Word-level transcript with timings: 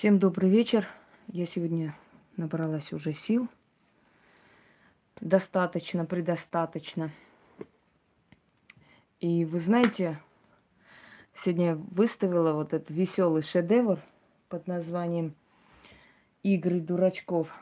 Всем 0.00 0.18
добрый 0.18 0.48
вечер. 0.48 0.88
Я 1.28 1.44
сегодня 1.44 1.94
набралась 2.38 2.90
уже 2.90 3.12
сил. 3.12 3.50
Достаточно, 5.20 6.06
предостаточно. 6.06 7.10
И 9.18 9.44
вы 9.44 9.60
знаете, 9.60 10.18
сегодня 11.34 11.66
я 11.66 11.74
выставила 11.74 12.54
вот 12.54 12.72
этот 12.72 12.88
веселый 12.88 13.42
шедевр 13.42 14.00
под 14.48 14.66
названием 14.66 15.34
«Игры 16.42 16.80
дурачков». 16.80 17.52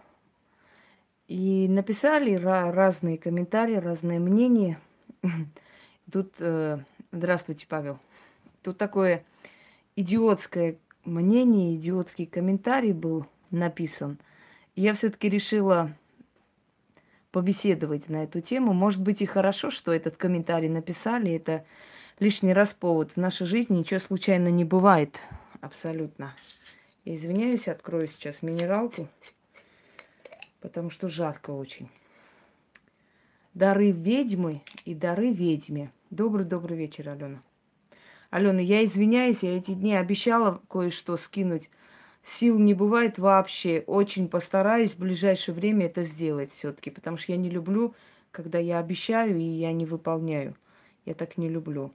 И 1.27 1.67
написали 1.69 2.35
разные 2.35 3.19
комментарии, 3.19 3.75
разные 3.75 4.21
мнения. 4.21 4.79
Тут, 6.13 6.35
э, 6.39 6.79
здравствуйте, 7.11 7.67
Павел. 7.69 7.99
Тут 8.63 8.79
такое 8.79 9.25
идиотское 9.97 10.79
мнение, 11.09 11.75
идиотский 11.75 12.27
комментарий 12.27 12.93
был 12.93 13.27
написан. 13.51 14.19
Я 14.77 14.95
все-таки 14.95 15.29
решила 15.29 15.93
побеседовать 17.31 18.09
на 18.09 18.25
эту 18.25 18.41
тему. 18.41 18.73
Может 18.73 19.03
быть 19.03 19.23
и 19.23 19.27
хорошо, 19.27 19.71
что 19.71 19.93
этот 19.93 20.17
комментарий 20.17 20.69
написали. 20.69 21.33
Это 21.33 21.65
лишний 22.19 22.53
раз 22.53 22.75
повод. 22.75 23.13
В 23.13 23.17
нашей 23.17 23.47
жизни 23.47 23.79
ничего 23.79 24.01
случайно 24.01 24.49
не 24.49 24.65
бывает. 24.65 25.19
Абсолютно. 25.61 26.35
Я 27.05 27.15
извиняюсь, 27.15 27.69
открою 27.69 28.09
сейчас 28.09 28.43
минералку, 28.43 29.09
потому 30.61 30.91
что 30.91 31.09
жарко 31.09 31.51
очень. 31.51 31.89
Дары 33.55 33.91
ведьмы 33.91 34.63
и 34.85 34.95
дары 34.95 35.33
ведьме. 35.33 35.91
Добрый-добрый 36.11 36.77
вечер, 36.77 37.09
Алена. 37.09 37.41
Алена, 38.31 38.61
я 38.61 38.85
извиняюсь, 38.85 39.43
я 39.43 39.57
эти 39.57 39.73
дни 39.73 39.95
обещала 39.95 40.61
кое-что 40.69 41.17
скинуть. 41.17 41.71
Сил 42.23 42.59
не 42.59 42.75
бывает 42.75 43.19
вообще. 43.19 43.85
Очень 43.87 44.29
постараюсь 44.29 44.93
в 44.93 44.99
ближайшее 44.99 45.55
время 45.55 45.87
это 45.87 46.03
сделать 46.03 46.53
все-таки, 46.53 46.91
потому 46.91 47.17
что 47.17 47.33
я 47.33 47.39
не 47.39 47.49
люблю, 47.49 47.95
когда 48.31 48.59
я 48.59 48.81
обещаю 48.81 49.39
и 49.39 49.43
я 49.43 49.73
не 49.73 49.87
выполняю. 49.87 50.55
Я 51.07 51.15
так 51.15 51.39
не 51.39 51.49
люблю. 51.49 51.91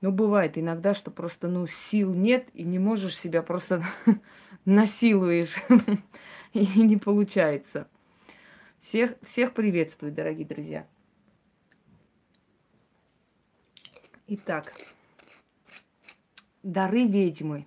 Но 0.00 0.12
бывает 0.12 0.56
иногда, 0.56 0.94
что 0.94 1.10
просто, 1.10 1.48
ну, 1.48 1.66
сил 1.66 2.14
нет, 2.14 2.48
и 2.54 2.62
не 2.62 2.78
можешь 2.78 3.18
себя 3.18 3.42
просто 3.42 3.84
насилуешь, 4.64 5.54
и 6.52 6.66
не 6.80 6.96
получается. 6.96 7.88
Всех, 8.80 9.14
всех 9.22 9.52
приветствую, 9.52 10.12
дорогие 10.12 10.46
друзья. 10.46 10.86
Итак, 14.28 14.72
Дары 16.62 17.06
ведьмы. 17.06 17.66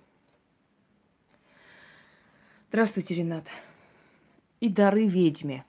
Здравствуйте, 2.68 3.14
Ренат. 3.14 3.44
И 4.60 4.70
дары 4.70 5.06
ведьме. 5.06 5.66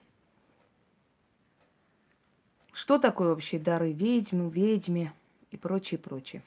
Что 2.72 2.98
такое 3.00 3.30
вообще 3.30 3.60
дары 3.60 3.92
ведьмы, 3.92 4.50
ведьме 4.50 5.12
и 5.52 5.58
прочее, 5.58 5.98
прочее. 5.98 6.42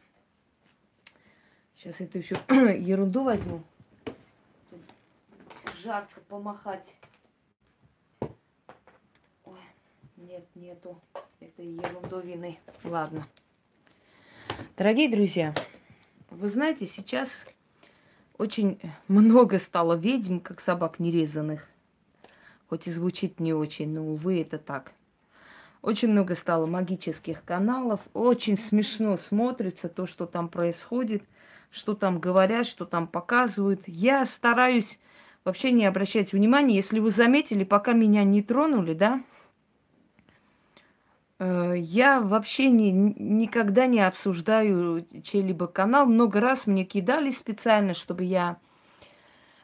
Сейчас 1.77 2.01
это 2.01 2.17
еще 2.17 2.37
ерунду 2.49 3.25
возьму. 3.25 3.63
Жарко 5.83 6.21
помахать. 6.29 6.95
Ой, 9.45 9.61
нет, 10.17 10.47
нету. 10.55 10.99
Это 11.41 11.63
ерундовины. 11.63 12.59
Ладно. 12.85 13.27
Дорогие 14.77 15.11
друзья, 15.11 15.55
вы 16.31 16.49
знаете, 16.49 16.87
сейчас 16.87 17.45
очень 18.39 18.81
много 19.09 19.59
стало 19.59 19.95
ведьм, 19.95 20.39
как 20.39 20.61
собак 20.61 20.99
нерезанных. 20.99 21.69
Хоть 22.69 22.87
и 22.87 22.93
звучит 22.93 23.41
не 23.41 23.53
очень, 23.53 23.93
но, 23.93 24.07
увы, 24.07 24.41
это 24.41 24.59
так. 24.59 24.93
Очень 25.83 26.09
много 26.09 26.35
стало 26.35 26.67
магических 26.67 27.45
каналов. 27.45 28.01
Очень 28.15 28.57
смешно 28.57 29.17
смотрится 29.17 29.89
то, 29.89 30.07
что 30.07 30.27
там 30.27 30.49
происходит, 30.49 31.23
что 31.71 31.95
там 31.95 32.21
говорят, 32.21 32.67
что 32.67 32.85
там 32.85 33.07
показывают. 33.07 33.83
Я 33.87 34.25
стараюсь 34.27 34.99
вообще 35.45 35.73
не 35.73 35.87
обращать 35.87 36.33
внимания. 36.33 36.77
Если 36.77 37.01
вы 37.01 37.11
заметили, 37.11 37.65
пока 37.65 37.93
меня 37.93 38.25
не 38.25 38.43
тронули, 38.43 38.95
да, 38.95 39.23
Э, 41.41 41.75
я 41.77 42.21
вообще 42.21 42.69
не, 42.69 42.93
никогда 42.93 43.87
не 43.87 44.07
обсуждаю 44.07 45.07
чей-либо 45.25 45.67
канал. 45.67 46.07
Много 46.07 46.39
раз 46.39 46.67
мне 46.67 46.85
кидали 46.85 47.31
специально, 47.31 47.95
чтобы 47.95 48.25
я, 48.25 48.59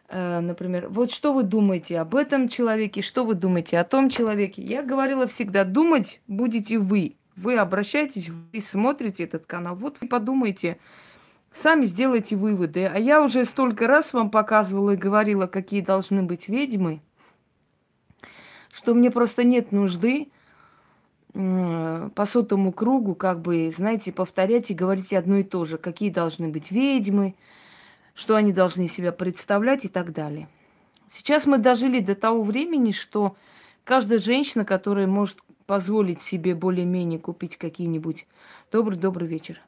э, 0.09 0.41
например, 0.41 0.89
вот 0.89 1.13
что 1.13 1.35
вы 1.35 1.43
думаете 1.43 2.01
об 2.01 2.15
этом 2.15 2.49
человеке, 2.49 3.03
что 3.03 3.25
вы 3.25 3.35
думаете 3.35 3.79
о 3.79 3.85
том 3.85 4.09
человеке. 4.09 4.63
Я 4.63 4.83
говорила 4.83 5.27
всегда, 5.27 5.65
думать 5.65 6.23
будете 6.27 6.79
вы. 6.79 7.17
Вы 7.37 7.59
обращаетесь, 7.59 8.31
вы 8.31 8.61
смотрите 8.63 9.25
этот 9.25 9.45
канал. 9.45 9.77
Вот 9.77 9.99
вы 10.01 10.09
подумайте, 10.09 10.79
сами 11.53 11.85
сделайте 11.85 12.37
выводы. 12.37 12.87
А 12.87 12.99
я 12.99 13.23
уже 13.23 13.45
столько 13.45 13.87
раз 13.87 14.15
вам 14.15 14.31
показывала 14.31 14.93
и 14.93 14.97
говорила, 14.97 15.47
какие 15.47 15.83
должны 15.83 16.23
быть 16.23 16.49
ведьмы, 16.49 17.03
что 18.73 18.95
мне 18.95 19.11
просто 19.11 19.45
нет 19.45 19.73
нужды 19.73 20.31
по 21.37 22.25
сотому 22.25 22.73
кругу, 22.73 23.15
как 23.15 23.43
бы, 23.43 23.71
знаете, 23.77 24.11
повторять 24.11 24.71
и 24.71 24.75
говорить 24.75 25.13
одно 25.13 25.37
и 25.37 25.43
то 25.43 25.67
же. 25.67 25.77
Какие 25.77 26.09
должны 26.09 26.49
быть 26.49 26.71
ведьмы, 26.71 27.35
что 28.15 28.37
они 28.37 28.53
должны 28.53 28.89
себя 28.89 29.13
представлять 29.13 29.85
и 29.85 29.89
так 29.89 30.13
далее. 30.13 30.49
Сейчас 31.11 31.45
мы 31.45 31.59
дожили 31.59 32.01
до 32.01 32.15
того 32.15 32.43
времени, 32.43 32.93
что 32.93 33.37
каждая 33.85 34.19
женщина, 34.19 34.65
которая 34.65 35.07
может 35.07 35.39
позволить 35.67 36.23
себе 36.23 36.55
более-менее 36.55 37.19
купить 37.19 37.57
какие-нибудь... 37.59 38.27
Добрый-добрый 38.73 39.29
вечер. 39.29 39.61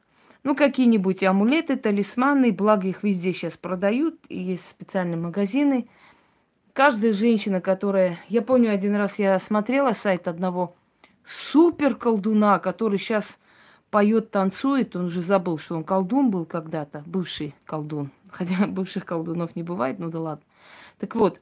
Ну, 0.43 0.55
какие-нибудь 0.55 1.21
амулеты, 1.23 1.75
талисманы, 1.75 2.51
благо 2.51 2.87
их 2.87 3.03
везде 3.03 3.33
сейчас 3.33 3.57
продают, 3.57 4.15
и 4.27 4.39
есть 4.39 4.67
специальные 4.67 5.17
магазины. 5.17 5.87
Каждая 6.73 7.13
женщина, 7.13 7.61
которая... 7.61 8.19
Я 8.27 8.41
помню, 8.41 8.71
один 8.71 8.95
раз 8.95 9.19
я 9.19 9.37
смотрела 9.39 9.93
сайт 9.93 10.27
одного 10.27 10.75
супер 11.29 11.95
колдуна, 11.95 12.57
который 12.59 12.97
сейчас 12.97 13.37
поет, 13.91 14.31
танцует. 14.31 14.95
Он 14.95 15.05
уже 15.05 15.21
забыл, 15.21 15.59
что 15.59 15.75
он 15.75 15.83
колдун 15.83 16.31
был 16.31 16.45
когда-то, 16.45 17.03
бывший 17.05 17.53
колдун. 17.65 18.11
Хотя 18.31 18.65
бывших 18.67 19.05
колдунов 19.05 19.55
не 19.55 19.63
бывает, 19.63 19.99
ну 19.99 20.09
да 20.09 20.19
ладно. 20.19 20.43
Так 20.97 21.15
вот, 21.15 21.39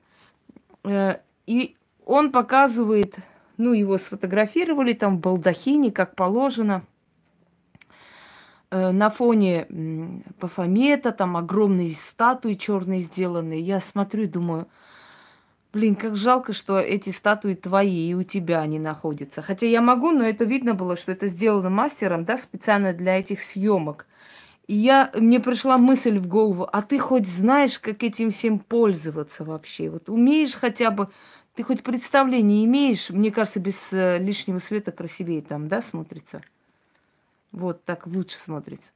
э, 0.84 1.20
и 1.46 1.76
он 2.06 2.32
показывает, 2.32 3.16
ну, 3.58 3.74
его 3.74 3.98
сфотографировали 3.98 4.94
там 4.94 5.18
в 5.18 5.22
балдахине, 5.22 5.92
как 5.92 6.16
положено. 6.16 6.84
Э, 8.70 8.92
на 8.92 9.10
фоне 9.10 9.66
э, 9.70 10.08
Пафомета, 10.40 11.14
там 11.14 11.38
огромные 11.38 11.96
статуи 11.96 12.54
черные 12.56 13.04
сделанные. 13.04 13.62
Я 13.62 13.80
смотрю 13.80 14.24
и 14.24 14.28
думаю, 14.28 14.68
Блин, 15.74 15.96
как 15.96 16.16
жалко, 16.16 16.54
что 16.54 16.80
эти 16.80 17.10
статуи 17.10 17.54
твои 17.54 18.10
и 18.10 18.14
у 18.14 18.24
тебя 18.24 18.62
они 18.62 18.80
находятся. 18.80 19.42
Хотя 19.42 19.68
я 19.68 19.82
могу, 19.82 20.12
но 20.12 20.24
это 20.24 20.46
видно 20.46 20.74
было, 20.74 20.96
что 20.96 21.12
это 21.12 21.28
сделано 21.28 21.70
мастером, 21.70 22.24
да, 22.24 22.38
специально 22.38 22.94
для 22.94 23.20
этих 23.20 23.42
съемок. 23.42 24.08
И 24.68 24.76
я, 24.76 25.12
мне 25.14 25.40
пришла 25.40 25.78
мысль 25.78 26.20
в 26.20 26.28
голову, 26.28 26.68
а 26.72 26.82
ты 26.82 27.00
хоть 27.00 27.28
знаешь, 27.28 27.80
как 27.80 28.04
этим 28.04 28.32
всем 28.32 28.60
пользоваться 28.60 29.44
вообще? 29.44 29.90
Вот 29.90 30.10
умеешь 30.10 30.54
хотя 30.56 30.90
бы, 30.90 31.10
ты 31.56 31.64
хоть 31.64 31.84
представление 31.84 32.64
имеешь? 32.66 33.10
Мне 33.10 33.32
кажется, 33.32 33.60
без 33.60 33.92
э, 33.92 34.20
лишнего 34.20 34.60
света 34.60 34.92
красивее 34.92 35.42
там, 35.42 35.68
да, 35.68 35.82
смотрится? 35.82 36.42
Вот 37.52 37.84
так 37.84 38.08
лучше 38.08 38.38
смотрится. 38.38 38.92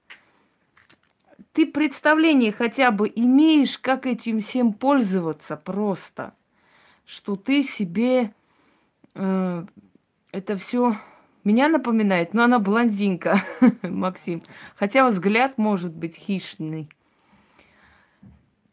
Ты 1.53 1.65
представление 1.65 2.51
хотя 2.51 2.91
бы 2.91 3.11
имеешь, 3.13 3.77
как 3.77 4.05
этим 4.05 4.39
всем 4.39 4.71
пользоваться 4.71 5.57
просто– 5.57 6.33
что 7.11 7.35
ты 7.35 7.61
себе 7.61 8.33
э, 9.15 9.65
это 10.31 10.55
все 10.55 10.95
меня 11.43 11.67
напоминает, 11.67 12.33
но 12.33 12.43
она 12.43 12.57
блондинка, 12.57 13.43
Максим. 13.81 14.43
Хотя 14.77 15.05
взгляд 15.05 15.57
может 15.57 15.93
быть 15.93 16.15
хищный. 16.15 16.89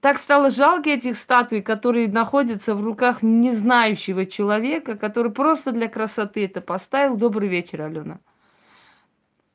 Так 0.00 0.18
стало 0.18 0.52
жалко 0.52 0.90
этих 0.90 1.18
статуй, 1.18 1.62
которые 1.62 2.06
находятся 2.06 2.76
в 2.76 2.84
руках 2.84 3.22
незнающего 3.22 4.24
человека, 4.24 4.96
который 4.96 5.32
просто 5.32 5.72
для 5.72 5.88
красоты 5.88 6.44
это 6.44 6.60
поставил. 6.60 7.16
Добрый 7.16 7.48
вечер, 7.48 7.82
Алена. 7.82 8.20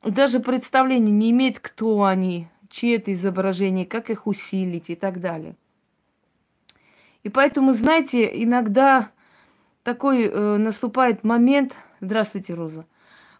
Даже 0.02 0.40
представления 0.40 1.12
не 1.12 1.30
имеет, 1.30 1.58
кто 1.58 2.04
они, 2.04 2.48
чьи 2.68 2.96
это 2.96 3.14
изображение, 3.14 3.86
как 3.86 4.10
их 4.10 4.26
усилить 4.26 4.90
и 4.90 4.94
так 4.94 5.20
далее. 5.20 5.56
И 7.24 7.30
поэтому, 7.30 7.72
знаете, 7.72 8.30
иногда 8.42 9.10
такой 9.82 10.24
э, 10.24 10.56
наступает 10.58 11.24
момент, 11.24 11.74
здравствуйте, 12.00 12.54
Роза, 12.54 12.86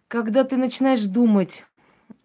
когда 0.09 0.43
ты 0.45 0.57
начинаешь 0.57 1.03
думать, 1.03 1.67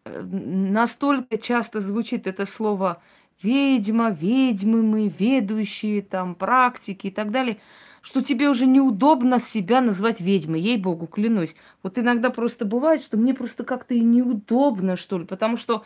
э, 0.05 0.21
настолько 0.21 1.37
часто 1.37 1.81
звучит 1.81 2.27
это 2.27 2.45
слово 2.45 3.01
ведьма, 3.43 4.09
ведьмы 4.09 4.81
мы, 4.81 5.09
ведущие, 5.09 6.01
там, 6.01 6.33
практики 6.33 7.07
и 7.07 7.11
так 7.11 7.31
далее, 7.31 7.59
что 8.01 8.23
тебе 8.23 8.47
уже 8.47 8.65
неудобно 8.65 9.39
себя 9.39 9.81
назвать 9.81 10.21
ведьмой, 10.21 10.61
ей-богу, 10.61 11.07
клянусь. 11.07 11.55
Вот 11.83 11.97
иногда 11.97 12.29
просто 12.29 12.63
бывает, 12.63 13.01
что 13.01 13.17
мне 13.17 13.33
просто 13.33 13.65
как-то 13.65 13.93
и 13.93 13.99
неудобно, 13.99 14.95
что 14.95 15.17
ли, 15.19 15.25
потому 15.25 15.57
что 15.57 15.83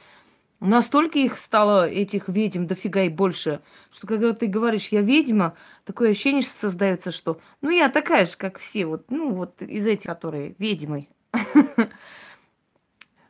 Настолько 0.63 1.19
их 1.19 1.39
стало, 1.39 1.89
этих 1.89 2.29
ведьм, 2.29 2.67
дофига 2.67 3.01
и 3.01 3.09
больше, 3.09 3.59
что 3.91 4.07
когда 4.07 4.31
ты 4.31 4.47
говоришь, 4.47 4.87
я 4.91 5.01
ведьма, 5.01 5.55
такое 5.83 6.11
ощущение 6.11 6.41
создается, 6.41 7.11
что, 7.11 7.41
ну, 7.59 7.69
я 7.69 7.89
такая 7.89 8.25
же, 8.25 8.37
как 8.37 8.59
все, 8.59 8.85
вот, 8.85 9.11
ну, 9.11 9.31
вот 9.31 9.61
из 9.61 9.85
этих, 9.85 10.05
которые 10.05 10.55
ведьмы. 10.59 11.09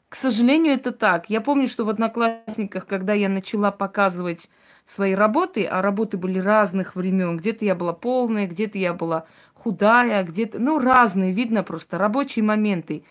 К 0.09 0.15
сожалению, 0.15 0.73
это 0.73 0.91
так. 0.91 1.27
Я 1.27 1.41
помню, 1.41 1.67
что 1.67 1.85
в 1.85 1.89
Одноклассниках, 1.89 2.85
когда 2.85 3.13
я 3.13 3.29
начала 3.29 3.71
показывать 3.71 4.47
свои 4.85 5.15
работы, 5.15 5.65
а 5.65 5.81
работы 5.81 6.17
были 6.17 6.37
разных 6.37 6.95
времен, 6.95 7.37
где-то 7.37 7.65
я 7.65 7.73
была 7.73 7.93
полная, 7.93 8.45
где-то 8.45 8.77
я 8.77 8.93
была 8.93 9.25
худая, 9.55 10.23
где-то, 10.23 10.59
ну, 10.59 10.77
разные, 10.77 11.33
видно 11.33 11.63
просто, 11.63 11.97
рабочие 11.97 12.45
моменты. 12.45 13.05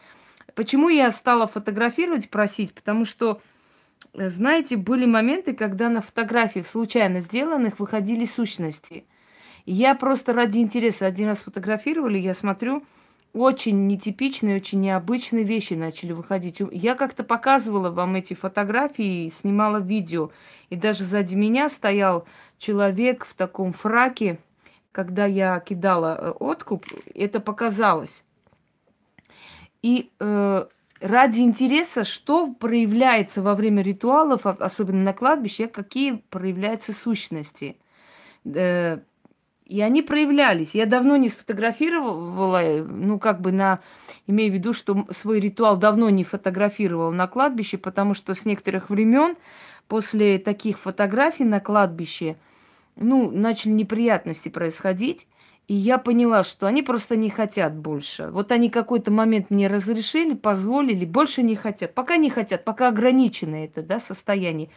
Почему 0.54 0.88
я 0.90 1.10
стала 1.10 1.48
фотографировать, 1.48 2.30
просить? 2.30 2.72
Потому 2.72 3.04
что 3.04 3.40
знаете, 4.14 4.76
были 4.76 5.06
моменты, 5.06 5.54
когда 5.54 5.88
на 5.88 6.00
фотографиях 6.00 6.66
случайно 6.66 7.20
сделанных 7.20 7.78
выходили 7.78 8.24
сущности. 8.24 9.04
Я 9.64 9.94
просто 9.94 10.32
ради 10.32 10.58
интереса 10.58 11.06
один 11.06 11.28
раз 11.28 11.42
фотографировали, 11.42 12.18
я 12.18 12.34
смотрю, 12.34 12.82
очень 13.32 13.86
нетипичные, 13.86 14.56
очень 14.56 14.80
необычные 14.80 15.44
вещи 15.44 15.74
начали 15.74 16.12
выходить. 16.12 16.60
Я 16.70 16.94
как-то 16.94 17.24
показывала 17.24 17.90
вам 17.90 18.16
эти 18.16 18.34
фотографии, 18.34 19.30
снимала 19.30 19.78
видео. 19.78 20.30
И 20.68 20.76
даже 20.76 21.04
сзади 21.04 21.34
меня 21.34 21.68
стоял 21.68 22.26
человек 22.58 23.24
в 23.24 23.34
таком 23.34 23.72
фраке, 23.72 24.38
когда 24.90 25.24
я 25.24 25.58
кидала 25.60 26.18
э, 26.18 26.30
откуп, 26.30 26.86
это 27.14 27.40
показалось. 27.40 28.22
И 29.80 30.10
э, 30.20 30.66
ради 31.02 31.40
интереса, 31.40 32.04
что 32.04 32.52
проявляется 32.52 33.42
во 33.42 33.54
время 33.54 33.82
ритуалов, 33.82 34.46
особенно 34.46 35.02
на 35.02 35.12
кладбище, 35.12 35.66
какие 35.66 36.22
проявляются 36.30 36.92
сущности. 36.92 37.76
Э, 38.44 38.98
и 39.66 39.80
они 39.80 40.02
проявлялись. 40.02 40.74
Я 40.74 40.86
давно 40.86 41.16
не 41.16 41.28
сфотографировала, 41.28 42.84
ну, 42.86 43.18
как 43.18 43.40
бы 43.40 43.52
на... 43.52 43.80
Имею 44.26 44.52
в 44.52 44.54
виду, 44.54 44.72
что 44.72 45.06
свой 45.10 45.40
ритуал 45.40 45.76
давно 45.76 46.10
не 46.10 46.24
фотографировала 46.24 47.10
на 47.10 47.26
кладбище, 47.26 47.78
потому 47.78 48.14
что 48.14 48.34
с 48.34 48.44
некоторых 48.44 48.90
времен 48.90 49.36
после 49.88 50.38
таких 50.38 50.78
фотографий 50.78 51.44
на 51.44 51.60
кладбище, 51.60 52.36
ну, 52.96 53.30
начали 53.30 53.72
неприятности 53.72 54.48
происходить. 54.48 55.26
И 55.68 55.74
я 55.74 55.98
поняла, 55.98 56.44
что 56.44 56.66
они 56.66 56.82
просто 56.82 57.16
не 57.16 57.30
хотят 57.30 57.74
больше. 57.74 58.28
Вот 58.32 58.50
они 58.52 58.68
какой-то 58.68 59.10
момент 59.10 59.50
мне 59.50 59.68
разрешили, 59.68 60.34
позволили, 60.34 61.04
больше 61.04 61.42
не 61.42 61.54
хотят. 61.54 61.94
Пока 61.94 62.16
не 62.16 62.30
хотят, 62.30 62.64
пока 62.64 62.88
ограничено 62.88 63.64
это 63.64 63.82
да, 63.82 64.00
состояние. 64.00 64.70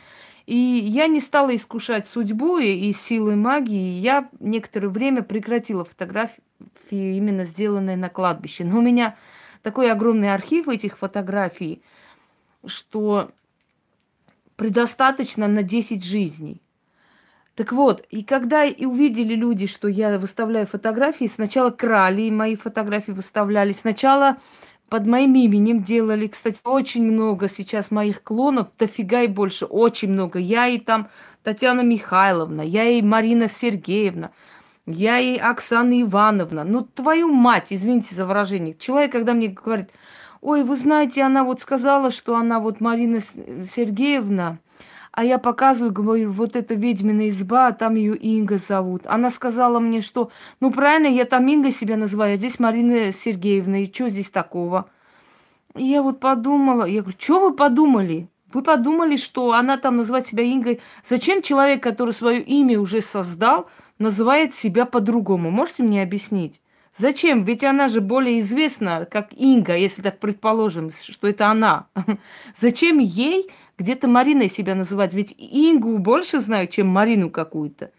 И 0.46 0.56
я 0.56 1.08
не 1.08 1.20
стала 1.20 1.56
искушать 1.56 2.08
судьбу 2.08 2.60
и, 2.60 2.90
и 2.90 2.94
силы 2.94 3.36
магии. 3.36 4.00
Я 4.00 4.30
некоторое 4.40 4.90
время 4.90 5.24
прекратила 5.24 5.84
фотографии, 5.84 6.38
именно 6.92 7.46
сделанные 7.46 7.98
на 7.98 8.10
кладбище. 8.10 8.64
Но 8.64 8.78
у 8.78 8.82
меня 8.82 9.16
такой 9.64 9.92
огромный 9.92 10.32
архив 10.32 10.68
этих 10.70 11.00
фотографий, 11.00 11.82
что 12.68 13.32
предостаточно 14.56 15.48
на 15.48 15.64
10 15.64 16.06
жизней. 16.06 16.62
Так 17.56 17.72
вот, 17.72 18.06
и 18.10 18.24
когда 18.24 18.66
и 18.66 18.86
увидели 18.86 19.34
люди, 19.34 19.66
что 19.66 19.88
я 19.88 20.20
выставляю 20.20 20.68
фотографии, 20.68 21.28
сначала 21.28 21.70
крали 21.70 22.30
мои 22.30 22.58
фотографии, 22.58 23.12
выставляли. 23.12 23.72
Сначала 23.72 24.38
под 24.90 25.08
моим 25.08 25.34
именем 25.36 25.82
делали. 25.82 26.28
Кстати, 26.28 26.60
очень 26.66 27.10
много 27.10 27.48
сейчас 27.50 27.92
моих 27.92 28.24
клонов, 28.24 28.68
дофига 28.78 29.22
и 29.22 29.28
больше, 29.28 29.66
очень 29.66 30.12
много. 30.12 30.38
Я 30.38 30.68
и 30.68 30.80
там 30.80 31.08
Татьяна 31.44 31.82
Михайловна, 31.82 32.62
я 32.62 32.84
и 32.90 33.02
Марина 33.02 33.48
Сергеевна, 33.48 34.32
я 34.86 35.20
и 35.20 35.38
Оксана 35.38 36.02
Ивановна. 36.02 36.66
Ну, 36.66 36.82
твою 36.82 37.30
мать, 37.30 37.68
извините 37.70 38.16
за 38.16 38.26
выражение. 38.26 38.76
Человек, 38.78 39.14
когда 39.14 39.34
мне 39.34 39.48
говорит, 39.48 39.92
ой, 40.42 40.64
вы 40.66 40.76
знаете, 40.76 41.24
она 41.24 41.46
вот 41.46 41.62
сказала, 41.62 42.12
что 42.12 42.36
она 42.36 42.60
вот 42.60 42.82
Марина 42.82 43.22
Сергеевна, 43.22 44.60
а 45.16 45.24
я 45.24 45.40
показываю, 45.40 45.94
говорю, 45.94 46.30
вот 46.30 46.58
это 46.58 46.74
ведьмина 46.74 47.30
изба, 47.30 47.68
а 47.68 47.72
там 47.72 47.96
ее 47.96 48.18
Инга 48.18 48.58
зовут. 48.58 49.04
Она 49.06 49.30
сказала 49.32 49.80
мне, 49.80 50.02
что, 50.02 50.30
ну 50.60 50.72
правильно, 50.72 51.08
я 51.08 51.24
там 51.24 51.48
Инга 51.48 51.72
себя 51.72 51.96
называю, 51.96 52.34
а 52.34 52.36
здесь 52.36 52.60
Марина 52.60 53.14
Сергеевна, 53.14 53.84
и 53.84 53.94
что 53.94 54.10
здесь 54.10 54.30
такого? 54.30 54.90
И 55.74 55.86
я 55.86 56.04
вот 56.04 56.20
подумала, 56.20 56.84
я 56.84 57.02
говорю, 57.02 57.18
что 57.18 57.40
вы 57.40 57.54
подумали? 57.56 58.28
Вы 58.52 58.62
подумали, 58.62 59.16
что 59.16 59.54
она 59.54 59.78
там 59.78 59.96
называет 59.96 60.28
себя 60.28 60.44
Ингой? 60.44 60.82
Зачем 61.08 61.42
человек, 61.42 61.82
который 61.82 62.14
свое 62.14 62.42
имя 62.42 62.78
уже 62.78 63.00
создал, 63.00 63.70
называет 64.00 64.54
себя 64.54 64.84
по-другому? 64.84 65.50
Можете 65.50 65.84
мне 65.84 66.04
объяснить? 66.04 66.60
Зачем? 66.98 67.44
Ведь 67.44 67.64
она 67.64 67.88
же 67.88 68.02
более 68.02 68.42
известна 68.42 69.08
как 69.10 69.30
Инга, 69.32 69.78
если 69.78 70.02
так 70.02 70.20
предположим, 70.20 70.92
что 71.02 71.28
это 71.28 71.48
она. 71.48 71.88
Зачем 72.60 73.00
ей 73.00 73.50
где-то 73.78 74.08
Мариной 74.08 74.50
себя 74.50 74.76
называть? 74.76 75.14
Ведь 75.14 75.36
Ингу 75.38 75.98
больше 75.98 76.40
знаю, 76.40 76.68
чем 76.68 76.88
Марину 76.88 77.30
какую-то. 77.30 77.92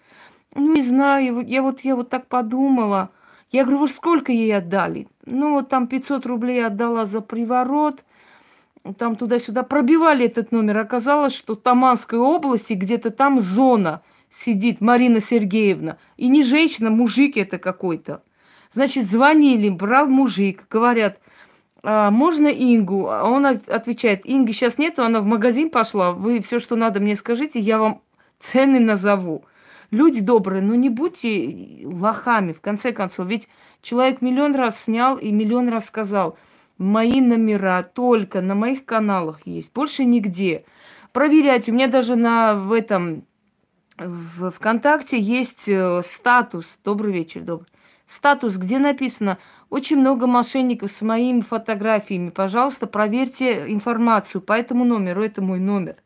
Ну, 0.55 0.75
не 0.75 0.83
знаю, 0.83 1.45
я 1.47 1.63
вот, 1.63 1.81
я 1.81 1.97
вот 1.97 2.09
так 2.09 2.29
подумала. 2.29 3.11
Я 3.51 3.63
говорю, 3.65 3.81
вы 3.81 3.89
сколько 3.89 4.33
ей 4.33 4.55
отдали? 4.57 5.09
Ну, 5.25 5.53
вот 5.53 5.69
там 5.69 5.87
500 5.87 6.25
рублей 6.27 6.65
отдала 6.65 7.05
за 7.05 7.21
приворот. 7.21 8.05
Там 8.99 9.17
туда-сюда 9.17 9.63
пробивали 9.63 10.27
этот 10.27 10.53
номер. 10.53 10.79
Оказалось, 10.79 11.35
что 11.35 11.55
в 11.55 11.61
Таманской 11.61 12.19
области 12.19 12.73
где-то 12.73 13.11
там 13.11 13.41
зона 13.41 14.03
сидит 14.31 14.81
Марина 14.81 15.21
Сергеевна. 15.21 15.99
И 16.17 16.29
не 16.29 16.43
женщина, 16.43 16.91
мужик 16.91 17.37
это 17.37 17.59
какой-то. 17.59 18.23
Значит, 18.73 19.07
звонили, 19.07 19.69
брал 19.69 20.07
мужик, 20.07 20.67
говорят, 20.71 21.19
а, 21.89 22.11
можно 22.11 22.49
Ингу? 22.49 23.09
А 23.09 23.23
он 23.23 23.47
отвечает, 23.47 24.23
Инги 24.25 24.51
сейчас 24.51 24.77
нету, 24.77 25.05
она 25.05 25.21
в 25.21 25.25
магазин 25.25 25.71
пошла, 25.71 26.11
вы 26.11 26.41
все, 26.41 26.59
что 26.59 26.75
надо, 26.75 26.99
мне 26.99 27.15
скажите, 27.15 27.61
я 27.61 27.79
вам 27.79 28.03
цены 28.41 28.81
назову. 28.81 29.45
Люди 29.93 30.21
добрые, 30.21 30.63
но 30.63 30.75
не 30.75 30.89
будьте 30.89 31.83
лохами, 31.85 32.53
в 32.53 32.61
конце 32.61 32.91
концов. 32.91 33.29
Ведь 33.29 33.49
человек 33.83 34.21
миллион 34.21 34.57
раз 34.57 34.83
снял 34.83 35.17
и 35.17 35.31
миллион 35.31 35.69
раз 35.69 35.87
сказал, 35.87 36.37
мои 36.77 37.21
номера 37.21 37.85
только 37.85 38.41
на 38.41 38.57
моих 38.57 38.85
каналах 38.85 39.39
есть, 39.45 39.73
больше 39.73 40.05
нигде. 40.05 40.65
Проверяйте, 41.13 41.71
у 41.71 41.75
меня 41.77 41.87
даже 41.87 42.17
на 42.17 42.57
в 42.57 42.73
этом 42.73 43.23
в 43.97 44.51
ВКонтакте 44.51 45.21
есть 45.21 45.69
э, 45.69 46.03
статус. 46.05 46.79
Добрый 46.85 47.13
вечер, 47.13 47.43
добрый. 47.43 47.69
Статус, 48.09 48.57
где 48.57 48.79
написано 48.79 49.39
очень 49.71 49.97
много 49.97 50.27
мошенников 50.27 50.91
с 50.93 51.03
моими 51.03 51.41
фотографиями. 51.41 52.31
Пожалуйста, 52.31 52.87
проверьте 52.87 53.73
информацию 53.73 54.41
по 54.41 54.53
этому 54.53 54.85
номеру. 54.85 55.23
Это 55.23 55.43
мой 55.43 55.59
номер. 55.59 55.97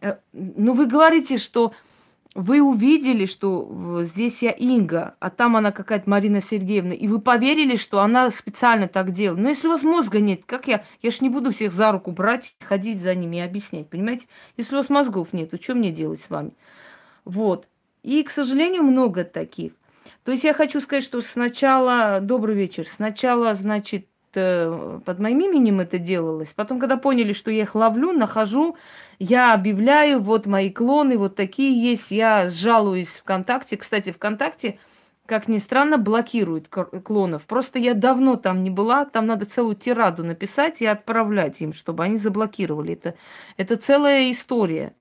Э, 0.00 0.16
ну, 0.32 0.74
вы 0.74 0.86
говорите, 0.86 1.38
что 1.38 1.72
вы 2.34 2.60
увидели, 2.60 3.26
что 3.26 4.02
здесь 4.04 4.42
я 4.42 4.50
Инга, 4.50 5.16
а 5.18 5.30
там 5.30 5.56
она 5.56 5.72
какая-то 5.72 6.08
Марина 6.08 6.40
Сергеевна, 6.40 6.92
и 6.92 7.08
вы 7.08 7.20
поверили, 7.20 7.76
что 7.76 8.00
она 8.00 8.30
специально 8.30 8.86
так 8.86 9.12
делала. 9.12 9.38
Но 9.38 9.48
если 9.48 9.66
у 9.66 9.70
вас 9.70 9.82
мозга 9.82 10.20
нет, 10.20 10.42
как 10.46 10.68
я? 10.68 10.84
Я 11.02 11.10
ж 11.10 11.20
не 11.20 11.30
буду 11.30 11.50
всех 11.50 11.72
за 11.72 11.90
руку 11.90 12.12
брать, 12.12 12.54
ходить 12.60 13.00
за 13.00 13.14
ними 13.14 13.38
и 13.38 13.40
объяснять, 13.40 13.88
понимаете? 13.88 14.26
Если 14.56 14.74
у 14.74 14.78
вас 14.78 14.90
мозгов 14.90 15.32
нет, 15.32 15.50
то 15.50 15.60
что 15.60 15.74
мне 15.74 15.90
делать 15.90 16.20
с 16.20 16.30
вами? 16.30 16.52
Вот. 17.24 17.66
И, 18.02 18.22
к 18.22 18.30
сожалению, 18.30 18.82
много 18.82 19.24
таких. 19.24 19.72
То 20.28 20.32
есть 20.32 20.44
я 20.44 20.52
хочу 20.52 20.78
сказать, 20.82 21.04
что 21.04 21.22
сначала, 21.22 22.20
добрый 22.20 22.54
вечер, 22.54 22.86
сначала, 22.86 23.54
значит, 23.54 24.08
э, 24.34 25.00
под 25.02 25.18
моим 25.20 25.40
именем 25.40 25.80
это 25.80 25.96
делалось. 25.96 26.52
Потом, 26.54 26.78
когда 26.78 26.98
поняли, 26.98 27.32
что 27.32 27.50
я 27.50 27.62
их 27.62 27.74
ловлю, 27.74 28.12
нахожу, 28.12 28.76
я 29.18 29.54
объявляю, 29.54 30.20
вот 30.20 30.44
мои 30.44 30.70
клоны, 30.70 31.16
вот 31.16 31.34
такие 31.34 31.72
есть, 31.82 32.10
я 32.10 32.50
жалуюсь 32.50 33.08
ВКонтакте. 33.08 33.78
Кстати, 33.78 34.12
ВКонтакте, 34.12 34.78
как 35.24 35.48
ни 35.48 35.56
странно, 35.56 35.96
блокирует 35.96 36.68
клонов. 36.68 37.46
Просто 37.46 37.78
я 37.78 37.94
давно 37.94 38.36
там 38.36 38.62
не 38.62 38.68
была, 38.68 39.06
там 39.06 39.24
надо 39.26 39.46
целую 39.46 39.76
тираду 39.76 40.24
написать 40.24 40.82
и 40.82 40.84
отправлять 40.84 41.62
им, 41.62 41.72
чтобы 41.72 42.04
они 42.04 42.18
заблокировали. 42.18 42.92
Это, 42.92 43.14
это 43.56 43.78
целая 43.78 44.30
история. 44.30 44.92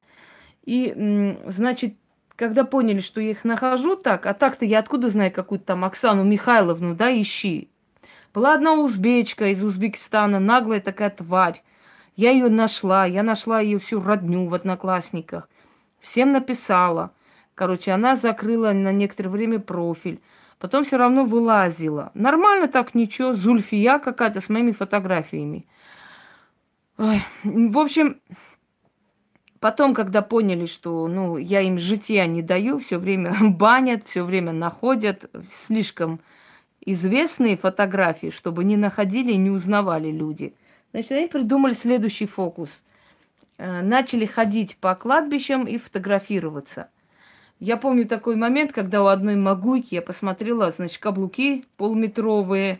И, 0.64 1.36
значит, 1.48 1.96
когда 2.38 2.64
поняли, 2.64 3.02
что 3.02 3.20
я 3.20 3.32
их 3.32 3.44
нахожу 3.44 3.98
так, 3.98 4.26
а 4.28 4.34
так-то 4.34 4.64
я 4.64 4.80
откуда 4.80 5.10
знаю 5.10 5.32
какую-то 5.34 5.66
там 5.66 5.84
Оксану 5.84 6.24
Михайловну, 6.24 6.96
да, 6.96 7.12
ищи. 7.12 7.70
Была 8.34 8.54
одна 8.54 8.76
узбечка 8.76 9.48
из 9.48 9.64
Узбекистана, 9.64 10.40
наглая 10.40 10.80
такая 10.80 11.10
тварь. 11.10 11.64
Я 12.16 12.32
ее 12.32 12.50
нашла, 12.50 13.06
я 13.06 13.24
нашла 13.24 13.60
ее 13.60 13.80
всю 13.80 14.00
родню 14.02 14.48
в 14.48 14.54
одноклассниках. 14.54 15.50
всем 16.00 16.32
написала. 16.32 17.12
Короче, 17.56 17.92
она 17.92 18.16
закрыла 18.16 18.72
на 18.72 18.92
некоторое 18.92 19.30
время 19.30 19.60
профиль. 19.60 20.22
Потом 20.60 20.84
все 20.84 20.98
равно 20.98 21.26
вылазила. 21.26 22.12
Нормально 22.14 22.68
так, 22.68 22.94
ничего. 22.94 23.34
Зульфия 23.34 23.98
какая-то 23.98 24.42
с 24.42 24.50
моими 24.50 24.72
фотографиями. 24.72 25.66
Ой, 27.00 27.24
в 27.44 27.78
общем, 27.80 28.20
потом, 29.60 29.94
когда 29.94 30.22
поняли, 30.22 30.66
что 30.66 31.08
ну, 31.08 31.38
я 31.38 31.62
им 31.62 31.80
жития 31.80 32.26
не 32.26 32.42
даю, 32.42 32.80
все 32.80 32.98
время 32.98 33.36
банят, 33.42 34.08
все 34.08 34.24
время 34.24 34.52
находят 34.52 35.30
слишком 35.54 36.20
известные 36.82 37.58
фотографии, 37.58 38.30
чтобы 38.30 38.64
не 38.64 38.78
находили 38.78 39.34
и 39.34 39.38
не 39.38 39.50
узнавали 39.50 40.10
люди. 40.10 40.54
Значит, 40.92 41.12
они 41.12 41.28
придумали 41.28 41.74
следующий 41.74 42.26
фокус. 42.26 42.84
Э, 43.58 43.82
начали 43.82 44.26
ходить 44.26 44.78
по 44.78 44.96
кладбищам 44.96 45.66
и 45.66 45.78
фотографироваться. 45.78 46.90
Я 47.60 47.78
помню 47.78 48.08
такой 48.08 48.36
момент, 48.36 48.72
когда 48.72 49.04
у 49.04 49.08
одной 49.08 49.36
могуйки 49.36 49.96
я 49.96 50.02
посмотрела, 50.02 50.72
значит, 50.72 51.00
каблуки 51.00 51.66
полуметровые, 51.76 52.80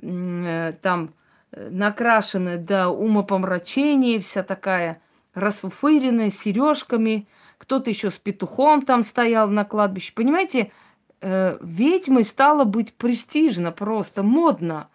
э, 0.00 0.72
там 0.82 1.14
накрашенная 1.54 2.58
до 2.58 2.88
умопомрачения, 2.88 4.20
вся 4.20 4.42
такая 4.42 5.00
расфуфыренная, 5.34 6.30
с 6.30 6.38
сережками. 6.38 7.26
Кто-то 7.58 7.90
еще 7.90 8.10
с 8.10 8.18
петухом 8.18 8.82
там 8.82 9.02
стоял 9.02 9.48
на 9.48 9.64
кладбище. 9.64 10.12
Понимаете, 10.14 10.72
э, 11.20 11.58
ведьмой 11.60 12.24
стало 12.24 12.64
быть 12.64 12.92
престижно, 12.94 13.72
просто 13.72 14.22
модно. 14.22 14.88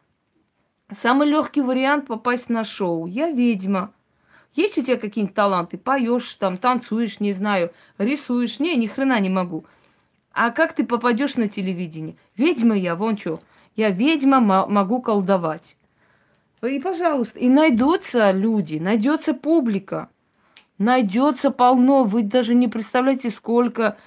Самый 0.95 1.27
легкий 1.27 1.61
вариант 1.61 2.07
попасть 2.07 2.49
на 2.49 2.63
шоу. 2.63 3.05
Я 3.07 3.29
ведьма. 3.29 3.91
Есть 4.53 4.77
у 4.77 4.81
тебя 4.81 4.97
какие-нибудь 4.97 5.35
таланты? 5.35 5.77
Поешь 5.77 6.33
там, 6.33 6.57
танцуешь, 6.57 7.19
не 7.19 7.33
знаю, 7.33 7.71
рисуешь? 7.97 8.59
Не, 8.59 8.75
ни 8.75 8.87
хрена 8.87 9.19
не 9.19 9.29
могу. 9.29 9.65
А 10.31 10.51
как 10.51 10.73
ты 10.73 10.83
попадешь 10.85 11.35
на 11.35 11.47
телевидение? 11.47 12.15
Ведьма 12.35 12.75
я, 12.75 12.95
вон 12.95 13.17
что. 13.17 13.39
Я 13.75 13.91
ведьма, 13.91 14.39
могу 14.39 15.01
колдовать. 15.01 15.77
И, 16.63 16.79
пожалуйста, 16.79 17.37
и 17.37 17.49
найдутся 17.49 18.31
люди, 18.31 18.77
найдется 18.77 19.33
публика, 19.33 20.09
найдется 20.77 21.51
полно. 21.51 22.03
Вы 22.03 22.23
даже 22.23 22.55
не 22.55 22.67
представляете, 22.67 23.29
сколько 23.29 23.97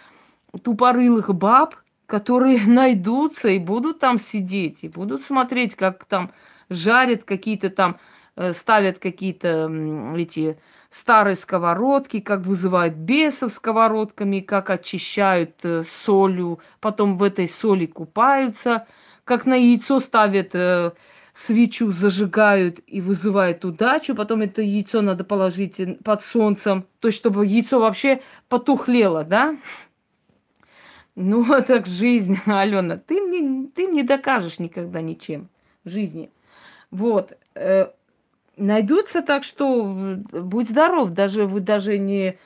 тупорылых 0.63 1.35
баб, 1.35 1.77
которые 2.07 2.61
найдутся 2.67 3.49
и 3.49 3.59
будут 3.59 4.01
там 4.01 4.19
сидеть, 4.19 4.79
и 4.83 4.89
будут 4.89 5.25
смотреть, 5.25 5.75
как 5.75 6.05
там 6.05 6.33
жарят 6.69 7.25
какие-то 7.25 7.71
там, 7.71 7.99
э, 8.37 8.53
ставят 8.53 8.99
какие-то 8.99 9.71
эти 10.17 10.59
старые 10.91 11.37
сковородки, 11.37 12.21
как 12.21 12.41
вызывают 12.41 12.95
бесов 12.95 13.53
сковородками, 13.53 14.41
как 14.41 14.71
очищают 14.71 15.55
э, 15.63 15.85
солью, 15.89 16.59
потом 16.81 17.17
в 17.17 17.23
этой 17.23 17.49
соли 17.49 17.87
купаются, 17.87 18.87
как 19.25 19.47
на 19.47 19.55
яйцо 19.55 20.01
ставят 20.01 20.51
э, 20.55 20.93
свечу 21.41 21.91
зажигают 21.91 22.81
и 22.87 23.01
вызывают 23.01 23.65
удачу, 23.65 24.15
потом 24.15 24.43
это 24.43 24.61
яйцо 24.61 25.01
надо 25.01 25.25
положить 25.25 25.81
под 26.05 26.23
солнцем, 26.23 26.87
то 27.01 27.09
есть 27.09 27.19
чтобы 27.19 27.47
яйцо 27.47 27.81
вообще 27.81 28.21
потухлело, 28.49 29.25
да? 29.25 29.57
Ну, 31.15 31.45
так 31.67 31.87
жизнь, 31.87 32.39
Алена, 32.45 32.99
ты 32.99 33.21
мне, 33.23 33.69
ты 33.75 33.89
мне 33.89 34.03
докажешь 34.03 34.59
никогда 34.59 35.01
ничем 35.01 35.49
в 35.85 35.89
жизни. 35.89 36.31
Вот. 36.91 37.33
Э, 37.55 37.87
найдутся 38.59 39.23
так, 39.23 39.45
что 39.45 39.83
будь 40.33 40.69
здоров, 40.69 41.11
даже 41.11 41.47
вы 41.47 41.61
даже 41.61 41.97
не, 41.97 42.33
Э, 42.33 42.37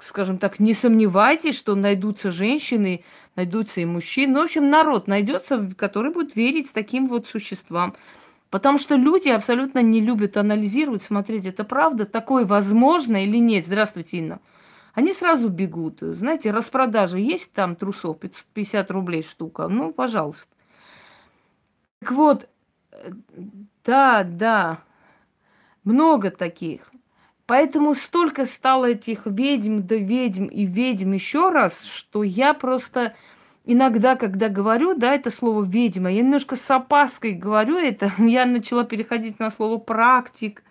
скажем 0.00 0.38
так, 0.38 0.58
не 0.58 0.74
сомневайтесь, 0.74 1.56
что 1.56 1.74
найдутся 1.74 2.30
женщины, 2.30 3.04
найдутся 3.36 3.80
и 3.80 3.84
мужчины. 3.84 4.32
Ну, 4.32 4.40
в 4.40 4.44
общем, 4.44 4.68
народ 4.68 5.06
найдется, 5.06 5.70
который 5.76 6.12
будет 6.12 6.34
верить 6.34 6.72
таким 6.72 7.06
вот 7.06 7.26
существам. 7.28 7.94
Потому 8.50 8.78
что 8.78 8.96
люди 8.96 9.28
абсолютно 9.28 9.80
не 9.80 10.00
любят 10.00 10.36
анализировать, 10.36 11.02
смотреть, 11.02 11.44
это 11.44 11.64
правда, 11.64 12.04
такое 12.04 12.44
возможно 12.44 13.24
или 13.24 13.38
нет. 13.38 13.66
Здравствуйте, 13.66 14.18
Инна. 14.18 14.40
Они 14.94 15.12
сразу 15.12 15.48
бегут. 15.48 15.98
Знаете, 16.00 16.50
распродажа 16.52 17.18
есть 17.18 17.52
там 17.52 17.74
трусов, 17.74 18.18
50 18.54 18.90
рублей 18.90 19.22
штука. 19.22 19.68
Ну, 19.68 19.92
пожалуйста. 19.92 20.48
Так 22.00 22.12
вот, 22.12 22.48
э, 22.92 23.10
да, 23.84 24.22
да, 24.24 24.80
много 25.82 26.30
таких. 26.30 26.93
Поэтому 27.46 27.94
столько 27.94 28.46
стало 28.46 28.86
этих 28.92 29.26
ведьм 29.26 29.80
да 29.82 29.96
ведьм 29.96 30.46
и 30.46 30.64
ведьм 30.64 31.12
еще 31.12 31.50
раз, 31.50 31.82
что 31.84 32.22
я 32.22 32.54
просто 32.54 33.14
иногда, 33.66 34.16
когда 34.16 34.48
говорю, 34.48 34.94
да, 34.94 35.14
это 35.14 35.30
слово 35.30 35.62
ведьма, 35.62 36.10
я 36.10 36.22
немножко 36.22 36.56
с 36.56 36.70
опаской 36.70 37.32
говорю 37.32 37.76
это, 37.76 38.12
я 38.18 38.46
начала 38.46 38.84
переходить 38.84 39.38
на 39.38 39.50
слово 39.50 39.78
практик, 39.78 40.62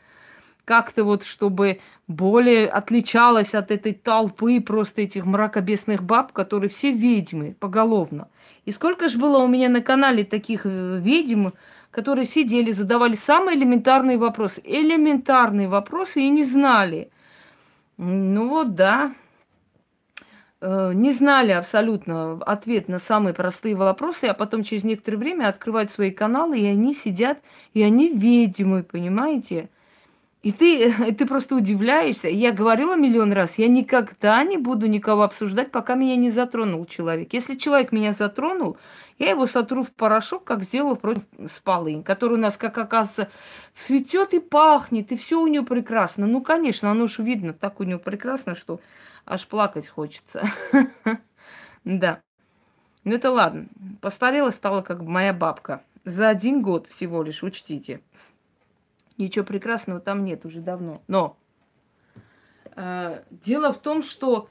как-то 0.66 1.04
вот, 1.04 1.24
чтобы 1.24 1.80
более 2.08 2.68
отличалась 2.68 3.54
от 3.54 3.70
этой 3.70 3.94
толпы 3.94 4.62
просто 4.62 5.02
этих 5.02 5.26
мракобесных 5.26 6.02
баб, 6.04 6.32
которые 6.32 6.70
все 6.70 6.92
ведьмы 6.92 7.56
поголовно. 7.60 8.30
И 8.66 8.72
сколько 8.72 9.10
же 9.10 9.18
было 9.18 9.40
у 9.40 9.48
меня 9.48 9.68
на 9.68 9.82
канале 9.82 10.24
таких 10.24 10.62
э, 10.66 11.00
ведьм, 11.02 11.50
которые 11.94 12.26
сидели, 12.26 12.72
задавали 12.72 13.16
самые 13.16 13.56
элементарные 13.56 14.18
вопросы. 14.18 14.62
Элементарные 14.66 15.68
вопросы 15.68 16.22
и 16.22 16.30
не 16.30 16.44
знали. 16.44 17.12
Ну 17.98 18.50
вот, 18.50 18.74
да. 18.74 19.14
Э, 20.60 20.92
не 20.96 21.12
знали 21.12 21.52
абсолютно 21.52 22.40
ответ 22.48 22.88
на 22.88 22.98
самые 22.98 23.36
простые 23.36 23.76
вопросы, 23.76 24.26
а 24.26 24.34
потом 24.34 24.64
через 24.64 24.84
некоторое 24.84 25.18
время 25.18 25.48
открывают 25.48 25.92
свои 25.92 26.10
каналы, 26.10 26.60
и 26.60 26.66
они 26.66 26.96
сидят, 26.96 27.38
и 27.76 27.84
они 27.84 28.10
ведьмы, 28.10 28.82
понимаете? 28.82 29.70
И 30.42 30.52
ты, 30.52 30.90
и 31.08 31.12
ты 31.14 31.28
просто 31.28 31.56
удивляешься. 31.56 32.28
Я 32.28 32.52
говорила 32.54 32.96
миллион 32.96 33.34
раз, 33.34 33.60
я 33.60 33.68
никогда 33.68 34.44
не 34.44 34.58
буду 34.58 34.88
никого 34.88 35.22
обсуждать, 35.22 35.70
пока 35.70 35.94
меня 35.94 36.16
не 36.16 36.32
затронул 36.32 36.86
человек. 36.86 37.34
Если 37.34 37.54
человек 37.54 37.92
меня 37.92 38.14
затронул, 38.14 38.78
я 39.20 39.30
его 39.32 39.46
сотру 39.46 39.84
в 39.84 39.92
порошок, 39.92 40.44
как 40.44 40.64
сделала 40.64 40.96
против 40.96 41.24
спалынь, 41.48 42.04
который 42.04 42.34
у 42.34 42.42
нас, 42.42 42.58
как 42.58 42.78
оказывается, 42.78 43.30
цветет 43.74 44.34
и 44.34 44.40
пахнет, 44.40 45.12
и 45.12 45.18
все 45.18 45.40
у 45.40 45.48
нее 45.48 45.64
прекрасно. 45.64 46.28
Ну, 46.28 46.42
конечно, 46.42 46.90
оно 46.92 47.06
уж 47.06 47.20
видно, 47.20 47.54
так 47.54 47.80
у 47.80 47.84
нее 47.84 48.00
прекрасно, 48.00 48.56
что 48.56 48.80
аж 49.26 49.46
плакать 49.48 49.88
хочется. 49.88 50.48
Да. 51.86 52.22
Ну 53.04 53.14
это 53.14 53.30
ладно. 53.30 53.68
Постарела 54.00 54.52
стала 54.52 54.82
как 54.82 55.02
моя 55.02 55.34
бабка. 55.34 55.84
За 56.06 56.30
один 56.30 56.62
год 56.62 56.88
всего 56.88 57.24
лишь, 57.24 57.44
учтите. 57.44 58.02
Ничего 59.18 59.46
прекрасного 59.46 60.00
там 60.00 60.24
нет 60.24 60.46
уже 60.46 60.62
давно. 60.62 61.02
Но 61.08 61.38
э, 62.76 63.22
дело 63.30 63.74
в 63.74 63.78
том, 63.80 64.02
что, 64.02 64.50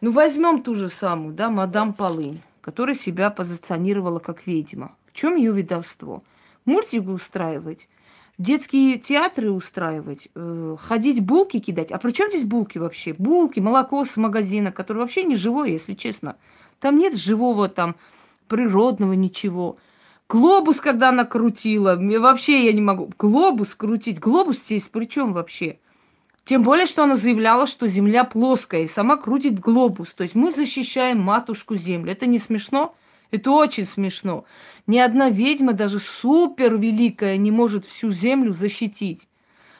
ну, 0.00 0.12
возьмем 0.12 0.62
ту 0.62 0.74
же 0.74 0.90
самую, 0.90 1.34
да, 1.34 1.48
мадам 1.48 1.92
Полынь, 1.92 2.42
которая 2.68 2.94
себя 2.94 3.30
позиционировала 3.30 4.18
как 4.18 4.46
ведьма. 4.46 4.94
В 5.06 5.14
чем 5.14 5.36
ее 5.36 5.52
ведовство? 5.52 6.22
Мультики 6.66 6.98
устраивать, 6.98 7.88
детские 8.36 8.98
театры 8.98 9.50
устраивать, 9.50 10.28
э, 10.34 10.76
ходить 10.78 11.24
булки 11.24 11.60
кидать. 11.60 11.90
А 11.90 11.96
при 11.96 12.12
чем 12.12 12.28
здесь 12.28 12.44
булки 12.44 12.76
вообще? 12.76 13.14
Булки, 13.14 13.58
молоко 13.58 14.04
с 14.04 14.18
магазина, 14.18 14.70
которое 14.70 15.00
вообще 15.00 15.24
не 15.24 15.34
живое, 15.34 15.70
если 15.70 15.94
честно. 15.94 16.36
Там 16.78 16.98
нет 16.98 17.16
живого 17.16 17.70
там 17.70 17.96
природного 18.48 19.14
ничего. 19.14 19.78
Глобус, 20.28 20.78
когда 20.78 21.08
она 21.08 21.24
крутила, 21.24 21.96
вообще 21.96 22.66
я 22.66 22.74
не 22.74 22.82
могу. 22.82 23.10
Глобус 23.18 23.74
крутить. 23.74 24.20
Глобус 24.20 24.58
здесь 24.58 24.82
при 24.82 25.06
чем 25.06 25.32
вообще? 25.32 25.78
Тем 26.48 26.62
более, 26.62 26.86
что 26.86 27.02
она 27.02 27.16
заявляла, 27.16 27.66
что 27.66 27.86
Земля 27.86 28.24
плоская, 28.24 28.84
и 28.84 28.88
сама 28.88 29.18
крутит 29.18 29.60
глобус. 29.60 30.14
То 30.14 30.22
есть 30.22 30.34
мы 30.34 30.50
защищаем 30.50 31.20
матушку 31.20 31.76
Землю. 31.76 32.10
Это 32.10 32.24
не 32.24 32.38
смешно? 32.38 32.94
Это 33.30 33.50
очень 33.50 33.84
смешно. 33.84 34.46
Ни 34.86 34.96
одна 34.96 35.28
ведьма, 35.28 35.74
даже 35.74 35.98
супер 35.98 36.78
великая, 36.78 37.36
не 37.36 37.50
может 37.50 37.84
всю 37.84 38.10
Землю 38.12 38.54
защитить. 38.54 39.28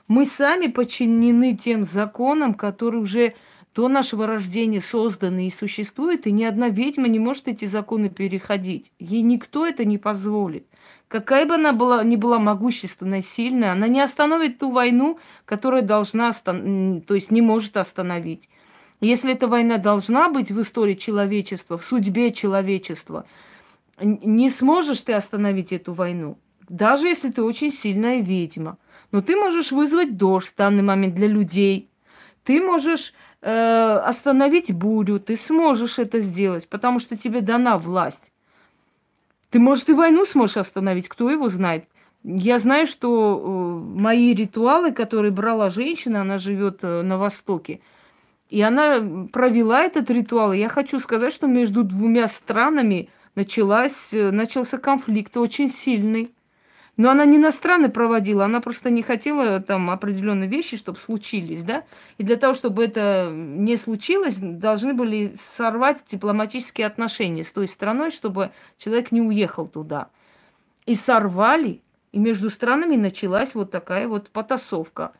Мы 0.08 0.26
сами 0.26 0.66
подчинены 0.66 1.56
тем 1.56 1.84
законам, 1.84 2.52
которые 2.52 3.00
уже 3.00 3.32
до 3.74 3.88
нашего 3.88 4.26
рождения 4.26 4.82
созданы 4.82 5.48
и 5.48 5.50
существуют, 5.50 6.26
и 6.26 6.32
ни 6.32 6.44
одна 6.44 6.68
ведьма 6.68 7.08
не 7.08 7.18
может 7.18 7.48
эти 7.48 7.64
законы 7.64 8.10
переходить. 8.10 8.92
Ей 8.98 9.22
никто 9.22 9.66
это 9.66 9.86
не 9.86 9.96
позволит. 9.96 10.66
Какая 11.08 11.46
бы 11.46 11.54
она 11.54 11.72
была, 11.72 12.04
ни 12.04 12.16
была 12.16 12.38
могущественная, 12.38 13.22
сильная, 13.22 13.72
она 13.72 13.88
не 13.88 14.00
остановит 14.00 14.58
ту 14.58 14.70
войну, 14.70 15.18
которая 15.46 15.80
должна, 15.80 16.32
то 16.32 17.14
есть 17.14 17.30
не 17.30 17.40
может 17.40 17.78
остановить. 17.78 18.48
Если 19.00 19.32
эта 19.32 19.48
война 19.48 19.78
должна 19.78 20.28
быть 20.28 20.50
в 20.50 20.60
истории 20.60 20.94
человечества, 20.94 21.78
в 21.78 21.84
судьбе 21.84 22.30
человечества, 22.30 23.24
не 24.00 24.50
сможешь 24.50 25.00
ты 25.00 25.14
остановить 25.14 25.72
эту 25.72 25.94
войну, 25.94 26.38
даже 26.68 27.06
если 27.06 27.30
ты 27.30 27.42
очень 27.42 27.72
сильная 27.72 28.20
ведьма. 28.20 28.76
Но 29.10 29.22
ты 29.22 29.36
можешь 29.36 29.72
вызвать 29.72 30.18
дождь 30.18 30.48
в 30.48 30.56
данный 30.56 30.82
момент 30.82 31.14
для 31.14 31.28
людей. 31.28 31.88
Ты 32.44 32.60
можешь 32.60 33.14
э, 33.40 34.00
остановить 34.04 34.72
бурю, 34.72 35.18
ты 35.18 35.36
сможешь 35.36 35.98
это 35.98 36.20
сделать, 36.20 36.68
потому 36.68 36.98
что 36.98 37.16
тебе 37.16 37.40
дана 37.40 37.78
власть. 37.78 38.32
Ты, 39.50 39.58
может, 39.60 39.88
и 39.88 39.94
войну 39.94 40.26
сможешь 40.26 40.58
остановить, 40.58 41.08
кто 41.08 41.30
его 41.30 41.48
знает. 41.48 41.88
Я 42.24 42.58
знаю, 42.58 42.86
что 42.86 43.38
э, 43.38 44.00
мои 44.00 44.34
ритуалы, 44.34 44.92
которые 44.92 45.30
брала 45.30 45.70
женщина, 45.70 46.20
она 46.22 46.38
живет 46.38 46.80
э, 46.82 47.02
на 47.02 47.16
Востоке, 47.16 47.80
и 48.50 48.60
она 48.60 49.26
провела 49.32 49.82
этот 49.82 50.10
ритуал. 50.10 50.52
И 50.52 50.58
я 50.58 50.68
хочу 50.68 50.98
сказать, 50.98 51.32
что 51.32 51.46
между 51.46 51.84
двумя 51.84 52.28
странами 52.28 53.08
началась, 53.34 54.12
э, 54.12 54.30
начался 54.30 54.78
конфликт 54.78 55.36
очень 55.36 55.70
сильный. 55.70 56.32
Но 56.98 57.10
она 57.10 57.24
не 57.24 57.36
иностранно 57.36 57.88
проводила, 57.90 58.44
она 58.44 58.60
просто 58.60 58.90
не 58.90 59.02
хотела 59.02 59.60
там 59.60 59.88
определенные 59.88 60.48
вещи, 60.48 60.76
чтобы 60.76 60.98
случились, 60.98 61.62
да. 61.62 61.84
И 62.18 62.24
для 62.24 62.34
того, 62.34 62.54
чтобы 62.54 62.84
это 62.84 63.30
не 63.32 63.76
случилось, 63.76 64.36
должны 64.36 64.94
были 64.94 65.32
сорвать 65.40 65.98
дипломатические 66.10 66.88
отношения 66.88 67.44
с 67.44 67.52
той 67.52 67.68
страной, 67.68 68.10
чтобы 68.10 68.50
человек 68.78 69.12
не 69.12 69.22
уехал 69.22 69.68
туда. 69.68 70.08
И 70.86 70.96
сорвали, 70.96 71.82
и 72.10 72.18
между 72.18 72.50
странами 72.50 72.96
началась 72.96 73.54
вот 73.54 73.70
такая 73.70 74.08
вот 74.08 74.30
потасовка. 74.30 75.12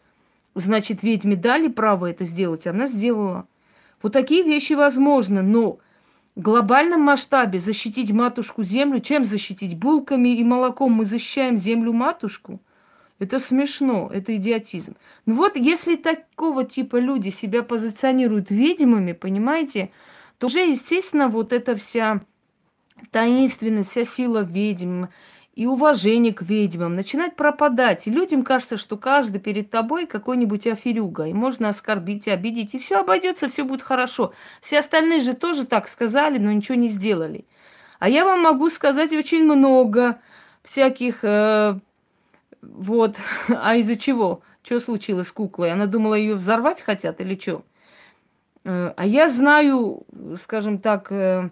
Значит, 0.56 1.04
ведьме 1.04 1.36
дали 1.36 1.68
право 1.68 2.10
это 2.10 2.24
сделать, 2.24 2.66
она 2.66 2.88
сделала. 2.88 3.46
Вот 4.02 4.12
такие 4.12 4.42
вещи 4.42 4.72
возможны, 4.72 5.42
но 5.42 5.78
глобальном 6.40 7.00
масштабе 7.00 7.58
защитить 7.58 8.10
матушку 8.10 8.62
землю, 8.62 9.00
чем 9.00 9.24
защитить? 9.24 9.76
Булками 9.76 10.36
и 10.36 10.44
молоком 10.44 10.92
мы 10.92 11.04
защищаем 11.04 11.58
землю-матушку? 11.58 12.60
Это 13.18 13.40
смешно, 13.40 14.08
это 14.12 14.36
идиотизм. 14.36 14.94
Ну 15.26 15.34
вот, 15.34 15.56
если 15.56 15.96
такого 15.96 16.64
типа 16.64 16.96
люди 16.96 17.30
себя 17.30 17.62
позиционируют 17.64 18.50
ведьмами, 18.50 19.12
понимаете, 19.12 19.90
то 20.38 20.46
уже, 20.46 20.60
естественно, 20.60 21.28
вот 21.28 21.52
эта 21.52 21.74
вся 21.74 22.20
таинственность, 23.10 23.90
вся 23.90 24.04
сила 24.04 24.42
ведьм, 24.42 25.06
и 25.58 25.66
уважение 25.66 26.32
к 26.32 26.42
ведьмам 26.42 26.94
начинает 26.94 27.34
пропадать. 27.34 28.06
И 28.06 28.12
людям 28.12 28.44
кажется, 28.44 28.76
что 28.76 28.96
каждый 28.96 29.40
перед 29.40 29.72
тобой 29.72 30.06
какой-нибудь 30.06 30.68
аферюга. 30.68 31.24
И 31.24 31.32
можно 31.32 31.68
оскорбить, 31.70 32.28
обидеть, 32.28 32.74
и 32.74 32.78
все 32.78 33.00
обойдется, 33.00 33.48
все 33.48 33.64
будет 33.64 33.82
хорошо. 33.82 34.32
Все 34.62 34.78
остальные 34.78 35.18
же 35.18 35.34
тоже 35.34 35.66
так 35.66 35.88
сказали, 35.88 36.38
но 36.38 36.52
ничего 36.52 36.76
не 36.76 36.86
сделали. 36.86 37.44
А 37.98 38.08
я 38.08 38.24
вам 38.24 38.42
могу 38.42 38.70
сказать 38.70 39.12
очень 39.12 39.42
много 39.42 40.20
всяких... 40.62 41.24
Э, 41.24 41.80
вот. 42.62 43.16
А 43.48 43.74
из-за 43.74 43.96
чего? 43.96 44.42
Что 44.62 44.78
случилось 44.78 45.26
с 45.26 45.32
куклой? 45.32 45.72
Она 45.72 45.86
думала, 45.86 46.14
ее 46.14 46.36
взорвать 46.36 46.82
хотят 46.82 47.20
или 47.20 47.34
что? 47.34 47.64
Э, 48.62 48.92
а 48.96 49.04
я 49.04 49.28
знаю, 49.28 50.06
скажем 50.40 50.78
так... 50.78 51.10
Э, 51.10 51.50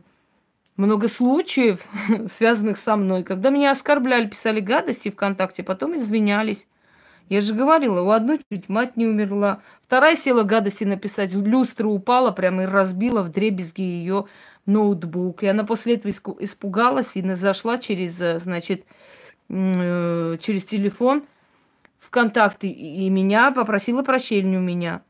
много 0.76 1.08
случаев, 1.08 1.84
связанных 2.32 2.78
со 2.78 2.96
мной, 2.96 3.22
когда 3.22 3.50
меня 3.50 3.70
оскорбляли, 3.72 4.26
писали 4.26 4.60
гадости 4.60 5.10
ВКонтакте, 5.10 5.62
потом 5.62 5.96
извинялись. 5.96 6.66
Я 7.28 7.40
же 7.40 7.54
говорила, 7.54 8.02
у 8.02 8.10
одной 8.10 8.40
чуть 8.50 8.68
мать 8.68 8.96
не 8.96 9.06
умерла, 9.06 9.60
вторая 9.82 10.14
села 10.14 10.44
гадости 10.44 10.84
написать, 10.84 11.32
люстра 11.32 11.88
упала 11.88 12.30
прямо 12.30 12.62
и 12.62 12.66
разбила 12.66 13.22
в 13.22 13.30
дребезги 13.30 13.80
ее 13.80 14.26
ноутбук. 14.64 15.42
И 15.42 15.46
она 15.48 15.64
после 15.64 15.94
этого 15.94 16.12
испугалась 16.12 17.16
и 17.16 17.34
зашла 17.34 17.78
через, 17.78 18.20
э, 18.20 18.38
значит, 18.38 18.84
э, 19.48 20.36
через 20.40 20.64
телефон 20.64 21.24
ВКонтакте 21.98 22.68
и 22.68 23.08
меня 23.10 23.50
попросила 23.50 24.02
прощения 24.02 24.58
у 24.58 24.62
меня. 24.62 25.02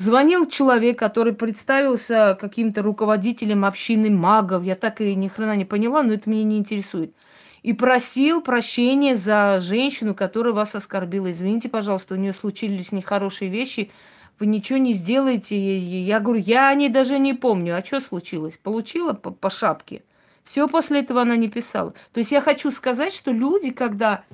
Звонил 0.00 0.48
человек, 0.48 0.98
который 0.98 1.34
представился 1.34 2.34
каким-то 2.40 2.80
руководителем 2.80 3.66
общины 3.66 4.08
магов. 4.08 4.64
Я 4.64 4.74
так 4.74 5.02
и 5.02 5.14
ни 5.14 5.28
хрена 5.28 5.56
не 5.56 5.66
поняла, 5.66 6.02
но 6.02 6.14
это 6.14 6.30
меня 6.30 6.42
не 6.44 6.56
интересует. 6.56 7.14
И 7.62 7.74
просил 7.74 8.40
прощения 8.40 9.14
за 9.14 9.60
женщину, 9.60 10.14
которая 10.14 10.54
вас 10.54 10.74
оскорбила. 10.74 11.30
Извините, 11.30 11.68
пожалуйста, 11.68 12.14
у 12.14 12.16
нее 12.16 12.32
случились 12.32 12.92
нехорошие 12.92 13.50
вещи. 13.50 13.90
Вы 14.38 14.46
ничего 14.46 14.78
не 14.78 14.94
сделаете. 14.94 15.76
Я 15.76 16.18
говорю, 16.20 16.40
я 16.46 16.70
о 16.70 16.74
ней 16.74 16.88
даже 16.88 17.18
не 17.18 17.34
помню. 17.34 17.76
А 17.76 17.84
что 17.84 18.00
случилось? 18.00 18.58
Получила 18.62 19.12
по, 19.12 19.30
по 19.30 19.50
шапке. 19.50 20.02
Все 20.44 20.66
после 20.66 21.00
этого 21.00 21.20
она 21.20 21.36
не 21.36 21.48
писала. 21.48 21.92
То 22.14 22.20
есть 22.20 22.32
я 22.32 22.40
хочу 22.40 22.70
сказать, 22.70 23.12
что 23.12 23.32
люди, 23.32 23.70
когда 23.70 24.24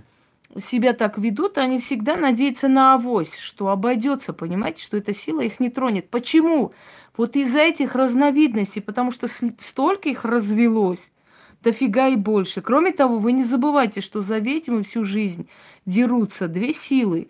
себя 0.61 0.93
так 0.93 1.19
ведут, 1.19 1.59
они 1.59 1.79
всегда 1.79 2.17
надеются 2.17 2.69
на 2.69 2.95
авось, 2.95 3.35
что 3.35 3.69
обойдется, 3.69 4.33
понимаете, 4.33 4.83
что 4.83 4.97
эта 4.97 5.15
сила 5.15 5.41
их 5.41 5.61
не 5.61 5.71
тронет. 5.71 6.09
Почему? 6.09 6.73
Вот 7.17 7.37
из-за 7.37 7.61
этих 7.61 7.95
разновидностей, 7.95 8.83
потому 8.83 9.11
что 9.11 9.27
столько 9.61 10.09
их 10.09 10.25
развелось, 10.25 11.11
дофига 11.63 12.09
и 12.09 12.17
больше. 12.17 12.61
Кроме 12.61 12.93
того, 12.93 13.19
вы 13.19 13.33
не 13.33 13.45
забывайте, 13.45 14.01
что 14.01 14.21
за 14.21 14.39
ведьмы 14.39 14.83
всю 14.83 15.05
жизнь 15.05 15.49
дерутся 15.87 16.49
две 16.49 16.73
силы. 16.73 17.29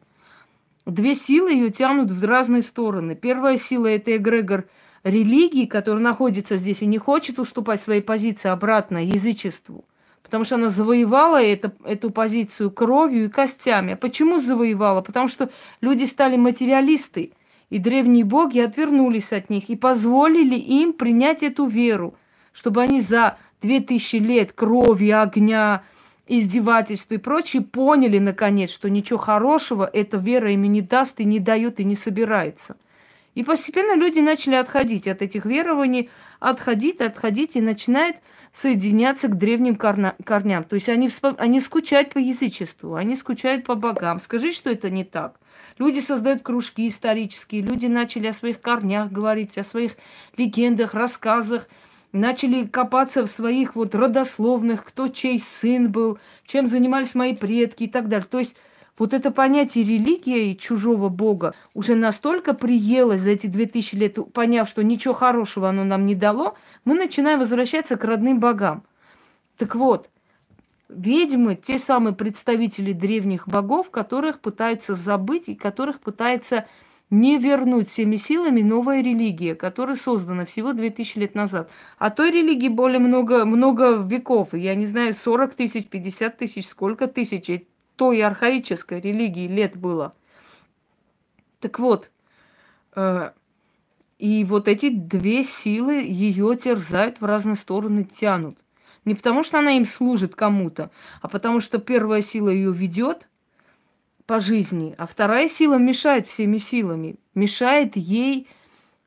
Две 0.85 1.15
силы 1.15 1.53
ее 1.53 1.71
тянут 1.71 2.11
в 2.11 2.25
разные 2.25 2.63
стороны. 2.63 3.17
Первая 3.17 3.59
сила– 3.59 3.87
это 3.89 4.17
эгрегор 4.17 4.67
религии, 5.03 5.67
который 5.67 6.03
находится 6.03 6.57
здесь 6.57 6.83
и 6.83 6.87
не 6.87 6.99
хочет 6.99 7.39
уступать 7.39 7.83
своей 7.83 8.03
позиции 8.03 8.49
обратно 8.49 9.05
язычеству– 9.05 9.85
потому 10.27 10.43
что 10.43 10.57
она 10.57 10.71
завоевала 10.71 11.41
это, 11.41 11.73
эту 11.85 12.11
позицию 12.11 12.73
кровью 12.73 13.27
и 13.27 13.29
костями. 13.29 13.93
А 13.93 13.97
почему 13.97 14.39
завоевала? 14.39 15.01
Потому 15.01 15.29
что 15.29 15.51
люди 15.81 16.03
стали 16.03 16.37
материалисты, 16.37 17.31
и 17.71 17.79
древние 17.79 18.25
боги 18.25 18.59
отвернулись 18.59 19.33
от 19.33 19.51
них 19.51 19.71
и 19.71 19.77
позволили 19.77 20.57
им 20.57 20.95
принять 20.95 21.45
эту 21.45 21.67
веру, 21.67 22.17
чтобы 22.53 22.83
они 22.83 23.01
за 23.01 23.39
две 23.63 23.79
тысячи 23.79 24.17
лет 24.17 24.53
крови, 24.53 25.11
огня, 25.11 25.85
издевательств 26.27 27.13
и 27.13 27.19
прочее 27.19 27.63
поняли, 27.63 28.19
наконец, 28.19 28.71
что 28.71 28.91
ничего 28.91 29.21
хорошего 29.21 29.89
эта 29.93 30.17
вера 30.17 30.51
им 30.51 30.63
не 30.65 30.83
даст 30.83 31.21
и 31.21 31.25
не 31.25 31.39
дает 31.39 31.79
и 31.79 31.85
не 31.85 31.95
собирается. 31.95 32.77
И 33.37 33.45
постепенно 33.45 33.95
люди 33.95 34.19
начали 34.19 34.57
отходить 34.57 35.07
от 35.07 35.23
этих 35.23 35.45
верований, 35.45 36.11
отходить, 36.41 37.01
отходить 37.01 37.55
и 37.55 37.61
начинают 37.61 38.17
соединяться 38.57 39.29
к 39.29 39.37
древним 39.37 39.77
корням. 39.77 40.65
То 40.65 40.75
есть 40.75 40.89
они, 40.89 41.11
они 41.37 41.61
скучают 41.61 42.11
по 42.11 42.19
язычеству, 42.19 42.95
они 42.95 43.15
скучают 43.15 43.65
по 43.65 43.75
богам. 43.75 44.21
Скажи, 44.21 44.53
что 44.53 44.71
это 44.71 44.89
не 44.89 45.05
так. 45.05 45.39
Люди 45.79 46.01
создают 46.01 46.43
кружки 46.43 46.89
исторические, 46.89 47.61
люди 47.61 47.87
начали 47.87 48.29
о 48.29 48.33
своих 48.33 48.63
корнях 48.63 49.13
говорить, 49.13 49.59
о 49.59 49.65
своих 49.65 49.93
легендах, 50.39 50.95
рассказах, 50.95 51.69
начали 52.13 52.65
копаться 52.65 53.27
в 53.27 53.31
своих 53.31 53.75
вот 53.77 53.95
родословных, 53.95 54.85
кто 54.85 55.09
чей 55.09 55.39
сын 55.39 55.91
был, 55.91 56.19
чем 56.47 56.67
занимались 56.67 57.15
мои 57.15 57.37
предки 57.37 57.85
и 57.85 57.89
так 57.89 58.09
далее. 58.09 58.27
То 58.31 58.39
есть 58.39 58.57
вот 58.99 59.13
это 59.13 59.31
понятие 59.31 59.85
религия 59.85 60.51
и 60.51 60.59
чужого 60.59 61.09
бога 61.09 61.55
уже 61.75 61.95
настолько 61.95 62.55
приелось 62.55 63.21
за 63.21 63.31
эти 63.31 63.47
две 63.47 63.67
тысячи 63.67 63.95
лет, 63.95 64.19
поняв, 64.33 64.69
что 64.69 64.83
ничего 64.83 65.13
хорошего 65.13 65.69
оно 65.69 65.85
нам 65.85 66.07
не 66.07 66.15
дало, 66.15 66.57
мы 66.85 66.95
начинаем 66.95 67.39
возвращаться 67.39 67.97
к 67.97 68.05
родным 68.05 68.41
богам. 68.41 68.85
Так 69.59 69.75
вот, 69.75 70.09
ведьмы, 70.89 71.57
те 71.57 71.79
самые 71.79 72.15
представители 72.15 72.93
древних 72.93 73.47
богов, 73.47 73.91
которых 73.91 74.41
пытаются 74.41 74.95
забыть 74.95 75.49
и 75.49 75.55
которых 75.55 76.01
пытается 76.01 76.67
не 77.11 77.39
вернуть 77.39 77.89
всеми 77.89 78.17
силами 78.17 78.63
новая 78.63 79.01
религия, 79.01 79.55
которая 79.55 79.97
создана 79.97 80.45
всего 80.45 80.73
2000 80.73 81.19
лет 81.19 81.35
назад. 81.35 81.71
А 81.99 82.11
той 82.11 82.31
религии 82.33 82.69
более 82.69 82.99
много, 82.99 83.45
много 83.45 83.97
веков. 83.97 84.55
Я 84.55 84.75
не 84.75 84.87
знаю, 84.87 85.15
40 85.15 85.55
тысяч, 85.55 85.87
50 85.87 86.37
тысяч, 86.39 86.67
сколько 86.67 87.07
тысяч 87.07 87.49
той 87.97 88.23
архаической 88.23 89.01
религии 89.01 89.49
лет 89.49 89.77
было. 89.77 90.15
Так 91.61 91.79
вот, 91.79 92.11
э, 92.95 93.31
и 94.19 94.45
вот 94.45 94.69
эти 94.69 94.89
две 94.91 95.45
силы 95.45 95.95
ее 95.95 96.57
терзают 96.57 97.21
в 97.21 97.25
разные 97.25 97.57
стороны, 97.57 98.05
тянут. 98.05 98.59
Не 99.05 99.15
потому, 99.15 99.43
что 99.43 99.59
она 99.59 99.73
им 99.73 99.87
служит 99.87 100.35
кому-то, 100.35 100.91
а 101.23 101.29
потому 101.29 101.61
что 101.61 101.79
первая 101.79 102.23
сила 102.23 102.49
ее 102.49 102.73
ведет 102.73 103.29
по 104.27 104.41
жизни, 104.41 104.95
а 104.99 105.07
вторая 105.07 105.49
сила 105.49 105.77
мешает 105.79 106.27
всеми 106.27 106.59
силами, 106.59 107.17
мешает 107.35 107.97
ей 107.97 108.49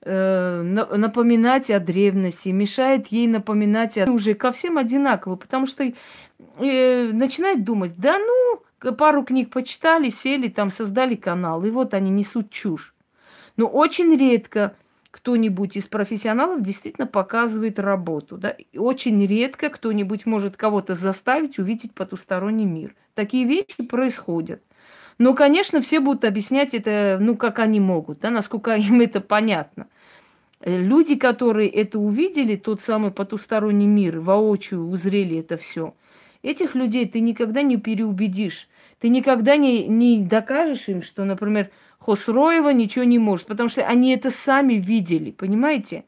э, 0.01 0.61
напоминать 0.61 1.69
о 1.69 1.79
древности, 1.81 2.49
мешает 2.49 3.07
ей 3.07 3.27
напоминать 3.27 3.97
о... 3.97 4.09
уже 4.09 4.35
ко 4.35 4.53
всем 4.53 4.77
одинаково, 4.77 5.35
потому 5.35 5.67
что 5.67 5.83
э, 5.83 7.11
начинает 7.11 7.65
думать, 7.65 7.93
да 7.97 8.17
ну, 8.17 8.63
пару 8.79 9.23
книг 9.23 9.51
почитали, 9.51 10.09
сели, 10.09 10.49
там 10.49 10.71
создали 10.71 11.15
канал, 11.15 11.63
и 11.63 11.69
вот 11.69 11.93
они 11.93 12.09
несут 12.09 12.49
чушь. 12.49 12.93
Но 13.57 13.67
очень 13.67 14.15
редко 14.15 14.75
кто-нибудь 15.11 15.75
из 15.75 15.87
профессионалов 15.87 16.61
действительно 16.61 17.07
показывает 17.07 17.79
работу. 17.79 18.37
Да? 18.37 18.49
И 18.49 18.77
очень 18.77 19.25
редко 19.25 19.69
кто-нибудь 19.69 20.25
может 20.25 20.55
кого-то 20.55 20.95
заставить 20.95 21.59
увидеть 21.59 21.93
потусторонний 21.93 22.65
мир. 22.65 22.95
Такие 23.15 23.45
вещи 23.45 23.83
происходят. 23.83 24.63
Но, 25.17 25.33
конечно, 25.33 25.81
все 25.81 25.99
будут 25.99 26.23
объяснять 26.23 26.73
это, 26.73 27.17
ну, 27.19 27.35
как 27.35 27.59
они 27.59 27.79
могут, 27.79 28.19
да, 28.19 28.29
насколько 28.29 28.75
им 28.75 29.01
это 29.01 29.19
понятно. 29.19 29.87
Э, 30.61 30.77
люди, 30.77 31.15
которые 31.15 31.69
это 31.69 31.99
увидели, 31.99 32.55
тот 32.55 32.81
самый 32.81 33.11
потусторонний 33.11 33.87
мир, 33.87 34.19
воочию 34.19 34.87
узрели 34.87 35.37
это 35.39 35.57
все, 35.57 35.93
этих 36.43 36.75
людей 36.75 37.07
ты 37.07 37.19
никогда 37.19 37.61
не 37.61 37.77
переубедишь. 37.77 38.67
Ты 38.99 39.09
никогда 39.09 39.55
не, 39.55 39.87
не 39.87 40.23
докажешь 40.23 40.87
им, 40.87 41.01
что, 41.01 41.23
например, 41.23 41.69
Хосроева 41.99 42.69
ничего 42.69 43.05
не 43.05 43.19
может, 43.19 43.47
потому 43.47 43.69
что 43.69 43.85
они 43.85 44.13
это 44.13 44.31
сами 44.31 44.73
видели, 44.73 45.31
понимаете? 45.31 46.05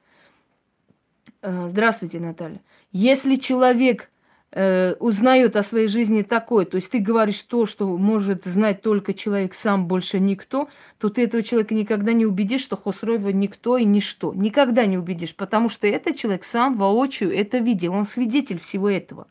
Э, 1.42 1.68
здравствуйте, 1.70 2.20
Наталья. 2.20 2.62
Если 2.92 3.36
человек 3.36 4.10
э, 4.52 4.94
узнает 5.00 5.56
о 5.56 5.64
своей 5.64 5.88
жизни 5.88 6.22
такой, 6.22 6.66
то 6.66 6.76
есть 6.76 6.90
ты 6.92 7.00
говоришь 7.00 7.42
то, 7.42 7.66
что 7.66 7.98
может 7.98 8.46
знать 8.46 8.82
только 8.82 9.14
человек 9.14 9.54
сам, 9.54 9.88
больше 9.88 10.20
никто, 10.20 10.70
то 10.98 11.10
ты 11.10 11.24
этого 11.24 11.44
человека 11.44 11.74
никогда 11.74 12.14
не 12.14 12.26
убедишь, 12.26 12.62
что 12.62 12.78
Хосроева 12.78 13.30
никто 13.30 13.78
и 13.78 13.86
ничто. 13.86 14.34
Никогда 14.34 14.86
не 14.86 14.98
убедишь, 14.98 15.36
потому 15.36 15.70
что 15.70 15.88
этот 15.88 16.18
человек 16.18 16.44
сам 16.44 16.76
воочию 16.76 17.36
это 17.36 17.58
видел, 17.58 17.94
он 17.94 18.06
свидетель 18.06 18.60
всего 18.60 18.90
этого. 18.90 19.28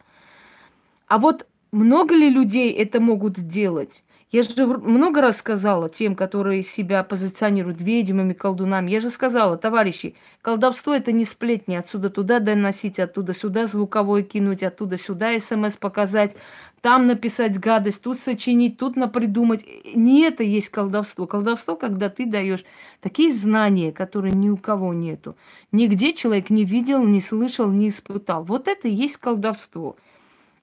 А 1.11 1.19
вот 1.19 1.45
много 1.73 2.15
ли 2.15 2.31
людей 2.31 2.71
это 2.71 3.01
могут 3.01 3.35
делать? 3.35 4.05
Я 4.31 4.45
же 4.45 4.65
много 4.65 5.21
раз 5.21 5.39
сказала 5.39 5.89
тем, 5.89 6.15
которые 6.15 6.63
себя 6.63 7.03
позиционируют 7.03 7.81
ведьмами, 7.81 8.33
колдунами. 8.33 8.93
Я 8.93 9.01
же 9.01 9.11
сказала, 9.11 9.57
товарищи, 9.57 10.15
колдовство 10.41 10.95
это 10.95 11.11
не 11.11 11.25
сплетни. 11.25 11.75
Отсюда 11.75 12.11
туда 12.11 12.39
доносить, 12.39 13.01
оттуда 13.01 13.35
сюда 13.35 13.67
звуковой 13.67 14.23
кинуть, 14.23 14.63
оттуда 14.63 14.99
сюда 14.99 15.37
смс 15.41 15.77
показать, 15.77 16.37
там 16.81 17.09
написать 17.09 17.59
гадость, 17.59 18.03
тут 18.03 18.21
сочинить, 18.21 18.79
тут 18.79 18.95
напридумать. 18.95 19.65
Не 19.93 20.23
это 20.23 20.45
есть 20.45 20.69
колдовство. 20.69 21.27
Колдовство, 21.27 21.75
когда 21.75 22.09
ты 22.09 22.25
даешь 22.25 22.63
такие 23.01 23.33
знания, 23.33 23.91
которые 23.91 24.33
ни 24.33 24.49
у 24.49 24.57
кого 24.57 24.95
нету. 24.95 25.35
Нигде 25.73 26.13
человек 26.13 26.51
не 26.51 26.65
видел, 26.65 27.03
не 27.03 27.21
слышал, 27.21 27.69
не 27.69 27.89
испытал. 27.89 28.45
Вот 28.45 28.69
это 28.69 28.87
и 28.87 28.95
есть 28.95 29.17
колдовство. 29.17 29.97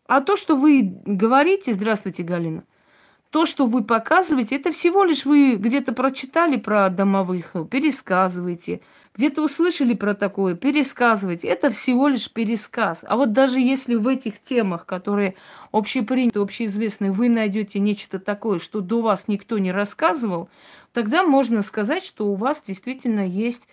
А 0.07 0.21
то, 0.21 0.37
что 0.37 0.55
вы 0.55 0.99
говорите, 1.05 1.73
здравствуйте, 1.73 2.23
Галина, 2.23 2.63
то, 3.29 3.45
что 3.45 3.65
вы 3.65 3.83
показываете, 3.83 4.55
это 4.55 4.71
всего 4.71 5.03
лишь 5.03 5.25
вы 5.25 5.55
где-то 5.55 5.91
прочитали 5.91 6.55
про 6.55 6.89
домовых, 6.89 7.53
пересказываете. 7.69 8.79
Где-то 9.15 9.43
услышали 9.43 9.95
про 9.95 10.13
такое, 10.13 10.55
пересказывайте. 10.55 11.47
Это 11.47 11.71
всего 11.71 12.07
лишь 12.07 12.31
пересказ. 12.31 12.99
А 13.01 13.17
вот 13.17 13.33
даже 13.33 13.59
если 13.59 13.95
в 13.95 14.07
этих 14.07 14.39
темах, 14.39 14.85
которые 14.85 15.35
общеприняты, 15.71 16.39
общеизвестны, 16.39 17.11
вы 17.11 17.27
найдете 17.27 17.79
нечто 17.79 18.19
такое, 18.19 18.59
что 18.59 18.79
до 18.79 19.01
вас 19.01 19.25
никто 19.27 19.57
не 19.57 19.71
рассказывал, 19.71 20.49
тогда 20.93 21.23
можно 21.23 21.63
сказать, 21.63 22.05
что 22.05 22.27
у 22.27 22.35
вас 22.35 22.61
действительно 22.65 23.27
есть 23.27 23.67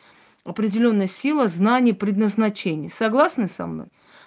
определенная 0.44 1.08
сила, 1.08 1.46
знание, 1.46 1.94
предназначение. 1.94 2.90
Согласны 2.90 3.46
со 3.46 3.66
мной? 3.66 3.86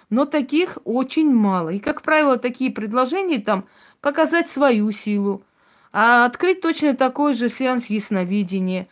Но 0.10 0.26
таких 0.26 0.78
очень 0.86 1.32
мало. 1.34 1.70
И, 1.70 1.80
как 1.80 2.02
правило, 2.02 2.38
такие 2.38 2.72
предложения 2.72 3.40
там 3.40 3.66
показать 4.02 4.50
свою 4.50 4.92
силу, 4.92 5.44
а 5.92 6.26
открыть 6.26 6.62
точно 6.62 6.96
такой 6.96 7.34
же 7.34 7.50
сеанс 7.50 7.88
ясновидения, 7.88 8.88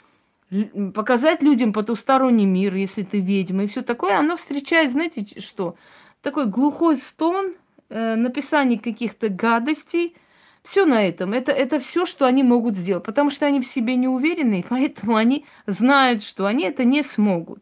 показать 0.93 1.41
людям 1.41 1.73
потусторонний 1.73 2.45
мир, 2.45 2.75
если 2.75 3.03
ты 3.03 3.19
ведьма, 3.19 3.63
и 3.63 3.67
все 3.67 3.81
такое, 3.81 4.17
оно 4.17 4.35
встречает, 4.37 4.91
знаете 4.91 5.25
что, 5.39 5.75
такой 6.21 6.47
глухой 6.47 6.97
стон, 6.97 7.53
э, 7.89 8.15
написание 8.15 8.79
каких-то 8.79 9.29
гадостей, 9.29 10.15
все 10.63 10.85
на 10.85 11.05
этом. 11.05 11.33
Это, 11.33 11.51
это 11.51 11.79
все, 11.79 12.05
что 12.05 12.25
они 12.25 12.43
могут 12.43 12.75
сделать, 12.75 13.03
потому 13.03 13.29
что 13.29 13.45
они 13.45 13.61
в 13.61 13.67
себе 13.67 13.95
не 13.95 14.07
уверены, 14.07 14.61
и 14.61 14.65
поэтому 14.67 15.15
они 15.15 15.45
знают, 15.67 16.23
что 16.23 16.45
они 16.45 16.63
это 16.63 16.83
не 16.83 17.03
смогут. 17.03 17.59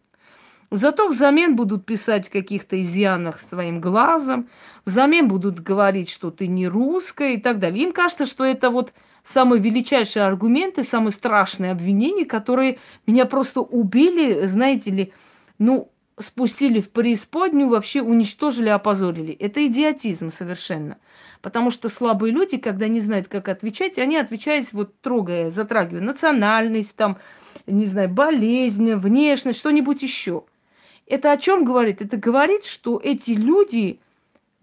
Зато 0.75 1.07
взамен 1.07 1.55
будут 1.55 1.85
писать 1.85 2.29
каких-то 2.29 2.81
изъянах 2.81 3.41
своим 3.41 3.79
глазом, 3.79 4.49
взамен 4.85 5.27
будут 5.27 5.59
говорить, 5.59 6.09
что 6.09 6.31
ты 6.31 6.47
не 6.47 6.67
русская 6.67 7.35
и 7.35 7.37
так 7.37 7.59
далее. 7.59 7.83
Им 7.83 7.91
кажется, 7.91 8.25
что 8.25 8.43
это 8.43 8.71
вот 8.71 8.91
самые 9.23 9.61
величайшие 9.61 10.25
аргументы, 10.25 10.83
самые 10.83 11.11
страшные 11.11 11.73
обвинения, 11.73 12.25
которые 12.25 12.79
меня 13.05 13.25
просто 13.25 13.61
убили, 13.61 14.47
знаете 14.47 14.89
ли, 14.89 15.13
ну, 15.59 15.91
спустили 16.19 16.81
в 16.81 16.89
преисподнюю, 16.89 17.69
вообще 17.69 18.01
уничтожили, 18.01 18.69
опозорили. 18.69 19.33
Это 19.33 19.63
идиотизм 19.67 20.31
совершенно. 20.31 20.97
Потому 21.43 21.69
что 21.69 21.87
слабые 21.87 22.33
люди, 22.33 22.57
когда 22.57 22.87
не 22.87 22.99
знают, 22.99 23.27
как 23.27 23.47
отвечать, 23.47 23.99
они 23.99 24.17
отвечают, 24.17 24.69
вот 24.71 24.99
трогая, 25.01 25.51
затрагивая 25.51 26.01
национальность, 26.01 26.95
там, 26.95 27.19
не 27.67 27.85
знаю, 27.85 28.09
болезнь, 28.09 28.95
внешность, 28.95 29.59
что-нибудь 29.59 30.01
еще. 30.01 30.45
Это 31.13 31.31
о 31.31 31.37
чем 31.37 31.63
говорит? 31.63 32.01
Это 32.01 32.17
говорит, 32.17 32.65
что 32.65 32.99
эти 32.99 33.29
люди 33.29 33.99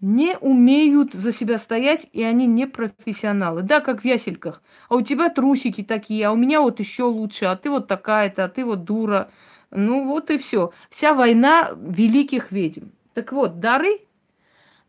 не 0.01 0.37
умеют 0.37 1.13
за 1.13 1.31
себя 1.31 1.57
стоять, 1.57 2.07
и 2.11 2.23
они 2.23 2.45
не 2.45 2.67
профессионалы. 2.67 3.61
Да, 3.61 3.79
как 3.79 4.01
в 4.01 4.05
ясельках. 4.05 4.61
А 4.89 4.95
у 4.95 5.01
тебя 5.01 5.29
трусики 5.29 5.81
такие, 5.81 6.27
а 6.27 6.31
у 6.33 6.35
меня 6.35 6.59
вот 6.59 6.81
еще 6.81 7.03
лучше, 7.03 7.45
а 7.45 7.55
ты 7.55 7.69
вот 7.69 7.87
такая-то, 7.87 8.43
а 8.43 8.49
ты 8.49 8.65
вот 8.65 8.83
дура. 8.83 9.31
Ну 9.69 10.05
вот 10.05 10.29
и 10.29 10.37
все. 10.37 10.73
Вся 10.89 11.13
война 11.13 11.71
великих 11.73 12.51
ведьм. 12.51 12.89
Так 13.13 13.31
вот, 13.31 13.61
дары, 13.61 14.01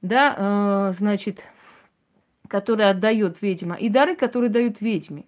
да, 0.00 0.34
э, 0.36 0.94
значит, 0.98 1.44
которые 2.48 2.90
отдает 2.90 3.40
ведьма, 3.40 3.76
и 3.76 3.88
дары, 3.88 4.16
которые 4.16 4.50
дают 4.50 4.80
ведьме. 4.80 5.26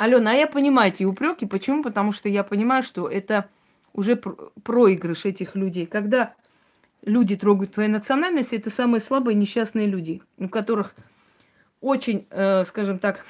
Алена, 0.00 0.30
а 0.30 0.34
я 0.34 0.46
понимаю 0.46 0.90
эти 0.90 1.04
упреки. 1.04 1.44
Почему? 1.44 1.82
Потому 1.82 2.12
что 2.12 2.30
я 2.30 2.42
понимаю, 2.42 2.82
что 2.82 3.06
это 3.06 3.50
уже 3.92 4.16
проигрыш 4.16 5.26
этих 5.26 5.54
людей. 5.54 5.84
Когда 5.84 6.32
люди 7.04 7.36
трогают 7.36 7.74
твою 7.74 7.90
национальность, 7.90 8.54
это 8.54 8.70
самые 8.70 9.02
слабые 9.02 9.34
несчастные 9.34 9.86
люди, 9.86 10.22
у 10.38 10.48
которых 10.48 10.94
очень, 11.82 12.26
э, 12.30 12.64
скажем 12.64 12.98
так, 12.98 13.26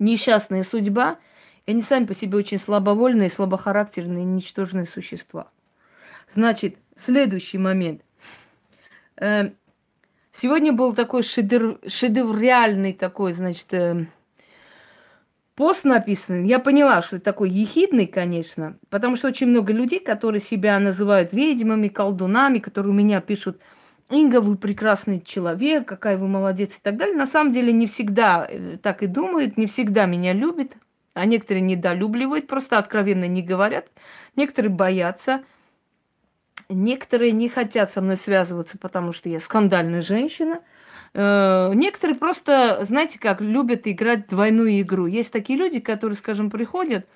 несчастная 0.00 0.64
судьба, 0.64 1.18
и 1.64 1.70
они 1.70 1.82
сами 1.82 2.06
по 2.06 2.14
себе 2.14 2.38
очень 2.38 2.58
слабовольные, 2.58 3.30
слабохарактерные, 3.30 4.24
ничтожные 4.24 4.84
существа. 4.84 5.48
Значит, 6.34 6.76
следующий 6.96 7.58
момент. 7.58 8.02
Э, 9.14 9.52
сегодня 10.32 10.72
был 10.72 10.92
такой 10.92 11.22
шедевр, 11.22 11.78
шедевральный 11.86 12.94
такой, 12.94 13.32
значит, 13.32 13.72
э, 13.72 14.06
пост 15.58 15.84
написанный, 15.84 16.46
я 16.46 16.60
поняла, 16.60 17.02
что 17.02 17.16
это 17.16 17.24
такой 17.24 17.50
ехидный, 17.50 18.06
конечно, 18.06 18.78
потому 18.90 19.16
что 19.16 19.26
очень 19.26 19.48
много 19.48 19.72
людей, 19.72 19.98
которые 19.98 20.40
себя 20.40 20.78
называют 20.78 21.32
ведьмами, 21.32 21.88
колдунами, 21.88 22.60
которые 22.60 22.92
у 22.92 22.94
меня 22.94 23.20
пишут, 23.20 23.58
Инга, 24.08 24.40
вы 24.40 24.56
прекрасный 24.56 25.20
человек, 25.20 25.84
какая 25.84 26.16
вы 26.16 26.28
молодец 26.28 26.70
и 26.76 26.80
так 26.80 26.96
далее. 26.96 27.16
На 27.16 27.26
самом 27.26 27.52
деле 27.52 27.72
не 27.72 27.88
всегда 27.88 28.46
э, 28.48 28.78
так 28.80 29.02
и 29.02 29.08
думают, 29.08 29.56
не 29.56 29.66
всегда 29.66 30.06
меня 30.06 30.32
любят, 30.32 30.76
а 31.12 31.26
некоторые 31.26 31.62
недолюбливают, 31.62 32.46
просто 32.46 32.78
откровенно 32.78 33.26
не 33.26 33.42
говорят. 33.42 33.88
Некоторые 34.36 34.70
боятся, 34.70 35.42
некоторые 36.68 37.32
не 37.32 37.48
хотят 37.48 37.90
со 37.90 38.00
мной 38.00 38.16
связываться, 38.16 38.78
потому 38.78 39.10
что 39.10 39.28
я 39.28 39.40
скандальная 39.40 40.02
женщина– 40.02 40.60
некоторые 41.18 42.16
просто, 42.16 42.84
знаете 42.84 43.18
как, 43.18 43.40
любят 43.40 43.88
играть 43.88 44.28
двойную 44.28 44.80
игру. 44.82 45.06
Есть 45.06 45.32
такие 45.32 45.58
люди, 45.58 45.80
которые, 45.80 46.16
скажем, 46.16 46.48
приходят, 46.48 47.06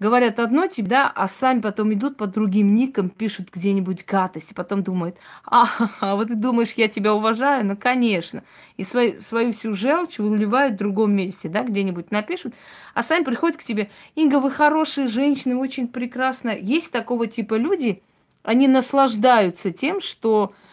говорят 0.00 0.40
одно 0.40 0.66
тебе, 0.66 0.88
да, 0.88 1.12
а 1.14 1.28
сами 1.28 1.60
потом 1.60 1.92
идут 1.92 2.16
под 2.16 2.32
другим 2.32 2.74
ником, 2.74 3.08
пишут 3.08 3.50
где-нибудь 3.52 4.04
гадости, 4.04 4.52
потом 4.52 4.82
думают, 4.82 5.16
а, 5.44 5.68
а 6.00 6.16
вот 6.16 6.28
ты 6.28 6.34
думаешь, 6.34 6.72
я 6.72 6.88
тебя 6.88 7.14
уважаю? 7.14 7.64
Ну, 7.64 7.76
конечно. 7.76 8.42
И 8.76 8.82
свою, 8.82 9.20
свою 9.20 9.52
всю 9.52 9.74
желчь 9.74 10.18
выливают 10.18 10.74
в 10.74 10.78
другом 10.78 11.12
месте, 11.12 11.48
да, 11.48 11.62
где-нибудь 11.62 12.10
напишут, 12.10 12.52
а 12.94 13.04
сами 13.04 13.22
приходят 13.22 13.58
к 13.58 13.64
тебе, 13.64 13.90
Инга, 14.16 14.40
вы 14.40 14.50
хорошая 14.50 15.06
женщина, 15.06 15.56
очень 15.56 15.86
прекрасная. 15.86 16.58
Есть 16.58 16.90
такого 16.90 17.28
типа 17.28 17.54
люди, 17.54 18.02
они 18.42 18.66
наслаждаются 18.66 19.70
тем, 19.70 20.00
что 20.00 20.52
Э, 20.52 20.65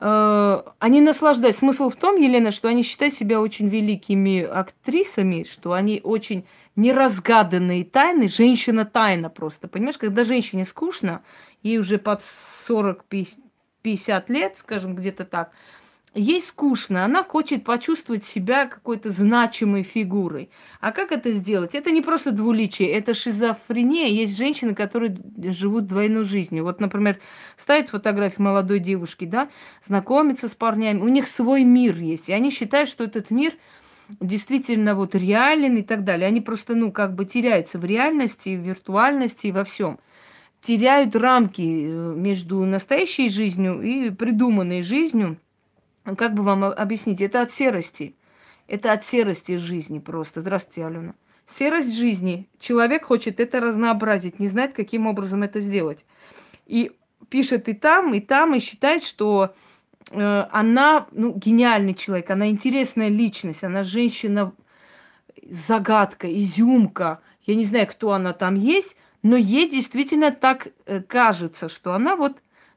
они 0.00 1.00
наслаждаются. 1.00 1.60
Смысл 1.60 1.88
в 1.88 1.96
том, 1.96 2.16
Елена, 2.16 2.50
что 2.52 2.68
они 2.68 2.82
считают 2.82 3.14
себя 3.14 3.40
очень 3.40 3.68
великими 3.68 4.42
актрисами, 4.42 5.46
что 5.50 5.72
они 5.72 6.00
очень 6.02 6.44
неразгаданные 6.76 7.84
тайны. 7.84 8.28
Женщина 8.28 8.84
тайна 8.84 9.30
просто. 9.30 9.68
Понимаешь, 9.68 9.98
когда 9.98 10.24
женщине 10.24 10.64
скучно, 10.64 11.22
ей 11.62 11.78
уже 11.78 11.98
под 11.98 12.20
40-50 12.68 13.36
лет, 14.28 14.58
скажем, 14.58 14.94
где-то 14.94 15.24
так, 15.24 15.52
Ей 16.18 16.40
скучно, 16.40 17.04
она 17.04 17.22
хочет 17.22 17.62
почувствовать 17.62 18.24
себя 18.24 18.64
какой-то 18.64 19.10
значимой 19.10 19.82
фигурой. 19.82 20.48
А 20.80 20.90
как 20.90 21.12
это 21.12 21.32
сделать? 21.32 21.74
Это 21.74 21.90
не 21.90 22.00
просто 22.00 22.30
двуличие, 22.30 22.90
это 22.90 23.12
шизофрения. 23.12 24.06
Есть 24.06 24.34
женщины, 24.38 24.74
которые 24.74 25.18
живут 25.36 25.86
двойной 25.86 26.24
жизнью. 26.24 26.64
Вот, 26.64 26.80
например, 26.80 27.18
ставят 27.58 27.90
фотографию 27.90 28.46
молодой 28.46 28.78
девушки, 28.78 29.26
да, 29.26 29.50
знакомятся 29.86 30.48
с 30.48 30.54
парнями, 30.54 31.02
у 31.02 31.08
них 31.08 31.28
свой 31.28 31.64
мир 31.64 31.98
есть, 31.98 32.30
и 32.30 32.32
они 32.32 32.50
считают, 32.50 32.88
что 32.88 33.04
этот 33.04 33.30
мир 33.30 33.52
действительно 34.18 34.94
вот 34.94 35.14
реален 35.14 35.76
и 35.76 35.82
так 35.82 36.02
далее. 36.02 36.26
Они 36.26 36.40
просто, 36.40 36.74
ну, 36.74 36.92
как 36.92 37.14
бы 37.14 37.26
теряются 37.26 37.78
в 37.78 37.84
реальности, 37.84 38.56
в 38.56 38.60
виртуальности 38.60 39.48
и 39.48 39.52
во 39.52 39.64
всем. 39.64 39.98
Теряют 40.62 41.14
рамки 41.14 41.60
э, 41.60 42.14
между 42.16 42.64
настоящей 42.64 43.28
жизнью 43.28 43.82
и 43.82 44.08
придуманной 44.08 44.80
жизнью. 44.80 45.38
Как 46.14 46.34
бы 46.34 46.42
вам 46.42 46.64
объяснить? 46.64 47.20
Это 47.20 47.42
от 47.42 47.52
серости. 47.52 48.14
Это 48.68 48.92
от 48.92 49.04
серости 49.04 49.56
жизни 49.56 49.98
просто. 49.98 50.40
Здравствуйте, 50.40 50.86
Алена. 50.86 51.14
Серость 51.48 51.96
жизни. 51.96 52.48
Человек 52.60 53.04
хочет 53.06 53.40
это 53.40 53.60
разнообразить, 53.60 54.38
не 54.38 54.48
знает, 54.48 54.72
каким 54.72 55.06
образом 55.06 55.42
это 55.42 55.60
сделать. 55.60 56.04
И 56.66 56.92
пишет 57.28 57.68
и 57.68 57.72
там, 57.72 58.14
и 58.14 58.20
там, 58.20 58.54
и 58.54 58.60
считает, 58.60 59.02
что 59.04 59.54
э, 60.10 60.44
она 60.50 61.06
ну, 61.12 61.32
гениальный 61.32 61.94
человек, 61.94 62.30
она 62.30 62.48
интересная 62.48 63.08
личность, 63.08 63.64
она 63.64 63.84
женщина 63.84 64.52
загадка, 65.48 66.32
изюмка. 66.32 67.20
Я 67.44 67.54
не 67.54 67.64
знаю, 67.64 67.86
кто 67.86 68.12
она 68.12 68.32
там 68.32 68.54
есть, 68.54 68.96
но 69.22 69.36
ей 69.36 69.70
действительно 69.70 70.32
так 70.32 70.68
э, 70.86 71.00
кажется, 71.00 71.68
что 71.68 71.92
она 71.94 72.16
вот 72.16 72.36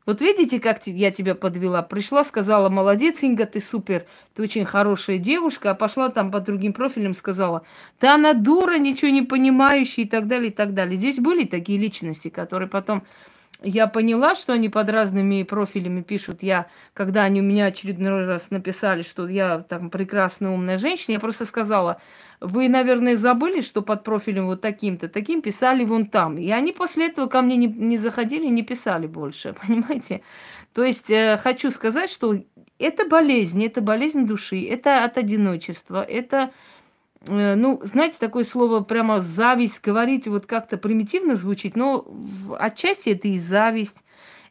вот 0.09 0.21
видите, 0.21 0.59
как 0.59 0.87
я 0.87 1.11
тебя 1.11 1.35
подвела? 1.35 1.83
Пришла, 1.83 2.23
сказала, 2.23 2.67
молодец, 2.69 3.21
Инга, 3.21 3.45
ты 3.45 3.61
супер, 3.61 4.07
ты 4.33 4.41
очень 4.41 4.65
хорошая 4.65 5.19
девушка, 5.19 5.69
а 5.69 5.75
пошла 5.75 6.09
там 6.09 6.31
по 6.31 6.39
другим 6.39 6.73
профилям, 6.73 7.13
сказала, 7.13 7.61
да 8.01 8.15
она 8.15 8.33
дура, 8.33 8.79
ничего 8.79 9.11
не 9.11 9.21
понимающая 9.21 10.05
и 10.05 10.07
так 10.07 10.25
далее, 10.25 10.49
и 10.49 10.51
так 10.51 10.73
далее. 10.73 10.97
Здесь 10.97 11.17
были 11.19 11.45
такие 11.45 11.77
личности, 11.77 12.29
которые 12.29 12.67
потом 12.67 13.03
я 13.61 13.85
поняла, 13.85 14.33
что 14.33 14.53
они 14.53 14.67
под 14.67 14.89
разными 14.89 15.43
профилями 15.43 16.01
пишут. 16.01 16.41
Я, 16.41 16.67
когда 16.95 17.23
они 17.23 17.41
у 17.41 17.43
меня 17.43 17.65
очередной 17.65 18.25
раз 18.25 18.49
написали, 18.49 19.03
что 19.03 19.27
я 19.27 19.59
там 19.59 19.91
прекрасная 19.91 20.49
умная 20.49 20.79
женщина, 20.79 21.13
я 21.13 21.19
просто 21.19 21.45
сказала, 21.45 22.01
вы, 22.41 22.69
наверное, 22.69 23.15
забыли, 23.15 23.61
что 23.61 23.81
под 23.81 24.03
профилем 24.03 24.47
вот 24.47 24.61
таким-то, 24.61 25.09
таким 25.09 25.41
писали 25.41 25.83
вон 25.83 26.05
там. 26.05 26.37
И 26.37 26.49
они 26.51 26.71
после 26.71 27.07
этого 27.07 27.27
ко 27.27 27.41
мне 27.41 27.57
не, 27.57 27.67
не 27.67 27.97
заходили, 27.97 28.45
не 28.47 28.63
писали 28.63 29.07
больше, 29.07 29.55
понимаете? 29.67 30.21
То 30.73 30.83
есть 30.83 31.09
э, 31.09 31.37
хочу 31.37 31.71
сказать, 31.71 32.09
что 32.09 32.35
это 32.77 33.05
болезнь, 33.05 33.63
это 33.65 33.81
болезнь 33.81 34.25
души, 34.25 34.65
это 34.65 35.03
от 35.03 35.17
одиночества, 35.17 36.01
это 36.03 36.51
Э, 37.27 37.55
ну, 37.55 37.79
знаете, 37.83 38.17
такое 38.19 38.43
слово 38.43 38.81
прямо 38.81 39.19
зависть, 39.19 39.81
говорите, 39.83 40.29
вот 40.29 40.45
как-то 40.45 40.77
примитивно 40.77 41.35
звучит, 41.35 41.75
но 41.75 42.05
отчасти 42.57 43.09
это 43.09 43.27
и 43.27 43.37
зависть, 43.37 44.03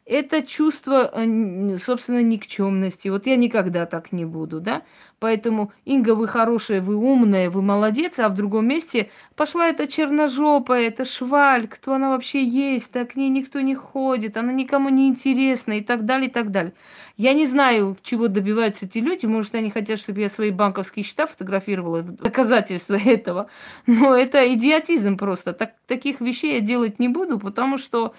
это 0.09 0.41
чувство, 0.41 1.11
э, 1.13 1.77
собственно, 1.77 2.23
никчемности. 2.23 3.09
Вот 3.09 3.27
я 3.27 3.35
никогда 3.35 3.85
так 3.85 4.11
не 4.11 4.25
буду, 4.25 4.59
да? 4.59 4.81
Поэтому, 5.19 5.71
Инга, 5.85 6.15
вы 6.15 6.27
хорошая, 6.27 6.81
вы 6.81 6.95
умная, 6.95 7.49
вы 7.49 7.61
молодец, 7.61 8.19
а 8.19 8.29
в 8.29 8.35
другом 8.35 8.67
месте 8.67 9.11
пошла 9.35 9.67
эта 9.67 9.85
черножопая, 9.85 10.87
эта 10.87 11.05
шваль, 11.05 11.67
кто 11.67 11.93
она 11.93 12.09
вообще 12.09 12.43
есть, 12.43 12.89
так 12.91 13.11
к 13.11 13.15
ней 13.17 13.29
никто 13.29 13.59
не 13.59 13.75
ходит, 13.75 14.37
она 14.37 14.53
никому 14.53 14.89
не 14.89 15.07
интересна 15.09 15.73
и 15.73 15.81
так 15.81 16.05
далее, 16.05 16.29
и 16.29 16.31
так 16.31 16.51
далее. 16.51 16.73
Я 17.17 17.33
не 17.33 17.45
знаю, 17.45 17.97
чего 18.01 18.29
добиваются 18.29 18.85
эти 18.85 18.99
люди, 18.99 19.25
может, 19.25 19.53
они 19.55 19.69
хотят, 19.69 19.99
чтобы 19.99 20.21
я 20.21 20.29
свои 20.29 20.51
банковские 20.51 21.03
счета 21.03 21.27
фотографировала, 21.27 22.01
доказательства 22.01 22.95
этого, 23.05 23.49
но 23.85 24.15
это 24.15 24.51
идиотизм 24.53 25.17
просто. 25.17 25.53
Так, 25.53 25.73
таких 25.85 26.21
вещей 26.21 26.55
я 26.55 26.61
делать 26.61 26.97
не 26.97 27.09
буду, 27.09 27.39
потому 27.39 27.77
что 27.77 28.13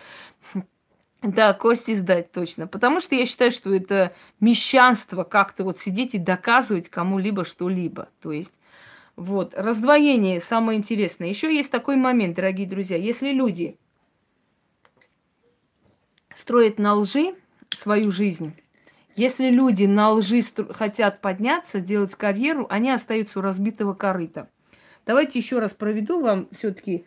да, 1.23 1.53
кости 1.53 1.95
сдать 1.95 2.33
точно. 2.33 2.67
Потому 2.67 3.01
что 3.01 3.15
я 3.15 3.27
считаю, 3.27 3.53
что 3.53 3.75
это 3.75 4.15
мещанство 4.41 5.25
как-то 5.25 5.65
вот 5.65 5.79
сидеть 5.79 6.15
и 6.15 6.19
доказывать 6.19 6.89
кому-либо 6.89 7.45
что-либо. 7.45 8.09
То 8.23 8.33
есть, 8.33 8.53
вот, 9.17 9.55
раздвоение 9.55 10.41
самое 10.41 10.79
интересное. 10.79 11.29
Еще 11.29 11.55
есть 11.55 11.71
такой 11.71 11.97
момент, 11.97 12.37
дорогие 12.37 12.67
друзья. 12.67 12.97
Если 12.97 13.33
люди 13.33 13.77
строят 16.35 16.79
на 16.79 16.95
лжи 16.95 17.35
свою 17.71 18.11
жизнь, 18.11 18.55
если 19.17 19.51
люди 19.51 19.85
на 19.85 20.13
лжи 20.13 20.43
хотят 20.71 21.21
подняться, 21.21 21.81
делать 21.81 22.15
карьеру, 22.15 22.67
они 22.71 22.91
остаются 22.91 23.41
у 23.41 23.43
разбитого 23.43 23.93
корыта. 23.93 24.49
Давайте 25.05 25.39
еще 25.39 25.59
раз 25.59 25.73
проведу 25.73 26.23
вам 26.23 26.49
все-таки 26.57 27.05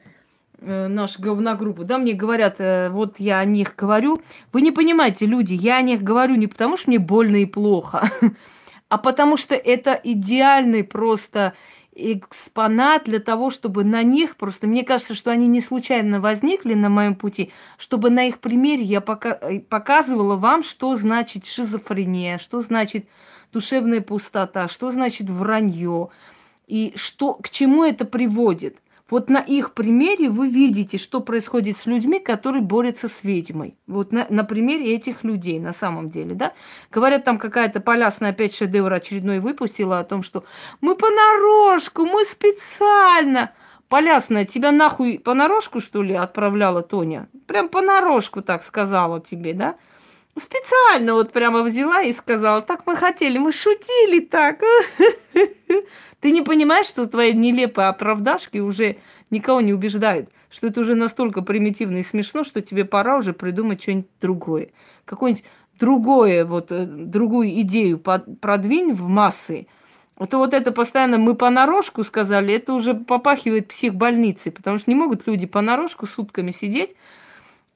наша 0.63 1.21
говногруппа, 1.21 1.84
да, 1.84 1.97
мне 1.97 2.13
говорят, 2.13 2.56
э, 2.60 2.89
вот 2.89 3.19
я 3.19 3.39
о 3.39 3.45
них 3.45 3.76
говорю. 3.76 4.21
Вы 4.52 4.62
не 4.62 4.71
понимаете, 4.71 5.26
люди, 5.26 5.54
я 5.54 5.78
о 5.78 5.82
них 5.82 6.02
говорю 6.02 6.36
не 6.36 6.47
потому, 6.47 6.78
что 6.78 6.89
мне 6.89 6.99
больно 6.99 7.38
и 7.38 7.45
плохо, 7.45 8.12
а 8.89 8.97
потому 8.97 9.38
что 9.38 9.56
это 9.56 9.99
идеальный 10.04 10.84
просто 10.84 11.54
экспонат 11.95 13.04
для 13.04 13.19
того, 13.19 13.49
чтобы 13.49 13.84
на 13.84 14.02
них, 14.04 14.36
просто 14.36 14.65
мне 14.67 14.84
кажется, 14.84 15.13
что 15.13 15.32
они 15.32 15.47
не 15.47 15.62
случайно 15.62 16.19
возникли 16.19 16.73
на 16.73 16.89
моем 16.89 17.15
пути, 17.15 17.52
чтобы 17.78 18.10
на 18.10 18.28
их 18.28 18.39
примере 18.39 18.84
я 18.84 19.02
пока, 19.02 19.38
э, 19.41 19.60
показывала 19.60 20.36
вам, 20.36 20.63
что 20.63 20.95
значит 20.95 21.45
шизофрения, 21.45 22.38
что 22.38 22.62
значит 22.62 23.08
душевная 23.52 24.02
пустота, 24.02 24.67
что 24.67 24.91
значит 24.91 25.30
вранье, 25.30 26.10
и 26.67 26.93
что, 26.95 27.34
к 27.36 27.49
чему 27.49 27.84
это 27.84 28.06
приводит. 28.06 28.78
Вот 29.13 29.30
на 29.30 29.38
их 29.38 29.76
примере 29.76 30.28
вы 30.28 30.47
видите, 30.47 30.97
что 30.97 31.19
происходит 31.19 31.78
с 31.78 31.86
людьми, 31.86 32.19
которые 32.19 32.63
борются 32.63 33.08
с 33.08 33.23
ведьмой. 33.23 33.78
Вот 33.86 34.12
на, 34.12 34.26
на 34.32 34.43
примере 34.43 34.95
этих 34.95 35.23
людей 35.23 35.60
на 35.60 35.71
самом 35.71 36.10
деле, 36.10 36.34
да. 36.34 36.54
Говорят, 36.91 37.23
там 37.23 37.38
какая-то 37.38 37.80
полясная 37.80 38.32
опять 38.32 38.56
шедевр 38.56 38.91
очередной 38.91 39.39
выпустила 39.39 39.99
о 39.99 40.04
том, 40.04 40.23
что 40.23 40.45
мы 40.82 40.95
понарошку, 40.95 42.08
мы 42.08 42.26
специально. 42.26 43.52
Полясная, 43.88 44.45
тебя 44.45 44.71
нахуй 44.71 45.19
понарошку, 45.19 45.80
что 45.80 46.02
ли, 46.02 46.15
отправляла 46.15 46.82
Тоня? 46.82 47.30
Прям 47.45 47.69
понарошку 47.69 48.41
так 48.41 48.63
сказала 48.63 49.21
тебе, 49.21 49.54
да? 49.54 49.76
Специально 50.36 51.13
вот 51.13 51.32
прямо 51.32 51.62
взяла 51.62 52.02
и 52.02 52.12
сказала, 52.12 52.62
так 52.62 52.88
мы 52.88 52.96
хотели, 52.96 53.38
мы 53.38 53.52
шутили 53.52 54.19
так. 54.19 54.62
Ты 56.22 56.32
не 56.32 56.41
понимаешь, 56.41 56.88
что 56.88 57.06
твои 57.06 57.34
нелепые 57.34 57.88
оправдашки 57.89 58.58
уже 58.58 58.98
никого 59.30 59.62
не 59.62 59.74
убеждают, 59.74 60.30
что 60.50 60.67
это 60.67 60.82
уже 60.82 60.96
настолько 60.96 61.41
примитивно 61.41 61.98
и 61.98 62.04
смешно, 62.04 62.43
что 62.43 62.62
тебе 62.62 62.84
пора 62.86 63.17
уже 63.17 63.34
придумать 63.34 63.82
что-нибудь 63.82 64.08
другое. 64.22 64.69
Какое-нибудь 65.06 65.43
другое, 65.80 66.46
вот, 66.46 66.72
э, 66.72 66.86
другую 66.86 67.50
идею 67.62 68.00
продвинь 68.00 68.93
в 68.93 69.08
массы. 69.08 69.67
Это 70.17 70.38
вот 70.38 70.54
это 70.54 70.72
постоянно 70.72 71.17
мы 71.17 71.36
понарошку 71.36 72.04
сказали, 72.04 72.54
это 72.54 72.74
уже 72.74 72.93
попахивает 72.93 73.67
психбольницей, 73.67 74.52
потому 74.52 74.78
что 74.78 74.89
не 74.89 74.96
могут 74.96 75.28
люди 75.28 75.46
понарошку 75.46 76.08
сутками 76.08 76.52
сидеть 76.52 76.96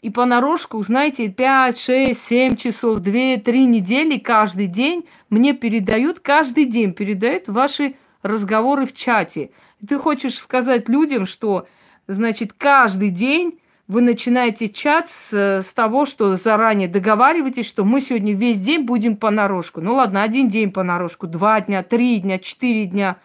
и 0.02 0.10
понарошку, 0.10 0.82
знаете, 0.84 1.30
5, 1.30 1.80
6, 1.80 2.22
7 2.22 2.56
часов, 2.56 3.00
2, 3.00 3.38
3 3.38 3.66
недели 3.66 4.18
каждый 4.18 4.68
день 4.68 5.08
мне 5.30 5.54
передают, 5.54 6.20
каждый 6.20 6.66
день 6.66 6.94
передают 6.94 7.48
ваши 7.48 7.96
разговоры 8.22 8.86
в 8.86 8.94
чате. 8.94 9.52
Ты 9.88 9.98
хочешь 9.98 10.38
сказать 10.38 10.88
людям, 10.90 11.26
что, 11.26 11.68
значит, 12.08 12.54
каждый 12.54 13.10
день 13.10 13.60
вы 13.88 14.02
начинаете 14.02 14.68
чат 14.68 15.10
с, 15.10 15.34
с 15.34 15.74
того, 15.74 16.06
что 16.06 16.36
заранее 16.36 16.88
договариваетесь, 16.88 17.68
что 17.68 17.86
мы 17.86 18.02
сегодня 18.02 18.34
весь 18.34 18.60
день 18.60 18.84
будем 18.84 19.16
понарошку. 19.16 19.82
Ну 19.82 19.96
ладно, 19.96 20.24
один 20.24 20.50
день 20.50 20.72
понарошку, 20.72 21.26
два 21.26 21.62
дня, 21.62 21.84
три 21.84 22.20
дня, 22.20 22.38
четыре 22.38 22.86
дня. 22.86 23.18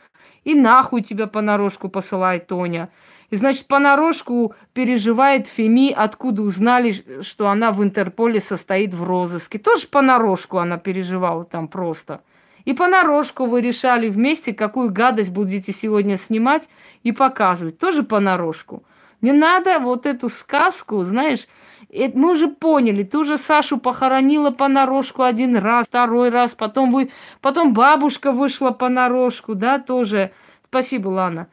И 0.44 0.54
нахуй 0.54 1.02
тебя 1.02 1.26
понарошку 1.26 1.88
посылает 1.88 2.46
Тоня. 2.46 2.90
Значит, 3.36 3.66
понарошку 3.66 4.54
переживает 4.74 5.46
Феми, 5.46 5.90
откуда 5.90 6.42
узнали, 6.42 7.22
что 7.22 7.48
она 7.48 7.72
в 7.72 7.82
Интерполе 7.82 8.40
состоит 8.40 8.92
в 8.92 9.02
розыске. 9.04 9.58
Тоже 9.58 9.86
понарошку 9.86 10.58
она 10.58 10.76
переживала 10.76 11.44
там 11.44 11.66
просто. 11.66 12.20
И 12.66 12.74
понарошку 12.74 13.46
вы 13.46 13.62
решали 13.62 14.08
вместе, 14.08 14.52
какую 14.52 14.92
гадость 14.92 15.30
будете 15.30 15.72
сегодня 15.72 16.18
снимать 16.18 16.68
и 17.02 17.12
показывать. 17.12 17.78
Тоже 17.78 18.02
понарошку. 18.02 18.84
Не 19.22 19.32
надо 19.32 19.78
вот 19.78 20.04
эту 20.04 20.28
сказку, 20.28 21.02
знаешь, 21.04 21.46
мы 21.90 22.32
уже 22.32 22.48
поняли, 22.48 23.02
ты 23.02 23.18
уже 23.18 23.38
Сашу 23.38 23.78
похоронила 23.78 24.50
понарошку 24.50 25.22
один 25.22 25.56
раз, 25.56 25.86
второй 25.86 26.28
раз, 26.28 26.52
потом 26.52 26.90
вы, 26.90 27.10
потом 27.40 27.72
бабушка 27.72 28.32
вышла 28.32 28.72
понарошку, 28.72 29.54
да, 29.54 29.78
тоже. 29.78 30.32
Спасибо, 30.64 31.08
Лана. 31.08 31.48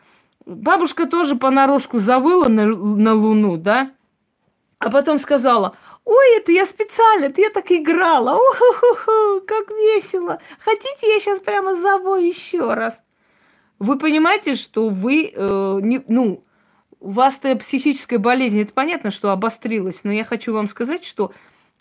Бабушка 0.49 1.05
тоже 1.05 1.35
понарошку 1.35 1.99
завыла 1.99 2.49
на, 2.49 2.65
на 2.65 3.13
Луну, 3.13 3.55
да, 3.57 3.91
а 4.79 4.89
потом 4.89 5.19
сказала, 5.19 5.75
Ой, 6.05 6.37
это 6.37 6.51
я 6.51 6.65
специально, 6.65 7.25
это 7.25 7.39
я 7.39 7.51
так 7.51 7.71
играла. 7.71 8.35
О, 8.35 9.39
как 9.41 9.69
весело. 9.69 10.39
Хотите, 10.59 11.07
я 11.13 11.19
сейчас 11.19 11.39
прямо 11.39 11.75
завою 11.75 12.25
еще 12.25 12.73
раз. 12.73 12.99
Вы 13.77 13.99
понимаете, 13.99 14.55
что 14.55 14.89
вы, 14.89 15.31
э, 15.31 15.79
не, 15.83 16.01
ну, 16.07 16.43
у 16.99 17.11
вас-то 17.11 17.55
психическая 17.55 18.17
болезнь, 18.17 18.59
это 18.59 18.73
понятно, 18.73 19.11
что 19.11 19.29
обострилась, 19.29 20.03
но 20.03 20.11
я 20.11 20.23
хочу 20.23 20.51
вам 20.51 20.67
сказать, 20.67 21.05
что 21.05 21.31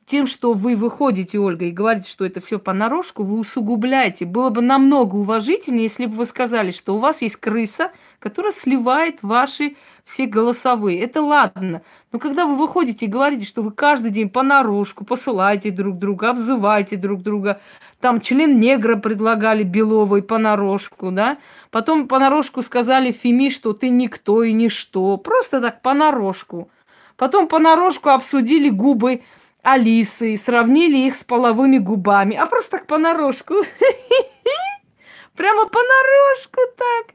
тем, 0.08 0.26
что 0.26 0.54
вы 0.54 0.74
выходите, 0.74 1.38
Ольга, 1.38 1.66
и 1.66 1.70
говорите, 1.70 2.08
что 2.08 2.24
это 2.24 2.40
все 2.40 2.58
понарошку, 2.58 3.22
вы 3.24 3.38
усугубляете. 3.38 4.24
Было 4.24 4.50
бы 4.50 4.62
намного 4.62 5.16
уважительнее, 5.16 5.84
если 5.84 6.06
бы 6.06 6.16
вы 6.16 6.24
сказали, 6.24 6.72
что 6.72 6.96
у 6.96 6.98
вас 6.98 7.22
есть 7.22 7.36
крыса, 7.36 7.92
которая 8.18 8.52
сливает 8.52 9.22
ваши 9.22 9.76
все 10.04 10.26
голосовые. 10.26 11.00
Это 11.00 11.20
ладно. 11.20 11.82
Но 12.10 12.18
когда 12.18 12.46
вы 12.46 12.56
выходите 12.56 13.04
и 13.04 13.08
говорите, 13.08 13.44
что 13.44 13.60
вы 13.60 13.70
каждый 13.70 14.10
день 14.10 14.30
понарошку 14.30 15.04
посылаете 15.04 15.70
друг 15.70 15.98
друга, 15.98 16.30
обзываете 16.30 16.96
друг 16.96 17.22
друга, 17.22 17.60
там 18.00 18.22
член 18.22 18.58
негра 18.58 18.96
предлагали 18.96 19.62
Беловой 19.62 20.22
понарошку, 20.22 21.10
да, 21.10 21.36
потом 21.70 22.08
понарошку 22.08 22.62
сказали 22.62 23.12
Феми, 23.12 23.50
что 23.50 23.74
ты 23.74 23.90
никто 23.90 24.42
и 24.42 24.52
ничто, 24.52 25.18
просто 25.18 25.60
так 25.60 25.82
понарошку. 25.82 26.70
Потом 27.18 27.48
понарошку 27.48 28.10
обсудили 28.10 28.70
губы 28.70 29.22
Алисы 29.62 30.34
и 30.34 30.36
сравнили 30.36 31.06
их 31.06 31.16
с 31.16 31.24
половыми 31.24 31.78
губами. 31.78 32.36
А 32.36 32.46
просто 32.46 32.78
так 32.78 32.86
понарошку. 32.86 33.54
Прямо 35.36 35.66
понарошку 35.66 36.60
так. 36.76 37.14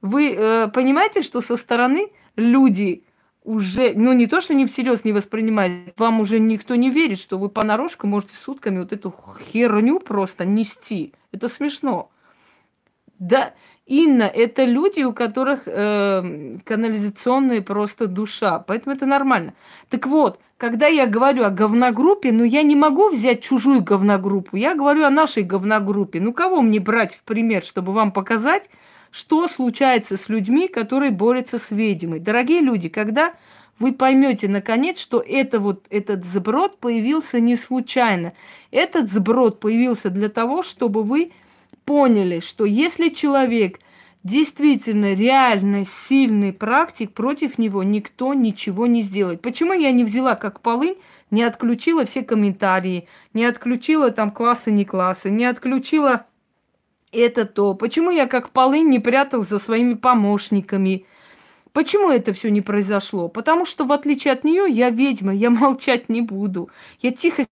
Вы 0.00 0.32
э, 0.32 0.68
понимаете, 0.68 1.22
что 1.22 1.40
со 1.40 1.56
стороны 1.56 2.12
люди 2.36 3.04
уже, 3.46 3.92
ну 3.94 4.12
не 4.12 4.26
то, 4.26 4.40
что 4.40 4.54
не 4.54 4.66
всерьез 4.66 5.04
не 5.04 5.12
воспринимают, 5.12 5.98
вам 5.98 6.20
уже 6.20 6.40
никто 6.40 6.74
не 6.74 6.90
верит, 6.90 7.20
что 7.20 7.38
вы 7.38 7.48
понарошку 7.48 8.06
можете 8.06 8.36
сутками 8.36 8.80
вот 8.80 8.92
эту 8.92 9.14
херню 9.52 10.00
просто 10.00 10.44
нести. 10.44 11.14
Это 11.32 11.48
смешно. 11.48 12.10
Да, 13.18 13.54
Инна, 13.86 14.24
это 14.24 14.64
люди, 14.64 15.02
у 15.02 15.12
которых 15.12 15.62
э, 15.66 16.58
канализационная 16.64 17.62
просто 17.62 18.08
душа, 18.08 18.58
поэтому 18.58 18.96
это 18.96 19.06
нормально. 19.06 19.54
Так 19.88 20.06
вот, 20.06 20.40
когда 20.58 20.86
я 20.86 21.06
говорю 21.06 21.44
о 21.44 21.50
говногруппе, 21.50 22.32
ну 22.32 22.44
я 22.44 22.62
не 22.62 22.76
могу 22.76 23.10
взять 23.10 23.42
чужую 23.42 23.82
говногруппу, 23.82 24.56
я 24.56 24.74
говорю 24.74 25.04
о 25.04 25.10
нашей 25.10 25.42
говногруппе. 25.42 26.20
Ну 26.20 26.32
кого 26.32 26.62
мне 26.62 26.80
брать 26.80 27.14
в 27.14 27.22
пример, 27.22 27.62
чтобы 27.62 27.92
вам 27.92 28.10
показать, 28.10 28.70
что 29.10 29.48
случается 29.48 30.16
с 30.16 30.28
людьми, 30.28 30.68
которые 30.68 31.10
борются 31.10 31.58
с 31.58 31.70
ведьмой. 31.70 32.20
Дорогие 32.20 32.60
люди, 32.60 32.88
когда 32.88 33.34
вы 33.78 33.92
поймете 33.92 34.48
наконец, 34.48 34.98
что 34.98 35.20
это 35.20 35.60
вот 35.60 35.84
этот 35.90 36.24
сброд 36.24 36.78
появился 36.78 37.38
не 37.38 37.56
случайно. 37.56 38.32
Этот 38.70 39.10
сброд 39.12 39.60
появился 39.60 40.08
для 40.08 40.30
того, 40.30 40.62
чтобы 40.62 41.02
вы 41.02 41.32
поняли, 41.84 42.40
что 42.40 42.64
если 42.64 43.10
человек 43.10 43.78
действительно 44.26 45.14
реально 45.14 45.84
сильный 45.84 46.52
практик, 46.52 47.12
против 47.12 47.58
него 47.58 47.84
никто 47.84 48.34
ничего 48.34 48.86
не 48.86 49.02
сделает. 49.02 49.40
Почему 49.40 49.72
я 49.72 49.92
не 49.92 50.02
взяла 50.02 50.34
как 50.34 50.60
полынь, 50.60 50.96
не 51.30 51.44
отключила 51.44 52.04
все 52.04 52.22
комментарии, 52.22 53.06
не 53.34 53.44
отключила 53.44 54.10
там 54.10 54.32
классы, 54.32 54.72
не 54.72 54.84
классы, 54.84 55.30
не 55.30 55.44
отключила 55.44 56.26
это 57.12 57.46
то. 57.46 57.74
Почему 57.74 58.10
я 58.10 58.26
как 58.26 58.50
полынь 58.50 58.88
не 58.88 58.98
прятал 58.98 59.42
за 59.42 59.60
своими 59.60 59.94
помощниками? 59.94 61.06
Почему 61.72 62.10
это 62.10 62.32
все 62.32 62.50
не 62.50 62.62
произошло? 62.62 63.28
Потому 63.28 63.64
что, 63.64 63.84
в 63.84 63.92
отличие 63.92 64.32
от 64.32 64.42
нее, 64.42 64.66
я 64.68 64.90
ведьма, 64.90 65.34
я 65.34 65.50
молчать 65.50 66.08
не 66.08 66.20
буду. 66.20 66.68
Я 67.00 67.12
тихо 67.12 67.44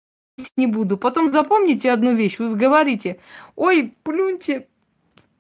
не 0.57 0.67
буду. 0.67 0.97
Потом 0.97 1.31
запомните 1.31 1.93
одну 1.93 2.15
вещь. 2.15 2.41
Вы 2.41 2.57
говорите, 2.57 3.21
ой, 3.55 3.95
плюньте, 4.03 4.67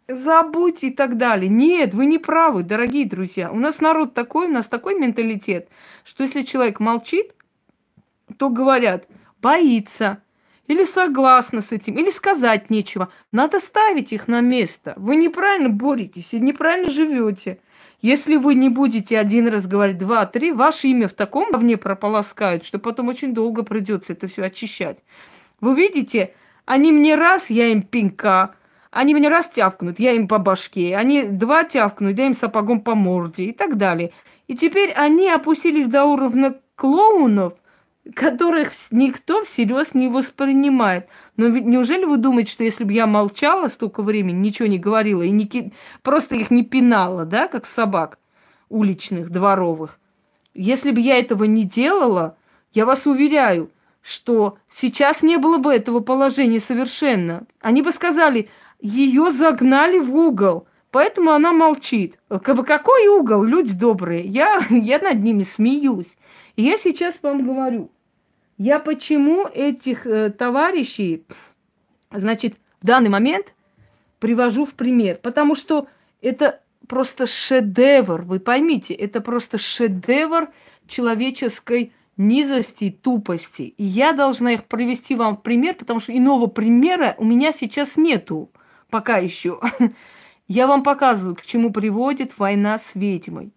забудьте 0.08 0.88
и 0.88 0.90
так 0.90 1.16
далее. 1.16 1.48
Нет, 1.48 1.94
вы 1.94 2.06
не 2.06 2.18
правы, 2.18 2.62
дорогие 2.62 3.06
друзья. 3.06 3.50
У 3.50 3.56
нас 3.56 3.80
народ 3.80 4.14
такой, 4.14 4.46
у 4.46 4.50
нас 4.50 4.66
такой 4.66 4.98
менталитет, 4.98 5.68
что 6.04 6.22
если 6.22 6.42
человек 6.42 6.80
молчит, 6.80 7.32
то 8.38 8.48
говорят, 8.48 9.06
боится, 9.40 10.22
или 10.66 10.84
согласна 10.84 11.60
с 11.60 11.72
этим, 11.72 11.98
или 11.98 12.10
сказать 12.10 12.70
нечего. 12.70 13.10
Надо 13.32 13.60
ставить 13.60 14.12
их 14.12 14.28
на 14.28 14.40
место. 14.40 14.94
Вы 14.96 15.16
неправильно 15.16 15.68
боретесь 15.68 16.32
и 16.32 16.40
неправильно 16.40 16.90
живете. 16.90 17.58
Если 18.00 18.36
вы 18.36 18.54
не 18.54 18.68
будете 18.68 19.18
один 19.18 19.48
раз 19.48 19.66
говорить 19.66 19.98
два, 19.98 20.26
три, 20.26 20.52
ваше 20.52 20.88
имя 20.88 21.08
в 21.08 21.12
таком 21.12 21.50
говне 21.50 21.76
прополоскают, 21.76 22.64
что 22.64 22.78
потом 22.78 23.08
очень 23.08 23.34
долго 23.34 23.62
придется 23.62 24.12
это 24.12 24.26
все 24.26 24.44
очищать. 24.44 24.98
Вы 25.60 25.74
видите, 25.74 26.34
они 26.64 26.92
мне 26.92 27.14
раз, 27.14 27.50
я 27.50 27.68
им 27.68 27.82
пинка, 27.82 28.54
они 28.94 29.12
мне 29.12 29.28
раз 29.28 29.48
тявкнут, 29.48 29.98
я 29.98 30.12
им 30.12 30.28
по 30.28 30.38
башке, 30.38 30.96
они 30.96 31.24
два 31.24 31.64
тявкнут, 31.64 32.16
я 32.16 32.26
им 32.26 32.34
сапогом 32.34 32.80
по 32.80 32.94
морде 32.94 33.46
и 33.46 33.52
так 33.52 33.76
далее. 33.76 34.12
И 34.46 34.56
теперь 34.56 34.92
они 34.92 35.28
опустились 35.28 35.88
до 35.88 36.04
уровня 36.04 36.54
клоунов, 36.76 37.54
которых 38.14 38.70
никто 38.92 39.42
всерьез 39.42 39.94
не 39.94 40.06
воспринимает. 40.06 41.08
Но 41.36 41.46
ведь 41.46 41.64
неужели 41.64 42.04
вы 42.04 42.18
думаете, 42.18 42.52
что 42.52 42.62
если 42.62 42.84
бы 42.84 42.92
я 42.92 43.08
молчала 43.08 43.66
столько 43.66 44.00
времени, 44.00 44.36
ничего 44.36 44.68
не 44.68 44.78
говорила 44.78 45.22
и 45.22 45.30
не 45.30 45.46
ки... 45.48 45.72
просто 46.02 46.36
их 46.36 46.52
не 46.52 46.62
пинала, 46.62 47.24
да, 47.24 47.48
как 47.48 47.66
собак 47.66 48.20
уличных, 48.68 49.30
дворовых, 49.30 49.98
если 50.54 50.92
бы 50.92 51.00
я 51.00 51.18
этого 51.18 51.44
не 51.44 51.64
делала, 51.64 52.36
я 52.72 52.86
вас 52.86 53.06
уверяю, 53.06 53.70
что 54.02 54.58
сейчас 54.70 55.22
не 55.22 55.38
было 55.38 55.58
бы 55.58 55.72
этого 55.72 55.98
положения 56.00 56.60
совершенно. 56.60 57.44
Они 57.60 57.82
бы 57.82 57.90
сказали, 57.90 58.50
ее 58.84 59.32
загнали 59.32 59.98
в 59.98 60.14
угол, 60.14 60.66
поэтому 60.90 61.30
она 61.30 61.52
молчит. 61.52 62.18
Какой 62.28 63.08
угол, 63.08 63.42
люди 63.42 63.74
добрые? 63.74 64.24
Я, 64.24 64.60
я 64.70 64.98
над 64.98 65.22
ними 65.22 65.42
смеюсь. 65.42 66.18
И 66.56 66.62
я 66.62 66.76
сейчас 66.76 67.18
вам 67.22 67.46
говорю, 67.46 67.90
я 68.58 68.78
почему 68.78 69.46
этих 69.46 70.06
э, 70.06 70.30
товарищей, 70.30 71.24
значит, 72.12 72.56
в 72.82 72.86
данный 72.86 73.08
момент 73.08 73.54
привожу 74.18 74.66
в 74.66 74.74
пример? 74.74 75.18
Потому 75.22 75.56
что 75.56 75.88
это 76.20 76.60
просто 76.86 77.26
шедевр, 77.26 78.20
вы 78.20 78.38
поймите, 78.38 78.92
это 78.92 79.22
просто 79.22 79.56
шедевр 79.56 80.50
человеческой 80.86 81.94
низости 82.18 82.90
тупости. 82.90 83.74
И 83.78 83.82
я 83.82 84.12
должна 84.12 84.52
их 84.52 84.64
привести 84.64 85.14
вам 85.14 85.36
в 85.36 85.42
пример, 85.42 85.74
потому 85.74 86.00
что 86.00 86.14
иного 86.16 86.48
примера 86.48 87.14
у 87.16 87.24
меня 87.24 87.50
сейчас 87.50 87.96
нету, 87.96 88.50
пока 88.94 89.16
еще. 89.16 89.58
Я 90.46 90.68
вам 90.68 90.84
показываю, 90.84 91.34
к 91.34 91.42
чему 91.42 91.72
приводит 91.72 92.38
война 92.38 92.78
с 92.78 92.94
ведьмой. 92.94 93.52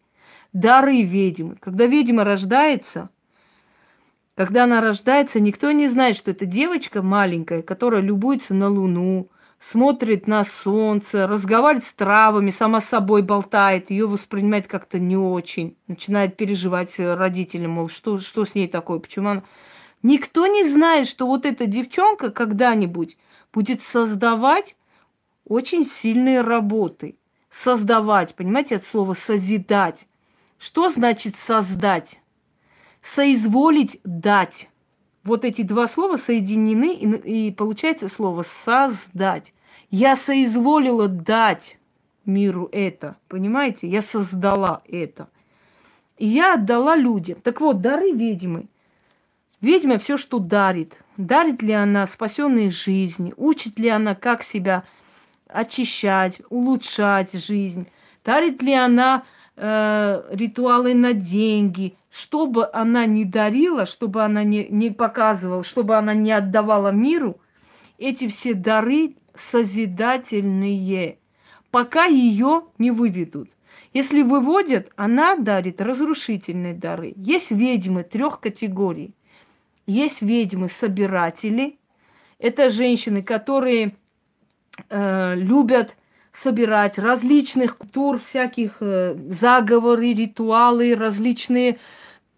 Дары 0.51 1.03
ведьмы. 1.03 1.57
Когда 1.59 1.85
ведьма 1.85 2.23
рождается– 2.23 3.09
когда 4.35 4.65
она 4.65 4.81
рождается, 4.81 5.39
никто 5.39 5.71
не 5.71 5.87
знает, 5.87 6.15
что 6.15 6.29
это 6.29 6.45
девочка 6.45 7.01
маленькая, 7.01 7.63
которая 7.63 8.01
любуется 8.01 8.53
на 8.53 8.69
Луну, 8.69 9.29
смотрит 9.59 10.27
на 10.27 10.45
солнце, 10.45 11.25
разговаривает 11.25 11.85
с 11.85 11.91
травами, 11.91 12.51
сама 12.51 12.79
с 12.79 12.85
собой 12.85 13.23
болтает, 13.23 13.89
ее 13.89 14.07
воспринимает 14.07 14.67
как-то 14.67 14.99
не 14.99 15.17
очень, 15.17 15.75
начинает 15.87 16.37
переживать 16.37 16.99
родителям, 16.99 17.71
мол, 17.71 17.89
что, 17.89 18.19
что 18.19 18.45
с 18.45 18.53
ней 18.53 18.67
такое, 18.67 18.99
почему 18.99 19.29
она... 19.29 19.43
Никто 20.03 20.45
не 20.45 20.63
знает, 20.65 21.07
что 21.07 21.25
вот 21.25 21.47
эта 21.47 21.65
девчонка 21.65 22.29
когда-нибудь 22.29 23.17
будет 23.51 23.81
создавать 23.81 24.75
очень 25.47 25.85
сильные 25.85 26.41
работы. 26.41 27.17
Создавать, 27.49 28.35
понимаете, 28.35 28.75
от 28.75 28.85
слова 28.85 29.13
созидать. 29.13 30.07
Что 30.59 30.89
значит 30.89 31.35
создать? 31.35 32.19
соизволить 33.07 33.99
дать. 34.03 34.69
Вот 35.23 35.45
эти 35.45 35.61
два 35.61 35.87
слова 35.87 36.17
соединены, 36.17 36.93
и, 36.93 37.47
и 37.47 37.51
получается 37.51 38.09
слово 38.09 38.43
создать. 38.43 39.53
Я 39.89 40.15
соизволила 40.15 41.07
дать 41.07 41.77
миру 42.25 42.69
это, 42.71 43.15
понимаете? 43.27 43.87
Я 43.87 44.01
создала 44.01 44.81
это. 44.87 45.29
И 46.17 46.27
я 46.27 46.55
отдала 46.55 46.95
людям. 46.95 47.39
Так 47.41 47.61
вот, 47.61 47.81
дары 47.81 48.11
ведьмы. 48.11 48.67
Ведьма 49.61 49.97
все, 49.97 50.17
что 50.17 50.39
дарит. 50.39 50.97
Дарит 51.15 51.61
ли 51.61 51.73
она 51.73 52.05
спасенные 52.05 52.71
жизни? 52.71 53.33
Учит 53.37 53.79
ли 53.79 53.89
она, 53.89 54.15
как 54.15 54.43
себя 54.43 54.83
очищать, 55.47 56.41
улучшать 56.49 57.33
жизнь? 57.33 57.87
Дарит 58.23 58.61
ли 58.61 58.73
она 58.73 59.23
э, 59.55 60.23
ритуалы 60.31 60.93
на 60.93 61.13
деньги, 61.13 61.97
что 62.11 62.45
бы 62.47 62.69
она 62.71 63.05
ни 63.05 63.23
дарила, 63.23 63.85
чтобы 63.85 64.23
она 64.23 64.43
не, 64.43 64.67
не 64.69 64.91
показывала, 64.91 65.63
чтобы 65.63 65.95
она 65.95 66.13
не 66.13 66.31
отдавала 66.31 66.91
миру, 66.91 67.39
эти 67.97 68.27
все 68.27 68.53
дары 68.53 69.15
созидательные, 69.35 71.19
пока 71.71 72.05
ее 72.05 72.63
не 72.77 72.91
выведут. 72.91 73.49
Если 73.93 74.21
выводят, 74.21 74.91
она 74.95 75.35
дарит 75.35 75.81
разрушительные 75.81 76.73
дары. 76.73 77.13
Есть 77.15 77.51
ведьмы 77.51 78.03
трех 78.03 78.39
категорий. 78.39 79.15
Есть 79.85 80.21
ведьмы-собиратели. 80.21 81.79
Это 82.37 82.69
женщины, 82.69 83.23
которые 83.23 83.95
э, 84.89 85.35
любят 85.35 85.95
собирать 86.33 86.99
различных 86.99 87.77
культур, 87.77 88.19
всяких 88.19 88.77
э, 88.79 89.15
заговоры, 89.29 90.13
ритуалы, 90.13 90.95
различные 90.95 91.79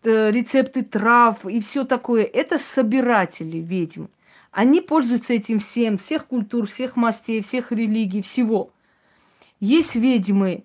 э, 0.03 0.31
рецепты 0.31 0.83
трав 0.83 1.45
и 1.45 1.59
все 1.59 1.83
такое. 1.83 2.23
Это 2.23 2.57
собиратели 2.57 3.57
ведьм. 3.57 4.05
Они 4.51 4.81
пользуются 4.81 5.33
этим 5.33 5.59
всем, 5.59 5.97
всех 5.97 6.25
культур, 6.25 6.67
всех 6.67 6.95
мастей, 6.95 7.41
всех 7.41 7.71
религий, 7.71 8.21
всего. 8.21 8.71
Есть 9.59 9.95
ведьмы 9.95 10.63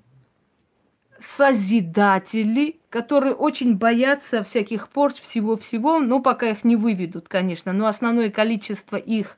созидатели, 1.18 2.80
которые 2.88 3.34
очень 3.34 3.76
боятся 3.76 4.42
всяких 4.42 4.88
порч, 4.88 5.20
всего-всего, 5.20 5.98
но 5.98 6.20
пока 6.20 6.50
их 6.50 6.64
не 6.64 6.76
выведут, 6.76 7.28
конечно. 7.28 7.72
Но 7.72 7.86
основное 7.86 8.30
количество 8.30 8.96
их 8.96 9.36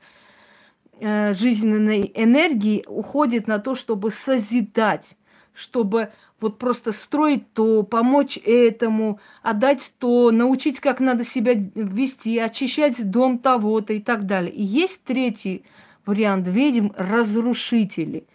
жизненной 1.01 2.11
энергии 2.15 2.85
уходит 2.87 3.47
на 3.47 3.59
то, 3.59 3.75
чтобы 3.75 4.11
созидать, 4.11 5.17
чтобы 5.53 6.11
вот 6.41 6.59
просто 6.59 6.93
строить 6.93 7.53
то, 7.53 7.83
помочь 7.83 8.39
этому, 8.45 9.21
отдать 9.43 9.93
то, 9.99 10.31
научить, 10.31 10.81
как 10.81 11.01
надо 11.01 11.25
себя 11.25 11.55
вести, 11.55 12.39
очищать 12.39 13.11
дом 13.11 13.39
того-то 13.39 13.93
и 13.95 14.01
так 14.01 14.25
далее. 14.25 14.53
И 14.53 14.63
есть 14.63 15.03
третий 15.05 15.65
вариант 16.05 16.47
ведьм– 16.47 16.91
разрушители. 16.97 18.27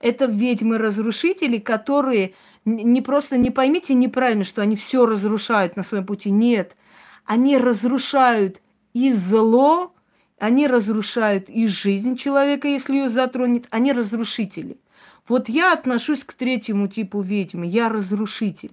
Это 0.00 0.26
ведьмы-разрушители, 0.26 1.58
которые 1.58 2.34
не 2.66 3.00
просто 3.00 3.38
не 3.38 3.50
поймите 3.50 3.94
неправильно, 3.94 4.44
что 4.44 4.60
они 4.60 4.76
все 4.76 5.06
разрушают 5.06 5.76
на 5.76 5.82
своем 5.82 6.04
пути. 6.04 6.30
Нет, 6.30 6.76
они 7.24 7.56
разрушают 7.56 8.60
и 8.92 9.12
зло, 9.12 9.94
они 10.38 10.66
разрушают 10.66 11.48
и 11.48 11.66
жизнь 11.66 12.16
человека, 12.16 12.68
если 12.68 12.96
ее 12.96 13.08
затронет. 13.08 13.66
Они 13.70 13.92
разрушители. 13.92 14.78
Вот 15.28 15.48
я 15.48 15.72
отношусь 15.72 16.24
к 16.24 16.34
третьему 16.34 16.88
типу 16.88 17.20
ведьмы. 17.20 17.66
Я 17.66 17.88
разрушитель. 17.88 18.72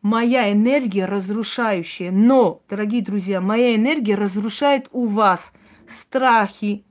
Моя 0.00 0.50
энергия 0.50 1.04
разрушающая. 1.04 2.10
Но, 2.10 2.62
дорогие 2.68 3.02
друзья, 3.02 3.40
моя 3.40 3.76
энергия 3.76 4.16
разрушает 4.16 4.88
у 4.90 5.04
вас 5.04 5.52
страхи, 5.88 6.84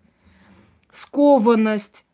скованность, 0.92 2.06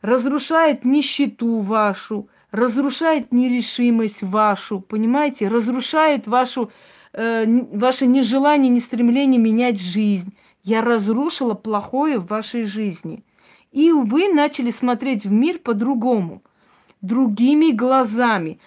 разрушает 0.00 0.84
нищету 0.84 1.58
вашу, 1.58 2.28
разрушает 2.50 3.32
нерешимость 3.32 4.22
вашу, 4.22 4.80
понимаете, 4.80 5.48
разрушает 5.48 6.26
вашу, 6.26 6.70
э, 7.12 7.44
ваше 7.72 8.06
нежелание, 8.06 8.70
не 8.70 8.80
стремление 8.80 9.40
менять 9.40 9.80
жизнь. 9.80 10.34
Я 10.64 10.82
разрушила 10.82 11.54
плохое 11.54 12.18
в 12.18 12.26
вашей 12.26 12.64
жизни. 12.64 13.24
И 13.72 13.92
вы 13.92 14.32
начали 14.32 14.70
смотреть 14.70 15.24
в 15.24 15.32
мир 15.32 15.58
по-другому, 15.58 16.42
другими 17.00 17.70
глазами, 17.70 18.58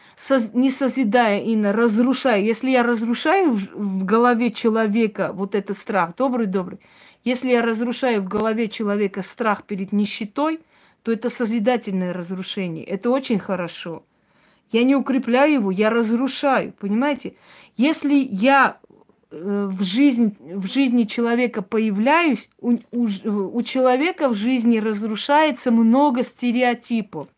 не 0.53 0.69
созидая 0.69 1.41
и 1.41 1.59
разрушая. 1.61 2.41
Если 2.41 2.69
я 2.69 2.83
разрушаю 2.83 3.51
в, 3.53 4.05
голове 4.05 4.51
человека 4.51 5.31
вот 5.33 5.55
этот 5.55 5.77
страх, 5.77 6.15
добрый-добрый, 6.15 6.79
если 7.23 7.49
я 7.49 7.61
разрушаю 7.61 8.21
в 8.21 8.27
голове 8.27 8.67
человека 8.67 9.21
страх 9.21 9.63
перед 9.63 9.91
нищетой– 9.91 10.59
то 11.03 11.11
это 11.11 11.29
созидательное 11.29 12.13
разрушение. 12.13 12.85
Это 12.85 13.09
очень 13.09 13.39
хорошо. 13.39 14.03
Я 14.71 14.83
не 14.83 14.95
укрепляю 14.95 15.53
его, 15.53 15.71
я 15.71 15.89
разрушаю. 15.89 16.73
Понимаете? 16.79 17.35
Если 17.77 18.15
я 18.15 18.77
в, 19.31 19.83
жизнь, 19.83 20.35
в 20.39 20.67
жизни 20.67 21.03
человека 21.03 21.61
появляюсь, 21.61 22.49
у, 22.59 22.77
у, 22.91 23.07
у 23.25 23.63
человека 23.63 24.29
в 24.29 24.35
жизни 24.35 24.77
разрушается 24.77 25.71
много 25.71 26.23
стереотипов, 26.23 27.29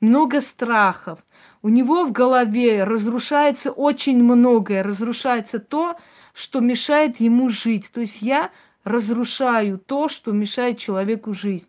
много 0.00 0.40
страхов. 0.40 1.18
У 1.62 1.68
него 1.68 2.04
в 2.04 2.12
голове 2.12 2.84
разрушается 2.84 3.72
очень 3.72 4.22
многое, 4.22 4.82
разрушается 4.82 5.58
то, 5.58 5.96
что 6.34 6.60
мешает 6.60 7.20
ему 7.20 7.48
жить. 7.48 7.90
То 7.92 8.00
есть 8.00 8.22
я 8.22 8.50
разрушаю 8.84 9.78
то, 9.78 10.08
что 10.08 10.32
мешает 10.32 10.78
человеку 10.78 11.32
жить. 11.32 11.66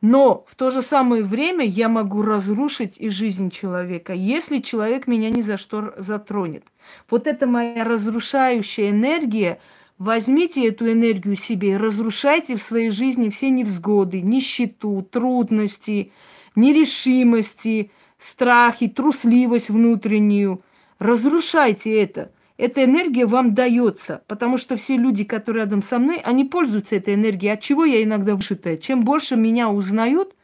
Но 0.00 0.44
в 0.46 0.54
то 0.54 0.70
же 0.70 0.82
самое 0.82 1.24
время 1.24 1.64
я 1.64 1.88
могу 1.88 2.22
разрушить 2.22 2.98
и 2.98 3.08
жизнь 3.08 3.50
человека, 3.50 4.12
если 4.12 4.58
человек 4.58 5.06
меня 5.06 5.30
ни 5.30 5.42
за 5.42 5.56
что 5.58 5.94
затронет. 5.96 6.64
Вот 7.10 7.26
это 7.26 7.46
моя 7.46 7.84
разрушающая 7.84 8.90
энергия. 8.90 9.60
Возьмите 9.98 10.66
эту 10.68 10.90
энергию 10.90 11.36
себе 11.36 11.76
разрушайте 11.76 12.56
в 12.56 12.62
своей 12.62 12.90
жизни 12.90 13.30
все 13.30 13.50
невзгоды, 13.50 14.20
нищету, 14.20 15.06
трудности, 15.10 16.12
нерешимости, 16.54 17.90
страхи, 18.18 18.88
трусливость 18.88 19.70
внутреннюю. 19.70 20.62
Разрушайте 20.98 22.00
это– 22.00 22.32
эта 22.58 22.84
энергия 22.84 23.24
вам 23.24 23.54
дается, 23.54 24.22
потому 24.26 24.58
что 24.58 24.76
все 24.76 24.96
люди, 24.96 25.22
которые 25.22 25.62
рядом 25.62 25.80
со 25.80 26.00
мной, 26.00 26.18
они 26.18 26.44
пользуются 26.44 26.96
этой 26.96 27.14
энергией. 27.14 27.52
От 27.52 27.60
чего 27.60 27.84
я 27.84 28.02
иногда 28.02 28.34
вышитая? 28.34 28.76
Чем 28.76 29.02
больше 29.02 29.36
меня 29.36 29.70
узнают, 29.70 30.34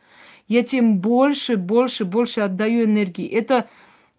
я 0.46 0.62
тем 0.62 0.98
больше, 0.98 1.56
больше, 1.56 2.04
больше 2.04 2.42
отдаю 2.42 2.84
энергии. 2.84 3.26
Это 3.26 3.68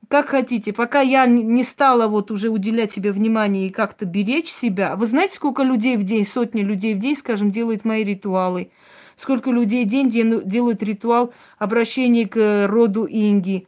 как 0.09 0.27
хотите, 0.27 0.73
пока 0.73 1.01
я 1.01 1.25
не 1.25 1.63
стала 1.63 2.07
вот 2.07 2.31
уже 2.31 2.49
уделять 2.49 2.91
себе 2.91 3.11
внимание 3.11 3.67
и 3.67 3.71
как-то 3.71 4.05
беречь 4.05 4.49
себя. 4.49 4.95
Вы 4.95 5.05
знаете, 5.05 5.35
сколько 5.35 5.63
людей 5.63 5.97
в 5.97 6.03
день, 6.03 6.25
сотни 6.25 6.61
людей 6.61 6.93
в 6.93 6.99
день, 6.99 7.15
скажем, 7.15 7.51
делают 7.51 7.85
мои 7.85 8.03
ритуалы? 8.03 8.71
Сколько 9.17 9.51
людей 9.51 9.85
в 9.85 9.87
день 9.87 10.09
делают 10.09 10.83
ритуал 10.83 11.33
обращения 11.57 12.27
к 12.27 12.67
роду 12.67 13.07
Инги? 13.09 13.67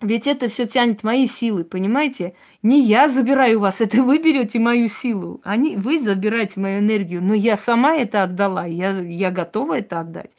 Ведь 0.00 0.26
это 0.26 0.48
все 0.48 0.66
тянет 0.66 1.02
мои 1.02 1.26
силы, 1.26 1.64
понимаете? 1.64 2.34
Не 2.62 2.80
я 2.80 3.08
забираю 3.08 3.60
вас, 3.60 3.82
это 3.82 4.02
вы 4.02 4.18
берете 4.18 4.58
мою 4.58 4.88
силу. 4.88 5.40
Они, 5.44 5.76
вы 5.76 6.00
забираете 6.00 6.58
мою 6.58 6.78
энергию, 6.78 7.22
но 7.22 7.34
я 7.34 7.56
сама 7.56 7.94
это 7.96 8.22
отдала, 8.22 8.64
я, 8.64 8.98
я 8.98 9.30
готова 9.30 9.78
это 9.78 10.00
отдать. 10.00 10.30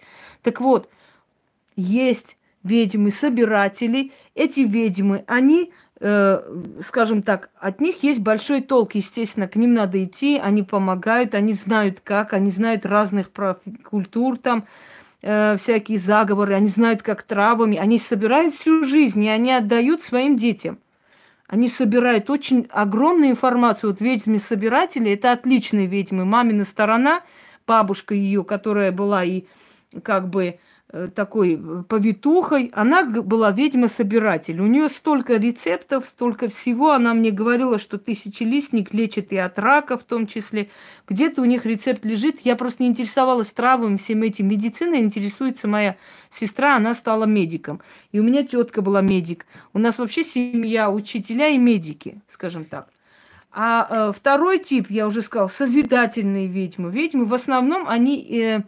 Так 0.41 0.61
вот, 0.61 0.89
есть 1.75 2.37
ведьмы-собиратели. 2.63 4.11
Эти 4.35 4.61
ведьмы, 4.61 5.23
они, 5.27 5.71
э, 5.99 6.41
скажем 6.85 7.21
так, 7.21 7.49
от 7.59 7.81
них 7.81 8.03
есть 8.03 8.19
большой 8.19 8.61
толк, 8.61 8.95
естественно, 8.95 9.47
к 9.47 9.55
ним 9.55 9.73
надо 9.73 10.03
идти, 10.03 10.37
они 10.37 10.63
помогают, 10.63 11.35
они 11.35 11.53
знают 11.53 11.99
как, 12.03 12.33
они 12.33 12.51
знают 12.51 12.85
разных 12.85 13.31
культур 13.83 14.37
там, 14.37 14.65
э, 15.21 15.57
всякие 15.57 15.97
заговоры, 15.97 16.53
они 16.53 16.67
знают, 16.67 17.01
как 17.01 17.23
травами, 17.23 17.77
они 17.77 17.99
собирают 17.99 18.55
всю 18.55 18.83
жизнь, 18.83 19.23
и 19.23 19.29
они 19.29 19.51
отдают 19.51 20.03
своим 20.03 20.35
детям. 20.35 20.79
Они 21.47 21.67
собирают 21.67 22.29
очень 22.29 22.67
огромную 22.69 23.31
информацию. 23.31 23.91
Вот 23.91 23.99
ведьмы-собиратели– 23.99 25.11
это 25.13 25.33
отличные 25.33 25.85
ведьмы. 25.85 26.23
Мамина 26.23 26.63
сторона, 26.63 27.23
бабушка 27.67 28.13
ее, 28.15 28.45
которая 28.45 28.93
была 28.93 29.25
и 29.25 29.43
как 30.01 30.29
бы 30.29 30.59
такой 31.15 31.53
э, 31.53 31.83
повитухой. 31.87 32.69
Она 32.73 33.05
была 33.05 33.51
ведьма-собиратель. 33.51 34.59
У 34.59 34.67
нее 34.67 34.89
столько 34.89 35.37
рецептов, 35.37 36.05
столько 36.05 36.49
всего. 36.49 36.91
Она 36.91 37.13
мне 37.13 37.31
говорила, 37.31 37.79
что 37.79 37.97
тысячелистник 37.97 38.93
лечит 38.93 39.31
и 39.31 39.37
от 39.37 39.57
рака 39.57 39.97
в 39.97 40.03
том 40.03 40.27
числе. 40.27 40.69
Где-то 41.07 41.41
у 41.41 41.45
них 41.45 41.65
рецепт 41.65 42.03
лежит. 42.03 42.41
Я 42.43 42.55
просто 42.55 42.83
не 42.83 42.89
интересовалась 42.89 43.51
травами, 43.51 43.97
всем 43.97 44.21
этим. 44.23 44.49
Медициной 44.49 44.99
интересуется 44.99 45.67
моя 45.67 45.95
сестра, 46.29 46.75
она 46.75 46.93
стала 46.93 47.23
медиком. 47.23 47.81
И 48.11 48.19
у 48.19 48.23
меня 48.23 48.43
тетка 48.43 48.81
была 48.81 49.01
медик. 49.01 49.45
У 49.73 49.79
нас 49.79 49.97
вообще 49.97 50.23
семья 50.23 50.91
учителя 50.91 51.47
и 51.49 51.57
медики, 51.57 52.21
скажем 52.27 52.65
так. 52.65 52.89
А 53.53 53.87
э, 53.89 54.13
второй 54.13 54.59
тип, 54.59 54.87
я 54.89 55.07
уже 55.07 55.21
сказала, 55.21 55.47
созидательные 55.47 56.47
ведьмы. 56.47 56.91
Ведьмы 56.91 57.25
в 57.25 57.33
основном 57.33 57.87
они... 57.87 58.27
Э, 58.29 58.61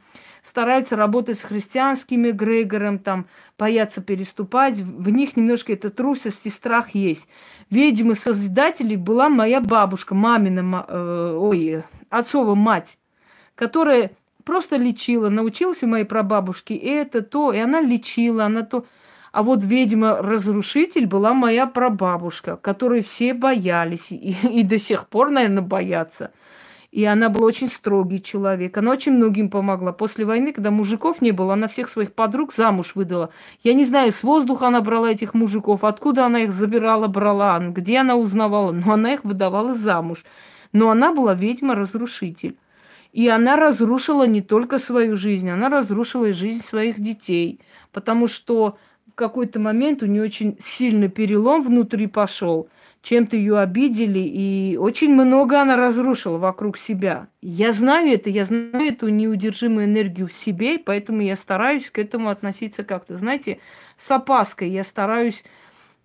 стараются 0.43 0.95
работать 0.95 1.39
с 1.39 1.43
христианскими 1.43 2.29
эгрегором, 2.29 2.99
там, 2.99 3.25
боятся 3.57 4.01
переступать. 4.01 4.77
В 4.77 5.09
них 5.09 5.35
немножко 5.37 5.73
эта 5.73 5.89
трусость 5.89 6.41
и 6.45 6.49
страх 6.49 6.93
есть. 6.93 7.27
Ведьмы-созидателей 7.69 8.97
была 8.97 9.29
моя 9.29 9.61
бабушка, 9.61 10.13
мамина, 10.13 10.85
э, 10.87 11.37
ой, 11.39 11.83
отцова 12.09 12.55
мать, 12.55 12.99
которая 13.55 14.11
просто 14.43 14.75
лечила, 14.75 15.29
научилась 15.29 15.81
у 15.81 15.87
моей 15.87 16.05
прабабушки 16.05 16.73
это, 16.73 17.21
то, 17.21 17.53
и 17.53 17.57
она 17.57 17.81
лечила, 17.81 18.45
она 18.45 18.63
то... 18.63 18.85
А 19.31 19.41
вот 19.41 19.63
ведьма-разрушитель 19.63 21.07
была 21.07 21.33
моя 21.33 21.65
прабабушка, 21.65 22.55
которой 22.55 23.01
все 23.01 23.33
боялись 23.33 24.11
и, 24.11 24.35
и 24.43 24.61
до 24.61 24.77
сих 24.77 25.07
пор, 25.07 25.31
наверное, 25.31 25.63
боятся– 25.63 26.31
и 26.93 27.05
она 27.05 27.29
была 27.29 27.47
очень 27.47 27.69
строгий 27.69 28.21
человек. 28.21 28.77
Она 28.77 28.91
очень 28.91 29.13
многим 29.13 29.49
помогла. 29.49 29.91
После 29.91 30.25
войны, 30.25 30.53
когда 30.53 30.69
мужиков 30.69 31.23
не 31.23 31.31
было, 31.31 31.53
она 31.53 31.67
всех 31.67 31.89
своих 31.89 32.13
подруг 32.13 32.53
замуж 32.53 32.91
выдала. 32.93 33.31
Я 33.63 33.73
не 33.73 33.83
знаю, 33.83 34.11
с 34.11 34.21
воздуха 34.21 34.67
она 34.67 34.79
брала 34.79 35.09
этих 35.09 35.33
мужиков, 35.33 35.83
откуда 35.83 36.27
она 36.27 36.43
их 36.43 36.53
забирала, 36.53 37.07
брала, 37.07 37.57
где 37.57 37.97
она 37.97 38.15
узнавала, 38.15 38.71
но 38.71 38.93
она 38.93 39.15
их 39.15 39.23
выдавала 39.23 39.73
замуж. 39.73 40.23
Но 40.71 40.91
она 40.91 41.11
была 41.11 41.33
ведьма-разрушитель. 41.33 42.57
И 43.11 43.27
она 43.27 43.55
разрушила 43.55 44.27
не 44.27 44.41
только 44.41 44.77
свою 44.77 45.15
жизнь, 45.17 45.49
она 45.49 45.69
разрушила 45.69 46.25
и 46.25 46.31
жизнь 46.31 46.63
своих 46.63 46.99
детей. 46.99 47.59
Потому 47.91 48.27
что 48.27 48.77
в 49.07 49.15
какой-то 49.15 49.59
момент 49.59 50.03
у 50.03 50.05
нее 50.05 50.21
очень 50.21 50.57
сильный 50.61 51.09
перелом 51.09 51.63
внутри 51.63 52.05
пошел, 52.05 52.69
чем-то 53.03 53.35
ее 53.35 53.59
обидели, 53.59 54.19
и 54.19 54.77
очень 54.79 55.13
много 55.13 55.61
она 55.61 55.75
разрушила 55.75 56.37
вокруг 56.37 56.77
себя. 56.77 57.27
Я 57.41 57.73
знаю 57.73 58.13
это, 58.13 58.29
я 58.29 58.45
знаю 58.45 58.87
эту 58.87 59.09
неудержимую 59.09 59.85
энергию 59.85 60.27
в 60.27 60.33
себе, 60.33 60.79
поэтому 60.79 61.21
я 61.21 61.35
стараюсь 61.35 61.91
к 61.91 61.99
этому 61.99 62.29
относиться 62.29 62.85
как-то, 62.85 63.17
знаете, 63.17 63.59
с 63.97 64.09
опаской. 64.09 64.69
Я 64.69 64.85
стараюсь 64.85 65.43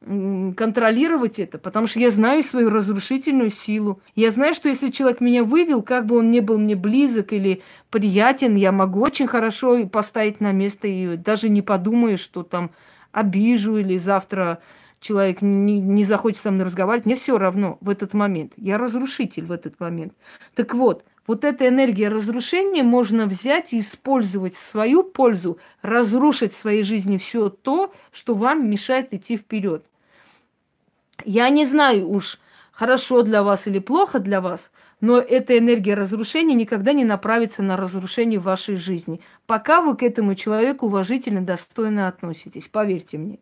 контролировать 0.01 1.39
это, 1.39 1.59
потому 1.59 1.87
что 1.87 2.01
я 2.01 2.11
знаю 2.11 2.43
свою 2.43 2.69
разрушительную 2.69 3.51
силу. 3.51 4.01
Я 4.17 4.33
знаю, 4.33 4.55
что 4.55 4.69
если 4.69 4.91
человек 4.91 5.21
меня 5.21 5.45
вывел, 5.45 5.83
как 5.83 6.07
бы 6.07 6.19
он 6.19 6.31
не 6.33 6.41
был 6.41 6.59
мне 6.59 6.75
близок 6.75 7.33
или 7.33 7.63
приятен, 7.91 8.57
я 8.57 8.73
могу 8.73 9.01
очень 9.01 9.29
хорошо 9.29 9.87
поставить 9.87 10.41
на 10.41 10.51
место 10.51 10.89
и 10.89 11.17
даже 11.17 11.49
не 11.49 11.63
подумаю, 11.63 12.19
что 12.19 12.43
там 12.43 12.71
обижу 13.13 13.77
или 13.77 13.99
завтра 13.99 14.61
человек 15.01 15.43
не, 15.43 15.81
не 15.81 16.05
захочет 16.05 16.41
со 16.41 16.51
мной 16.51 16.67
разговаривать. 16.67 17.07
Мне 17.07 17.17
все 17.17 17.39
равно 17.39 17.79
в 17.81 17.89
этот 17.89 18.15
момент. 18.15 18.53
Я 18.57 18.79
разрушитель 18.79 19.45
в 19.45 19.53
этот 19.53 19.79
момент. 19.81 20.13
Так 20.55 20.75
вот, 20.75 21.05
вот 21.27 21.45
эта 21.45 21.69
энергия 21.69 22.09
разрушения 22.09 22.83
можно 22.83 23.27
взять 23.27 23.73
и 23.73 23.81
использовать 23.81 24.57
в 24.57 24.67
свою 24.67 25.05
пользу, 25.05 25.59
разрушить 25.83 26.55
в 26.55 26.59
своей 26.59 26.83
жизни 26.83 27.19
все 27.19 27.51
то, 27.51 27.93
что 28.13 28.35
вам 28.35 28.69
мешает 28.69 29.13
идти 29.13 29.37
вперед. 29.37 29.85
Я 31.25 31.51
не 31.51 31.67
знаю 31.67 32.09
уж, 32.09 32.39
хорошо 32.73 33.23
для 33.23 33.43
вас 33.43 33.67
или 33.67 33.79
плохо 33.79 34.21
для 34.21 34.41
вас, 34.41 34.71
но 35.01 35.19
эта 35.19 35.59
энергия 35.59 35.95
разрушения 35.95 36.55
никогда 36.55 36.93
не 36.93 37.05
направится 37.05 37.63
на 37.63 37.77
разрушение 37.77 38.39
вашей 38.39 38.77
жизни, 38.77 39.21
пока 39.47 39.83
вы 39.83 39.97
к 39.97 40.03
этому 40.03 40.35
человеку 40.35 40.87
уважительно, 40.87 41.43
достойно 41.43 42.09
относитесь, 42.09 42.69
поверьте 42.69 43.19
мне. 43.19 43.39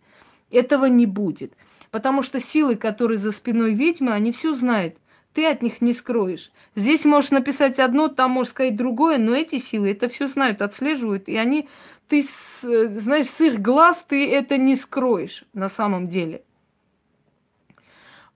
Этого 0.57 0.86
не 0.86 1.07
будет. 1.07 1.52
Потому 1.90 2.22
что 2.22 2.40
силы, 2.40 2.76
которые 2.76 3.18
за 3.18 3.30
спиной 3.30 3.74
ведьмы, 3.74 4.12
они 4.12 4.32
все 4.32 4.54
знают. 4.54 4.96
Ты 5.34 5.46
от 5.46 5.62
них 5.62 5.82
не 5.82 5.92
скроешь. 5.92 6.50
Здесь 6.74 7.04
можешь 7.04 7.30
написать 7.30 7.78
одно, 7.78 8.09
там 8.09 8.30
можешь 8.30 8.52
сказать 8.52 8.74
другое, 8.74 9.18
но 9.18 9.34
эти 9.34 9.59
силы 9.59 9.90
это 9.90 10.09
все 10.09 10.28
знают, 10.28 10.62
отслеживают, 10.62 11.28
и 11.28 11.36
они, 11.36 11.68
ты, 12.09 12.22
знаешь, 12.62 13.28
с 13.28 13.40
их 13.42 13.61
глаз 13.61 14.07
ты 14.09 14.30
это 14.30 14.57
не 14.57 14.76
скроешь 14.76 15.44
на 15.52 15.68
самом 15.68 16.09
деле. 16.09 16.42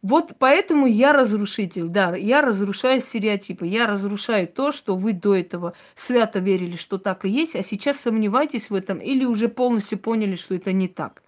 Вот 0.03 0.33
поэтому 0.39 0.87
я 0.87 1.13
разрушитель, 1.13 1.89
да, 1.89 2.17
я 2.17 2.43
разрушаю 2.43 3.01
стереотипы, 3.01 3.67
я 3.67 3.87
разрушаю 3.87 4.47
то, 4.47 4.73
что 4.73 4.95
вы 4.95 5.13
до 5.13 5.35
этого 5.35 5.75
свято 5.95 6.39
верили, 6.39 6.77
что 6.77 6.99
так 6.99 7.25
и 7.25 7.31
есть, 7.31 7.57
а 7.57 7.63
сейчас 7.63 8.01
сомневаетесь 8.01 8.71
в 8.71 8.75
этом 8.75 8.99
или 8.99 9.25
уже 9.25 9.49
полностью 9.49 9.99
поняли, 9.99 10.37
что 10.37 10.55
это 10.55 10.73
не 10.73 10.89
так. 10.89 11.23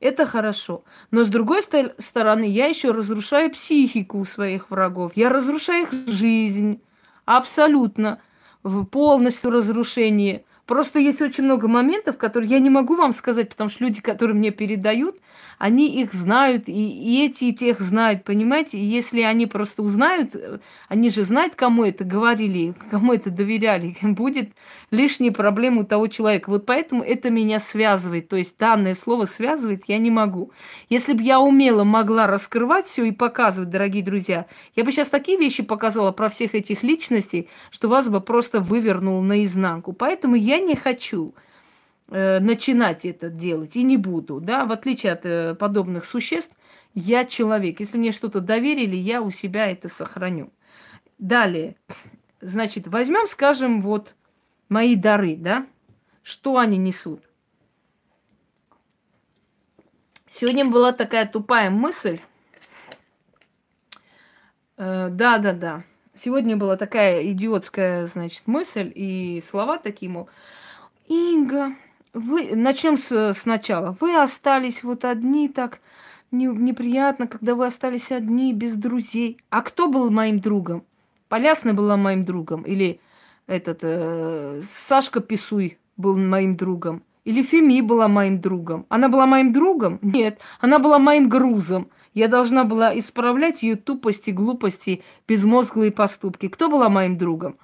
Это 0.00 0.26
хорошо. 0.26 0.84
Но 1.10 1.24
с 1.24 1.28
другой 1.28 1.62
стороны, 1.62 2.44
я 2.44 2.66
еще 2.66 2.92
разрушаю 2.92 3.50
психику 3.50 4.24
своих 4.24 4.70
врагов, 4.70 5.12
я 5.16 5.28
разрушаю 5.28 5.84
их 5.84 6.08
жизнь, 6.08 6.80
абсолютно, 7.24 8.20
полностью 8.90 9.50
разрушение. 9.50 10.44
Просто 10.66 10.98
есть 10.98 11.22
очень 11.22 11.44
много 11.44 11.66
моментов, 11.66 12.18
которые 12.18 12.50
я 12.50 12.58
не 12.58 12.70
могу 12.70 12.94
вам 12.94 13.12
сказать, 13.12 13.48
потому 13.48 13.70
что 13.70 13.84
люди, 13.84 14.00
которые 14.00 14.36
мне 14.36 14.50
передают, 14.50 15.16
они 15.58 16.00
их 16.00 16.14
знают, 16.14 16.68
и, 16.68 16.72
и 16.72 17.26
эти, 17.26 17.44
и 17.44 17.52
тех 17.52 17.80
знают, 17.80 18.24
понимаете? 18.24 18.78
И 18.78 18.84
если 18.84 19.22
они 19.22 19.46
просто 19.46 19.82
узнают, 19.82 20.34
э, 20.34 20.60
они 20.88 21.10
же 21.10 21.24
знают, 21.24 21.56
кому 21.56 21.84
это 21.84 22.04
говорили, 22.04 22.74
кому 22.90 23.12
это 23.12 23.30
доверяли, 23.30 23.96
будет 24.02 24.52
лишние 24.90 25.32
проблемы 25.32 25.82
у 25.82 25.84
того 25.84 26.06
человека. 26.06 26.50
Вот 26.50 26.64
поэтому 26.64 27.02
это 27.02 27.30
меня 27.30 27.58
связывает, 27.58 28.28
то 28.28 28.36
есть 28.36 28.56
данное 28.58 28.94
слово 28.94 29.26
связывает 29.26 29.82
я 29.88 29.98
не 29.98 30.10
могу. 30.10 30.52
Если 30.88 31.12
бы 31.12 31.22
я 31.22 31.40
умело 31.40 31.82
могла 31.84 32.26
раскрывать 32.26 32.86
все 32.86 33.04
и 33.04 33.10
показывать, 33.10 33.70
дорогие 33.70 34.04
друзья, 34.04 34.46
я 34.76 34.84
бы 34.84 34.92
сейчас 34.92 35.08
такие 35.08 35.38
вещи 35.38 35.62
показала 35.62 36.12
про 36.12 36.28
всех 36.28 36.54
этих 36.54 36.82
личностей, 36.84 37.48
что 37.70 37.88
вас 37.88 38.08
бы 38.08 38.20
просто 38.20 38.60
вывернул 38.60 39.20
наизнанку. 39.22 39.92
Поэтому 39.92 40.36
я 40.36 40.60
не 40.60 40.76
хочу 40.76 41.34
начинать 42.10 43.04
это 43.04 43.28
делать 43.28 43.76
и 43.76 43.82
не 43.82 43.96
буду, 43.96 44.40
да, 44.40 44.64
в 44.64 44.72
отличие 44.72 45.12
от 45.12 45.26
э, 45.26 45.54
подобных 45.54 46.06
существ, 46.06 46.54
я 46.94 47.24
человек. 47.26 47.80
Если 47.80 47.98
мне 47.98 48.12
что-то 48.12 48.40
доверили, 48.40 48.96
я 48.96 49.20
у 49.20 49.30
себя 49.30 49.70
это 49.70 49.88
сохраню. 49.88 50.50
Далее, 51.18 51.76
значит, 52.40 52.86
возьмем, 52.86 53.26
скажем, 53.28 53.82
вот 53.82 54.14
мои 54.68 54.96
дары, 54.96 55.36
да, 55.36 55.66
что 56.22 56.58
они 56.58 56.78
несут. 56.78 57.22
Сегодня 60.30 60.64
была 60.64 60.92
такая 60.92 61.26
тупая 61.26 61.68
мысль. 61.68 62.20
Э, 64.78 65.08
да, 65.10 65.38
да, 65.38 65.52
да. 65.52 65.84
Сегодня 66.14 66.56
была 66.56 66.76
такая 66.76 67.30
идиотская, 67.32 68.06
значит, 68.06 68.46
мысль 68.46 68.90
и 68.94 69.42
слова 69.46 69.78
такие, 69.78 70.10
мол, 70.10 70.28
Инга, 71.06 71.74
вы, 72.12 72.54
начнем 72.54 72.96
с, 72.96 73.34
сначала. 73.34 73.96
Вы 74.00 74.16
остались 74.16 74.82
вот 74.82 75.04
одни 75.04 75.48
так 75.48 75.80
не, 76.30 76.46
неприятно, 76.46 77.26
когда 77.26 77.54
вы 77.54 77.66
остались 77.66 78.10
одни, 78.10 78.52
без 78.52 78.74
друзей. 78.74 79.38
А 79.50 79.62
кто 79.62 79.88
был 79.88 80.10
моим 80.10 80.40
другом? 80.40 80.84
Полясна 81.28 81.74
была 81.74 81.96
моим 81.96 82.24
другом. 82.24 82.62
Или 82.62 83.00
этот 83.46 83.80
э, 83.82 84.62
Сашка 84.70 85.20
Писуй 85.20 85.78
был 85.96 86.16
моим 86.16 86.56
другом. 86.56 87.02
Или 87.24 87.42
Феми 87.42 87.82
была 87.82 88.08
моим 88.08 88.40
другом. 88.40 88.86
Она 88.88 89.08
была 89.08 89.26
моим 89.26 89.52
другом? 89.52 89.98
Нет, 90.02 90.38
она 90.60 90.78
была 90.78 90.98
моим 90.98 91.28
грузом. 91.28 91.88
Я 92.14 92.28
должна 92.28 92.64
была 92.64 92.98
исправлять 92.98 93.62
ее 93.62 93.76
тупости, 93.76 94.30
глупости, 94.30 95.02
безмозглые 95.26 95.92
поступки. 95.92 96.48
Кто 96.48 96.68
была 96.70 96.88
моим 96.88 97.18
другом? 97.18 97.58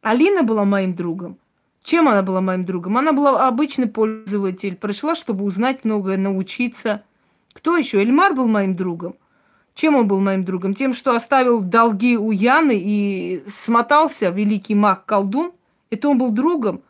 Алина 0.00 0.42
была 0.42 0.64
моим 0.64 0.94
другом. 0.94 1.38
Чем 1.82 2.08
она 2.08 2.22
была 2.22 2.40
моим 2.40 2.64
другом? 2.64 2.98
Она 2.98 3.12
была 3.12 3.46
обычный 3.48 3.86
пользователь, 3.86 4.76
пришла, 4.76 5.14
чтобы 5.14 5.44
узнать 5.44 5.84
многое, 5.84 6.16
научиться. 6.16 7.02
Кто 7.52 7.76
еще? 7.76 7.98
Эльмар 8.00 8.34
был 8.34 8.46
моим 8.46 8.76
другом. 8.76 9.16
Чем 9.74 9.96
он 9.96 10.06
был 10.06 10.20
моим 10.20 10.44
другом? 10.44 10.74
Тем, 10.74 10.92
что 10.92 11.12
оставил 11.12 11.60
долги 11.60 12.16
у 12.16 12.32
Яны 12.32 12.78
и 12.78 13.42
смотался 13.48 14.28
великий 14.28 14.74
маг-колдун. 14.74 15.52
Это 15.90 16.08
он 16.08 16.18
был 16.18 16.30
другом. 16.30 16.82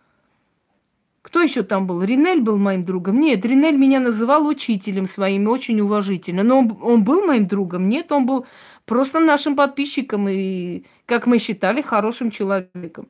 Кто 1.23 1.41
еще 1.41 1.63
там 1.63 1.87
был? 1.87 2.03
Ринель 2.03 2.41
был 2.41 2.57
моим 2.57 2.85
другом. 2.85 3.21
Нет, 3.21 3.45
Ринель 3.45 3.77
меня 3.77 4.01
называл 4.01 4.47
учителем 4.47 5.07
своим, 5.07 5.49
очень 5.49 5.81
уважительно. 5.81 6.43
Но 6.43 6.59
он, 6.59 6.79
он 6.83 7.05
был 7.05 7.25
моим 7.27 7.47
другом. 7.47 7.89
Нет, 7.89 8.11
он 8.11 8.27
был 8.27 8.47
просто 8.87 9.21
нашим 9.21 9.55
подписчиком 9.55 10.29
и, 10.29 10.85
как 11.07 11.27
мы 11.27 11.39
считали, 11.39 11.83
хорошим 11.83 12.31
человеком. 12.31 13.09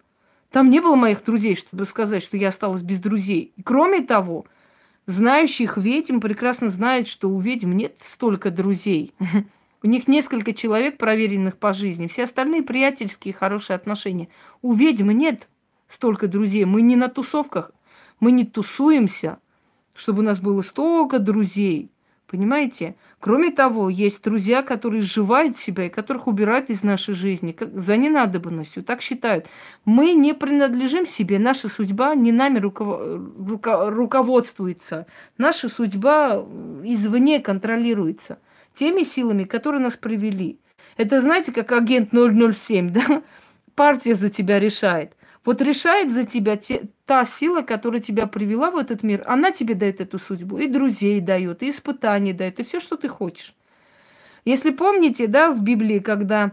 Там 0.51 0.69
не 0.69 0.81
было 0.81 0.97
моих 0.97 1.25
друзей, 1.25 1.55
чтобы 1.55 1.85
сказать, 1.85 2.23
что 2.23 2.37
я 2.37 2.49
осталась 2.49 2.83
без 2.83 2.99
друзей. 2.99 3.53
Кроме 3.65 4.03
того, 4.03 4.47
знающих 5.07 5.77
ведьм 5.77 6.19
прекрасно 6.19 6.71
знают, 6.71 7.09
что 7.09 7.29
у 7.31 7.39
ведьм 7.39 7.73
нет 7.73 7.97
столько 8.05 8.51
друзей. 8.51 9.15
У 9.83 9.87
них 9.87 10.09
несколько 10.09 10.53
человек, 10.53 10.99
проверенных 10.99 11.57
по 11.57 11.73
жизни. 11.73 12.07
Все 12.07 12.25
остальные 12.25 12.63
приятельские, 12.63 13.33
хорошие 13.33 13.77
отношения. 13.77 14.29
У 14.61 14.75
ведьм 14.75 15.11
нет 15.11 15.49
столько 15.89 16.29
друзей. 16.29 16.65
Мы 16.65 16.83
не 16.83 16.97
на 16.97 17.09
тусовках. 17.09 17.73
Мы 18.19 18.33
не 18.33 18.45
тусуемся, 18.45 19.39
чтобы 19.95 20.21
у 20.21 20.23
нас 20.23 20.39
было 20.39 20.61
столько 20.63 21.19
друзей. 21.19 21.91
Понимаете? 22.31 22.95
Кроме 23.19 23.51
того, 23.51 23.91
есть 23.91 24.23
друзья, 24.23 24.63
которые 24.63 25.03
сживают 25.03 25.59
себя 25.59 25.87
и 25.87 25.89
которых 25.89 26.29
убирают 26.29 26.71
из 26.71 26.85
нашей 26.85 27.15
жизни 27.15 27.57
за 27.59 27.97
ненадобностью. 27.97 28.85
Так 28.85 29.03
считают. 29.03 29.47
Мы 29.85 30.13
не 30.13 30.33
принадлежим 30.33 31.07
себе, 31.07 31.41
наша 31.41 31.69
судьба 31.69 32.15
не 32.15 32.31
нами 32.31 32.61
руководствуется. 32.61 35.09
Наша 35.39 35.69
судьба 35.69 36.47
извне 36.85 37.41
контролируется 37.41 38.39
теми 38.75 39.03
силами, 39.03 39.43
которые 39.43 39.83
нас 39.83 39.97
привели. 39.97 40.61
Это, 40.97 41.21
знаете, 41.21 41.53
как 41.53 41.73
агент 41.73 42.11
007, 42.13 42.91
да? 42.93 43.25
Партия 43.75 44.15
за 44.15 44.29
тебя 44.29 44.61
решает. 44.61 45.17
Вот 45.45 45.63
решает 45.63 46.13
за 46.13 46.25
тебя 46.25 46.57
те, 46.57 46.89
та 47.07 47.25
сила, 47.25 47.63
которая 47.63 48.03
тебя 48.03 48.27
привела 48.27 48.71
в 48.71 48.77
этот 48.77 49.03
мир, 49.03 49.25
она 49.27 49.53
тебе 49.53 49.75
дает 49.75 50.01
эту 50.01 50.19
судьбу, 50.19 50.59
и 50.59 50.67
друзей 50.67 51.21
дает, 51.21 51.63
и 51.63 51.71
испытания 51.71 52.35
дает, 52.35 52.61
и 52.61 52.63
все, 52.63 52.79
что 52.79 52.97
ты 52.97 53.09
хочешь. 53.09 53.55
Если 54.45 54.71
помните, 54.71 55.27
да, 55.27 55.51
в 55.51 55.63
Библии, 55.63 55.99
когда 55.99 56.53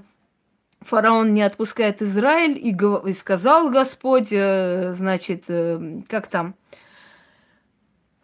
фараон 0.82 1.34
не 1.34 1.42
отпускает 1.42 2.02
Израиль, 2.02 2.58
и, 2.58 2.76
и 3.10 3.14
сказал 3.14 3.70
Господь, 3.70 4.30
э, 4.32 4.94
значит, 4.94 5.44
э, 5.50 6.02
как 6.08 6.28
там, 6.28 6.56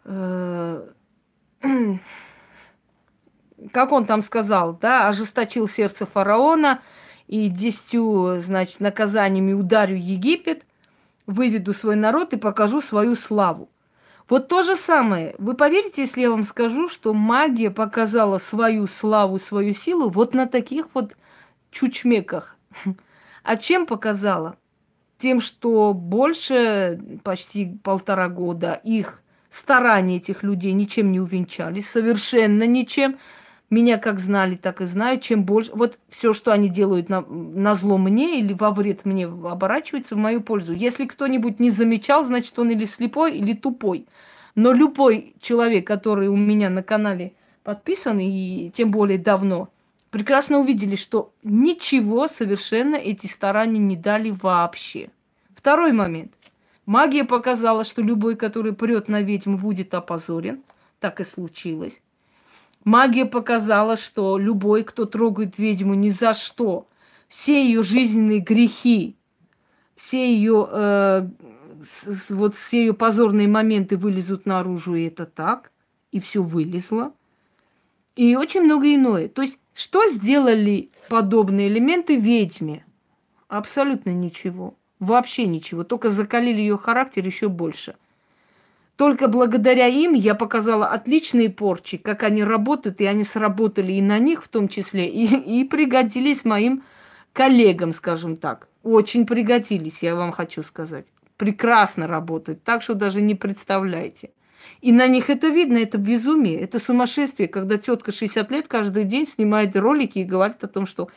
э, 0.04 0.88
как 3.70 3.92
он 3.92 4.06
там 4.06 4.22
сказал, 4.22 4.78
да, 4.80 5.08
ожесточил 5.08 5.68
сердце 5.68 6.06
фараона– 6.06 6.80
и 7.26 7.48
десятью, 7.48 8.40
значит, 8.40 8.80
наказаниями 8.80 9.52
ударю 9.52 9.96
Египет, 9.96 10.64
выведу 11.26 11.72
свой 11.72 11.96
народ 11.96 12.32
и 12.32 12.36
покажу 12.36 12.80
свою 12.80 13.16
славу. 13.16 13.68
Вот 14.28 14.48
то 14.48 14.62
же 14.62 14.74
самое. 14.76 15.34
Вы 15.38 15.54
поверите, 15.54 16.02
если 16.02 16.22
я 16.22 16.30
вам 16.30 16.44
скажу, 16.44 16.88
что 16.88 17.12
магия 17.12 17.70
показала 17.70 18.38
свою 18.38 18.86
славу, 18.86 19.38
свою 19.38 19.74
силу 19.74 20.08
вот 20.08 20.34
на 20.34 20.46
таких 20.46 20.88
вот 20.94 21.16
чучмеках. 21.70 22.56
А 23.46 23.58
чем 23.58 23.84
показала? 23.84 24.56
Тем, 25.18 25.42
что 25.42 25.92
больше, 25.92 26.98
почти 27.22 27.78
полтора 27.84 28.30
года, 28.30 28.80
их 28.82 29.22
старания 29.50 30.16
этих 30.16 30.42
людей 30.42 30.72
ничем 30.72 31.12
не 31.12 31.20
увенчались, 31.20 31.90
совершенно 31.90 32.66
ничем. 32.66 33.18
Меня 33.70 33.98
как 33.98 34.20
знали, 34.20 34.56
так 34.56 34.80
и 34.80 34.86
знают. 34.86 35.22
Чем 35.22 35.44
больше... 35.44 35.72
Вот 35.74 35.98
все, 36.08 36.32
что 36.32 36.52
они 36.52 36.68
делают 36.68 37.08
на, 37.08 37.22
на 37.22 37.74
зло 37.74 37.98
мне 37.98 38.38
или 38.38 38.52
во 38.52 38.70
вред 38.70 39.04
мне, 39.04 39.26
оборачивается 39.26 40.14
в 40.14 40.18
мою 40.18 40.42
пользу. 40.42 40.72
Если 40.72 41.06
кто-нибудь 41.06 41.60
не 41.60 41.70
замечал, 41.70 42.24
значит, 42.24 42.58
он 42.58 42.70
или 42.70 42.84
слепой, 42.84 43.36
или 43.36 43.54
тупой. 43.54 44.06
Но 44.54 44.72
любой 44.72 45.34
человек, 45.40 45.86
который 45.86 46.28
у 46.28 46.36
меня 46.36 46.70
на 46.70 46.82
канале 46.82 47.32
подписан, 47.64 48.20
и 48.20 48.70
тем 48.76 48.90
более 48.90 49.18
давно, 49.18 49.70
прекрасно 50.10 50.58
увидели, 50.58 50.94
что 50.94 51.32
ничего 51.42 52.28
совершенно 52.28 52.94
эти 52.96 53.26
старания 53.26 53.80
не 53.80 53.96
дали 53.96 54.30
вообще. 54.30 55.08
Второй 55.56 55.92
момент. 55.92 56.32
Магия 56.86 57.24
показала, 57.24 57.84
что 57.84 58.02
любой, 58.02 58.36
который 58.36 58.74
прет 58.74 59.08
на 59.08 59.22
ведьму, 59.22 59.56
будет 59.56 59.94
опозорен. 59.94 60.62
Так 61.00 61.20
и 61.20 61.24
случилось. 61.24 62.00
Магия 62.84 63.24
показала, 63.24 63.96
что 63.96 64.38
любой, 64.38 64.84
кто 64.84 65.06
трогает 65.06 65.58
ведьму 65.58 65.94
ни 65.94 66.10
за 66.10 66.34
что, 66.34 66.86
все 67.28 67.64
ее 67.64 67.82
жизненные 67.82 68.40
грехи, 68.40 69.16
все 69.96 70.34
ее 70.34 70.68
э, 70.70 71.28
вот 72.28 72.54
все 72.54 72.80
ее 72.80 72.94
позорные 72.94 73.48
моменты 73.48 73.96
вылезут 73.96 74.46
наружу, 74.46 74.94
и 74.94 75.06
это 75.06 75.26
так, 75.26 75.72
и 76.12 76.20
все 76.20 76.42
вылезло. 76.42 77.12
И 78.16 78.36
очень 78.36 78.62
много 78.62 78.94
иное. 78.94 79.28
То 79.28 79.42
есть, 79.42 79.58
что 79.74 80.08
сделали 80.08 80.90
подобные 81.08 81.68
элементы 81.68 82.16
ведьме? 82.16 82.84
Абсолютно 83.48 84.10
ничего. 84.10 84.74
Вообще 85.00 85.46
ничего. 85.46 85.84
Только 85.84 86.10
закалили 86.10 86.60
ее 86.60 86.76
характер 86.76 87.26
еще 87.26 87.48
больше. 87.48 87.96
Только 88.96 89.26
благодаря 89.26 89.88
им 89.88 90.12
я 90.12 90.34
показала 90.34 90.86
отличные 90.86 91.50
порчи, 91.50 91.96
как 91.96 92.22
они 92.22 92.44
работают, 92.44 93.00
и 93.00 93.06
они 93.06 93.24
сработали 93.24 93.92
и 93.92 94.00
на 94.00 94.18
них 94.18 94.44
в 94.44 94.48
том 94.48 94.68
числе, 94.68 95.08
и, 95.08 95.26
и 95.26 95.64
пригодились 95.64 96.44
моим 96.44 96.84
коллегам, 97.32 97.92
скажем 97.92 98.36
так. 98.36 98.68
Очень 98.84 99.26
пригодились, 99.26 99.98
я 100.02 100.14
вам 100.14 100.30
хочу 100.30 100.62
сказать. 100.62 101.06
Прекрасно 101.36 102.06
работают, 102.06 102.62
так 102.62 102.82
что 102.82 102.94
даже 102.94 103.20
не 103.20 103.34
представляете. 103.34 104.30
И 104.80 104.92
на 104.92 105.08
них 105.08 105.28
это 105.28 105.48
видно, 105.48 105.78
это 105.78 105.98
безумие, 105.98 106.60
это 106.60 106.78
сумасшествие, 106.78 107.48
когда 107.48 107.78
тетка 107.78 108.12
60 108.12 108.50
лет 108.52 108.68
каждый 108.68 109.04
день 109.04 109.26
снимает 109.26 109.74
ролики 109.76 110.20
и 110.20 110.24
говорит 110.24 110.62
о 110.62 110.68
том, 110.68 110.86
что 110.86 111.08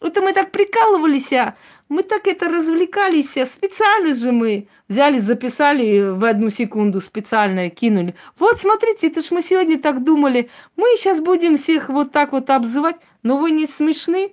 это 0.00 0.20
мы 0.20 0.32
так 0.32 0.50
прикалывались, 0.50 1.32
а 1.32 1.54
мы 1.92 2.02
так 2.02 2.26
это 2.26 2.48
развлекались, 2.48 3.36
а 3.36 3.44
специально 3.44 4.14
же 4.14 4.32
мы 4.32 4.66
взяли, 4.88 5.18
записали 5.18 6.08
в 6.08 6.24
одну 6.24 6.48
секунду, 6.48 7.02
специально 7.02 7.68
кинули. 7.68 8.14
Вот, 8.38 8.62
смотрите, 8.62 9.08
это 9.08 9.20
ж 9.20 9.30
мы 9.30 9.42
сегодня 9.42 9.78
так 9.78 10.02
думали, 10.02 10.48
мы 10.74 10.86
сейчас 10.96 11.20
будем 11.20 11.58
всех 11.58 11.90
вот 11.90 12.10
так 12.10 12.32
вот 12.32 12.48
обзывать, 12.48 12.96
но 13.22 13.36
вы 13.36 13.50
не 13.50 13.66
смешны. 13.66 14.32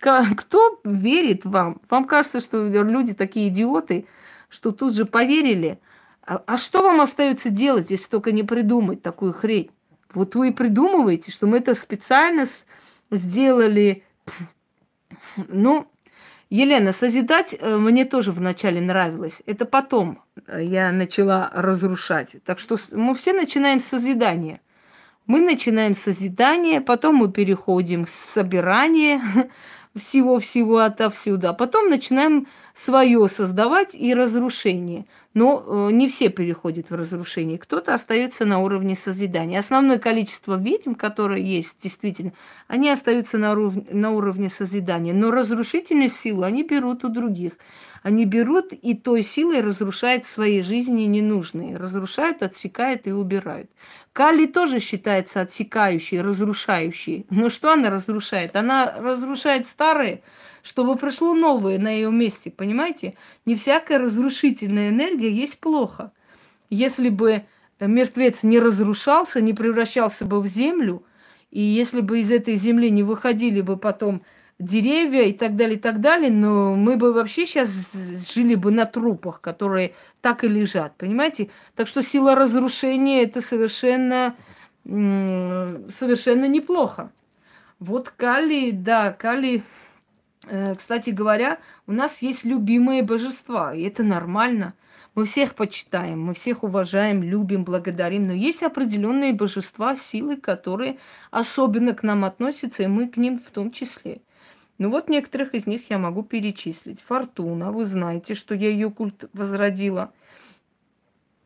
Кто 0.00 0.80
верит 0.84 1.46
вам? 1.46 1.80
Вам 1.88 2.04
кажется, 2.04 2.40
что 2.40 2.66
люди 2.68 3.14
такие 3.14 3.48
идиоты, 3.48 4.06
что 4.50 4.70
тут 4.70 4.94
же 4.94 5.06
поверили. 5.06 5.78
А, 6.22 6.42
а 6.46 6.58
что 6.58 6.82
вам 6.82 7.00
остается 7.00 7.48
делать, 7.48 7.90
если 7.90 8.08
только 8.08 8.32
не 8.32 8.42
придумать 8.42 9.02
такую 9.02 9.32
хрень? 9.32 9.70
Вот 10.12 10.34
вы 10.34 10.48
и 10.50 10.52
придумываете, 10.52 11.32
что 11.32 11.46
мы 11.46 11.56
это 11.56 11.74
специально 11.74 12.44
сделали 13.10 14.04
ну, 15.48 15.86
Елена, 16.50 16.92
созидать 16.92 17.54
э, 17.58 17.76
мне 17.76 18.06
тоже 18.06 18.32
вначале 18.32 18.80
нравилось. 18.80 19.42
Это 19.44 19.66
потом 19.66 20.22
э, 20.46 20.64
я 20.64 20.92
начала 20.92 21.50
разрушать. 21.52 22.42
Так 22.44 22.58
что 22.58 22.76
мы 22.92 23.14
все 23.14 23.34
начинаем 23.34 23.80
с 23.80 23.84
созидания. 23.86 24.60
Мы 25.26 25.40
начинаем 25.40 25.94
с 25.94 26.00
созидания, 26.00 26.80
потом 26.80 27.16
мы 27.16 27.30
переходим 27.30 28.06
с 28.06 28.12
собирания 28.12 29.20
всего-всего 29.94 30.78
отовсюду, 30.78 31.50
а 31.50 31.52
потом 31.52 31.90
начинаем 31.90 32.46
свое 32.78 33.28
создавать 33.28 33.94
и 33.94 34.14
разрушение. 34.14 35.06
Но 35.34 35.64
э, 35.66 35.92
не 35.92 36.08
все 36.08 36.28
переходят 36.28 36.90
в 36.90 36.94
разрушение. 36.94 37.58
Кто-то 37.58 37.92
остается 37.92 38.44
на 38.44 38.60
уровне 38.60 38.94
созидания. 38.94 39.58
Основное 39.58 39.98
количество 39.98 40.56
ведьм, 40.56 40.94
которые 40.94 41.44
есть 41.44 41.76
действительно, 41.82 42.32
они 42.68 42.88
остаются 42.88 43.36
на, 43.36 43.52
уровне, 43.52 43.86
на 43.90 44.12
уровне 44.12 44.48
созидания. 44.48 45.12
Но 45.12 45.30
разрушительную 45.30 46.08
силу 46.08 46.44
они 46.44 46.62
берут 46.62 47.04
у 47.04 47.08
других. 47.08 47.52
Они 48.04 48.24
берут 48.24 48.72
и 48.72 48.94
той 48.94 49.24
силой 49.24 49.60
разрушают 49.60 50.24
в 50.24 50.30
своей 50.30 50.62
жизни 50.62 51.02
ненужные. 51.02 51.76
Разрушают, 51.76 52.44
отсекают 52.44 53.06
и 53.08 53.12
убирают. 53.12 53.70
Кали 54.12 54.46
тоже 54.46 54.78
считается 54.78 55.40
отсекающей, 55.40 56.20
разрушающей. 56.20 57.26
Но 57.28 57.50
что 57.50 57.72
она 57.72 57.90
разрушает? 57.90 58.54
Она 58.54 58.94
разрушает 59.00 59.66
старые, 59.66 60.22
чтобы 60.68 60.96
пришло 60.96 61.34
новое 61.34 61.78
на 61.78 61.88
ее 61.88 62.10
месте, 62.10 62.50
понимаете? 62.50 63.14
Не 63.46 63.54
всякая 63.54 63.98
разрушительная 63.98 64.90
энергия 64.90 65.32
есть 65.32 65.58
плохо. 65.58 66.12
Если 66.68 67.08
бы 67.08 67.44
мертвец 67.80 68.42
не 68.42 68.58
разрушался, 68.58 69.40
не 69.40 69.54
превращался 69.54 70.26
бы 70.26 70.42
в 70.42 70.46
землю, 70.46 71.04
и 71.50 71.62
если 71.62 72.02
бы 72.02 72.20
из 72.20 72.30
этой 72.30 72.56
земли 72.56 72.90
не 72.90 73.02
выходили 73.02 73.62
бы 73.62 73.78
потом 73.78 74.22
деревья 74.58 75.22
и 75.22 75.32
так 75.32 75.56
далее, 75.56 75.76
и 75.78 75.80
так 75.80 76.02
далее, 76.02 76.30
но 76.30 76.74
мы 76.74 76.96
бы 76.96 77.14
вообще 77.14 77.46
сейчас 77.46 77.70
жили 78.34 78.54
бы 78.54 78.70
на 78.70 78.84
трупах, 78.84 79.40
которые 79.40 79.94
так 80.20 80.44
и 80.44 80.48
лежат, 80.48 80.94
понимаете? 80.98 81.48
Так 81.76 81.88
что 81.88 82.02
сила 82.02 82.34
разрушения 82.34 83.22
это 83.22 83.40
совершенно, 83.40 84.36
совершенно 84.84 86.46
неплохо. 86.46 87.10
Вот 87.78 88.10
Кали, 88.10 88.72
да, 88.72 89.12
Кали, 89.12 89.58
э, 89.58 89.60
кстати 90.76 91.10
говоря, 91.10 91.58
у 91.86 91.92
нас 91.92 92.22
есть 92.22 92.44
любимые 92.44 93.02
божества, 93.02 93.74
и 93.74 93.82
это 93.82 94.02
нормально. 94.02 94.74
Мы 95.14 95.24
всех 95.24 95.54
почитаем, 95.54 96.22
мы 96.22 96.34
всех 96.34 96.62
уважаем, 96.62 97.22
любим, 97.22 97.64
благодарим, 97.64 98.28
но 98.28 98.32
есть 98.32 98.62
определенные 98.62 99.32
божества, 99.32 99.96
силы, 99.96 100.36
которые 100.36 100.98
особенно 101.32 101.92
к 101.94 102.04
нам 102.04 102.24
относятся, 102.24 102.84
и 102.84 102.86
мы 102.86 103.08
к 103.08 103.16
ним 103.16 103.40
в 103.40 103.50
том 103.50 103.72
числе. 103.72 104.20
Ну 104.78 104.90
вот 104.90 105.08
некоторых 105.08 105.54
из 105.54 105.66
них 105.66 105.90
я 105.90 105.98
могу 105.98 106.22
перечислить. 106.22 107.00
Фортуна, 107.00 107.72
вы 107.72 107.84
знаете, 107.84 108.34
что 108.34 108.54
я 108.54 108.68
ее 108.68 108.92
культ 108.92 109.28
возродила. 109.32 110.12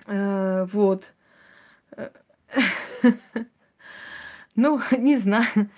Э, 0.07 0.67
вот. 0.71 1.15
Ну, 4.55 4.81
не 4.99 5.17
знаю. 5.17 5.71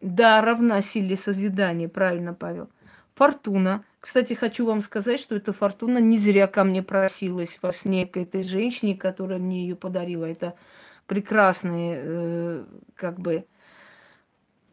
Да, 0.00 0.40
равна 0.40 0.80
силе 0.82 1.16
созидания, 1.16 1.88
правильно, 1.88 2.34
Павел. 2.34 2.70
Фортуна. 3.14 3.84
Кстати, 4.00 4.32
хочу 4.32 4.64
вам 4.64 4.80
сказать, 4.80 5.20
что 5.20 5.36
эта 5.36 5.52
фортуна 5.52 5.98
не 5.98 6.16
зря 6.16 6.46
ко 6.46 6.64
мне 6.64 6.82
просилась 6.82 7.58
во 7.60 7.72
сне 7.72 8.06
к 8.06 8.16
этой 8.16 8.42
женщине, 8.42 8.96
которая 8.96 9.38
мне 9.38 9.62
ее 9.62 9.76
подарила. 9.76 10.24
Это 10.24 10.54
прекрасные, 11.06 12.00
э, 12.02 12.64
как 12.94 13.20
бы, 13.20 13.44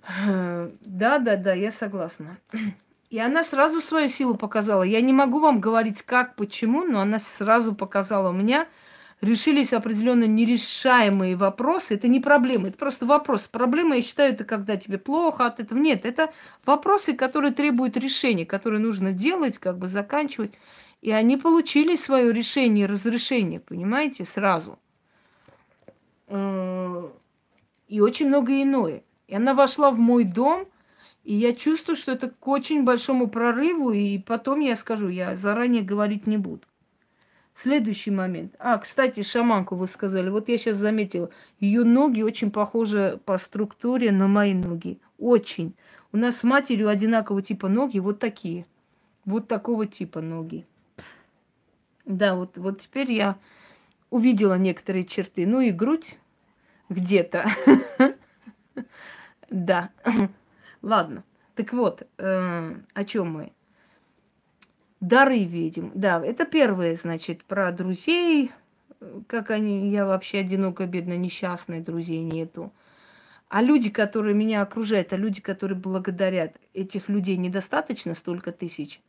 да, 0.08 1.20
да, 1.20 1.36
да, 1.36 1.54
я 1.54 1.72
согласна. 1.72 2.38
И 3.10 3.20
она 3.20 3.44
сразу 3.44 3.82
свою 3.82 4.10
силу 4.10 4.36
показала. 4.36 4.84
Я 4.84 5.02
не 5.02 5.14
могу 5.14 5.40
вам 5.40 5.60
говорить, 5.60 6.02
как, 6.02 6.36
почему, 6.36 6.84
но 6.84 7.02
она 7.02 7.20
сразу 7.20 7.74
показала. 7.76 8.30
У 8.30 8.34
меня 8.34 8.68
решились 9.22 9.74
определенно 9.74 10.26
нерешаемые 10.26 11.36
вопросы. 11.36 11.96
Это 11.96 12.08
не 12.08 12.20
проблема, 12.20 12.68
это 12.68 12.78
просто 12.78 13.06
вопрос. 13.06 13.48
Проблема, 13.48 13.96
я 13.96 14.02
считаю, 14.02 14.34
это 14.34 14.46
когда 14.46 14.78
тебе 14.78 14.98
плохо 14.98 15.46
от 15.46 15.60
этого. 15.60 15.80
Нет, 15.80 16.06
это 16.06 16.32
вопросы, 16.66 17.14
которые 17.14 17.54
требуют 17.54 17.98
решения, 17.98 18.46
которые 18.46 18.80
нужно 18.80 19.12
делать, 19.12 19.58
как 19.58 19.78
бы 19.78 19.88
заканчивать. 19.88 20.52
И 21.02 21.12
они 21.12 21.38
получили 21.38 21.96
свое 21.96 22.32
решение, 22.32 22.86
разрешение, 22.86 23.60
понимаете, 23.60 24.26
сразу. 24.26 24.80
Э, 26.28 27.10
и 27.88 28.02
очень 28.02 28.28
многое 28.28 28.64
иное. 28.64 29.04
И 29.28 29.36
она 29.36 29.54
вошла 29.54 29.92
в 29.92 30.00
мой 30.00 30.24
дом, 30.24 30.66
и 31.24 31.34
я 31.36 31.54
чувствую, 31.54 31.96
что 31.96 32.14
это 32.14 32.30
к 32.30 32.48
очень 32.48 32.84
большому 32.84 33.28
прорыву, 33.28 33.92
и 33.92 34.18
потом 34.18 34.60
я 34.62 34.76
скажу, 34.76 35.10
я 35.10 35.36
заранее 35.36 35.84
говорить 35.84 36.26
не 36.26 36.38
буду. 36.38 36.67
Следующий 37.58 38.12
момент. 38.12 38.54
А, 38.60 38.78
кстати, 38.78 39.24
шаманку 39.24 39.76
вы 39.76 39.88
сказали. 39.88 40.30
Вот 40.30 40.48
я 40.48 40.60
сейчас 40.60 40.78
заметила. 40.78 41.32
Ее 41.60 41.84
ноги 41.84 42.22
очень 42.22 42.52
похожи 42.52 43.20
по 43.26 43.40
структуре 43.40 44.12
на 44.12 44.28
мои 44.28 44.54
ноги. 44.54 45.00
Очень. 45.18 45.74
У 46.12 46.18
нас 46.18 46.38
с 46.38 46.44
матерью 46.44 46.88
одинакового 46.88 47.42
типа 47.42 47.68
ноги, 47.68 47.98
вот 47.98 48.20
такие. 48.20 48.68
Вот 49.26 49.48
такого 49.48 49.88
типа 49.88 50.22
ноги. 50.22 50.68
Да, 52.06 52.36
вот, 52.36 52.60
вот 52.60 52.82
теперь 52.82 53.12
я 53.12 53.38
увидела 54.12 54.54
некоторые 54.60 55.06
черты. 55.06 55.48
Ну 55.48 55.60
и 55.60 55.72
грудь 55.72 56.16
где-то. 56.90 57.50
Да. 59.50 59.92
Ладно. 60.82 61.24
Так 61.56 61.72
вот, 61.72 62.04
э, 62.18 62.76
о 62.94 63.04
чем 63.06 63.32
мы? 63.32 63.54
Дары 65.00 65.44
видим. 65.44 65.92
Да, 65.94 66.24
это 66.24 66.46
первое, 66.46 66.96
значит, 66.96 67.44
про 67.44 67.72
друзей. 67.72 68.52
Как 69.28 69.52
они, 69.52 69.92
я 69.92 70.06
вообще 70.06 70.40
одиноко, 70.40 70.86
бедно, 70.88 71.16
несчастная, 71.16 71.82
друзей 71.82 72.22
нету. 72.24 72.72
А 73.50 73.62
люди, 73.62 73.90
которые 73.90 74.34
меня 74.34 74.62
окружают, 74.62 75.14
а 75.14 75.18
люди, 75.18 75.40
которые 75.40 75.78
благодарят, 75.78 76.56
этих 76.74 77.08
людей 77.08 77.38
недостаточно 77.38 78.16
столько 78.16 78.52
тысяч. 78.52 79.00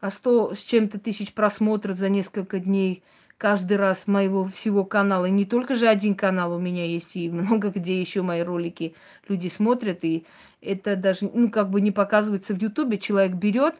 А 0.00 0.10
сто 0.10 0.54
с 0.54 0.60
чем-то 0.60 1.00
тысяч 1.00 1.32
просмотров 1.32 1.98
за 1.98 2.08
несколько 2.08 2.60
дней 2.60 3.02
каждый 3.36 3.76
раз 3.76 4.06
моего 4.06 4.44
всего 4.44 4.84
канала. 4.84 5.26
И 5.26 5.30
не 5.30 5.44
только 5.44 5.74
же 5.74 5.88
один 5.88 6.14
канал 6.14 6.54
у 6.54 6.58
меня 6.58 6.86
есть, 6.86 7.16
и 7.16 7.28
много 7.28 7.70
где 7.70 8.00
еще 8.00 8.22
мои 8.22 8.42
ролики 8.42 8.94
люди 9.28 9.48
смотрят. 9.48 10.04
И 10.04 10.24
это 10.62 10.96
даже, 10.96 11.30
ну, 11.32 11.50
как 11.50 11.70
бы 11.70 11.80
не 11.80 11.90
показывается 11.90 12.54
в 12.54 12.62
Ютубе. 12.62 12.98
Человек 12.98 13.32
берет, 13.34 13.74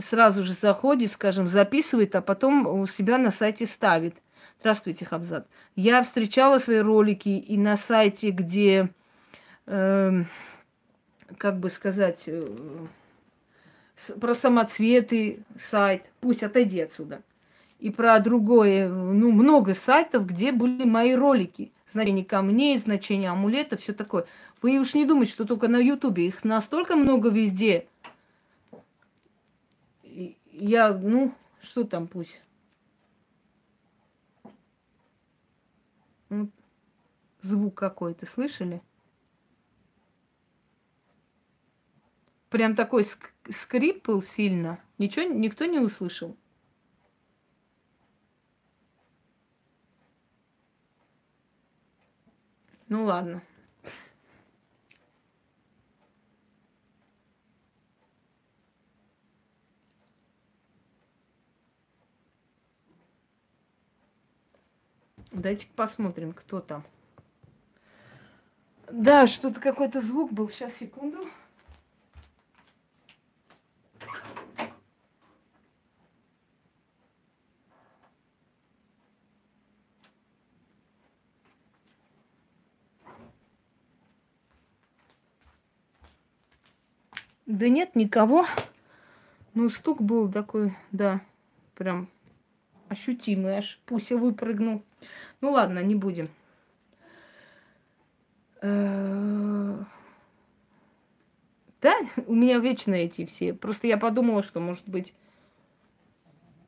сразу 0.00 0.44
же 0.44 0.52
заходит, 0.52 1.12
скажем, 1.12 1.46
записывает, 1.46 2.14
а 2.14 2.20
потом 2.20 2.66
у 2.66 2.86
себя 2.86 3.18
на 3.18 3.30
сайте 3.30 3.66
ставит. 3.66 4.16
Здравствуйте, 4.60 5.04
Хабзат. 5.04 5.46
Я 5.76 6.02
встречала 6.02 6.58
свои 6.58 6.78
ролики 6.78 7.28
и 7.28 7.56
на 7.56 7.76
сайте, 7.76 8.30
где 8.30 8.90
э, 9.66 10.22
как 11.38 11.58
бы 11.58 11.70
сказать, 11.70 12.24
э, 12.26 12.42
про 14.20 14.34
самоцветы 14.34 15.40
сайт, 15.58 16.04
пусть 16.20 16.42
отойди 16.42 16.80
отсюда. 16.80 17.22
И 17.78 17.90
про 17.90 18.18
другое, 18.20 18.88
ну, 18.88 19.32
много 19.32 19.74
сайтов, 19.74 20.26
где 20.26 20.52
были 20.52 20.84
мои 20.84 21.14
ролики. 21.14 21.72
Значение 21.92 22.24
камней, 22.24 22.76
значение 22.76 23.30
амулета, 23.30 23.76
все 23.76 23.92
такое. 23.92 24.26
Вы 24.62 24.78
уж 24.78 24.94
не 24.94 25.06
думайте, 25.06 25.32
что 25.32 25.44
только 25.44 25.66
на 25.68 25.78
Ютубе. 25.78 26.26
Их 26.26 26.44
настолько 26.44 26.94
много 26.94 27.30
везде. 27.30 27.86
Я, 30.60 30.92
ну, 30.92 31.34
что 31.62 31.84
там 31.84 32.06
пусть. 32.06 32.38
Ну, 36.28 36.50
звук 37.40 37.74
какой-то, 37.78 38.26
слышали? 38.26 38.82
Прям 42.50 42.76
такой 42.76 43.04
ск- 43.04 43.32
скрип 43.50 44.06
был 44.06 44.22
сильно. 44.22 44.78
Ничего 44.98 45.24
никто 45.24 45.64
не 45.64 45.78
услышал. 45.78 46.36
Ну 52.88 53.04
ладно. 53.04 53.42
Дайте 65.32 65.66
посмотрим, 65.76 66.32
кто 66.32 66.60
там. 66.60 66.84
Да, 68.90 69.26
что-то 69.26 69.60
какой-то 69.60 70.00
звук 70.00 70.32
был. 70.32 70.48
Сейчас, 70.48 70.74
секунду. 70.74 71.24
Да 87.46 87.68
нет, 87.68 87.94
никого. 87.94 88.46
Ну, 89.54 89.68
стук 89.70 90.00
был 90.00 90.30
такой, 90.30 90.76
да, 90.92 91.20
прям 91.74 92.08
ощутимый, 92.90 93.56
аж 93.56 93.80
Пуся 93.86 94.16
выпрыгнул. 94.16 94.82
Ну 95.40 95.52
ладно, 95.52 95.78
не 95.78 95.94
будем. 95.94 96.28
Э, 98.60 99.78
да, 101.80 101.96
у 102.26 102.34
меня 102.34 102.58
вечно 102.58 102.94
эти 102.94 103.24
все. 103.24 103.54
Просто 103.54 103.86
я 103.86 103.96
подумала, 103.96 104.42
что, 104.42 104.60
может 104.60 104.86
быть, 104.88 105.14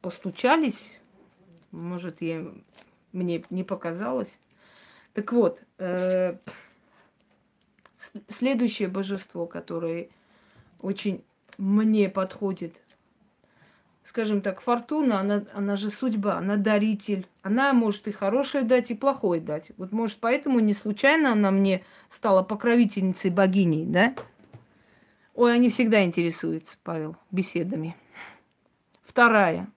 постучались. 0.00 0.92
Может, 1.72 2.22
я... 2.22 2.46
мне 3.12 3.44
не 3.50 3.64
показалось. 3.64 4.32
Так 5.14 5.32
вот, 5.32 5.60
э, 5.78 6.36
следующее 8.28 8.88
божество, 8.88 9.46
которое 9.46 10.08
очень 10.80 11.24
мне 11.58 12.08
подходит. 12.08 12.80
Скажем 14.12 14.42
так, 14.42 14.60
фортуна, 14.60 15.20
она, 15.20 15.42
она 15.54 15.76
же 15.76 15.88
судьба, 15.88 16.36
она 16.36 16.56
даритель. 16.56 17.26
Она 17.40 17.72
может 17.72 18.06
и 18.08 18.12
хорошее 18.12 18.62
дать, 18.62 18.90
и 18.90 18.94
плохое 18.94 19.40
дать. 19.40 19.70
Вот 19.78 19.90
может 19.90 20.18
поэтому 20.18 20.60
не 20.60 20.74
случайно 20.74 21.32
она 21.32 21.50
мне 21.50 21.82
стала 22.10 22.42
покровительницей 22.42 23.30
богиней, 23.30 23.86
да? 23.86 24.14
Ой, 25.34 25.54
они 25.54 25.70
всегда 25.70 26.04
интересуются, 26.04 26.76
Павел, 26.82 27.16
беседами. 27.30 27.96
Вторая 29.02 29.70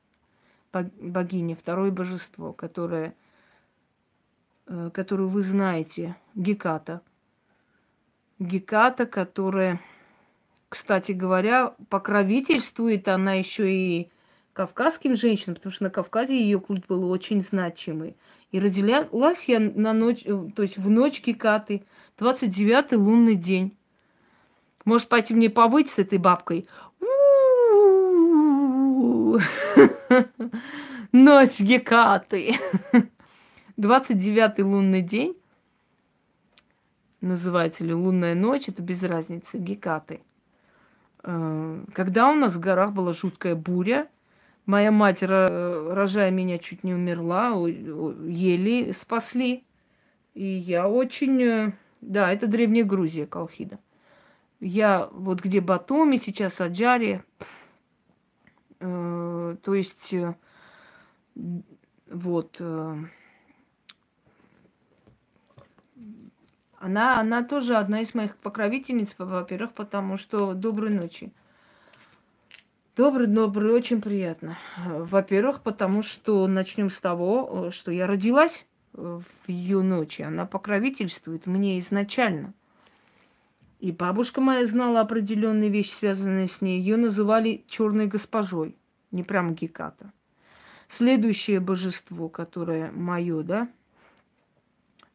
богиня, 0.74 1.56
второе 1.56 1.90
божество, 1.90 2.52
которое, 2.52 3.16
э, 4.68 4.90
которую 4.94 5.30
вы 5.30 5.44
знаете, 5.44 6.18
Геката. 6.36 7.00
Геката, 8.40 9.06
которая 9.06 9.80
кстати 10.68 11.14
говоря, 11.14 11.74
покровительствует 11.90 13.08
она 13.08 13.36
еще 13.36 13.72
и 13.72 14.12
кавказским 14.56 15.16
женщинам, 15.16 15.56
потому 15.56 15.74
что 15.74 15.84
на 15.84 15.90
Кавказе 15.90 16.40
ее 16.40 16.62
культ 16.62 16.88
был 16.88 17.12
очень 17.12 17.42
значимый. 17.44 18.16
И 18.52 18.60
родилась 18.60 19.44
я 19.50 19.60
на 19.60 19.92
ночь, 19.92 20.22
э, 20.24 20.48
то 20.56 20.64
есть 20.64 20.78
в 20.78 20.90
ночь 20.90 21.22
Гекаты, 21.22 21.84
29-й 22.18 22.96
лунный 22.96 23.36
день. 23.36 23.76
Может 24.86 25.10
пойти 25.10 25.34
мне 25.34 25.50
повыть 25.50 25.92
с 25.92 26.00
этой 26.00 26.20
бабкой? 26.20 26.70
Ночь 31.12 31.60
Гекаты. 31.60 32.56
29-й 33.78 34.62
лунный 34.62 35.02
день. 35.02 35.36
Называется 37.20 37.84
ли 37.84 37.94
лунная 37.94 38.36
ночь, 38.36 38.70
это 38.70 38.82
без 38.82 39.04
разницы, 39.04 39.58
Гекаты. 39.58 40.22
Когда 41.22 42.30
у 42.30 42.36
нас 42.36 42.54
в 42.54 42.60
горах 42.62 42.94
была 42.94 43.12
жуткая 43.12 43.56
буря, 43.56 44.08
моя 44.66 44.92
мать, 44.92 45.24
рожая 45.24 46.32
меня, 46.32 46.58
чуть 46.58 46.84
не 46.84 46.94
умерла, 46.94 47.50
еле 47.68 48.94
спасли. 48.94 49.64
И 50.34 50.46
я 50.46 50.88
очень... 50.88 51.42
Э, 51.42 51.72
да, 52.02 52.32
это 52.32 52.48
Древняя 52.48 52.84
Грузия, 52.84 53.26
Колхида. 53.26 53.80
Я 54.60 55.08
вот 55.12 55.42
где 55.42 55.62
Батуми, 55.62 56.18
сейчас 56.18 56.60
Аджари. 56.60 57.24
Э, 58.80 59.56
то 59.62 59.74
есть 59.74 60.14
вот 62.10 62.62
Она, 66.86 67.20
она 67.20 67.44
тоже 67.44 67.78
одна 67.78 68.02
из 68.02 68.14
моих 68.14 68.38
покровительниц, 68.38 69.16
во-первых, 69.18 69.74
потому 69.74 70.18
что 70.18 70.54
доброй 70.54 70.92
ночи. 70.92 71.34
Добрый, 72.96 73.28
добрый, 73.28 73.74
очень 73.74 74.02
приятно. 74.02 74.58
Во-первых, 74.78 75.62
потому 75.62 76.02
что 76.02 76.48
начнем 76.48 76.90
с 76.90 76.98
того, 77.02 77.70
что 77.72 77.92
я 77.92 78.08
родилась 78.08 78.66
в 78.94 79.26
ее 79.48 79.82
ночи. 79.82 80.22
Она 80.22 80.46
покровительствует 80.46 81.46
мне 81.46 81.78
изначально. 81.80 82.54
И 83.82 83.92
бабушка 83.92 84.40
моя 84.40 84.66
знала 84.66 85.02
определенные 85.02 85.70
вещи, 85.70 85.90
связанные 85.90 86.48
с 86.48 86.62
ней. 86.62 86.80
Ее 86.80 86.96
называли 86.96 87.66
черной 87.68 88.08
госпожой, 88.08 88.78
не 89.12 89.24
прям 89.24 89.56
Геката. 89.56 90.14
Следующее 90.88 91.60
божество, 91.60 92.30
которое 92.30 92.92
мое, 92.94 93.44
да, 93.44 93.68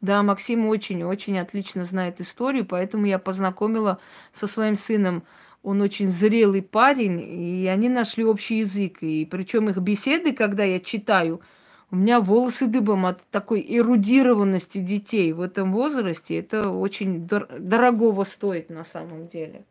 да, 0.03 0.23
Максим 0.23 0.67
очень-очень 0.67 1.39
отлично 1.39 1.87
знает 1.87 2.21
историю, 2.21 2.67
поэтому 2.67 3.07
я 3.07 3.19
познакомила 3.19 4.01
со 4.35 4.47
своим 4.47 4.77
сыном. 4.77 5.25
Он 5.63 5.83
очень 5.83 6.11
зрелый 6.11 6.63
парень, 6.63 7.21
и 7.21 7.67
они 7.67 7.89
нашли 7.89 8.25
общий 8.25 8.59
язык. 8.59 9.03
И 9.03 9.27
причем 9.27 9.69
их 9.69 9.77
беседы, 9.77 10.33
когда 10.33 10.65
я 10.65 10.81
читаю, 10.81 11.43
у 11.91 11.97
меня 11.97 12.21
волосы 12.21 12.67
дыбом 12.67 13.05
от 13.05 13.23
такой 13.31 13.65
эрудированности 13.69 14.79
детей 14.79 15.33
в 15.33 15.41
этом 15.41 15.73
возрасте. 15.73 16.39
Это 16.39 16.71
очень 16.71 17.27
дор- 17.27 17.59
дорогого 17.59 18.25
стоит 18.25 18.71
на 18.71 18.85
самом 18.85 19.27
деле. 19.27 19.65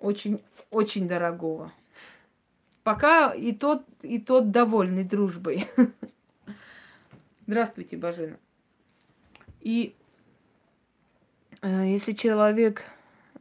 Очень, 0.00 0.42
очень 0.70 1.08
дорогого. 1.08 1.72
Пока 2.82 3.32
и 3.32 3.52
тот, 3.52 3.84
и 4.02 4.18
тот 4.18 4.50
довольный 4.50 5.04
дружбой. 5.04 5.68
Здравствуйте, 7.46 7.96
Бажена. 7.96 8.36
И 9.62 9.94
э, 11.62 11.86
если 11.86 12.12
человек 12.12 12.82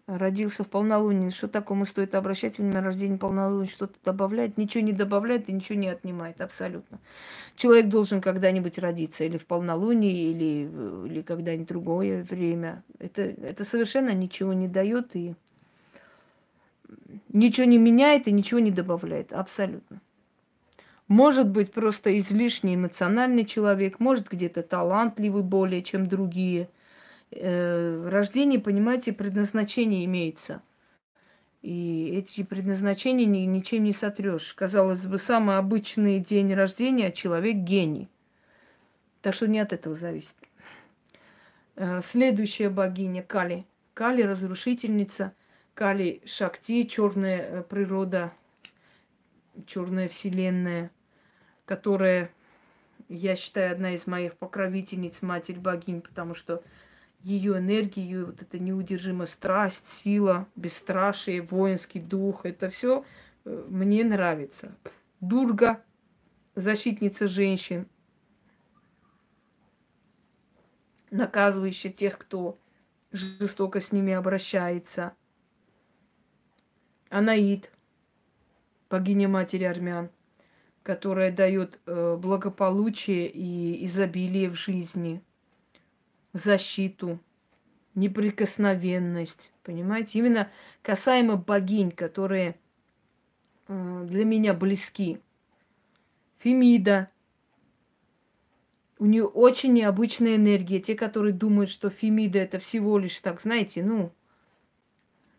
родился 0.07 0.63
в 0.63 0.67
полнолуние, 0.67 1.29
что 1.29 1.47
такому 1.47 1.85
стоит 1.85 2.13
обращать 2.15 2.57
внимание, 2.57 2.81
рождение 2.81 3.17
полнолуния 3.17 3.69
что-то 3.69 3.95
добавляет, 4.03 4.57
ничего 4.57 4.83
не 4.83 4.91
добавляет 4.91 5.47
и 5.47 5.53
ничего 5.53 5.79
не 5.79 5.87
отнимает, 5.87 6.41
абсолютно. 6.41 6.99
Человек 7.55 7.87
должен 7.87 8.19
когда-нибудь 8.19 8.77
родиться, 8.77 9.23
или 9.23 9.37
в 9.37 9.45
полнолуние, 9.45 10.31
или, 10.31 10.69
или 11.07 11.21
когда-нибудь 11.21 11.67
другое 11.67 12.23
время. 12.23 12.83
Это, 12.99 13.21
это 13.21 13.63
совершенно 13.63 14.13
ничего 14.13 14.53
не 14.53 14.67
дает 14.67 15.15
и 15.15 15.35
ничего 17.29 17.65
не 17.65 17.77
меняет 17.77 18.27
и 18.27 18.31
ничего 18.31 18.59
не 18.59 18.71
добавляет, 18.71 19.31
абсолютно. 19.31 20.01
Может 21.07 21.49
быть, 21.49 21.71
просто 21.71 22.17
излишне 22.19 22.75
эмоциональный 22.75 23.45
человек, 23.45 23.99
может 23.99 24.29
где-то 24.29 24.63
талантливый 24.63 25.43
более, 25.43 25.81
чем 25.81 26.07
другие– 26.07 26.67
э, 27.35 28.09
рождение, 28.09 28.59
понимаете, 28.59 29.13
предназначение 29.13 30.05
имеется. 30.05 30.61
И 31.61 32.09
эти 32.17 32.43
предназначения 32.43 33.25
ни, 33.25 33.39
ничем 33.39 33.85
не 33.85 33.93
сотрешь. 33.93 34.53
Казалось 34.53 35.05
бы, 35.05 35.17
самый 35.17 35.57
обычный 35.57 36.19
день 36.19 36.53
рождения, 36.53 37.07
а 37.07 37.11
человек 37.11 37.55
гений. 37.55 38.09
Так 39.21 39.33
что 39.33 39.47
не 39.47 39.59
от 39.59 39.71
этого 39.71 39.95
зависит. 39.95 40.35
Э, 41.75 42.01
следующая 42.03 42.69
богиня 42.69 43.23
Кали. 43.23 43.65
Кали 43.93 44.23
разрушительница. 44.23 45.33
Кали 45.73 46.21
Шакти, 46.25 46.83
черная 46.83 47.39
э, 47.39 47.63
природа, 47.63 48.33
черная 49.65 50.07
вселенная, 50.07 50.91
которая, 51.65 52.29
я 53.09 53.35
считаю, 53.35 53.71
одна 53.71 53.95
из 53.95 54.05
моих 54.05 54.35
покровительниц, 54.35 55.21
матерь 55.21 55.59
богинь, 55.59 56.01
потому 56.01 56.35
что 56.35 56.61
ее 57.23 57.57
энергию, 57.57 58.27
вот 58.27 58.41
эта 58.41 58.59
неудержимая 58.59 59.27
страсть, 59.27 59.87
сила, 59.87 60.47
бесстрашие, 60.55 61.41
воинский 61.41 62.01
дух, 62.01 62.45
это 62.45 62.69
все 62.69 63.05
э, 63.45 63.65
мне 63.69 64.03
нравится. 64.03 64.75
Дурга, 65.21 65.81
защитница 66.55 67.27
женщин, 67.27 67.87
наказывающая 71.11 71.91
тех, 71.91 72.17
кто 72.17 72.57
жестоко 73.13 73.79
с 73.79 73.93
ними 73.93 74.11
обращается. 74.11 75.13
Анаид, 77.09 77.71
богиня 78.89 79.29
матери 79.29 79.63
армян, 79.63 80.09
которая 80.81 81.31
дает 81.31 81.79
э, 81.85 82.17
благополучие 82.19 83.29
и 83.29 83.85
изобилие 83.85 84.49
в 84.49 84.55
жизни– 84.55 85.23
защиту, 86.33 87.19
неприкосновенность. 87.95 89.51
Понимаете? 89.63 90.19
Именно 90.19 90.51
касаемо 90.81 91.37
богинь, 91.37 91.91
которые 91.91 92.55
э, 93.67 94.05
для 94.07 94.25
меня 94.25 94.53
близки. 94.53 95.19
Фемида. 96.39 97.09
У 98.99 99.05
нее 99.05 99.25
очень 99.25 99.73
необычная 99.73 100.35
энергия. 100.35 100.79
Те, 100.79 100.95
которые 100.95 101.33
думают, 101.33 101.69
что 101.69 101.89
Фемида 101.89 102.39
это 102.39 102.59
всего 102.59 102.97
лишь, 102.97 103.19
так 103.19 103.41
знаете, 103.41 103.83
ну, 103.83 104.11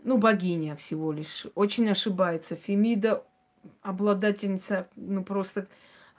ну, 0.03 0.19
богиня 0.19 0.77
всего 0.77 1.13
лишь. 1.13 1.47
Очень 1.55 1.89
ошибается. 1.91 2.57
Фемида 2.57 3.25
обладательница, 3.83 4.89
ну, 4.97 5.25
просто 5.25 5.67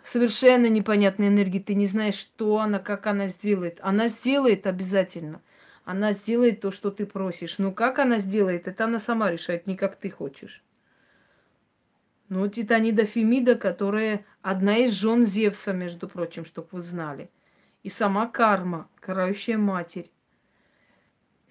совершенно 0.05 0.67
непонятной 0.67 1.27
энергии, 1.27 1.59
ты 1.59 1.73
не 1.73 1.87
знаешь, 1.87 2.15
что 2.15 2.59
она, 2.59 2.79
как 2.79 3.07
она 3.07 3.27
сделает. 3.27 3.79
Она 3.81 4.07
сделает 4.07 4.67
обязательно. 4.67 5.41
Она 5.83 6.13
сделает 6.13 6.61
то, 6.61 6.71
что 6.71 6.91
ты 6.91 7.05
просишь. 7.05 7.57
Но 7.57 7.71
как 7.71 7.99
она 7.99 8.19
сделает, 8.19 8.67
это 8.67 8.85
она 8.85 8.99
сама 8.99 9.31
решает, 9.31 9.67
не 9.67 9.75
как 9.75 9.95
ты 9.95 10.09
хочешь. 10.09 10.63
Ну, 12.29 12.47
Титанида 12.47 13.05
Фемида, 13.05 13.55
которая 13.55 14.25
одна 14.41 14.77
из 14.77 14.93
жен 14.93 15.25
Зевса, 15.25 15.73
между 15.73 16.07
прочим, 16.07 16.43
чтобы 16.43 16.69
вы 16.71 16.81
знали. 16.81 17.29
И 17.83 17.89
сама 17.89 18.27
карма, 18.27 18.89
карающая 18.99 19.57
матерь. 19.57 20.11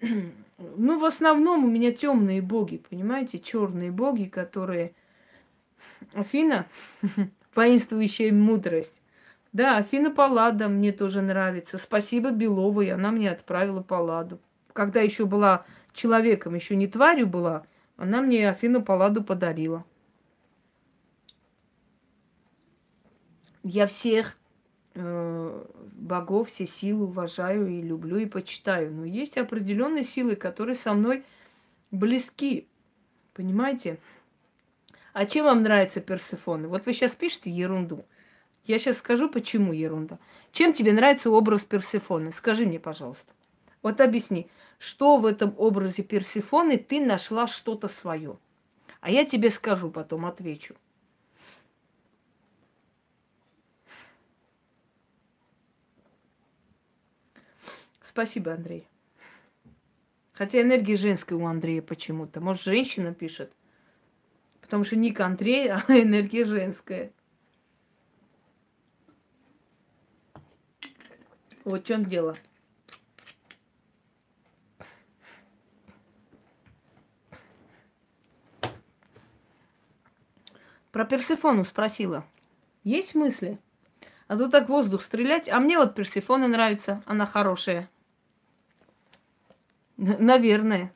Ну, 0.57 0.97
в 0.97 1.03
основном 1.03 1.65
у 1.65 1.69
меня 1.69 1.91
темные 1.91 2.41
боги, 2.41 2.77
понимаете, 2.89 3.39
черные 3.39 3.91
боги, 3.91 4.23
которые... 4.23 4.93
Афина, 6.13 6.65
воинствующая 7.55 8.31
мудрость. 8.31 9.01
Да, 9.53 9.77
Афина 9.77 10.11
Паллада 10.11 10.67
мне 10.67 10.91
тоже 10.91 11.21
нравится. 11.21 11.77
Спасибо 11.77 12.31
Беловой, 12.31 12.91
она 12.91 13.11
мне 13.11 13.31
отправила 13.31 13.81
Палладу. 13.81 14.39
Когда 14.73 14.99
еще 14.99 15.25
была 15.25 15.65
человеком, 15.93 16.55
еще 16.55 16.75
не 16.75 16.87
тварью 16.87 17.27
была, 17.27 17.65
она 17.95 18.21
мне 18.21 18.49
Афину 18.49 18.83
Палладу 18.83 19.23
подарила. 19.23 19.85
Я 23.63 23.87
всех 23.87 24.37
э, 24.93 25.65
богов, 25.93 26.49
все 26.49 26.67
силы 26.67 27.05
уважаю 27.05 27.67
и 27.67 27.81
люблю 27.81 28.17
и 28.17 28.25
почитаю. 28.25 28.91
Но 28.91 29.05
есть 29.05 29.37
определенные 29.37 30.03
силы, 30.03 30.35
которые 30.35 30.75
со 30.75 30.93
мной 30.93 31.23
близки. 31.91 32.67
Понимаете? 33.33 33.99
А 35.15 35.25
чем 35.25 35.45
вам 35.45 35.63
нравится 35.63 36.01
Персефона? 36.01 36.67
Вот 36.67 36.85
вы 36.85 36.91
сейчас 36.91 37.13
пишете 37.13 37.49
ерунду. 37.49 38.03
Я 38.65 38.79
сейчас 38.79 38.97
скажу, 38.97 39.29
почему 39.29 39.71
ерунда. 39.71 40.19
Чем 40.51 40.73
тебе 40.73 40.91
нравится 40.91 41.31
образ 41.31 41.63
Персефоны? 41.63 42.33
Скажи 42.33 42.65
мне, 42.65 42.81
пожалуйста. 42.81 43.31
Вот 43.81 44.01
объясни, 44.01 44.49
что 44.77 45.15
в 45.15 45.25
этом 45.25 45.55
образе 45.57 46.03
Персефоны 46.03 46.77
ты 46.77 46.99
нашла 46.99 47.47
что-то 47.47 47.87
свое. 47.87 48.37
А 48.99 49.09
я 49.09 49.23
тебе 49.23 49.51
скажу 49.51 49.89
потом, 49.89 50.25
отвечу. 50.25 50.75
Спасибо, 58.03 58.51
Андрей. 58.51 58.85
Хотя 60.33 60.61
энергия 60.61 60.97
женская 60.97 61.35
у 61.35 61.45
Андрея 61.45 61.81
почему-то. 61.81 62.41
Может, 62.41 62.63
женщина 62.63 63.13
пишет– 63.13 63.53
Потому 64.75 64.83
что 64.87 64.97
ник 64.97 65.21
Андрей, 65.21 65.69
а 65.69 65.85
энергия 65.87 66.43
женская. 66.43 67.13
Вот 71.63 71.83
в 71.83 71.87
чем 71.87 72.03
дело. 72.03 72.35
Про 80.91 81.05
Персифону 81.05 81.63
спросила. 81.63 82.25
Есть 82.83 83.15
мысли? 83.15 83.57
А 84.27 84.35
то 84.35 84.49
так 84.49 84.67
воздух 84.67 85.03
стрелять. 85.03 85.47
А 85.47 85.61
мне 85.61 85.77
вот 85.77 85.95
Персифона 85.95 86.49
нравится. 86.49 87.01
Она 87.05 87.25
хорошая. 87.25 87.89
Наверное. 89.95 90.91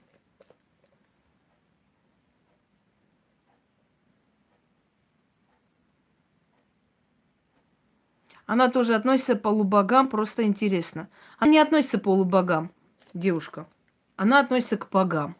Она 8.49 8.69
тоже 8.69 8.95
относится 8.95 9.35
к 9.35 9.43
полубогам, 9.43 10.07
просто 10.07 10.43
интересно. 10.43 11.07
Она 11.37 11.51
не 11.51 11.59
относится 11.59 11.99
к 11.99 12.01
полубогам, 12.01 12.71
девушка. 13.13 13.67
Она 14.15 14.39
относится 14.39 14.75
к 14.75 14.89
богам. 14.89 15.35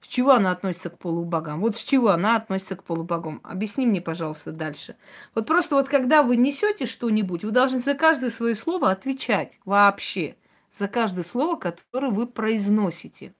С 0.00 0.06
чего 0.06 0.30
она 0.30 0.52
относится 0.52 0.90
к 0.90 0.98
полубогам? 0.98 1.60
Вот 1.60 1.76
с 1.76 1.80
чего 1.82 2.10
она 2.10 2.36
относится 2.36 2.76
к 2.76 2.84
полубогам? 2.84 3.40
Объясни 3.42 3.84
мне, 3.84 4.00
пожалуйста, 4.00 4.52
дальше. 4.52 4.94
Вот 5.34 5.48
просто 5.48 5.74
вот 5.74 5.88
когда 5.88 6.22
вы 6.22 6.36
несете 6.36 6.86
что-нибудь, 6.86 7.42
вы 7.42 7.50
должны 7.50 7.80
за 7.80 7.94
каждое 7.94 8.30
свое 8.30 8.54
слово 8.54 8.92
отвечать 8.92 9.58
вообще. 9.64 10.36
За 10.78 10.86
каждое 10.86 11.24
слово, 11.24 11.56
которое 11.56 12.12
вы 12.12 12.28
произносите. 12.28 13.34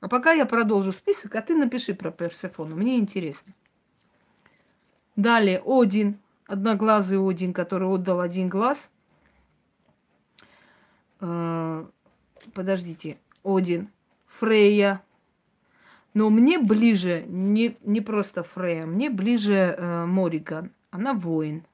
А 0.00 0.06
пока 0.06 0.30
я 0.30 0.46
продолжу 0.46 0.92
список, 0.92 1.34
а 1.34 1.42
ты 1.42 1.56
напиши 1.56 1.92
про 1.92 2.12
Персефону. 2.12 2.76
Мне 2.76 3.00
интересно. 3.00 3.52
Далее, 5.16 5.60
Один 5.66 6.21
одноглазый 6.52 7.18
Один, 7.18 7.54
который 7.54 7.88
отдал 7.88 8.20
один 8.20 8.48
глаз. 8.48 8.90
Э, 11.20 11.86
подождите, 12.52 13.18
Один, 13.42 13.88
Фрея. 14.26 15.02
Но 16.12 16.28
мне 16.28 16.58
ближе 16.58 17.24
не, 17.26 17.78
не 17.80 18.02
просто 18.02 18.42
Фрея, 18.42 18.84
мне 18.84 19.08
ближе 19.08 19.74
э, 19.76 20.04
Мориган. 20.04 20.70
Она 20.90 21.14
воин. 21.14 21.64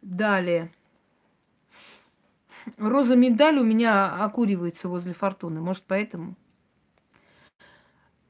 Далее. 0.00 0.70
Роза 2.78 3.14
медаль 3.14 3.58
у 3.58 3.64
меня 3.64 4.24
окуривается 4.24 4.88
возле 4.88 5.12
фортуны. 5.12 5.60
Может, 5.60 5.84
поэтому? 5.86 6.34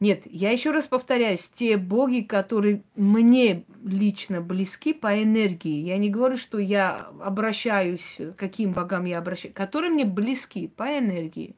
Нет, 0.04 0.24
я 0.26 0.50
еще 0.50 0.70
раз 0.70 0.86
повторяюсь, 0.86 1.50
те 1.54 1.78
боги, 1.78 2.20
которые 2.20 2.82
мне 2.94 3.64
лично 3.82 4.42
близки 4.42 4.92
по 4.92 5.22
энергии, 5.22 5.80
я 5.80 5.96
не 5.96 6.10
говорю, 6.10 6.36
что 6.36 6.58
я 6.58 7.08
обращаюсь, 7.22 8.18
каким 8.36 8.72
богам 8.72 9.06
я 9.06 9.16
обращаюсь, 9.16 9.54
которые 9.54 9.90
мне 9.90 10.04
близки 10.04 10.68
по 10.68 10.98
энергии. 10.98 11.56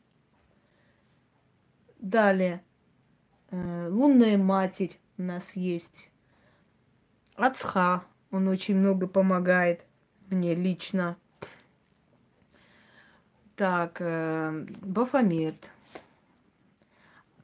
Далее, 1.98 2.62
э, 3.50 3.88
лунная 3.90 4.38
матерь 4.38 4.96
у 5.18 5.22
нас 5.24 5.56
есть. 5.56 6.08
Ацха, 7.34 8.04
он 8.30 8.46
очень 8.46 8.76
много 8.76 9.08
помогает 9.08 9.84
мне 10.30 10.54
лично. 10.54 11.16
Так, 13.56 13.96
э, 13.98 14.66
Бафомет. 14.82 15.68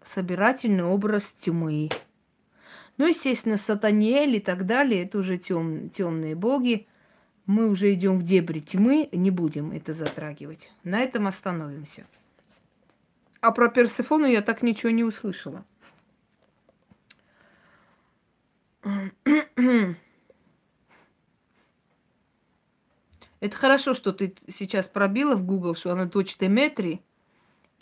Собирательный 0.04 0.84
образ 0.84 1.34
тьмы. 1.40 1.88
Ну, 2.98 3.06
естественно, 3.06 3.56
Сатаниэль 3.56 4.36
и 4.36 4.40
так 4.40 4.66
далее, 4.66 5.04
это 5.04 5.18
уже 5.18 5.38
тем, 5.38 5.90
темные 5.90 6.34
боги. 6.34 6.86
Мы 7.46 7.68
уже 7.68 7.92
идем 7.92 8.16
в 8.16 8.22
дебри 8.22 8.60
тьмы, 8.60 9.08
не 9.12 9.30
будем 9.30 9.72
это 9.72 9.92
затрагивать. 9.92 10.70
На 10.84 11.00
этом 11.00 11.26
остановимся. 11.26 12.06
А 13.40 13.50
про 13.50 13.68
Персефону 13.68 14.26
я 14.26 14.42
так 14.42 14.62
ничего 14.62 14.90
не 14.90 15.02
услышала. 15.02 15.64
Это 23.40 23.56
хорошо, 23.56 23.94
что 23.94 24.12
ты 24.12 24.34
сейчас 24.48 24.86
пробила 24.86 25.34
в 25.34 25.44
Google, 25.44 25.74
что 25.74 25.90
она 25.90 26.04
дочь 26.04 26.36
Деметрии, 26.38 27.02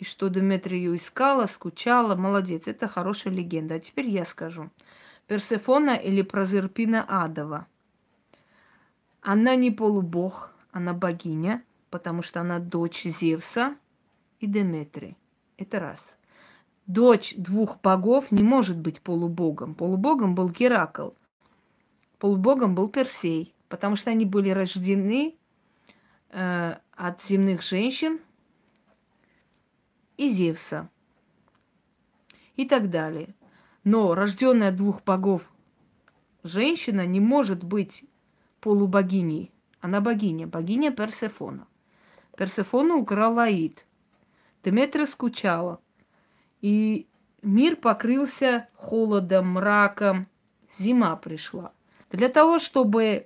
и 0.01 0.03
что 0.03 0.29
Деметрия 0.29 0.79
ее 0.79 0.95
искала, 0.95 1.45
скучала. 1.45 2.15
Молодец, 2.15 2.63
это 2.65 2.87
хорошая 2.87 3.31
легенда. 3.33 3.75
А 3.75 3.79
теперь 3.79 4.09
я 4.09 4.25
скажу. 4.25 4.71
Персефона 5.27 5.91
или 5.91 6.23
Прозерпина 6.23 7.05
Адова. 7.07 7.67
Она 9.21 9.53
не 9.53 9.69
полубог, 9.69 10.55
она 10.71 10.93
богиня, 10.93 11.63
потому 11.91 12.23
что 12.23 12.41
она 12.41 12.57
дочь 12.57 13.03
Зевса 13.03 13.75
и 14.39 14.47
Деметрии. 14.47 15.15
Это 15.57 15.79
раз. 15.79 15.99
Дочь 16.87 17.35
двух 17.37 17.79
богов 17.81 18.31
не 18.31 18.41
может 18.41 18.79
быть 18.79 19.01
полубогом. 19.01 19.75
Полубогом 19.75 20.33
был 20.33 20.49
Геракл. 20.49 21.09
Полубогом 22.17 22.73
был 22.73 22.89
Персей, 22.89 23.53
потому 23.69 23.95
что 23.95 24.09
они 24.09 24.25
были 24.25 24.49
рождены 24.49 25.35
э, 26.31 26.75
от 26.95 27.21
земных 27.21 27.61
женщин 27.61 28.19
и 30.21 30.29
Зевса 30.29 30.87
и 32.55 32.65
так 32.65 32.91
далее. 32.91 33.33
Но 33.83 34.13
рожденная 34.13 34.71
двух 34.71 35.03
богов 35.03 35.51
женщина 36.43 37.07
не 37.07 37.19
может 37.19 37.63
быть 37.63 38.03
полубогиней. 38.59 39.51
Она 39.79 39.99
богиня, 39.99 40.45
богиня 40.45 40.91
Персефона. 40.91 41.67
Персефона 42.37 42.97
украла 42.97 43.45
Аид. 43.45 43.83
Деметра 44.63 45.07
скучала. 45.07 45.81
И 46.61 47.07
мир 47.41 47.75
покрылся 47.75 48.69
холодом, 48.75 49.53
мраком. 49.53 50.27
Зима 50.77 51.15
пришла. 51.15 51.73
Для 52.11 52.29
того, 52.29 52.59
чтобы 52.59 53.25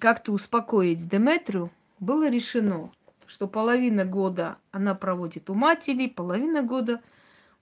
как-то 0.00 0.32
успокоить 0.32 1.08
Деметрию, 1.08 1.70
было 2.00 2.28
решено, 2.28 2.90
что 3.26 3.46
половина 3.46 4.04
года 4.04 4.58
она 4.70 4.94
проводит 4.94 5.50
у 5.50 5.54
матери, 5.54 6.06
половина 6.06 6.62
года 6.62 7.02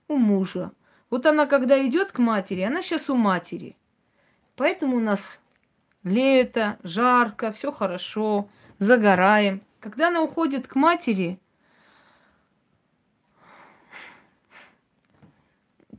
у 0.07 0.17
мужа. 0.17 0.71
Вот 1.09 1.25
она, 1.25 1.45
когда 1.45 1.85
идет 1.85 2.11
к 2.11 2.19
матери, 2.19 2.61
она 2.61 2.81
сейчас 2.81 3.09
у 3.09 3.15
матери. 3.15 3.75
Поэтому 4.55 4.97
у 4.97 4.99
нас 4.99 5.39
лето, 6.03 6.77
жарко, 6.83 7.51
все 7.51 7.71
хорошо, 7.71 8.49
загораем. 8.79 9.61
Когда 9.79 10.07
она 10.07 10.21
уходит 10.21 10.67
к 10.67 10.75
матери, 10.75 11.39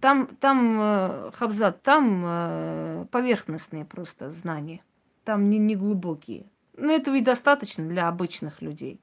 там, 0.01 0.27
там 0.41 0.81
э, 0.81 1.31
Хабзат, 1.33 1.83
там 1.83 2.23
э, 2.25 3.07
поверхностные 3.11 3.85
просто 3.85 4.31
знания 4.31 4.83
там 5.27 5.51
не, 5.51 5.59
не 5.59 5.77
глубокие. 5.77 6.47
Но 6.77 6.93
этого 6.93 7.17
и 7.17 7.21
достаточно 7.21 7.87
для 7.87 8.09
обычных 8.09 8.62
людей. 8.62 9.01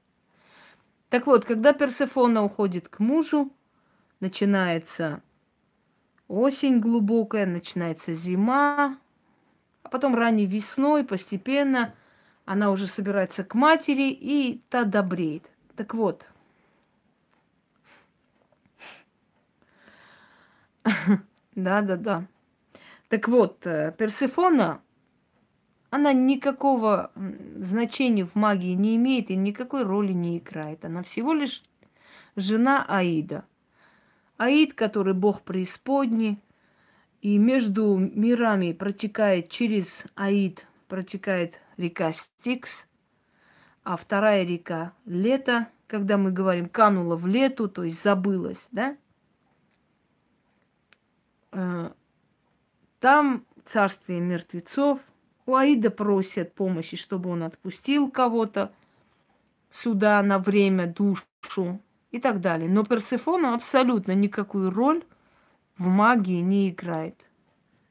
Так 1.14 1.28
вот, 1.28 1.44
когда 1.44 1.72
Персефона 1.72 2.42
уходит 2.42 2.88
к 2.88 2.98
мужу, 2.98 3.52
начинается 4.18 5.22
осень 6.26 6.80
глубокая, 6.80 7.46
начинается 7.46 8.14
зима, 8.14 8.98
а 9.84 9.88
потом 9.90 10.16
ранней 10.16 10.46
весной 10.46 11.04
постепенно 11.04 11.94
она 12.46 12.72
уже 12.72 12.88
собирается 12.88 13.44
к 13.44 13.54
матери, 13.54 14.10
и 14.10 14.60
та 14.68 14.82
добреет. 14.82 15.48
Так 15.76 15.94
вот, 15.94 16.26
да-да-да. 21.54 22.26
Так 23.08 23.28
вот, 23.28 23.64
э, 23.68 23.94
Персефона 23.96 24.82
она 25.94 26.12
никакого 26.12 27.12
значения 27.14 28.24
в 28.24 28.34
магии 28.34 28.74
не 28.74 28.96
имеет 28.96 29.30
и 29.30 29.36
никакой 29.36 29.84
роли 29.84 30.12
не 30.12 30.38
играет. 30.38 30.84
Она 30.84 31.04
всего 31.04 31.32
лишь 31.32 31.62
жена 32.34 32.84
Аида. 32.88 33.44
Аид, 34.36 34.74
который 34.74 35.14
бог 35.14 35.42
преисподней, 35.42 36.40
и 37.20 37.38
между 37.38 37.96
мирами 37.96 38.72
протекает 38.72 39.48
через 39.50 40.02
Аид, 40.16 40.66
протекает 40.88 41.60
река 41.76 42.12
Стикс, 42.12 42.88
а 43.84 43.96
вторая 43.96 44.44
река 44.44 44.94
Лето, 45.04 45.68
когда 45.86 46.18
мы 46.18 46.32
говорим 46.32 46.68
канула 46.68 47.14
в 47.14 47.28
лету, 47.28 47.68
то 47.68 47.84
есть 47.84 48.02
забылась, 48.02 48.66
да? 48.72 48.96
Э, 51.52 51.92
там 52.98 53.46
царствие 53.64 54.18
мертвецов– 54.18 54.98
у 55.46 55.54
Аида 55.54 55.90
просят 55.90 56.54
помощи, 56.54 56.96
чтобы 56.96 57.30
он 57.30 57.42
отпустил 57.42 58.10
кого-то 58.10 58.72
сюда 59.72 60.22
на 60.22 60.38
время, 60.38 60.86
душу 60.86 61.80
и 62.10 62.18
так 62.18 62.40
далее. 62.40 62.68
Но 62.68 62.84
Персефона 62.84 63.54
абсолютно 63.54 64.12
никакую 64.12 64.70
роль 64.70 65.04
в 65.76 65.86
магии 65.86 66.40
не 66.40 66.70
играет. 66.70 67.26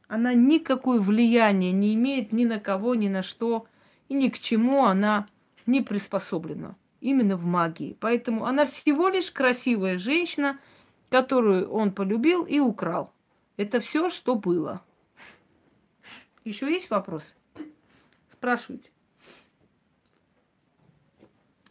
Она 0.08 0.34
никакое 0.34 0.99
влияние 0.99 1.72
не 1.72 1.93
имеет 1.95 2.32
ни 2.32 2.45
на 2.45 2.60
кого, 2.60 2.95
ни 2.95 3.08
на 3.08 3.24
что, 3.24 3.68
и 4.10 4.14
ни 4.14 4.30
к 4.30 4.39
чему 4.39 4.86
она 4.86 5.28
не 5.66 5.82
приспособлена. 5.82 6.76
Именно 7.01 7.36
в 7.36 7.45
магии. 7.45 7.97
Поэтому 7.99 8.45
она 8.45 8.66
всего 8.66 9.10
лишь 9.10 9.30
красивая 9.32 9.97
женщина, 9.97 10.58
которую 11.10 11.70
он 11.70 11.91
полюбил 11.91 12.45
и 12.45 12.60
украл. 12.60 13.12
Это 13.58 13.80
все, 13.80 14.10
что 14.10 14.36
было. 14.36 14.82
Еще 16.45 16.72
есть 16.72 16.89
вопросы? 16.89 17.34
Спрашивайте. 18.44 18.89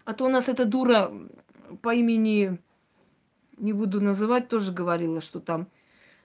А 0.06 0.14
то 0.14 0.24
у 0.24 0.30
нас 0.30 0.48
эта 0.48 0.64
дура 0.64 1.12
по 1.82 1.94
имени, 1.94 2.58
не 3.58 3.74
буду 3.74 4.00
называть, 4.00 4.48
тоже 4.48 4.72
говорила, 4.72 5.20
что 5.20 5.38
там 5.38 5.68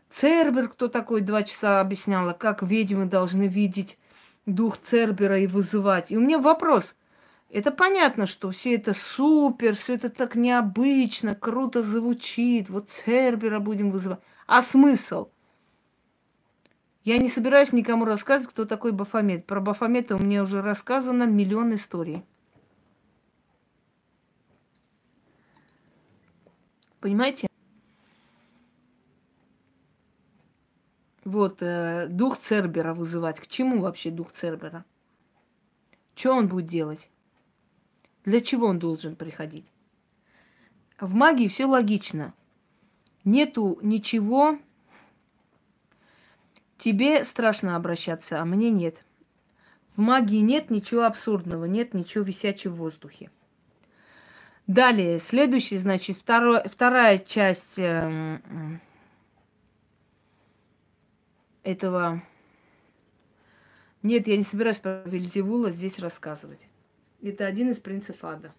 Цербер, 0.10 0.70
кто 0.70 0.88
такой, 0.88 1.20
два 1.20 1.44
часа 1.44 1.82
объясняла, 1.82 2.32
как 2.32 2.64
ведьмы 2.64 3.08
должны 3.08 3.50
видеть 3.50 3.98
дух 4.46 4.78
Цербера 4.78 5.38
и 5.38 5.48
вызывать. 5.48 6.14
И 6.14 6.18
у 6.18 6.22
меня 6.22 6.40
вопрос. 6.40 6.96
Это 7.50 7.72
понятно, 7.72 8.26
что 8.26 8.50
все 8.52 8.76
это 8.76 8.94
супер, 8.94 9.76
все 9.76 9.96
это 9.96 10.10
так 10.10 10.36
необычно, 10.36 11.36
круто 11.36 11.84
звучит. 11.84 12.70
Вот 12.70 12.90
Цербера 12.90 13.60
будем 13.60 13.92
вызывать. 13.92 14.22
А 14.46 14.62
смысл? 14.62 15.28
Я 17.08 17.20
не 17.20 17.30
собираюсь 17.30 17.72
никому 17.72 18.04
рассказывать, 18.04 18.52
кто 18.52 18.66
такой 18.66 18.92
Бафомет. 18.92 19.46
Про 19.46 19.62
Бафомета 19.62 20.16
меня 20.16 20.44
уже 20.44 20.62
рассказано 20.62 21.24
миллион 21.24 21.74
историй. 21.74 22.26
Понимаете? 27.00 27.48
Вот, 31.24 31.62
э, 31.62 32.08
дух 32.10 32.42
Цербера 32.42 32.94
вызывать. 32.94 33.40
К 33.40 33.48
чему 33.48 33.80
вообще 33.80 34.12
дух 34.12 34.34
Цербера? 34.34 34.84
Что 36.14 36.34
он 36.34 36.50
будет 36.50 36.66
делать? 36.66 37.10
Для 38.26 38.42
чего 38.42 38.68
он 38.68 38.80
должен 38.80 39.16
приходить? 39.16 39.72
В 41.00 41.14
магии 41.14 41.48
все 41.48 41.68
логично. 41.68 42.34
Нету 43.24 43.80
ничего 43.82 44.60
Тебе 46.78 47.24
страшно 47.26 47.76
обращаться, 47.76 48.40
а 48.40 48.46
мне 48.46 48.70
нет. 48.70 49.04
В 49.96 50.00
магии 50.00 50.40
нет 50.40 50.70
ничего 50.70 51.06
абсурдного, 51.06 51.66
нет 51.66 51.94
ничего 51.94 52.24
висячего 52.24 52.74
в 52.74 52.78
воздухе. 52.78 53.32
Далее, 54.68 55.20
следующий, 55.20 55.78
значит, 55.78 56.18
второй, 56.18 56.62
вторая 56.68 57.18
часть 57.20 57.80
э, 57.80 58.40
этого... 61.64 62.22
Нет, 64.04 64.28
я 64.28 64.38
не 64.38 64.44
собираюсь 64.44 64.78
про 64.78 65.02
Вильзевула 65.06 65.72
здесь 65.72 65.98
рассказывать. 66.00 66.60
Это 67.24 67.46
один 67.46 67.72
из 67.72 67.78
принципов 67.78 68.24
ада. 68.24 68.54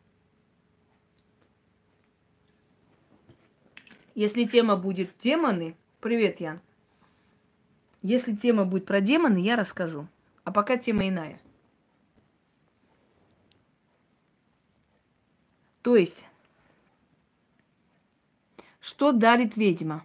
Если 4.14 4.44
тема 4.44 4.76
будет 4.76 5.10
демоны... 5.22 5.76
Привет, 6.00 6.40
Ян. 6.40 6.60
Если 8.02 8.34
тема 8.34 8.64
будет 8.64 8.86
про 8.86 9.00
демоны, 9.00 9.38
я 9.38 9.56
расскажу. 9.56 10.06
А 10.44 10.52
пока 10.52 10.76
тема 10.76 11.08
иная. 11.08 11.40
То 15.82 15.96
есть, 15.96 16.24
что 18.80 19.12
дарит 19.12 19.56
ведьма? 19.56 20.04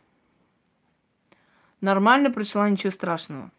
Нормально 1.82 2.32
прочла, 2.32 2.70
ничего 2.70 2.92
страшного. 2.92 3.52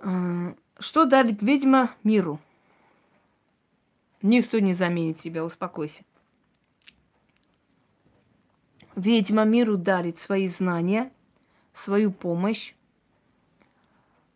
А, 0.00 0.54
что 0.78 1.04
дарит 1.04 1.42
ведьма 1.42 1.94
миру? 2.04 2.38
Никто 4.20 4.58
не 4.58 4.74
заменит 4.74 5.18
тебя, 5.18 5.44
успокойся. 5.44 6.02
Ведьма 8.94 9.44
миру 9.44 9.78
дарит 9.78 10.18
свои 10.18 10.46
знания, 10.48 11.10
свою 11.74 12.12
помощь. 12.12 12.74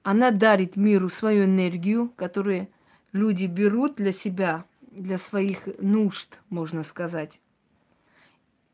Она 0.03 0.31
дарит 0.31 0.77
миру 0.77 1.11
свою 1.11 1.45
энергию, 1.45 2.11
которую 2.17 2.69
люди 3.13 3.45
берут 3.45 3.97
для 3.97 4.13
себя, 4.13 4.65
для 4.93 5.19
своих 5.19 5.67
нужд, 5.79 6.39
можно 6.49 6.85
сказать. 6.85 7.39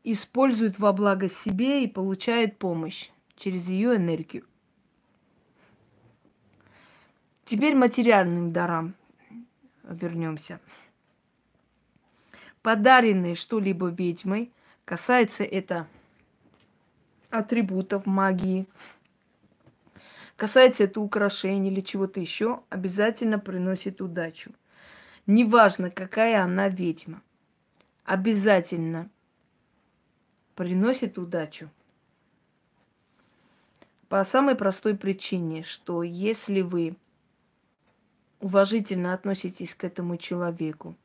Используют 0.05 0.79
во 0.79 0.93
благо 0.93 1.27
себе 1.27 1.83
и 1.83 1.87
получают 1.87 2.57
помощь 2.57 3.09
через 3.35 3.67
ее 3.67 3.97
энергию. 3.97 4.45
Теперь 7.45 7.75
материальным 7.75 8.53
дарам 8.53 8.93
вернемся. 9.83 10.61
Подаренные 12.61 13.35
что-либо 13.35 13.89
ведьмой– 13.89 14.49
Касается 14.85 15.43
это 15.45 15.87
атрибутов 17.29 18.05
магии, 18.05 18.67
касается 20.35 20.83
это 20.83 20.99
украшений 20.99 21.69
или 21.71 21.81
чего-то 21.81 22.19
еще, 22.19 22.63
обязательно 22.69 23.39
приносит 23.39 24.01
удачу. 24.01 24.51
Неважно, 25.25 25.89
какая 25.89 26.43
она 26.43 26.67
ведьма, 26.67 27.21
обязательно 28.03 29.09
приносит 30.55 31.17
удачу. 31.17 31.69
По 34.09 34.23
самой 34.25 34.55
простой 34.55 34.95
причине, 34.95 35.63
что 35.63 36.03
если 36.03 36.61
вы 36.61 36.97
уважительно 38.41 39.13
относитесь 39.13 39.73
к 39.73 39.85
этому 39.85 40.17
человеку, 40.17 40.95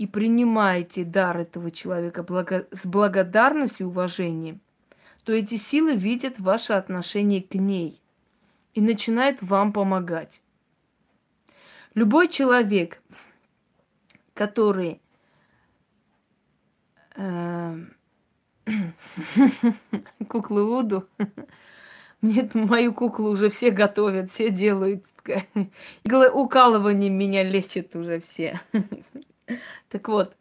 и 0.00 0.06
принимаете 0.06 1.04
дар 1.04 1.36
этого 1.36 1.70
человека 1.70 2.22
благо... 2.22 2.66
с 2.72 2.86
благодарностью 2.86 3.86
и 3.86 3.90
уважением, 3.90 4.62
то 5.24 5.32
эти 5.34 5.56
силы 5.56 5.94
видят 5.94 6.38
ваше 6.38 6.72
отношение 6.72 7.42
к 7.42 7.52
ней 7.54 8.00
и 8.72 8.80
начинают 8.80 9.42
вам 9.42 9.74
помогать. 9.74 10.40
Любой 11.92 12.28
человек, 12.28 13.02
который 14.32 15.02
э, 17.16 17.76
куклы 20.30 20.64
Вуду, 20.64 21.06
мне 22.22 22.48
мою 22.54 22.94
куклу 22.94 23.32
уже 23.32 23.50
все 23.50 23.70
готовят, 23.70 24.30
все 24.30 24.48
делают. 24.48 25.04
Укалыванием 26.32 27.12
меня 27.12 27.42
лечат 27.42 27.94
уже 27.94 28.20
все. 28.20 28.58
Так 29.88 30.08
вот, 30.08 30.36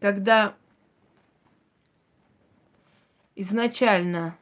когда 0.00 0.56
изначально... 3.36 4.36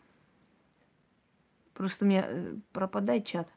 Просто 1.75 2.05
у 2.05 2.09
меня 2.09 2.25
э, 2.27 2.57
пропадает 2.73 3.25
чат. 3.25 3.49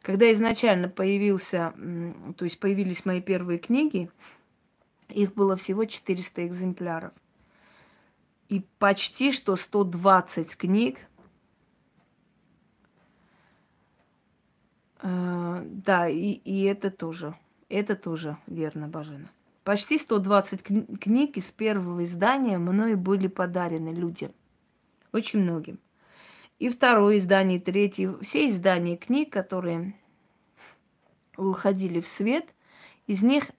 Когда 0.00 0.32
изначально 0.32 0.88
появился, 0.88 1.74
то 2.38 2.46
есть 2.46 2.58
появились 2.58 3.04
мои 3.04 3.20
первые 3.20 3.58
книги, 3.58 4.10
их 5.10 5.34
было 5.34 5.56
всего 5.56 5.84
400 5.84 6.46
экземпляров. 6.46 7.12
И 8.48 8.64
почти 8.78 9.30
что 9.30 9.56
120 9.56 10.56
книг 10.56 10.98
Э, 15.02 15.62
да, 15.64 16.08
и, 16.08 16.32
и 16.32 16.64
это 16.64 16.90
тоже. 16.90 17.34
Это 17.68 17.96
тоже 17.96 18.36
верно, 18.46 18.88
Бажена. 18.88 19.28
Почти 19.64 19.98
120 19.98 20.62
кни- 20.62 20.96
книг 20.98 21.36
из 21.36 21.44
первого 21.50 22.04
издания 22.04 22.58
мной 22.58 22.94
были 22.94 23.28
подарены 23.28 23.90
людям. 23.90 24.32
Очень 25.12 25.40
многим. 25.40 25.78
И 26.58 26.68
второе 26.68 27.18
издание, 27.18 27.58
и 27.58 27.62
третье. 27.62 28.14
Все 28.20 28.50
издания 28.50 28.96
книг, 28.96 29.32
которые 29.32 29.94
выходили 31.36 32.00
в 32.00 32.08
свет, 32.08 32.44
из 33.06 33.22
них 33.22 33.50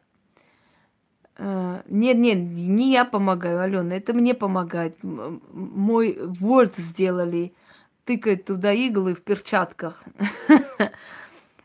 э, 1.38 1.82
нет, 1.88 2.18
нет, 2.18 2.38
не 2.38 2.92
я 2.92 3.06
помогаю, 3.06 3.62
Алена, 3.62 3.96
это 3.96 4.14
мне 4.14 4.34
помогает. 4.34 4.98
Мой 5.04 6.20
вольт 6.22 6.78
сделали, 6.78 7.54
тыкает 8.06 8.46
туда 8.46 8.72
иглы 8.72 9.16
в 9.16 9.22
перчатках. 9.24 10.04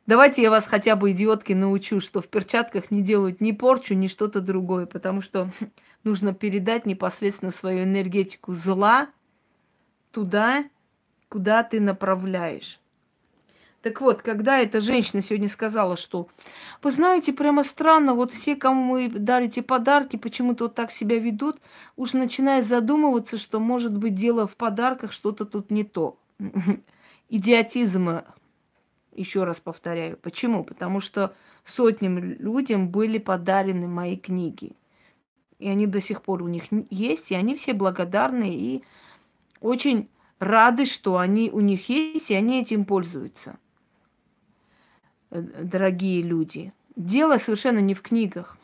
Давайте 0.06 0.40
я 0.42 0.50
вас 0.50 0.66
хотя 0.66 0.94
бы, 0.94 1.10
идиотки, 1.10 1.52
научу, 1.52 2.00
что 2.00 2.20
в 2.20 2.28
перчатках 2.28 2.92
не 2.92 3.02
делают 3.02 3.40
ни 3.40 3.50
порчу, 3.50 3.94
ни 3.94 4.06
что-то 4.06 4.40
другое, 4.40 4.86
потому 4.86 5.20
что 5.20 5.50
нужно 6.04 6.32
передать 6.32 6.86
непосредственно 6.86 7.50
свою 7.50 7.82
энергетику 7.82 8.54
зла 8.54 9.08
туда, 10.12 10.64
куда 11.28 11.64
ты 11.64 11.80
направляешь. 11.80 12.78
Так 13.82 14.00
вот, 14.00 14.22
когда 14.22 14.58
эта 14.58 14.80
женщина 14.80 15.22
сегодня 15.22 15.48
сказала, 15.48 15.96
что 15.96 16.28
вы 16.82 16.92
знаете, 16.92 17.32
прямо 17.32 17.64
странно, 17.64 18.14
вот 18.14 18.32
все, 18.32 18.56
кому 18.56 18.94
вы 18.94 19.08
дарите 19.08 19.62
подарки, 19.62 20.16
почему-то 20.16 20.64
вот 20.64 20.74
так 20.74 20.92
себя 20.92 21.18
ведут, 21.18 21.58
уж 21.96 22.12
начинает 22.12 22.66
задумываться, 22.66 23.38
что 23.38 23.58
может 23.60 23.96
быть 23.96 24.14
дело 24.14 24.46
в 24.46 24.56
подарках, 24.56 25.12
что-то 25.12 25.44
тут 25.44 25.70
не 25.70 25.84
то. 25.84 26.18
Идиотизма 27.28 28.24
еще 29.16 29.44
раз 29.44 29.60
повторяю. 29.60 30.16
Почему? 30.18 30.64
Потому 30.64 31.00
что 31.00 31.34
сотням 31.64 32.18
людям 32.18 32.88
были 32.88 33.18
подарены 33.18 33.86
мои 33.88 34.16
книги. 34.16 34.72
И 35.58 35.68
они 35.68 35.86
до 35.86 36.00
сих 36.00 36.22
пор 36.22 36.42
у 36.42 36.48
них 36.48 36.64
есть, 36.90 37.30
и 37.30 37.34
они 37.34 37.56
все 37.56 37.72
благодарны 37.72 38.54
и 38.54 38.84
очень 39.60 40.08
рады, 40.38 40.84
что 40.84 41.16
они 41.16 41.50
у 41.50 41.60
них 41.60 41.88
есть, 41.88 42.30
и 42.30 42.34
они 42.34 42.60
этим 42.60 42.84
пользуются. 42.84 43.58
Э, 45.30 45.40
дорогие 45.40 46.22
люди. 46.22 46.72
Дело 46.94 47.38
совершенно 47.38 47.78
не 47.78 47.94
в 47.94 48.02
книгах. 48.02 48.58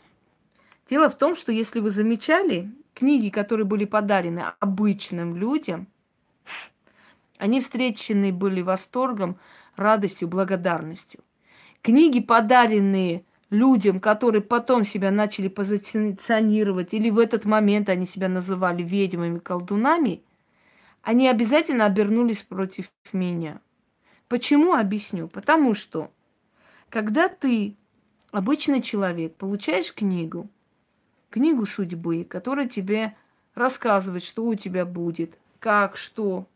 Дело 0.89 1.09
в 1.09 1.17
том, 1.17 1.35
что 1.35 1.53
если 1.53 1.81
вы 1.81 1.91
замечали, 1.91 2.71
книги, 2.95 3.31
которые 3.31 3.65
были 3.65 3.85
подарены 3.85 4.53
обычным 4.61 5.37
людям, 5.37 5.87
они 7.39 7.61
встречены 7.61 8.33
были 8.33 8.63
восторгом, 8.63 9.39
радостью, 9.77 10.29
благодарностью. 10.29 11.21
Книги, 11.83 12.21
подаренные 12.21 13.25
людям, 13.51 14.01
которые 14.01 14.41
потом 14.41 14.85
себя 14.85 15.11
начали 15.11 15.49
позиционировать, 15.49 16.95
или 16.95 17.11
в 17.11 17.19
этот 17.19 17.45
момент 17.45 17.89
они 17.89 18.07
себя 18.07 18.29
называли 18.29 18.83
ведьмами, 18.83 19.39
колдунами, 19.39 20.23
они 21.03 21.29
обязательно 21.29 21.85
обернулись 21.85 22.39
против 22.39 22.91
меня. 23.13 23.61
Почему? 24.29 24.73
Объясню. 24.73 25.29
Потому 25.29 25.75
что, 25.75 26.11
когда 26.89 27.29
ты, 27.29 27.77
обычный 28.31 28.81
человек, 28.81 29.35
получаешь 29.35 29.93
книгу, 29.93 30.49
книгу 31.29 31.67
судьбы, 31.67 32.25
которая 32.25 32.69
тебе 32.69 33.15
рассказывает, 33.55 34.25
что 34.25 34.47
у 34.47 34.55
тебя 34.55 34.87
будет, 34.87 35.37
как, 35.59 35.97
что, 35.97 36.47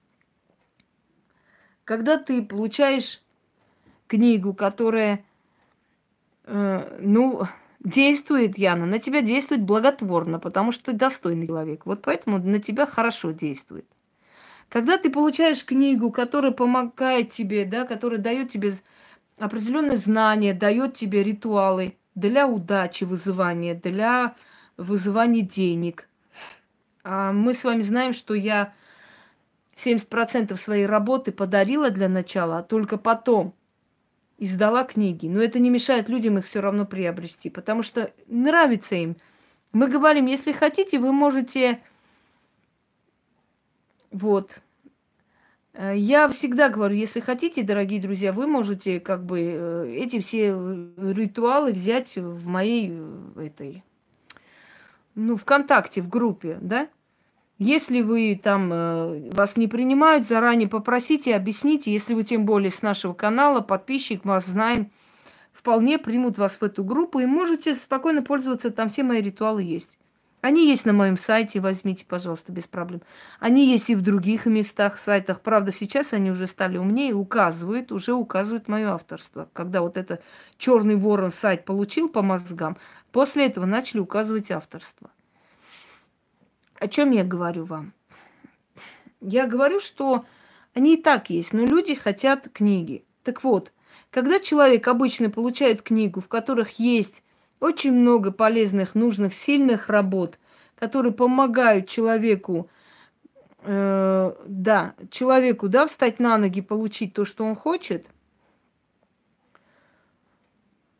когда 1.87 2.19
ты 2.19 2.43
получаешь 2.43 3.23
книгу, 4.09 4.53
которая, 4.53 5.25
э, 6.45 6.99
ну, 7.01 7.47
действует, 7.81 8.59
Яна, 8.59 8.87
на 8.87 8.99
тебя 8.99 9.23
действует 9.23 9.63
благотворно, 9.63 10.41
потому 10.41 10.73
что 10.73 10.87
ты 10.87 10.93
достойный 10.93 11.47
человек. 11.47 11.87
Вот 11.87 12.03
поэтому 12.03 12.39
на 12.39 12.61
тебя 12.61 12.87
хорошо 12.87 13.31
действует. 13.31 13.87
Когда 14.69 14.99
ты 14.99 15.11
получаешь 15.11 15.65
книгу, 15.65 16.11
которая 16.11 16.51
помогает 16.51 17.31
тебе, 17.31 17.65
да, 17.65 17.87
которая 17.87 18.19
дает 18.19 18.51
тебе 18.51 18.75
определенные 19.39 19.97
знания, 19.97 20.55
дает 20.55 20.97
тебе 20.97 21.23
ритуалы 21.23 21.97
для 22.17 22.49
удачи 22.49 23.05
вызывания, 23.05 23.77
для 23.77 24.35
вызывания 24.77 25.43
денег. 25.43 26.09
А 27.05 27.31
мы 27.33 27.55
с 27.55 27.63
вами 27.63 27.83
знаем, 27.83 28.13
что 28.13 28.35
я 28.35 28.75
70% 29.77 30.57
своей 30.57 30.86
работы 30.86 31.32
подарила 31.32 31.90
для 31.90 32.09
начала, 32.09 32.59
а 32.59 32.62
только 32.62 32.97
потом 32.97 33.55
издала 34.39 34.85
книги. 34.85 35.27
Но 35.27 35.43
это 35.43 35.59
не 35.59 35.70
мешает 35.70 36.09
людям 36.09 36.39
их 36.39 36.47
все 36.47 36.61
равно 36.61 36.86
приобрести, 36.86 37.51
потому 37.51 37.82
что 37.82 38.12
нравится 38.27 38.94
им. 38.94 39.16
Мы 39.73 39.89
говорим, 39.89 40.27
если 40.27 40.53
хотите, 40.53 40.98
вы 40.98 41.12
можете... 41.12 41.81
Вот. 44.11 44.62
Э, 45.74 45.93
я 45.94 46.28
всегда 46.28 46.69
говорю, 46.69 46.97
если 46.97 47.20
хотите, 47.20 47.62
дорогие 47.62 48.01
друзья, 48.01 48.32
вы 48.32 48.47
можете 48.47 49.01
как 49.01 49.24
бы 49.24 49.40
э, 49.40 49.94
эти 49.97 50.20
все 50.20 50.48
ритуалы 50.97 51.73
взять 51.73 52.16
в 52.16 52.47
моей 52.47 52.90
э, 52.93 53.47
этой, 53.47 53.85
ну, 55.15 55.36
ВКонтакте, 55.36 56.01
в 56.01 56.09
группе, 56.09 56.59
да? 56.61 56.89
Если 57.59 58.03
вы 58.03 58.39
там 58.43 58.70
э, 58.70 59.31
вас 59.31 59.57
не 59.57 59.66
принимают, 59.66 60.27
заранее 60.27 60.69
попросите, 60.69 61.35
объясните. 61.35 61.91
Если 61.91 62.12
вы 62.12 62.23
тем 62.23 62.45
более 62.45 62.70
с 62.70 62.83
нашего 62.83 63.15
канала, 63.15 63.62
подписчик, 63.62 64.24
вас 64.27 64.45
знаем, 64.47 64.91
вполне 65.53 65.99
примут 65.99 66.37
вас 66.37 66.59
в 66.61 66.62
эту 66.62 66.85
группу 66.85 67.19
и 67.19 67.27
можете 67.27 67.74
спокойно 67.74 68.23
пользоваться. 68.23 68.70
Там 68.70 68.91
все 68.91 69.05
мои 69.05 69.23
ритуалы 69.23 69.62
есть. 69.62 69.89
Они 70.43 70.69
есть 70.69 70.85
на 70.85 70.93
моем 70.93 71.16
сайте, 71.16 71.59
возьмите, 71.59 72.05
пожалуйста, 72.05 72.53
без 72.53 72.65
проблем. 72.65 73.01
Они 73.41 73.66
есть 73.66 73.89
и 73.89 73.95
в 73.95 74.03
других 74.03 74.45
местах, 74.45 74.99
сайтах. 74.99 75.41
Правда, 75.41 75.73
сейчас 75.73 76.12
они 76.12 76.31
уже 76.31 76.47
стали 76.47 76.77
умнее, 76.77 77.15
указывают, 77.15 77.91
уже 77.91 78.12
указывают 78.12 78.69
мое 78.69 78.93
авторство. 78.93 79.49
Когда 79.55 79.81
вот 79.81 79.97
это 79.97 80.20
черный 80.59 80.97
ворон 80.97 81.33
сайт 81.33 81.65
получил 81.65 82.11
по 82.11 82.20
мозгам, 82.20 82.77
после 83.12 83.47
этого 83.47 83.65
начали 83.65 83.99
указывать 83.99 84.51
авторство. 84.51 85.11
О 86.78 86.89
чем 86.89 87.11
я 87.11 87.24
говорю 87.24 87.65
вам? 87.65 87.93
Я 89.20 89.47
говорю, 89.47 89.81
что 89.81 90.24
они 90.74 90.94
и 90.94 91.03
так 91.03 91.31
есть, 91.31 91.53
но 91.53 91.65
люди 91.65 91.94
хотят 91.94 92.48
книги. 92.53 93.05
Так 93.23 93.43
вот, 93.43 93.73
когда 94.11 94.40
человек 94.40 94.86
обычно 94.89 95.31
получает 95.31 95.82
книгу, 95.82 96.20
в 96.20 96.28
которых 96.28 96.78
есть 96.78 97.23
очень 97.61 97.93
много 97.93 98.31
полезных, 98.31 98.94
нужных, 98.94 99.35
сильных 99.35 99.89
работ, 99.89 100.39
которые 100.74 101.12
помогают 101.12 101.89
человеку, 101.89 102.69
э, 103.62 104.35
да, 104.47 104.94
человеку, 105.11 105.69
да, 105.69 105.86
встать 105.86 106.20
на 106.20 106.36
ноги, 106.36 106.61
получить 106.61 107.15
то, 107.15 107.24
что 107.24 107.44
он 107.44 107.57
хочет, 107.57 108.07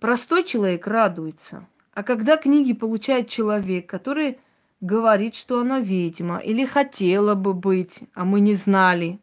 простой 0.01 0.45
человек 0.45 0.87
радуется. 0.87 1.67
А 1.93 2.03
когда 2.03 2.37
книги 2.37 2.73
получает 2.73 3.29
человек, 3.29 3.89
который 3.89 4.39
говорит, 4.81 5.35
что 5.35 5.61
она 5.61 5.81
ведьма 5.81 6.39
или 6.39 6.65
хотела 6.65 7.35
бы 7.35 7.55
быть, 7.55 8.01
а 8.15 8.25
мы 8.25 8.41
не 8.41 8.55
знали. 8.55 9.19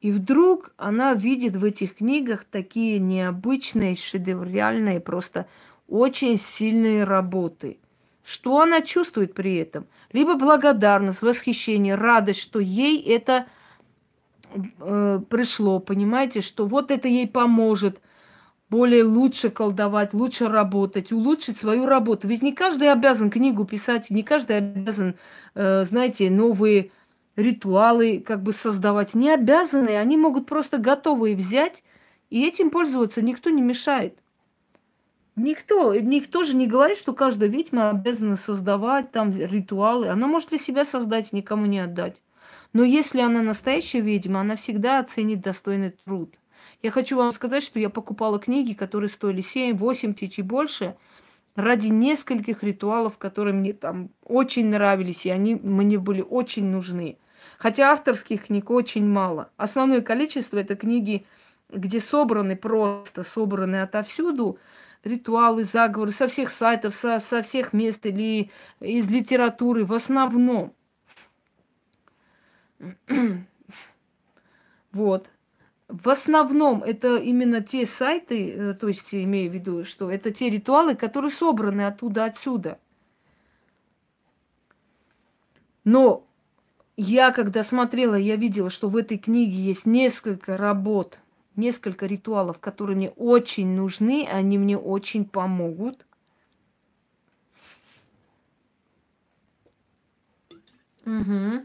И 0.00 0.12
вдруг 0.12 0.70
она 0.76 1.14
видит 1.14 1.56
в 1.56 1.64
этих 1.64 1.96
книгах 1.96 2.44
такие 2.44 2.98
необычные, 2.98 3.96
шедевральные, 3.96 5.00
просто 5.00 5.46
очень 5.88 6.38
сильные 6.38 7.04
работы. 7.04 7.78
Что 8.24 8.60
она 8.60 8.82
чувствует 8.82 9.34
при 9.34 9.56
этом? 9.56 9.86
Либо 10.12 10.34
благодарность, 10.34 11.22
восхищение, 11.22 11.94
радость, 11.94 12.40
что 12.40 12.60
ей 12.60 13.02
это 13.02 13.46
э, 14.54 15.20
пришло, 15.28 15.80
понимаете, 15.80 16.42
что 16.42 16.66
вот 16.66 16.90
это 16.90 17.08
ей 17.08 17.26
поможет– 17.26 18.00
более 18.70 19.02
лучше 19.04 19.50
колдовать, 19.50 20.12
лучше 20.12 20.48
работать, 20.48 21.12
улучшить 21.12 21.58
свою 21.58 21.86
работу. 21.86 22.28
Ведь 22.28 22.42
не 22.42 22.52
каждый 22.52 22.92
обязан 22.92 23.30
книгу 23.30 23.64
писать, 23.64 24.10
не 24.10 24.22
каждый 24.22 24.58
обязан, 24.58 25.16
э, 25.54 25.84
знаете, 25.84 26.30
новые 26.30 26.90
ритуалы 27.36 28.20
как 28.20 28.42
бы 28.42 28.52
создавать. 28.52 29.14
Не 29.14 29.30
обязаны, 29.30 29.96
они 29.96 30.16
могут 30.16 30.46
просто 30.46 30.78
готовые 30.78 31.34
взять 31.34 31.82
и 32.30 32.44
этим 32.46 32.70
пользоваться. 32.70 33.22
Никто 33.22 33.48
не 33.50 33.62
мешает. 33.62 34.18
Никто, 35.34 35.94
никто 35.94 36.42
же 36.42 36.54
не 36.54 36.66
говорит, 36.66 36.98
что 36.98 37.12
каждая 37.12 37.48
ведьма 37.48 37.90
обязана 37.90 38.36
создавать 38.36 39.12
там 39.12 39.30
ритуалы. 39.30 40.08
Она 40.08 40.26
может 40.26 40.50
для 40.50 40.58
себя 40.58 40.84
создать, 40.84 41.32
никому 41.32 41.66
не 41.66 41.78
отдать. 41.78 42.16
Но 42.72 42.82
если 42.82 43.20
она 43.20 43.40
настоящая 43.40 44.00
ведьма, 44.00 44.40
она 44.40 44.56
всегда 44.56 44.98
оценит 44.98 45.40
достойный 45.40 45.90
труд– 46.04 46.34
я 46.82 46.90
хочу 46.90 47.16
вам 47.16 47.32
сказать, 47.32 47.62
что 47.62 47.78
я 47.78 47.90
покупала 47.90 48.38
книги, 48.38 48.72
которые 48.72 49.10
стоили 49.10 49.42
7-8 49.42 50.12
тысяч 50.14 50.38
и 50.38 50.42
больше, 50.42 50.96
ради 51.56 51.88
нескольких 51.88 52.62
ритуалов, 52.62 53.18
которые 53.18 53.54
мне 53.54 53.72
там 53.72 54.10
очень 54.24 54.66
нравились, 54.66 55.26
и 55.26 55.30
они 55.30 55.56
мне 55.56 55.98
были 55.98 56.22
очень 56.22 56.66
нужны. 56.66 57.18
Хотя 57.58 57.92
авторских 57.92 58.46
книг 58.46 58.70
очень 58.70 59.06
мало. 59.06 59.50
Основное 59.56 60.00
количество 60.00 60.58
это 60.58 60.76
книги, 60.76 61.26
где 61.68 61.98
собраны 61.98 62.54
просто, 62.54 63.24
собраны 63.24 63.82
отовсюду 63.82 64.58
ритуалы, 65.02 65.64
заговоры 65.64 66.12
со 66.12 66.28
всех 66.28 66.50
сайтов, 66.50 66.94
со, 66.94 67.18
со 67.18 67.42
всех 67.42 67.72
мест 67.72 68.06
или 68.06 68.50
из 68.80 69.08
литературы 69.08 69.84
в 69.84 69.92
основном. 69.92 70.74
вот. 74.92 75.28
В 75.88 76.10
основном 76.10 76.82
это 76.82 77.16
именно 77.16 77.62
те 77.62 77.86
сайты, 77.86 78.50
э, 78.50 78.74
то 78.74 78.88
есть 78.88 79.14
имею 79.14 79.50
в 79.50 79.54
виду, 79.54 79.84
что 79.86 80.10
это 80.10 80.30
те 80.30 80.50
ритуалы, 80.50 80.94
которые 80.94 81.30
собраны 81.30 81.86
оттуда, 81.86 82.26
отсюда. 82.26 82.78
Но 85.84 86.26
я, 86.98 87.30
когда 87.32 87.62
смотрела, 87.62 88.16
я 88.16 88.36
видела, 88.36 88.68
что 88.68 88.90
в 88.90 88.96
этой 88.98 89.16
книге 89.16 89.56
есть 89.56 89.86
несколько 89.86 90.58
работ, 90.58 91.20
несколько 91.56 92.04
ритуалов, 92.04 92.58
которые 92.58 92.96
мне 92.96 93.10
очень 93.10 93.74
нужны, 93.74 94.28
они 94.30 94.58
мне 94.58 94.76
очень 94.76 95.24
помогут. 95.24 96.04
Угу. 101.06 101.64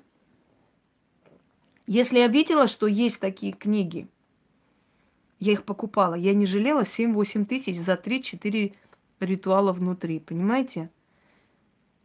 Если 1.85 2.19
я 2.19 2.27
видела, 2.27 2.67
что 2.67 2.87
есть 2.87 3.19
такие 3.19 3.51
книги, 3.51 4.07
я 5.39 5.53
их 5.53 5.63
покупала. 5.63 6.15
Я 6.15 6.33
не 6.33 6.45
жалела 6.45 6.83
7-8 6.83 7.45
тысяч 7.45 7.77
за 7.79 7.93
3-4 7.93 8.73
ритуала 9.19 9.73
внутри, 9.73 10.19
понимаете? 10.19 10.89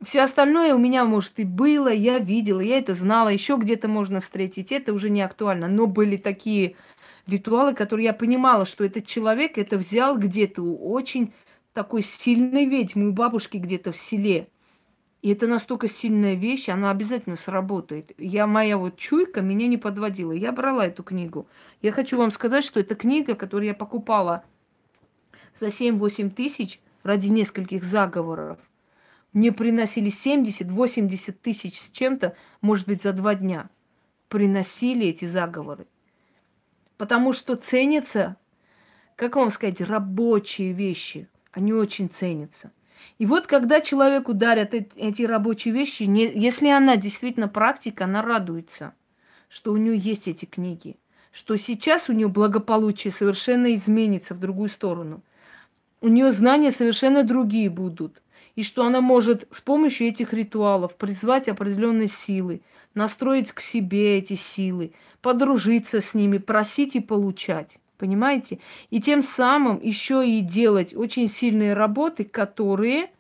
Все 0.03 0.23
остальное 0.23 0.75
у 0.75 0.79
меня, 0.79 1.05
может, 1.05 1.33
и 1.39 1.45
было, 1.45 1.93
я 1.93 2.19
видела, 2.19 2.61
я 2.61 2.79
это 2.79 2.95
знала, 2.95 3.29
еще 3.29 3.57
где-то 3.57 3.89
можно 3.89 4.21
встретить, 4.21 4.71
это 4.71 4.93
уже 4.93 5.11
не 5.11 5.23
актуально. 5.23 5.67
Но 5.69 5.87
были 5.87 6.17
такие 6.17 6.77
ритуалы, 7.27 7.75
которые 7.75 8.07
я 8.07 8.13
понимала, 8.13 8.65
что 8.65 8.85
этот 8.85 9.07
человек 9.07 9.59
это 9.59 9.77
взял 9.77 10.17
где-то 10.17 10.63
у 10.63 10.93
очень 10.93 11.33
такой 11.73 12.03
сильной 12.03 12.67
ведьмы, 12.67 13.09
у 13.09 13.13
бабушки 13.13 13.57
где-то 13.57 13.93
в 13.93 13.99
селе. 13.99 14.49
И 15.21 15.31
это 15.31 15.49
настолько 15.49 15.89
сильная 15.89 16.35
вещь, 16.35 16.69
она 16.69 16.91
обязательно 16.91 17.37
сработает. 17.37 18.13
Я, 18.19 18.47
моя 18.47 18.79
вот 18.79 18.97
чуйка 18.97 19.41
меня 19.41 19.67
не 19.67 19.77
подводила. 19.77 20.31
Я 20.31 20.53
брала 20.53 20.87
эту 20.87 21.03
книгу. 21.03 21.49
Я 21.83 21.91
хочу 21.91 22.17
вам 22.17 22.31
сказать, 22.31 22.65
что 22.65 22.79
это 22.79 22.95
книга, 22.95 23.35
которую 23.35 23.67
я 23.67 23.75
покупала 23.75 24.45
за 25.59 25.67
7-8 25.67 26.31
тысяч 26.31 26.81
ради 27.03 27.29
нескольких 27.29 27.83
заговоров. 27.83 28.59
Мне 29.33 29.51
приносили 29.51 30.11
70-80 30.11 31.33
тысяч 31.33 31.81
с 31.81 31.91
чем-то, 31.91 32.37
может 32.61 32.87
быть, 32.87 33.03
за 33.03 33.13
два 33.13 33.35
дня. 33.35 33.71
Приносили 34.29 35.09
эти 35.09 35.25
заговоры. 35.25 35.87
Потому 36.97 37.33
что 37.33 37.57
ценятся, 37.57 38.37
как 39.17 39.35
вам 39.35 39.51
сказать, 39.51 39.81
рабочие 39.81 40.73
вещи. 40.73 41.29
Они 41.51 41.73
очень 41.73 42.09
ценятся. 42.09 42.73
И 43.19 43.27
вот 43.27 43.47
когда 43.47 43.81
человеку 43.81 44.35
дарят 44.35 44.75
эти 44.75 45.23
рабочие 45.23 45.75
вещи, 45.75 46.05
не, 46.05 46.31
если 46.33 46.69
она 46.69 46.97
действительно 46.97 47.49
практика, 47.49 48.05
она 48.05 48.23
радуется, 48.23 48.95
что 49.49 49.73
у 49.73 49.77
нее 49.77 49.97
есть 49.97 50.29
эти 50.29 50.45
книги, 50.45 50.97
что 51.33 51.57
сейчас 51.57 52.09
у 52.09 52.13
нее 52.13 52.29
благополучие 52.29 53.13
совершенно 53.13 53.75
изменится 53.75 54.35
в 54.35 54.41
другую 54.41 54.69
сторону. 54.69 55.23
У 56.01 56.09
нее 56.09 56.33
знания 56.33 56.71
совершенно 56.71 57.25
другие 57.25 57.71
будут. 57.71 58.23
И 58.55 58.63
что 58.63 58.85
она 58.85 59.01
может 59.01 59.47
с 59.53 59.61
помощью 59.61 60.09
этих 60.09 60.33
ритуалов 60.33 60.97
призвать 60.97 61.49
определенные 61.49 62.09
силы, 62.09 62.61
настроить 62.95 63.53
к 63.53 63.61
себе 63.61 64.19
эти 64.19 64.35
силы, 64.35 64.93
подружиться 65.23 66.01
с 66.01 66.15
ними, 66.15 66.39
просить 66.39 66.97
и 66.97 67.01
получать. 67.01 67.79
Понимаете? 67.99 68.61
И 68.91 69.01
тем 69.01 69.23
самым 69.23 69.81
еще 69.83 70.27
и 70.27 70.41
делать 70.41 70.95
очень 70.95 71.27
сильные 71.29 71.75
работы, 71.75 72.23
которые 72.23 73.11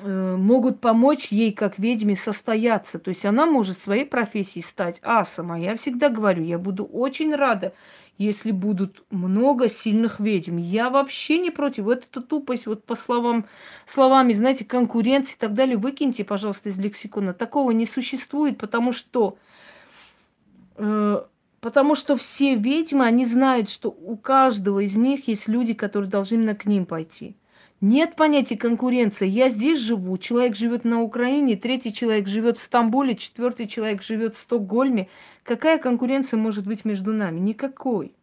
э, 0.00 0.36
могут 0.36 0.80
помочь 0.80 1.28
ей, 1.28 1.52
как 1.52 1.78
ведьме, 1.78 2.14
состояться. 2.14 2.98
То 2.98 3.08
есть 3.08 3.24
она 3.24 3.46
может 3.46 3.80
своей 3.80 4.04
профессией 4.04 4.62
стать 4.62 5.00
асом. 5.02 5.52
А 5.52 5.58
я 5.58 5.76
всегда 5.76 6.10
говорю, 6.10 6.44
я 6.44 6.58
буду 6.58 6.84
очень 6.84 7.34
рада, 7.34 7.72
если 8.18 8.50
будут 8.50 9.02
много 9.10 9.70
сильных 9.70 10.20
ведьм. 10.20 10.58
Я 10.58 10.90
вообще 10.90 11.38
не 11.38 11.50
против. 11.50 11.84
Вот 11.84 12.04
эту 12.04 12.22
тупость, 12.22 12.66
вот 12.66 12.84
по 12.84 12.96
словам, 12.96 13.46
словами, 13.86 14.34
знаете, 14.34 14.66
конкуренции 14.66 15.34
и 15.34 15.38
так 15.38 15.54
далее, 15.54 15.78
выкиньте, 15.78 16.22
пожалуйста, 16.22 16.68
из 16.68 16.76
лексикона. 16.76 17.32
Такого 17.32 17.70
не 17.70 17.86
существует, 17.86 18.58
потому 18.58 18.92
что 18.92 19.38
э, 20.76 21.24
потому 21.60 21.94
что 21.94 22.16
все 22.16 22.54
ведьмы, 22.54 23.04
они 23.04 23.26
знают, 23.26 23.70
что 23.70 23.90
у 23.90 24.16
каждого 24.16 24.80
из 24.80 24.96
них 24.96 25.28
есть 25.28 25.48
люди, 25.48 25.74
которые 25.74 26.10
должны 26.10 26.36
именно 26.36 26.54
к 26.54 26.66
ним 26.66 26.86
пойти. 26.86 27.36
Нет 27.82 28.16
понятия 28.16 28.56
конкуренции. 28.56 29.28
Я 29.28 29.50
здесь 29.50 29.78
живу, 29.78 30.16
человек 30.16 30.56
живет 30.56 30.84
на 30.84 31.02
Украине, 31.02 31.56
третий 31.56 31.92
человек 31.92 32.26
живет 32.26 32.56
в 32.56 32.62
Стамбуле, 32.62 33.16
четвертый 33.16 33.66
человек 33.66 34.02
живет 34.02 34.34
в 34.34 34.38
Стокгольме. 34.38 35.08
Какая 35.42 35.78
конкуренция 35.78 36.38
может 36.38 36.66
быть 36.66 36.86
между 36.86 37.12
нами? 37.12 37.38
Никакой. 37.38 38.14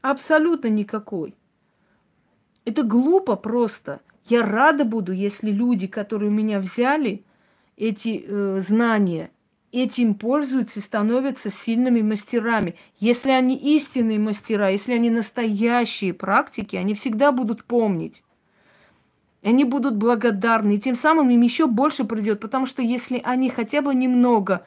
Абсолютно 0.00 0.66
никакой. 0.68 1.34
Это 2.64 2.82
глупо 2.82 3.36
просто. 3.36 4.00
Я 4.26 4.44
рада 4.44 4.84
буду, 4.84 5.12
если 5.12 5.50
люди, 5.50 5.86
которые 5.86 6.30
меня 6.30 6.58
взяли 6.58 7.24
эти 7.76 8.24
э, 8.26 8.60
знания, 8.60 9.30
этим 9.72 10.14
пользуются 10.14 10.80
и 10.80 10.82
становятся 10.82 11.50
сильными 11.50 12.02
мастерами. 12.02 12.74
Если 12.98 13.30
они 13.30 13.56
истинные 13.56 14.18
мастера, 14.18 14.70
если 14.70 14.94
они 14.94 15.10
настоящие 15.10 16.14
практики, 16.14 16.76
они 16.76 16.94
всегда 16.94 17.32
будут 17.32 17.64
помнить 17.64 18.22
они 19.42 19.64
будут 19.64 19.96
благодарны, 19.96 20.74
и 20.74 20.78
тем 20.78 20.96
самым 20.96 21.30
им 21.30 21.40
еще 21.40 21.66
больше 21.66 22.04
придет, 22.04 22.40
потому 22.40 22.66
что 22.66 22.82
если 22.82 23.20
они 23.24 23.50
хотя 23.50 23.82
бы 23.82 23.94
немного, 23.94 24.66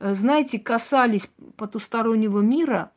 э, 0.00 0.14
знаете, 0.14 0.58
касались 0.58 1.30
потустороннего 1.56 2.40
мира, 2.40 2.90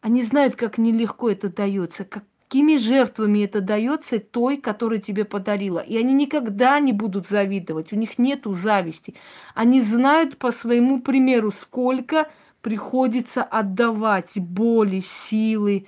они 0.00 0.22
знают, 0.22 0.56
как 0.56 0.78
нелегко 0.78 1.30
это 1.30 1.48
дается, 1.48 2.04
какими 2.52 2.76
жертвами 2.76 3.44
это 3.44 3.62
дается 3.62 4.18
той, 4.18 4.58
которая 4.58 4.98
тебе 4.98 5.24
подарила. 5.24 5.78
И 5.78 5.96
они 5.96 6.12
никогда 6.12 6.78
не 6.80 6.92
будут 6.92 7.26
завидовать, 7.26 7.94
у 7.94 7.96
них 7.96 8.18
нету 8.18 8.52
зависти. 8.52 9.14
Они 9.54 9.80
знают 9.80 10.36
по 10.36 10.52
своему 10.52 11.00
примеру, 11.00 11.50
сколько 11.50 12.30
приходится 12.60 13.42
отдавать 13.42 14.32
боли, 14.36 15.00
силы, 15.00 15.86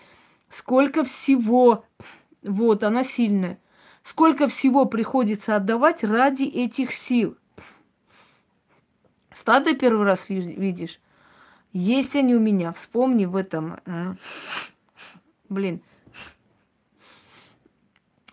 сколько 0.48 1.04
всего. 1.04 1.84
Вот, 2.42 2.82
она 2.82 3.04
сильная. 3.04 3.58
Сколько 4.02 4.48
всего 4.48 4.86
приходится 4.86 5.56
отдавать 5.56 6.02
ради 6.02 6.44
этих 6.44 6.94
сил. 6.94 7.36
Стадо 9.34 9.74
первый 9.74 10.06
раз 10.06 10.30
видишь. 10.30 10.98
Есть 11.74 12.16
они 12.16 12.34
у 12.34 12.40
меня. 12.40 12.72
Вспомни 12.72 13.26
в 13.26 13.36
этом. 13.36 13.80
А? 13.84 14.16
Блин. 15.50 15.82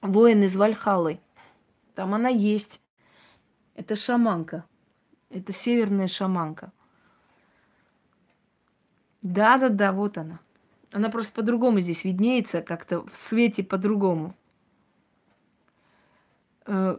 Воин 0.02 0.44
из 0.44 0.56
Вальхалы. 0.56 1.20
Там 1.96 2.14
она 2.14 2.30
есть. 2.30 2.82
Это 3.76 3.96
шаманка. 3.96 4.66
Это 5.30 5.54
северная 5.54 6.08
шаманка. 6.08 6.72
Да-да-да, 9.22 9.92
вот 9.92 10.18
она. 10.18 10.40
Она 10.92 11.10
просто 11.10 11.32
по-другому 11.34 11.80
здесь 11.80 12.04
виднеется, 12.04 12.62
как-то 12.62 13.06
в 13.06 13.16
свете 13.16 13.64
по-другому. 13.64 14.36
Э, 16.66 16.98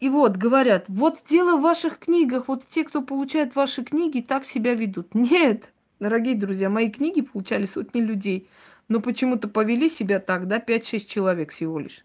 и 0.00 0.08
вот 0.08 0.36
говорят, 0.36 0.84
вот 0.88 1.22
дело 1.28 1.56
в 1.56 1.62
ваших 1.62 1.98
книгах, 1.98 2.46
вот 2.46 2.68
те, 2.68 2.84
кто 2.84 3.02
получает 3.02 3.56
ваши 3.56 3.82
книги, 3.82 4.20
так 4.20 4.44
себя 4.44 4.74
ведут. 4.74 5.14
Нет, 5.14 5.72
дорогие 5.98 6.36
друзья, 6.36 6.70
мои 6.70 6.90
книги 6.90 7.22
получали 7.22 7.64
сотни 7.66 8.00
людей, 8.00 8.48
но 8.88 9.00
почему-то 9.00 9.48
повели 9.48 9.88
себя 9.88 10.18
так, 10.20 10.48
да, 10.48 10.58
5-6 10.58 11.06
человек 11.06 11.52
всего 11.52 11.78
лишь. 11.78 12.04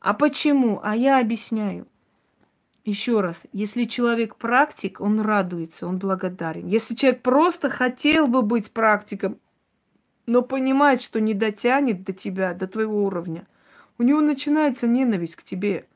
А 0.00 0.14
почему? 0.14 0.80
А 0.82 0.96
я 0.96 1.20
объясняю. 1.20 1.86
Еще 2.84 3.20
раз, 3.20 3.42
если 3.52 3.84
человек 3.84 4.36
практик, 4.36 5.00
он 5.00 5.20
радуется, 5.20 5.86
он 5.86 5.98
благодарен. 5.98 6.66
Если 6.68 6.94
человек 6.94 7.22
просто 7.22 7.68
хотел 7.68 8.28
бы 8.28 8.42
быть 8.42 8.70
практиком, 8.70 9.38
но 10.26 10.42
понимает, 10.42 11.02
что 11.02 11.20
не 11.20 11.34
дотянет 11.34 12.04
до 12.04 12.12
тебя, 12.12 12.54
до 12.54 12.66
твоего 12.66 13.04
уровня– 13.04 13.46
у 13.98 14.02
него 14.02 14.20
начинается 14.20 14.86
ненависть 14.86 15.36
к 15.36 15.42
тебе. 15.42 15.86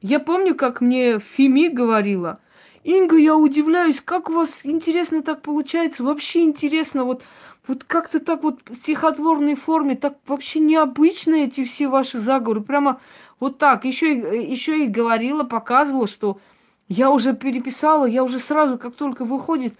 Я 0.00 0.20
помню, 0.20 0.54
как 0.54 0.80
мне 0.80 1.18
Фими 1.18 1.68
говорила, 1.68 2.40
Инга, 2.84 3.16
я 3.16 3.36
удивляюсь, 3.36 4.00
как 4.00 4.28
у 4.28 4.32
вас 4.32 4.60
интересно 4.64 5.22
так 5.22 5.42
получается, 5.42 6.02
вообще 6.02 6.42
интересно, 6.42 7.04
вот, 7.04 7.22
вот 7.66 7.84
как-то 7.84 8.20
так 8.20 8.42
вот 8.42 8.60
в 8.68 8.74
стихотворной 8.76 9.54
форме, 9.54 9.96
так 9.96 10.18
вообще 10.26 10.60
необычно 10.60 11.34
эти 11.34 11.64
все 11.64 11.88
ваши 11.88 12.18
заговоры, 12.18 12.60
прямо 12.60 13.00
вот 13.40 13.58
так. 13.58 13.84
Еще, 13.84 14.12
еще 14.50 14.84
и 14.84 14.88
говорила, 14.88 15.44
показывала, 15.44 16.08
что 16.08 16.40
я 16.88 17.10
уже 17.10 17.34
переписала, 17.34 18.06
я 18.06 18.24
уже 18.24 18.40
сразу, 18.40 18.78
как 18.78 18.94
только 18.94 19.24
выходит, 19.24 19.74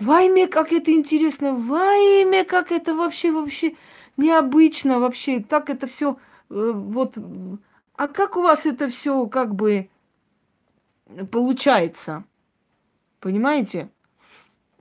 во 0.00 0.22
имя, 0.22 0.48
как 0.48 0.72
это 0.72 0.92
интересно, 0.92 1.52
во 1.52 1.94
имя, 1.94 2.44
как 2.44 2.72
это 2.72 2.94
вообще, 2.94 3.32
вообще 3.32 3.74
необычно, 4.16 4.98
вообще, 4.98 5.40
так 5.40 5.70
это 5.70 5.86
все 5.86 6.16
Э, 6.50 6.72
вот, 6.72 7.16
а 7.96 8.08
как 8.08 8.36
у 8.36 8.42
вас 8.42 8.66
это 8.66 8.88
все 8.88 9.26
как 9.26 9.54
бы 9.54 9.88
получается? 11.30 12.24
Понимаете? 13.20 13.90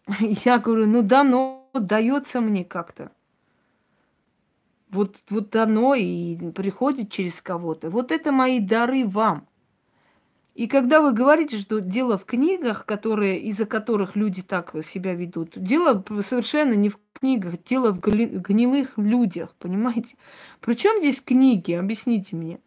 Я 0.20 0.60
говорю, 0.60 0.88
ну 0.88 1.02
да, 1.02 1.24
но 1.24 1.63
дается 1.80 2.42
мне 2.42 2.64
как-то. 2.64 3.12
Вот, 4.90 5.24
вот 5.30 5.56
оно 5.56 5.96
и 5.96 6.52
приходит 6.52 7.12
через 7.12 7.42
кого-то. 7.42 7.90
Вот 7.90 8.12
это 8.12 8.32
мои 8.32 8.60
дары 8.60 9.08
вам. 9.08 9.48
И 10.54 10.68
когда 10.68 11.02
вы 11.02 11.14
говорите, 11.14 11.58
что 11.58 11.82
дело 11.82 12.16
в 12.16 12.26
книгах, 12.26 12.86
которые, 12.86 13.40
из-за 13.42 13.66
которых 13.66 14.16
люди 14.16 14.44
так 14.44 14.76
себя 14.86 15.16
ведут, 15.16 15.54
дело 15.56 16.04
совершенно 16.22 16.74
не 16.74 16.90
в 16.90 17.00
книгах, 17.14 17.64
дело 17.64 17.92
в 17.92 18.00
гнилых 18.00 18.96
людях, 18.98 19.56
понимаете? 19.58 20.16
Причем 20.62 21.00
здесь 21.00 21.22
книги, 21.22 21.72
объясните 21.72 22.36
мне. 22.36 22.60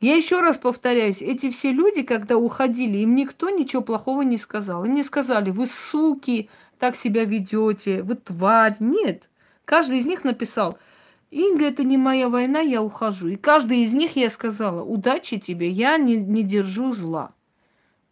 Я 0.00 0.16
еще 0.16 0.40
раз 0.40 0.56
повторяюсь, 0.56 1.22
эти 1.22 1.50
все 1.50 1.70
люди, 1.70 2.02
когда 2.02 2.38
уходили, 2.38 2.98
им 2.98 3.14
никто 3.14 3.50
ничего 3.50 3.82
плохого 3.82 4.22
не 4.22 4.38
сказал. 4.38 4.84
Им 4.84 4.94
не 4.94 5.04
сказали, 5.04 5.50
вы 5.50 5.66
суки, 5.66 6.48
так 6.80 6.96
себя 6.96 7.24
ведете, 7.24 8.02
вы 8.02 8.16
тварь. 8.16 8.74
Нет. 8.80 9.28
Каждый 9.64 9.98
из 9.98 10.06
них 10.06 10.24
написал– 10.24 10.78
Инга, 11.30 11.66
это 11.66 11.84
не 11.84 11.96
моя 11.96 12.28
война, 12.28 12.60
я 12.60 12.82
ухожу. 12.82 13.28
И 13.28 13.36
каждый 13.36 13.82
из 13.82 13.92
них 13.92 14.16
я 14.16 14.30
сказала, 14.30 14.82
удачи 14.82 15.38
тебе, 15.38 15.70
я 15.70 15.96
не, 15.96 16.16
не 16.16 16.42
держу 16.42 16.92
зла. 16.92 17.32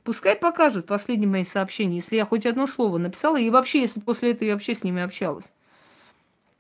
Пускай 0.05 0.37
покажут 0.37 0.87
последние 0.87 1.29
мои 1.29 1.45
сообщения, 1.45 1.97
если 1.97 2.17
я 2.17 2.25
хоть 2.25 2.47
одно 2.47 2.67
слово 2.67 2.99
написала, 2.99 3.37
и 3.37 3.51
вообще, 3.51 3.81
если 3.81 4.01
после 4.01 4.31
этого 4.31 4.49
я 4.49 4.55
вообще 4.55 4.75
с 4.75 4.85
ними 4.85 5.03
общалась. 5.03 5.45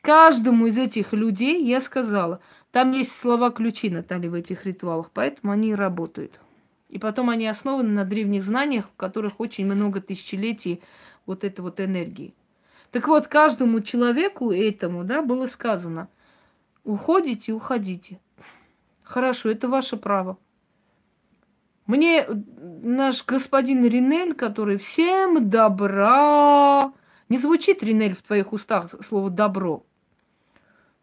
Каждому 0.02 0.66
из 0.66 0.76
этих 0.76 1.12
людей 1.12 1.64
я 1.64 1.80
сказала, 1.80 2.40
там 2.72 2.92
есть 2.92 3.12
слова-ключи, 3.12 3.88
Наталья, 3.88 4.28
в 4.28 4.34
этих 4.34 4.66
ритуалах, 4.66 5.10
поэтому 5.14 5.52
они 5.52 5.70
и 5.70 5.74
работают. 5.74 6.40
И 6.88 6.98
потом 6.98 7.30
они 7.30 7.46
основаны 7.46 7.90
на 7.90 8.04
древних 8.04 8.42
знаниях, 8.42 8.86
в 8.86 8.96
которых 8.96 9.38
очень 9.38 9.66
много 9.66 10.00
тысячелетий 10.00 10.82
вот 11.28 11.44
этой 11.44 11.60
вот 11.60 11.80
энергии. 11.80 12.34
Так 12.90 13.06
вот, 13.06 13.28
каждому 13.28 13.80
человеку 13.80 14.50
этому, 14.50 15.04
да, 15.04 15.22
было 15.22 15.46
сказано– 15.46 16.08
Уходите, 16.88 17.52
уходите. 17.52 18.18
Хорошо, 19.02 19.50
это 19.50 19.68
ваше 19.68 19.98
право. 19.98 20.38
Мне 21.86 22.26
наш 22.82 23.26
господин 23.26 23.84
Ринель, 23.84 24.32
который 24.32 24.78
всем 24.78 25.50
добра... 25.50 26.94
Не 27.28 27.36
звучит, 27.36 27.82
Ринель, 27.82 28.14
в 28.14 28.22
твоих 28.22 28.54
устах 28.54 28.94
слово 29.04 29.28
«добро». 29.28 29.84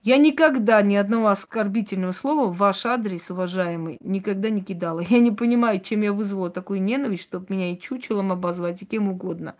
Я 0.05 0.17
никогда 0.17 0.83
ни 0.83 0.93
одного 0.93 1.29
оскорбительного 1.29 2.11
слова 2.11 2.45
в 2.45 2.57
ваш 2.57 2.85
адрес, 2.85 3.31
уважаемый, 3.31 3.97
никогда 4.01 4.51
не 4.51 4.61
кидала. 4.61 4.99
Я 4.99 5.17
не 5.17 5.31
понимаю, 5.31 5.79
чем 5.79 6.03
я 6.03 6.13
вызвала 6.13 6.51
такую 6.51 6.83
ненависть, 6.83 7.23
чтобы 7.23 7.47
меня 7.49 7.71
и 7.71 7.79
чучелом 7.79 8.31
обозвать, 8.31 8.83
и 8.83 8.85
кем 8.85 9.09
угодно. 9.09 9.55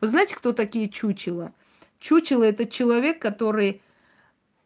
Вы 0.00 0.06
знаете, 0.06 0.36
кто 0.36 0.52
такие 0.52 0.88
чучела? 0.88 1.52
Чучело– 1.98 2.44
это 2.44 2.64
человек, 2.66 3.18
который 3.18 3.82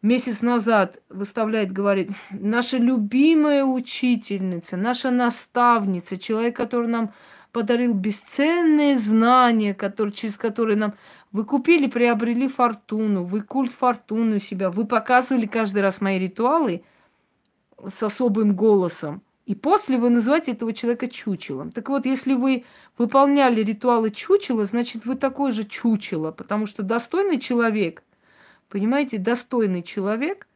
месяц 0.03 0.41
назад 0.41 1.01
выставляет, 1.09 1.71
говорит, 1.71 2.11
наша 2.29 2.77
любимая 2.77 3.65
учительница, 3.65 4.77
наша 4.77 5.09
наставница, 5.09 6.19
человек, 6.19 6.55
который 6.55 6.89
нам 6.89 7.11
подарил 7.51 7.95
бесценные 7.95 8.99
знания, 8.99 9.73
которые, 9.73 10.13
через 10.13 10.37
которые 10.37 10.77
нам 10.77 10.93
вы 11.33 11.45
купили, 11.45 11.87
приобрели 11.87 12.47
фортуну, 12.47 13.23
вы 13.23 13.41
культ 13.41 13.73
фортуны 13.73 14.37
у 14.37 14.39
себя, 14.39 14.69
вы 14.69 14.85
показывали 14.85 15.47
каждый 15.47 15.81
раз 15.81 15.99
мои 15.99 16.19
ритуалы 16.19 16.83
с 17.89 18.01
особым 18.03 18.55
голосом. 18.55 19.23
И 19.47 19.55
после 19.55 19.97
вы 19.97 20.09
называете 20.09 20.51
этого 20.51 20.71
человека 20.71 21.09
чучелом. 21.09 21.71
Так 21.71 21.89
вот, 21.89 22.05
если 22.05 22.33
вы 22.33 22.63
выполняли 22.97 23.61
ритуалы 23.61 24.11
чучела, 24.11 24.63
значит, 24.63 25.05
вы 25.05 25.15
такой 25.15 25.51
же 25.51 25.65
чучело, 25.65 26.31
потому 26.31 26.65
что 26.67 26.83
достойный 26.83 27.39
человек, 27.39 28.03
понимаете, 28.69 29.17
достойный 29.17 29.81
человек 29.81 30.47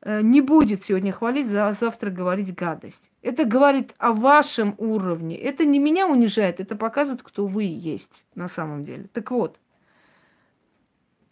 э, 0.00 0.22
не 0.22 0.40
будет 0.40 0.84
сегодня 0.84 1.12
хвалить, 1.12 1.52
а 1.52 1.72
завтра 1.72 2.10
говорить 2.10 2.54
гадость. 2.54 3.10
Это 3.22 3.44
говорит 3.44 3.92
о 3.98 4.12
вашем 4.12 4.76
уровне. 4.78 5.36
Это 5.36 5.66
не 5.66 5.80
меня 5.80 6.06
унижает, 6.06 6.60
это 6.60 6.76
показывает, 6.76 7.22
кто 7.22 7.44
вы 7.44 7.64
есть 7.64 8.24
на 8.34 8.48
самом 8.48 8.84
деле. 8.84 9.08
Так 9.12 9.30
вот, 9.30 9.58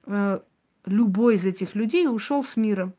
э, 0.07 0.41
любой 0.87 1.37
из 1.37 1.45
этих 1.45 1.75
людей 1.75 2.07
ушел 2.07 2.45
с 2.45 2.57
миром. 2.57 2.95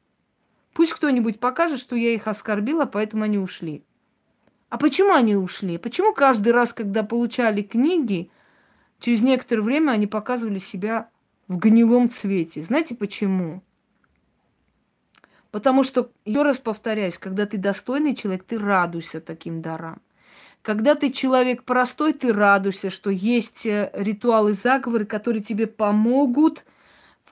Пусть 0.73 0.94
кто-нибудь 0.94 1.40
покажет, 1.40 1.80
что 1.80 1.95
я 1.95 2.14
их 2.14 2.27
оскорбила, 2.27 2.86
поэтому 2.86 3.23
они 3.23 3.38
ушли. 3.38 3.84
А 4.69 4.77
почему 4.77 5.14
они 5.14 5.36
ушли? 5.36 5.77
Почему 5.77 6.14
каждый 6.14 6.52
раз, 6.52 6.73
когда 6.73 7.03
получали 7.03 7.61
книги, 7.61 8.30
через 8.99 9.22
некоторое 9.22 9.61
время 9.61 9.91
они 9.91 10.07
показывали 10.07 10.60
себя 10.60 11.10
в 11.48 11.57
гнилом 11.57 12.10
цвете? 12.10 12.64
Знаете 12.64 12.95
почему? 12.95 13.64
Потому 15.52 15.84
что, 15.84 16.11
еще 16.26 16.41
раз 16.41 16.57
повторяюсь, 16.57 17.18
когда 17.18 17.45
ты 17.45 17.57
достойный 17.57 18.15
человек, 18.15 18.44
ты 18.44 18.60
радуйся 18.60 19.22
таким 19.22 19.61
дарам. 19.61 20.02
Когда 20.61 20.95
ты 20.95 21.11
человек 21.11 21.64
простой, 21.64 22.11
ты 22.11 22.34
радуйся, 22.34 22.90
что 22.90 23.10
есть 23.11 23.65
э, 23.65 23.91
ритуалы 23.94 24.53
заговоры, 24.53 25.06
которые 25.06 25.44
тебе 25.44 25.68
помогут– 25.68 26.65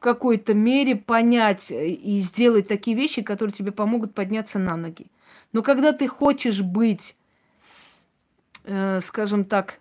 какой-то 0.04 0.54
мере 0.54 0.96
понять 0.96 1.72
э, 1.72 1.88
и 1.88 2.20
сделать 2.20 2.68
такие 2.68 2.96
вещи, 2.96 3.24
которые 3.24 3.54
тебе 3.54 3.72
помогут 3.72 4.14
подняться 4.14 4.60
на 4.60 4.76
ноги. 4.76 5.08
Но 5.54 5.64
когда 5.64 5.94
ты 5.94 6.08
хочешь 6.08 6.62
быть, 6.62 7.16
э, 8.66 9.00
скажем 9.02 9.46
так, 9.46 9.80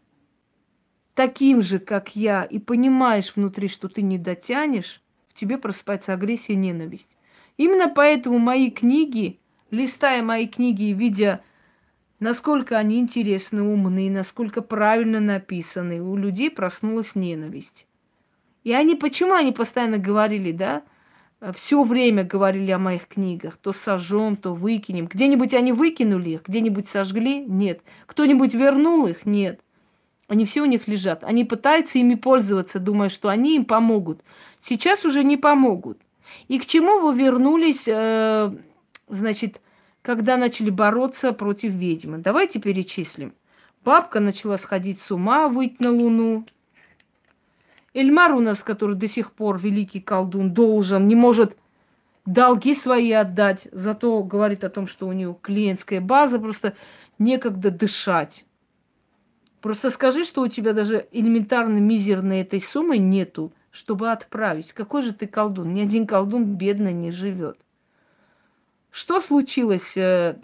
таким 1.14 1.60
же, 1.60 1.78
как 1.78 2.14
я, 2.14 2.44
и 2.44 2.58
понимаешь 2.58 3.32
внутри, 3.34 3.68
что 3.68 3.88
ты 3.88 4.00
не 4.00 4.16
дотянешь, 4.16 5.02
в 5.28 5.34
тебе 5.34 5.58
просыпается 5.58 6.14
агрессия 6.14 6.54
и 6.54 6.56
ненависть. 6.56 7.10
Именно 7.56 7.88
поэтому 7.88 8.38
мои 8.38 8.70
книги, 8.70 9.40
листая 9.70 10.22
мои 10.22 10.46
книги 10.46 10.84
и 10.84 10.94
видя, 10.94 11.42
насколько 12.20 12.78
они 12.78 13.00
интересны, 13.00 13.62
умны, 13.62 14.08
насколько 14.08 14.62
правильно 14.62 15.20
написаны, 15.20 16.00
у 16.00 16.16
людей 16.16 16.50
проснулась 16.50 17.14
ненависть. 17.14 17.86
И 18.64 18.72
они, 18.72 18.94
почему 18.94 19.34
они 19.34 19.52
постоянно 19.52 19.98
говорили, 19.98 20.52
да, 20.52 20.82
все 21.56 21.82
время 21.82 22.22
говорили 22.22 22.70
о 22.70 22.78
моих 22.78 23.08
книгах, 23.08 23.56
то 23.56 23.72
сожжем, 23.72 24.36
то 24.36 24.54
выкинем. 24.54 25.06
Где-нибудь 25.06 25.54
они 25.54 25.72
выкинули 25.72 26.30
их, 26.30 26.42
где-нибудь 26.46 26.88
сожгли? 26.88 27.44
Нет. 27.44 27.82
Кто-нибудь 28.06 28.54
вернул 28.54 29.06
их? 29.08 29.26
Нет. 29.26 29.60
Они 30.28 30.44
все 30.44 30.62
у 30.62 30.66
них 30.66 30.86
лежат. 30.86 31.24
Они 31.24 31.44
пытаются 31.44 31.98
ими 31.98 32.14
пользоваться, 32.14 32.78
думая, 32.78 33.08
что 33.08 33.28
они 33.28 33.56
им 33.56 33.64
помогут. 33.64 34.22
Сейчас 34.60 35.04
уже 35.04 35.24
не 35.24 35.36
помогут. 35.36 35.98
И 36.46 36.58
к 36.60 36.66
чему 36.66 37.00
вы 37.00 37.14
вернулись, 37.18 37.84
э, 37.86 38.52
значит, 39.08 39.60
когда 40.00 40.36
начали 40.36 40.70
бороться 40.70 41.32
против 41.32 41.72
ведьмы? 41.72 42.18
Давайте 42.18 42.60
перечислим. 42.60 43.34
Бабка 43.84 44.20
начала 44.20 44.56
сходить 44.58 45.00
с 45.00 45.10
ума, 45.10 45.48
выйти 45.48 45.82
на 45.82 45.90
Луну. 45.90 46.44
Эльмар 47.94 48.32
у 48.32 48.40
нас, 48.40 48.62
который 48.62 48.96
до 48.96 49.06
сих 49.06 49.32
пор 49.32 49.58
великий 49.58 50.00
колдун, 50.00 50.52
должен, 50.52 51.06
не 51.06 51.14
может 51.14 51.56
долги 52.24 52.74
свои 52.74 53.12
отдать, 53.12 53.68
зато 53.72 54.22
говорит 54.22 54.64
о 54.64 54.70
том, 54.70 54.86
что 54.86 55.06
у 55.06 55.12
него 55.12 55.34
клиентская 55.34 56.00
база, 56.00 56.38
просто 56.38 56.74
некогда 57.18 57.70
дышать. 57.70 58.44
Просто 59.60 59.90
скажи, 59.90 60.24
что 60.24 60.42
у 60.42 60.48
тебя 60.48 60.72
даже 60.72 61.06
элементарно 61.12 61.78
мизерной 61.78 62.40
этой 62.40 62.60
суммы 62.60 62.98
нету, 62.98 63.52
чтобы 63.70 64.10
отправить. 64.10 64.72
Какой 64.72 65.02
же 65.02 65.12
ты 65.12 65.26
колдун? 65.26 65.72
Ни 65.72 65.80
один 65.80 66.06
колдун 66.06 66.44
бедно 66.44 66.92
не 66.92 67.10
живет. 67.10 67.58
Что 68.90 69.20
случилось 69.20 69.96
э, 69.96 70.36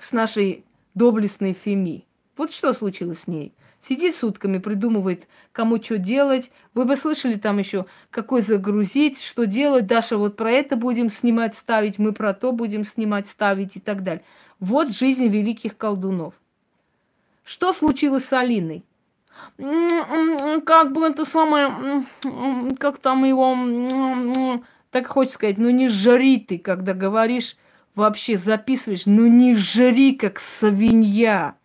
с 0.00 0.12
нашей 0.12 0.64
доблестной 0.94 1.52
Феми? 1.52 2.06
Вот 2.36 2.52
что 2.52 2.72
случилось 2.72 3.20
с 3.20 3.26
ней? 3.26 3.52
Сидит 3.86 4.14
сутками, 4.16 4.58
придумывает, 4.58 5.26
кому 5.50 5.82
что 5.82 5.98
делать. 5.98 6.52
Вы 6.72 6.84
бы 6.84 6.94
слышали 6.94 7.34
там 7.34 7.58
еще, 7.58 7.86
какой 8.10 8.42
загрузить, 8.42 9.20
что 9.20 9.44
делать. 9.44 9.86
Даша, 9.86 10.16
вот 10.16 10.36
про 10.36 10.52
это 10.52 10.76
будем 10.76 11.10
снимать, 11.10 11.56
ставить, 11.56 11.98
мы 11.98 12.12
про 12.12 12.32
то 12.32 12.52
будем 12.52 12.84
снимать, 12.84 13.28
ставить 13.28 13.74
и 13.76 13.80
так 13.80 14.04
далее. 14.04 14.22
Вот 14.60 14.92
жизнь 14.92 15.26
великих 15.26 15.76
колдунов. 15.76 16.34
Что 17.44 17.72
случилось 17.72 18.24
с 18.26 18.32
Алиной? 18.32 18.84
Как 19.56 20.92
бы 20.92 21.04
это 21.04 21.24
самое, 21.24 22.04
как 22.78 22.98
там 22.98 23.24
его, 23.24 24.62
так 24.92 25.08
хочется 25.08 25.34
сказать, 25.34 25.58
ну 25.58 25.70
не 25.70 25.88
жри 25.88 26.38
ты, 26.38 26.58
когда 26.58 26.94
говоришь, 26.94 27.56
вообще 27.96 28.36
записываешь, 28.36 29.06
ну 29.06 29.26
не 29.26 29.56
жри, 29.56 30.14
как 30.14 30.38
свинья. 30.38 31.56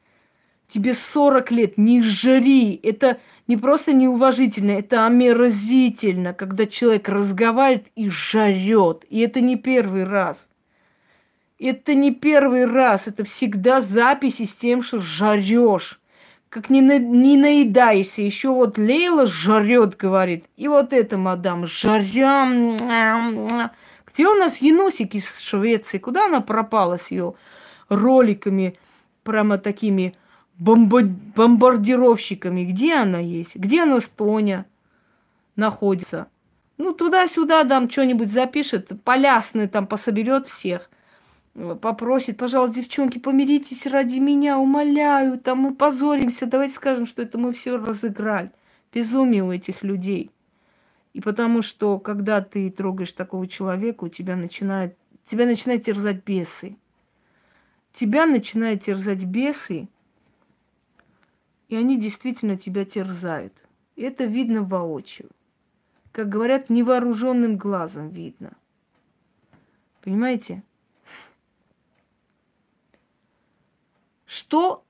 Тебе 0.71 0.93
40 0.93 1.51
лет, 1.51 1.77
не 1.77 2.01
жри. 2.01 2.79
Это 2.83 3.19
не 3.47 3.55
просто 3.55 3.93
неуважительно, 3.93 4.71
это 4.71 5.05
омерзительно, 5.05 6.33
когда 6.33 6.65
человек 6.65 7.07
разговаривает 7.07 7.87
и 7.95 8.09
жарет. 8.09 9.05
И 9.09 9.19
это 9.19 9.39
не 9.39 9.55
первый 9.55 10.03
раз. 10.03 10.47
Это 11.59 11.95
не 11.95 12.11
первый 12.13 12.65
раз, 12.65 13.07
это 13.07 13.23
всегда 13.23 13.81
записи 13.81 14.45
с 14.45 14.55
тем, 14.55 14.83
что 14.83 14.99
жарешь. 14.99 15.99
Как 16.49 16.69
не, 16.69 16.81
на, 16.81 16.99
не 16.99 17.35
наедаешься. 17.35 18.21
Еще 18.21 18.49
вот 18.49 18.77
Лейла 18.77 19.25
жарет, 19.25 19.97
говорит. 19.97 20.45
И 20.55 20.67
вот 20.67 20.93
это, 20.93 21.17
мадам, 21.17 21.65
жарям. 21.65 22.77
Где 24.05 24.27
у 24.27 24.33
нас 24.35 24.57
Янусик 24.57 25.15
из 25.15 25.39
Швеции? 25.39 25.97
Куда 25.97 26.25
она 26.25 26.41
пропала 26.41 26.97
с 26.97 27.11
ее 27.11 27.33
роликами, 27.89 28.77
прямо 29.23 29.57
такими 29.57 30.15
бомбардировщиками. 30.59 32.65
Где 32.65 32.95
она 32.95 33.19
есть? 33.19 33.55
Где 33.55 33.83
она 33.83 33.99
Эстония 33.99 34.65
находится? 35.55 36.27
Ну, 36.77 36.93
туда-сюда 36.93 37.63
там 37.63 37.89
что-нибудь 37.89 38.31
запишет, 38.31 38.91
полясный 39.03 39.67
там 39.67 39.87
пособерет 39.87 40.47
всех, 40.47 40.89
попросит, 41.81 42.37
пожалуйста, 42.37 42.81
девчонки, 42.81 43.17
помиритесь 43.17 43.87
ради 43.87 44.19
меня, 44.19 44.59
умоляю, 44.59 45.39
там 45.39 45.57
мы 45.59 45.73
позоримся, 45.73 46.45
давайте 46.45 46.75
скажем, 46.75 47.07
что 47.07 47.23
это 47.23 47.39
мы 47.39 47.51
все 47.51 47.77
разыграли. 47.77 48.51
Безумие 48.93 49.43
у 49.43 49.51
этих 49.51 49.83
людей. 49.83 50.29
И 51.13 51.21
потому 51.21 51.63
что, 51.63 51.97
когда 51.97 52.41
ты 52.41 52.69
трогаешь 52.69 53.11
такого 53.11 53.47
человека, 53.47 54.03
у 54.03 54.07
тебя 54.07 54.35
начинает, 54.35 54.95
тебя 55.29 55.47
начинает 55.47 55.83
терзать 55.83 56.23
бесы. 56.23 56.77
Тебя 57.91 58.27
начинает 58.27 58.83
терзать 58.83 59.23
бесы, 59.23 59.87
и 61.67 61.75
они 61.75 61.99
действительно 61.99 62.57
тебя 62.57 62.85
терзают. 62.85 63.53
И 63.95 64.03
это 64.03 64.25
видно 64.25 64.63
воочию. 64.63 65.29
Как 66.11 66.29
говорят, 66.29 66.69
невооруженным 66.69 67.57
глазом 67.57 68.09
видно. 68.09 68.53
Понимаете? 70.01 70.63
Что 74.25 74.83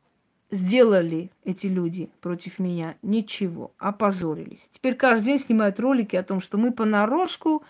сделали 0.52 1.32
эти 1.44 1.68
люди 1.68 2.10
против 2.22 2.60
меня? 2.60 2.98
Ничего. 3.02 3.72
Опозорились. 3.78 4.68
Теперь 4.72 4.96
каждый 4.96 5.26
день 5.26 5.40
снимают 5.40 5.80
ролики 5.80 6.16
о 6.16 6.24
том, 6.24 6.42
что 6.42 6.58
мы 6.58 6.72
понарошку, 6.72 7.64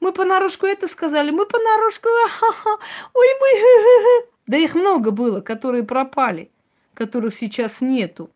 мы 0.00 0.12
понарошку 0.12 0.66
это 0.66 0.88
сказали, 0.88 1.30
мы 1.30 1.46
понарошку, 1.46 2.08
ой, 3.14 3.26
мы... 3.40 4.26
Да 4.46 4.56
их 4.56 4.74
много 4.74 5.12
было, 5.12 5.40
которые 5.40 5.84
пропали 5.84 6.50
которых 6.94 7.34
сейчас 7.34 7.80
нету. 7.80 8.30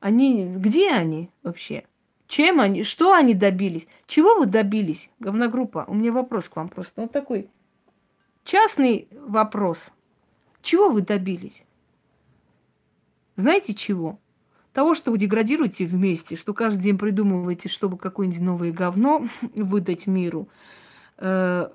Они, 0.00 0.46
где 0.56 0.90
они 0.90 1.30
вообще? 1.42 1.84
Чем 2.26 2.60
они, 2.60 2.82
что 2.82 3.12
они 3.12 3.34
добились? 3.34 3.86
Чего 4.06 4.36
вы 4.36 4.46
добились, 4.46 5.10
говногруппа? 5.20 5.84
У 5.86 5.94
меня 5.94 6.12
вопрос 6.12 6.48
к 6.48 6.56
вам 6.56 6.68
просто. 6.68 7.02
Вот 7.02 7.12
такой 7.12 7.50
частный 8.44 9.08
вопрос. 9.12 9.90
Чего 10.62 10.88
вы 10.88 11.02
добились? 11.02 11.64
Знаете 13.36 13.74
чего? 13.74 14.18
Того, 14.72 14.94
что 14.94 15.10
вы 15.10 15.18
деградируете 15.18 15.84
вместе, 15.84 16.36
что 16.36 16.54
каждый 16.54 16.82
день 16.82 16.98
придумываете, 16.98 17.68
чтобы 17.68 17.98
какое-нибудь 17.98 18.40
новое 18.40 18.72
говно 18.72 19.26
выдать 19.54 20.06
миру, 20.06 20.48
э, 21.18 21.68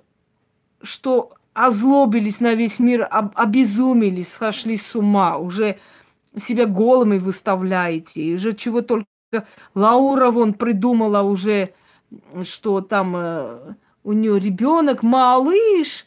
что 0.81 1.36
озлобились 1.57 2.39
на 2.39 2.53
весь 2.53 2.77
мир, 2.79 3.07
об, 3.09 3.31
обезумились, 3.35 4.27
сошли 4.27 4.77
с 4.77 4.95
ума, 4.95 5.37
уже 5.37 5.79
себя 6.39 6.67
голыми 6.67 7.17
выставляете, 7.17 8.35
уже 8.35 8.53
чего 8.53 8.81
только 8.81 9.07
Лаура 9.73 10.29
вон 10.29 10.53
придумала 10.53 11.23
уже, 11.23 11.73
что 12.43 12.81
там 12.81 13.15
э, 13.17 13.73
у 14.03 14.13
нее 14.13 14.39
ребенок, 14.39 15.01
малыш. 15.01 16.05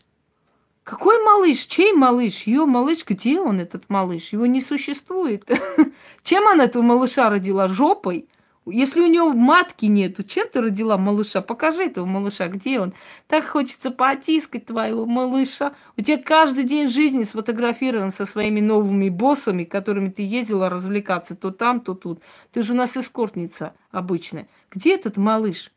Какой 0.84 1.22
малыш? 1.24 1.66
Чей 1.66 1.92
малыш? 1.92 2.44
Ее 2.44 2.64
малыш? 2.64 3.04
Где 3.04 3.40
он, 3.40 3.58
этот 3.60 3.90
малыш? 3.90 4.32
Его 4.32 4.46
не 4.46 4.60
существует. 4.60 5.50
Чем 6.22 6.46
она 6.48 6.64
этого 6.64 6.82
малыша 6.82 7.28
родила? 7.28 7.68
Жопой? 7.68 8.28
Если 8.66 9.00
у 9.00 9.06
него 9.06 9.32
матки 9.32 9.86
нету, 9.86 10.22
чем 10.22 10.46
ты 10.48 10.60
родила 10.60 10.98
малыша? 10.98 11.40
Покажи 11.40 11.84
этого 11.84 12.04
малыша, 12.04 12.48
где 12.48 12.78
он? 12.78 12.92
Так 13.26 13.46
хочется 13.46 13.90
потискать 13.90 14.66
твоего 14.66 15.06
малыша. 15.06 15.74
У 15.96 16.02
тебя 16.02 16.18
каждый 16.18 16.64
день 16.64 16.88
жизни 16.88 17.22
сфотографирован 17.22 18.10
со 18.10 18.26
своими 18.26 18.60
новыми 18.60 19.08
боссами, 19.08 19.64
которыми 19.64 20.10
ты 20.10 20.22
ездила 20.22 20.68
развлекаться 20.68 21.34
то 21.34 21.50
там, 21.50 21.80
то 21.80 21.94
тут. 21.94 22.20
Ты 22.52 22.62
же 22.62 22.74
у 22.74 22.76
нас 22.76 22.96
эскортница 22.96 23.74
обычная. 23.90 24.46
Где 24.70 24.94
этот 24.94 25.16
малыш? 25.16 25.72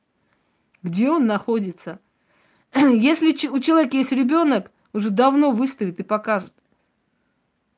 Где 0.84 1.10
он 1.10 1.26
находится? 1.26 2.00
Если 2.76 3.32
у 3.48 3.60
человека 3.60 3.96
есть 3.96 4.12
ребенок, 4.12 4.72
уже 4.92 5.10
давно 5.10 5.52
выставит 5.52 6.00
и 6.00 6.04
покажет. 6.04 6.54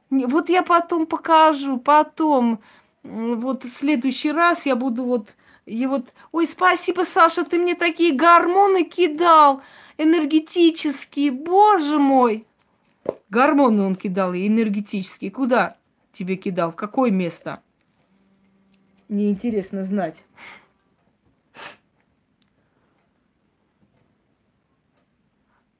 Вот 0.09 0.49
я 0.49 0.63
потом 0.63 1.05
покажу, 1.05 1.77
потом, 1.77 2.59
вот 3.05 3.63
в 3.63 3.71
следующий 3.71 4.31
раз 4.31 4.65
я 4.65 4.75
буду 4.75 5.03
вот, 5.03 5.35
и 5.65 5.85
вот, 5.85 6.13
ой, 6.31 6.47
спасибо, 6.47 7.03
Саша, 7.03 7.43
ты 7.43 7.57
мне 7.57 7.75
такие 7.75 8.13
гормоны 8.13 8.83
кидал, 8.83 9.61
энергетические, 9.97 11.31
боже 11.31 11.99
мой. 11.99 12.45
Гормоны 13.29 13.83
он 13.83 13.95
кидал 13.95 14.33
и 14.33 14.47
энергетические. 14.47 15.31
Куда 15.31 15.77
тебе 16.11 16.35
кидал? 16.35 16.71
В 16.71 16.75
какое 16.75 17.11
место? 17.11 17.61
Мне 19.07 19.29
интересно 19.29 19.83
знать. 19.83 20.15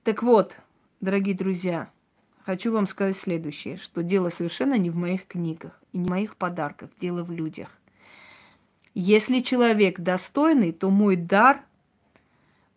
Так 0.04 0.22
вот, 0.22 0.56
Дорогие 1.06 1.36
друзья, 1.36 1.92
хочу 2.46 2.72
вам 2.72 2.88
сказать 2.88 3.16
следующее, 3.16 3.78
что 3.78 4.02
дело 4.02 4.30
совершенно 4.32 4.76
не 4.76 4.90
в 4.90 4.96
моих 4.96 5.28
книгах 5.28 5.80
и 5.96 5.98
не 5.98 6.10
моих 6.10 6.36
подарках, 6.36 6.90
дело 7.00 7.24
в 7.24 7.32
людях. 7.32 7.70
Если 8.94 9.40
человек 9.40 10.00
достойный, 10.00 10.74
то 10.74 10.90
мой 10.90 11.16
дар, 11.16 11.62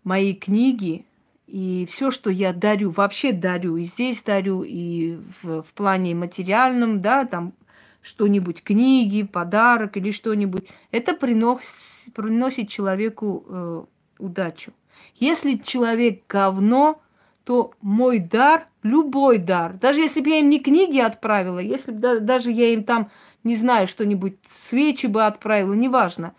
мои 0.05 0.35
книги 0.35 1.05
и 1.49 1.89
все, 1.91 2.13
что 2.13 2.31
я 2.31 2.53
дарю, 2.53 2.91
вообще 2.91 3.33
дарю, 3.33 3.77
и 3.77 3.85
здесь 3.85 4.23
дарю, 4.23 4.63
и 4.63 5.19
в, 5.43 5.63
в 5.63 5.73
плане 5.75 6.15
материальном, 6.15 7.01
да, 7.01 7.25
там 7.25 7.55
что-нибудь, 8.03 8.63
книги, 8.63 9.25
подарок 9.25 9.97
или 9.97 10.13
что-нибудь, 10.13 10.69
это 10.93 11.15
приносит, 11.15 11.67
приносит 12.15 12.69
человеку 12.69 13.45
э, 13.49 13.85
удачу. 14.19 14.73
Если 15.17 15.57
человек 15.57 16.23
говно, 16.29 17.01
то 17.49 17.73
мой 17.81 18.19
дар, 18.19 18.67
любой 18.83 19.39
дар, 19.39 19.73
даже 19.73 20.01
если 20.01 20.21
бы 20.21 20.29
я 20.29 20.41
им 20.41 20.51
не 20.51 20.61
книги 20.61 20.99
отправила, 20.99 21.59
если 21.59 21.93
бы 21.93 21.99
да, 21.99 22.19
даже 22.19 22.53
я 22.53 22.75
им 22.75 22.85
там, 22.85 23.11
не 23.43 23.57
знаю, 23.57 23.89
что-нибудь, 23.89 24.37
свечи 24.51 25.07
бы 25.07 25.25
отправила, 25.25 25.73
неважно, 25.73 26.35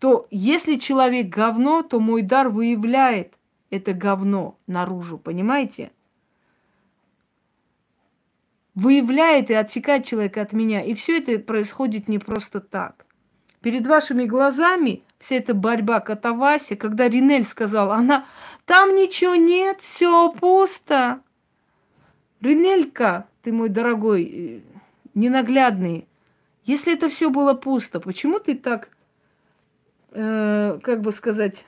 то 0.00 0.26
если 0.32 0.78
человек 0.78 1.28
говно, 1.28 1.82
то 1.82 2.00
мой 2.00 2.22
дар 2.22 2.48
выявляет 2.48 3.34
это 3.70 3.92
говно 3.92 4.58
наружу, 4.66 5.16
понимаете? 5.16 5.92
Выявляет 8.74 9.50
и 9.50 9.54
отсекает 9.54 10.06
человека 10.06 10.42
от 10.42 10.52
меня. 10.52 10.82
И 10.82 10.94
все 10.94 11.18
это 11.18 11.38
происходит 11.38 12.08
не 12.08 12.18
просто 12.18 12.58
так. 12.58 13.06
Перед 13.60 13.86
вашими 13.86 14.24
глазами 14.24 15.04
вся 15.18 15.36
эта 15.36 15.54
борьба 15.54 16.00
Катаваси, 16.00 16.74
когда 16.74 17.08
Ринель 17.08 17.44
сказал, 17.44 17.92
она, 17.92 18.26
там 18.66 18.94
ничего 18.96 19.36
нет, 19.36 19.80
все 19.80 20.30
пусто. 20.32 21.22
Ринелька, 22.40 23.26
ты 23.42 23.52
мой 23.52 23.68
дорогой, 23.68 24.24
э, 24.24 24.60
ненаглядный, 25.14 26.06
если 26.64 26.92
это 26.94 27.08
все 27.08 27.30
было 27.30 27.54
пусто, 27.54 28.00
почему 28.00 28.40
ты 28.40 28.56
так, 28.56 28.90
э, 30.10 30.78
как 30.82 31.00
бы 31.00 31.12
сказать, 31.12 31.64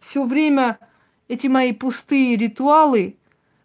все 0.00 0.24
время 0.24 0.78
эти 1.26 1.46
мои 1.46 1.72
пустые 1.72 2.36
ритуалы 2.36 3.16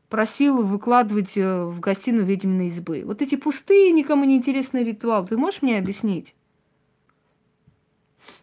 просил 0.07 0.63
выкладывать 0.63 1.35
э, 1.35 1.63
в 1.65 1.81
гостиную 1.81 2.25
ведьминой 2.25 2.67
избы? 2.67 3.03
Вот 3.05 3.21
эти 3.21 3.35
пустые, 3.35 3.91
никому 3.91 4.23
не 4.23 4.37
интересные 4.37 4.85
ритуалы, 4.85 5.27
ты 5.27 5.37
можешь 5.37 5.61
мне 5.61 5.77
объяснить? 5.77 6.33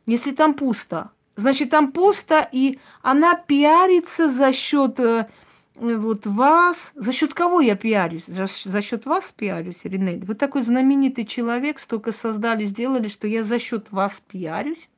Если 0.04 0.32
там 0.32 0.52
пусто, 0.52 1.10
значит 1.36 1.70
там 1.70 1.92
пусто, 1.92 2.48
и 2.50 2.78
она 3.02 3.34
пиарится 3.36 4.28
за 4.28 4.52
счет 4.52 4.98
э, 5.00 5.28
вот 5.76 6.26
вас. 6.26 6.92
За 6.94 7.12
счет 7.12 7.34
кого 7.34 7.60
я 7.60 7.76
пиарюсь? 7.76 8.26
За, 8.26 8.46
за 8.46 8.82
счет 8.82 9.06
вас 9.06 9.32
пиарюсь, 9.36 9.80
Ринель? 9.84 10.24
Вы 10.24 10.34
такой 10.34 10.62
знаменитый 10.62 11.24
человек, 11.24 11.80
столько 11.80 12.12
создали, 12.12 12.64
сделали, 12.64 13.08
что 13.08 13.26
я 13.26 13.42
за 13.42 13.58
счет 13.58 13.90
вас 13.90 14.20
пиарюсь? 14.28 14.88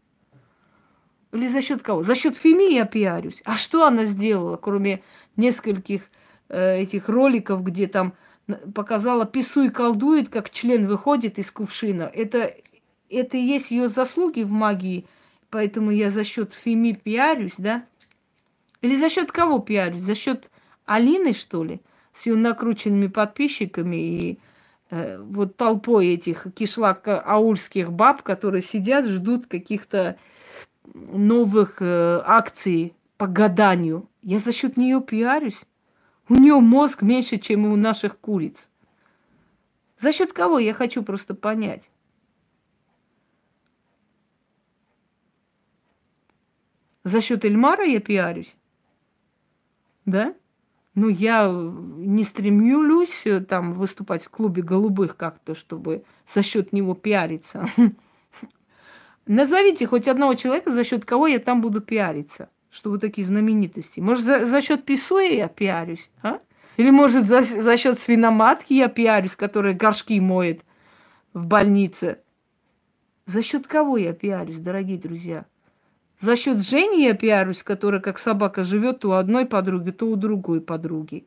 Или 1.32 1.48
за 1.48 1.60
счет 1.62 1.82
кого? 1.82 2.02
За 2.02 2.14
счет 2.14 2.36
Феми 2.36 2.72
я 2.72 2.84
пиарюсь. 2.84 3.42
А 3.44 3.56
что 3.56 3.86
она 3.86 4.04
сделала, 4.04 4.56
кроме 4.56 5.02
нескольких 5.36 6.02
э, 6.48 6.80
этих 6.80 7.08
роликов, 7.08 7.62
где 7.62 7.86
там 7.86 8.14
показала 8.74 9.26
пису 9.26 9.64
и 9.64 9.70
колдует, 9.70 10.28
как 10.28 10.50
член 10.50 10.86
выходит 10.86 11.38
из 11.38 11.50
кувшина. 11.50 12.04
Это 12.14 12.54
это 13.08 13.36
и 13.36 13.40
есть 13.40 13.70
ее 13.70 13.88
заслуги 13.88 14.42
в 14.42 14.50
магии, 14.50 15.06
поэтому 15.51 15.90
я 15.90 16.10
за 16.10 16.24
счет 16.24 16.55
Феми 16.55 16.93
пиарюсь, 16.93 17.55
да? 17.59 17.85
Или 18.82 18.97
за 18.97 19.09
счет 19.09 19.32
кого 19.32 19.59
пиарюсь? 19.59 20.01
За 20.01 20.14
счет 20.14 20.51
Алины, 20.85 21.32
что 21.32 21.64
ли? 21.64 21.81
С 22.14 22.27
ее 22.27 22.36
накрученными 22.36 23.09
подписчиками 23.09 23.97
и 23.97 24.39
э, 24.90 25.18
вот 25.18 25.56
толпой 25.56 26.09
этих 26.09 26.47
кишлак 26.55 27.06
аульских 27.09 27.93
баб, 27.93 28.23
которые 28.23 28.62
сидят, 28.62 29.06
ждут 29.06 29.47
каких-то 29.47 30.16
новых 30.94 31.77
э, 31.81 32.23
акций 32.24 32.94
по 33.16 33.27
гаданию. 33.27 34.09
Я 34.23 34.39
за 34.39 34.52
счет 34.52 34.77
нее 34.77 35.01
пиарюсь. 35.01 35.60
У 36.28 36.35
нее 36.35 36.59
мозг 36.60 37.02
меньше, 37.02 37.39
чем 37.39 37.66
у 37.66 37.77
наших 37.77 38.18
куриц. 38.18 38.68
За 39.98 40.12
счет 40.12 40.32
кого? 40.32 40.59
Я 40.59 40.74
хочу 40.74 41.02
просто 41.02 41.35
понять. 41.35 41.89
За 47.07 47.20
счет 47.20 47.45
Эльмара 47.45 47.87
я 47.87 48.01
пиарюсь? 48.01 48.53
Да? 50.07 50.35
Ну, 50.97 51.09
я 51.09 51.47
не 51.49 52.24
стремлюсь 52.24 53.23
э, 53.24 53.39
там 53.43 53.74
выступать 53.74 54.24
в 54.24 54.28
клубе 54.28 54.61
голубых 54.61 55.16
как-то, 55.16 55.55
чтобы 55.55 56.03
за 56.35 56.43
счет 56.43 56.73
него 56.73 56.97
пиариться. 56.97 57.70
Назовите 59.27 59.87
хоть 59.87 60.09
одного 60.09 60.35
человека, 60.35 60.73
за 60.73 60.83
счет 60.83 61.05
кого 61.05 61.28
я 61.28 61.39
там 61.39 61.61
буду 61.61 61.81
пиариться, 61.81 62.49
чтобы 62.70 62.99
такие 62.99 63.24
знаменитости. 63.24 64.01
Может, 64.01 64.24
за, 64.24 64.45
за 64.45 64.61
счет 64.61 64.85
Писоя 64.85 65.31
я 65.31 65.47
пиарюсь, 65.47 66.11
а? 66.24 66.41
Или, 66.77 66.91
может, 66.91 67.27
за, 67.27 67.43
за 67.43 67.77
счет 67.77 68.01
свиноматки 68.01 68.73
я 68.73 68.89
пиарюсь, 68.89 69.37
которая 69.37 69.74
горшки 69.74 70.19
моет 70.19 70.65
в 71.35 71.47
больнице. 71.47 72.19
За 73.27 73.43
счет 73.43 73.69
кого 73.69 73.97
я 73.97 74.12
пиарюсь, 74.12 74.59
дорогие 74.59 74.99
друзья? 74.99 75.47
За 76.20 76.34
счет 76.34 76.66
Жени 76.66 77.05
я 77.05 77.14
пиарюсь, 77.14 77.62
которая 77.62 78.01
как 78.01 78.18
собака 78.18 78.64
живет 78.64 79.01
то 79.01 79.10
у 79.10 79.12
одной 79.12 79.44
подруги, 79.44 79.90
то 79.90 80.06
у 80.06 80.16
другой 80.16 80.60
подруги. 80.60 81.26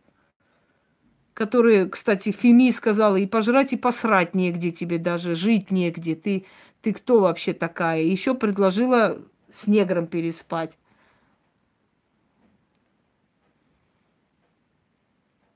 Которая, 1.33 1.87
кстати, 1.87 2.31
Феми 2.31 2.71
сказала, 2.71 3.15
и 3.15 3.27
пожрать, 3.27 3.71
и 3.71 3.77
посрать 3.77 4.33
негде 4.33 4.71
тебе 4.71 4.97
даже, 4.97 5.35
жить 5.35 5.71
негде. 5.71 6.15
Ты, 6.15 6.45
ты 6.81 6.93
кто 6.93 7.21
вообще 7.21 7.53
такая? 7.53 8.01
Еще 8.01 8.33
предложила 8.33 9.21
с 9.51 9.67
негром 9.67 10.07
переспать. 10.07 10.77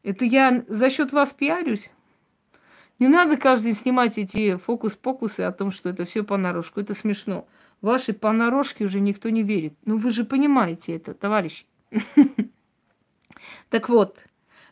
Это 0.04 0.26
я 0.26 0.64
за 0.68 0.90
счет 0.90 1.12
вас 1.12 1.34
пиарюсь? 1.34 1.90
Не 3.00 3.08
надо 3.08 3.36
каждый 3.38 3.74
снимать 3.74 4.18
эти 4.18 4.58
фокус-покусы 4.58 5.42
о 5.42 5.52
том, 5.52 5.72
что 5.72 5.90
это 5.90 6.06
все 6.06 6.24
понарошку. 6.24 6.80
Это 6.80 6.94
смешно. 6.94 7.48
Ваши 7.84 8.14
понарошки 8.14 8.86
уже 8.86 9.02
никто 9.02 9.30
не 9.30 9.44
верит. 9.44 9.74
Ну 9.84 9.98
вы 9.98 10.12
же 10.12 10.24
понимаете 10.24 10.96
это, 10.96 11.14
товарищи. 11.14 11.66
Так 13.70 13.90
вот, 13.90 14.20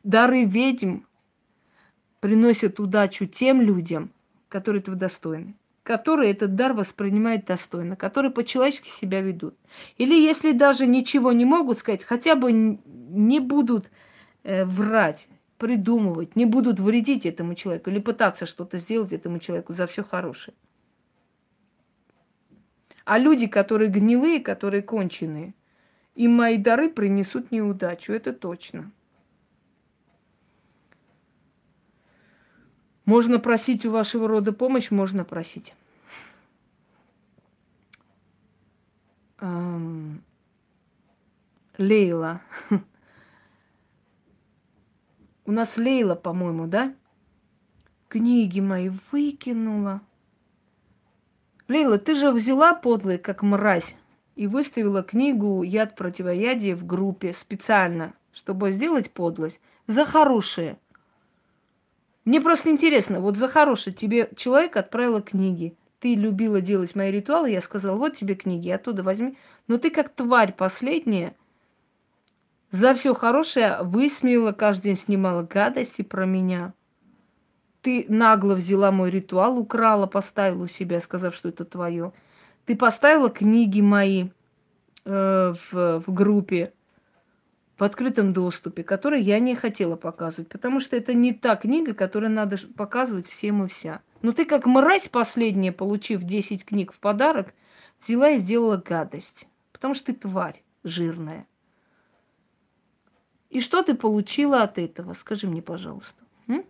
дары 0.04 0.46
ведьм 0.46 1.00
приносят 2.22 2.80
удачу 2.80 3.26
тем 3.26 3.62
людям, 3.62 4.12
которые 4.48 4.80
этого 4.80 4.96
достойны, 4.96 5.56
которые 5.84 6.32
этот 6.32 6.56
дар 6.56 6.72
воспринимают 6.72 7.46
достойно, 7.46 7.98
которые 7.98 8.32
по-человечески 8.32 8.90
себя 8.90 9.20
ведут. 9.20 9.56
Или 9.98 10.14
если 10.14 10.54
даже 10.54 10.88
ничего 10.88 11.34
не 11.34 11.44
могут 11.44 11.80
сказать, 11.80 12.06
хотя 12.06 12.36
бы 12.36 12.54
не 12.54 13.40
будут 13.42 13.92
э, 14.44 14.64
врать, 14.64 15.28
придумывать, 15.58 16.38
не 16.38 16.46
будут 16.46 16.80
вредить 16.80 17.26
этому 17.26 17.56
человеку 17.56 17.90
или 17.90 18.00
пытаться 18.00 18.46
что-то 18.46 18.78
сделать 18.78 19.12
этому 19.12 19.40
человеку 19.40 19.74
за 19.74 19.86
все 19.86 20.02
хорошее. 20.02 20.56
А 23.06 23.18
люди, 23.18 23.48
которые 23.48 23.90
гнилые, 23.90 24.40
которые 24.40 24.84
конченые, 24.84 25.54
им 26.16 26.34
мои 26.34 26.58
дары 26.58 26.90
принесут 26.90 27.52
неудачу, 27.52 28.14
это 28.14 28.34
точно. 28.34 28.92
Можно 33.06 33.40
просить 33.40 33.86
у 33.86 33.92
вашего 33.92 34.28
рода 34.28 34.54
помощь, 34.54 34.92
можно 34.92 35.26
просить. 35.26 35.74
Эм, 39.40 40.22
Лейла. 41.78 42.42
У 45.46 45.52
нас 45.52 45.78
Лейла, 45.78 46.16
по-моему, 46.16 46.68
да? 46.68 46.94
Книги 48.08 48.60
мои 48.60 48.92
выкинула. 49.12 50.02
Лейла, 51.72 51.98
ты 51.98 52.16
же 52.16 52.32
взяла 52.32 52.74
подлый, 52.74 53.18
как 53.18 53.44
мразь, 53.44 53.96
и 54.36 54.46
выставила 54.46 55.04
книгу 55.04 55.64
«Яд 55.64 55.96
противоядия» 55.96 56.76
в 56.76 56.86
группе 56.86 57.32
специально, 57.32 58.14
чтобы 58.34 58.74
сделать 58.74 59.10
подлость. 59.10 59.62
За 59.88 60.04
хорошее. 60.04 60.78
Мне 62.26 62.42
просто 62.42 62.72
интересно, 62.72 63.22
вот 63.22 63.38
за 63.38 63.48
хорошее 63.48 63.96
тебе 63.96 64.30
человек 64.36 64.76
отправила 64.76 65.22
книги. 65.22 65.74
Ты 66.02 66.14
любила 66.16 66.60
делать 66.60 66.94
мои 66.94 67.10
ритуалы, 67.10 67.52
я 67.52 67.62
сказала, 67.62 67.96
вот 67.96 68.18
тебе 68.18 68.36
книги, 68.36 68.70
оттуда 68.70 69.02
возьми. 69.02 69.38
Но 69.68 69.78
ты 69.78 69.92
как 69.92 70.10
тварь 70.10 70.52
последняя 70.52 71.36
за 72.72 72.94
все 72.96 73.14
хорошее 73.14 73.78
высмеяла, 73.82 74.52
каждый 74.52 74.84
день 74.84 74.98
снимала 74.98 75.44
гадости 75.44 76.02
про 76.02 76.26
меня. 76.26 76.74
Ты 77.82 78.06
нагло 78.10 78.54
взяла 78.54 78.92
мой 78.92 79.10
ритуал, 79.10 79.58
украла, 79.58 80.06
поставила 80.06 80.64
у 80.64 80.68
себя, 80.68 81.00
сказав, 81.00 81.36
что 81.36 81.50
это 81.50 81.66
твое. 81.66 82.14
Ты 82.66 82.76
поставила 82.76 83.30
книги 83.30 83.82
мои 83.82 84.30
э, 85.06 85.54
в, 85.72 86.00
в 86.06 86.14
группе, 86.14 86.74
в 87.78 87.84
открытом 87.84 88.34
доступе, 88.34 88.84
которые 88.84 89.24
я 89.24 89.40
не 89.40 89.56
хотела 89.56 89.96
показывать, 89.96 90.50
потому 90.50 90.80
что 90.80 90.96
это 90.96 91.16
не 91.16 91.34
та 91.34 91.56
книга, 91.56 91.96
которую 91.96 92.32
надо 92.32 92.60
показывать 92.78 93.28
всем 93.28 93.64
и 93.64 93.68
вся. 93.68 94.02
Но 94.22 94.34
ты 94.34 94.46
как 94.46 94.68
мразь 94.68 95.08
последняя, 95.08 95.72
получив 95.72 96.22
10 96.22 96.64
книг 96.64 96.94
в 96.94 97.00
подарок, 97.00 97.56
взяла 98.06 98.30
и 98.30 98.38
сделала 98.38 98.78
гадость. 98.78 99.48
Потому 99.72 99.96
что 99.96 100.08
ты 100.08 100.14
тварь 100.14 100.62
жирная. 100.84 101.48
И 103.50 103.60
что 103.60 103.82
ты 103.82 103.96
получила 103.96 104.62
от 104.62 104.78
этого? 104.78 105.14
Скажи 105.14 105.48
мне, 105.48 105.64
пожалуйста. 105.64 106.24
М? 106.48 106.64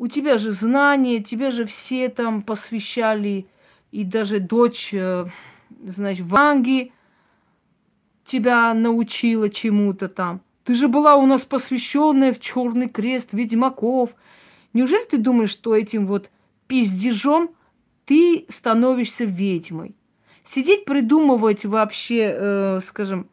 У 0.00 0.06
тебя 0.06 0.38
же 0.38 0.52
знания, 0.52 1.22
тебя 1.22 1.50
же 1.50 1.66
все 1.66 2.08
там 2.08 2.40
посвящали, 2.40 3.46
и 3.92 4.02
даже 4.02 4.40
дочь, 4.40 4.94
э, 4.94 5.26
значит, 5.84 6.24
Ванги 6.24 6.94
тебя 8.24 8.72
научила 8.72 9.50
чему-то 9.50 10.08
там. 10.08 10.40
Ты 10.64 10.72
же 10.72 10.88
была 10.88 11.16
у 11.16 11.26
нас 11.26 11.44
посвященная 11.44 12.32
в 12.32 12.40
Черный 12.40 12.88
крест 12.88 13.34
ведьмаков. 13.34 14.14
Неужели 14.72 15.04
ты 15.04 15.18
думаешь, 15.18 15.50
что 15.50 15.76
этим 15.76 16.06
вот 16.06 16.30
пиздежом 16.66 17.50
ты 18.06 18.46
становишься 18.48 19.24
ведьмой? 19.24 19.94
Сидеть 20.46 20.86
придумывать 20.86 21.66
вообще, 21.66 22.34
э, 22.34 22.80
скажем, 22.86 23.28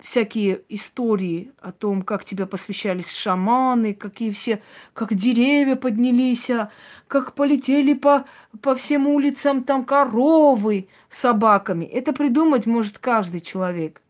всякие 0.00 0.62
истории 0.68 1.52
о 1.60 1.72
том, 1.72 2.02
как 2.02 2.24
тебя 2.24 2.46
посвящались 2.46 3.12
шаманы, 3.12 3.94
какие 3.94 4.30
все, 4.30 4.62
как 4.92 5.14
деревья 5.14 5.76
поднялись, 5.76 6.48
а 6.50 6.70
как 7.08 7.34
полетели 7.34 7.94
по, 7.94 8.24
по 8.62 8.74
всем 8.74 9.08
улицам 9.08 9.64
там 9.64 9.84
коровы 9.84 10.88
с 11.10 11.18
собаками. 11.18 11.84
Это 11.84 12.12
придумать 12.12 12.66
может 12.66 12.98
каждый 12.98 13.40
человек. 13.40 14.00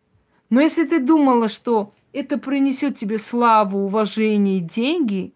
Но 0.50 0.60
если 0.60 0.84
ты 0.84 1.00
думала, 1.00 1.48
что 1.48 1.92
это 2.12 2.38
принесет 2.38 2.96
тебе 2.96 3.18
славу, 3.18 3.84
уважение 3.84 4.60
деньги, 4.60 5.32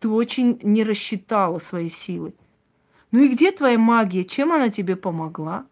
ты 0.00 0.08
очень 0.08 0.58
не 0.62 0.84
рассчитала 0.84 1.58
свои 1.58 1.88
силы. 1.88 2.34
Ну 3.10 3.22
и 3.22 3.28
где 3.28 3.52
твоя 3.52 3.78
магия? 3.78 4.24
Чем 4.24 4.52
она 4.52 4.68
тебе 4.68 4.96
помогла? 4.96 5.66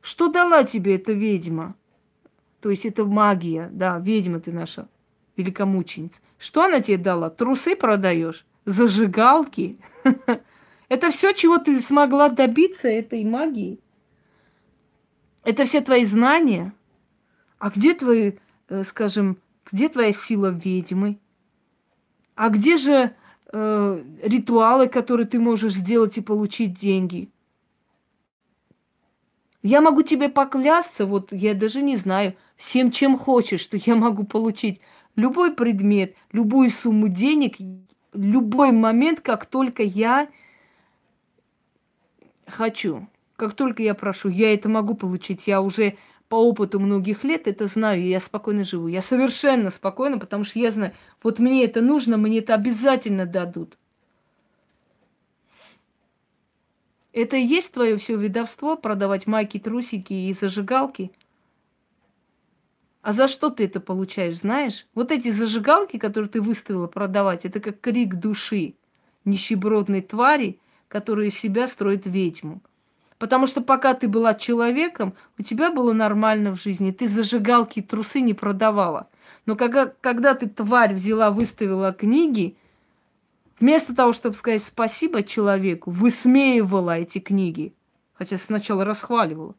Что 0.00 0.28
дала 0.28 0.64
тебе 0.64 0.96
эта 0.96 1.12
ведьма? 1.12 1.74
То 2.62 2.70
есть 2.70 2.86
это 2.86 3.04
магия, 3.04 3.68
да, 3.72 3.98
ведьма 3.98 4.38
ты 4.38 4.52
наша, 4.52 4.88
великомученица. 5.36 6.20
Что 6.38 6.62
она 6.62 6.80
тебе 6.80 6.96
дала? 6.96 7.28
Трусы 7.28 7.74
продаешь? 7.74 8.46
Зажигалки? 8.64 9.80
Это 10.88 11.10
все, 11.10 11.32
чего 11.32 11.58
ты 11.58 11.80
смогла 11.80 12.28
добиться 12.28 12.86
этой 12.86 13.24
магии. 13.24 13.80
Это 15.42 15.64
все 15.64 15.80
твои 15.80 16.04
знания. 16.04 16.72
А 17.58 17.70
где 17.70 17.94
твои, 17.94 18.34
э, 18.68 18.84
скажем, 18.84 19.38
где 19.72 19.88
твоя 19.88 20.12
сила 20.12 20.48
ведьмы? 20.48 21.18
А 22.36 22.48
где 22.48 22.76
же 22.76 23.12
э, 23.52 24.04
ритуалы, 24.22 24.86
которые 24.86 25.26
ты 25.26 25.40
можешь 25.40 25.74
сделать 25.74 26.16
и 26.16 26.20
получить 26.20 26.78
деньги? 26.78 27.28
Я 29.62 29.80
могу 29.80 30.02
тебе 30.02 30.28
поклясться, 30.28 31.06
вот 31.06 31.32
я 31.32 31.54
даже 31.54 31.82
не 31.82 31.96
знаю, 31.96 32.34
всем, 32.56 32.90
чем 32.90 33.16
хочешь, 33.16 33.60
что 33.60 33.76
я 33.76 33.94
могу 33.94 34.24
получить 34.24 34.80
любой 35.14 35.54
предмет, 35.54 36.16
любую 36.32 36.70
сумму 36.70 37.08
денег, 37.08 37.56
любой 38.12 38.72
момент, 38.72 39.20
как 39.20 39.46
только 39.46 39.84
я 39.84 40.28
хочу, 42.46 43.08
как 43.36 43.54
только 43.54 43.82
я 43.82 43.94
прошу, 43.94 44.28
я 44.28 44.52
это 44.52 44.68
могу 44.68 44.94
получить. 44.94 45.46
Я 45.46 45.60
уже 45.60 45.96
по 46.28 46.36
опыту 46.36 46.80
многих 46.80 47.24
лет 47.24 47.46
это 47.46 47.66
знаю, 47.66 48.02
и 48.02 48.08
я 48.08 48.18
спокойно 48.18 48.64
живу. 48.64 48.88
Я 48.88 49.02
совершенно 49.02 49.70
спокойно, 49.70 50.18
потому 50.18 50.44
что 50.44 50.58
я 50.58 50.70
знаю, 50.70 50.92
вот 51.22 51.38
мне 51.38 51.64
это 51.64 51.82
нужно, 51.82 52.16
мне 52.16 52.38
это 52.38 52.54
обязательно 52.54 53.26
дадут. 53.26 53.76
Это 57.12 57.36
и 57.36 57.44
есть 57.44 57.72
твое 57.72 57.96
все 57.96 58.16
видовство, 58.16 58.76
продавать 58.76 59.26
майки, 59.26 59.58
трусики 59.58 60.12
и 60.12 60.32
зажигалки– 60.32 61.12
а 63.02 63.12
за 63.12 63.26
что 63.26 63.50
ты 63.50 63.64
это 63.64 63.80
получаешь, 63.80 64.38
знаешь? 64.38 64.86
Вот 64.94 65.10
эти 65.10 65.30
зажигалки, 65.30 65.98
которые 65.98 66.30
ты 66.30 66.40
выставила 66.40 66.86
продавать, 66.86 67.44
это 67.44 67.58
как 67.58 67.80
крик 67.80 68.14
души 68.14 68.74
нищебродной 69.24 70.02
твари, 70.02 70.60
которая 70.86 71.26
из 71.26 71.38
себя 71.38 71.66
строит 71.66 72.06
ведьму. 72.06 72.62
Потому 73.18 73.48
что 73.48 73.60
пока 73.60 73.94
ты 73.94 74.08
была 74.08 74.34
человеком, 74.34 75.14
у 75.36 75.42
тебя 75.42 75.70
было 75.70 75.92
нормально 75.92 76.54
в 76.54 76.62
жизни. 76.62 76.92
Ты 76.92 77.08
зажигалки 77.08 77.80
и 77.80 77.82
трусы 77.82 78.20
не 78.20 78.34
продавала. 78.34 79.08
Но 79.46 79.56
когда, 79.56 79.86
когда 80.00 80.34
ты, 80.34 80.48
тварь, 80.48 80.94
взяла, 80.94 81.30
выставила 81.30 81.92
книги, 81.92 82.56
вместо 83.62 83.94
того, 83.94 84.12
чтобы 84.12 84.34
сказать 84.34 84.62
спасибо 84.62 85.22
человеку, 85.22 85.90
высмеивала 85.90 86.98
эти 86.98 87.20
книги. 87.20 87.72
Хотя 88.12 88.36
сначала 88.36 88.84
расхваливала. 88.84 89.54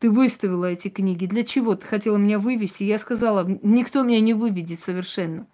Ты 0.00 0.10
выставила 0.10 0.66
эти 0.66 0.88
книги. 0.88 1.26
Для 1.26 1.44
чего? 1.44 1.76
Ты 1.76 1.86
хотела 1.86 2.16
меня 2.16 2.40
вывести. 2.40 2.82
Я 2.82 2.98
сказала, 2.98 3.46
никто 3.62 4.02
меня 4.02 4.20
не 4.20 4.34
выведет 4.34 4.80
совершенно. 4.80 5.46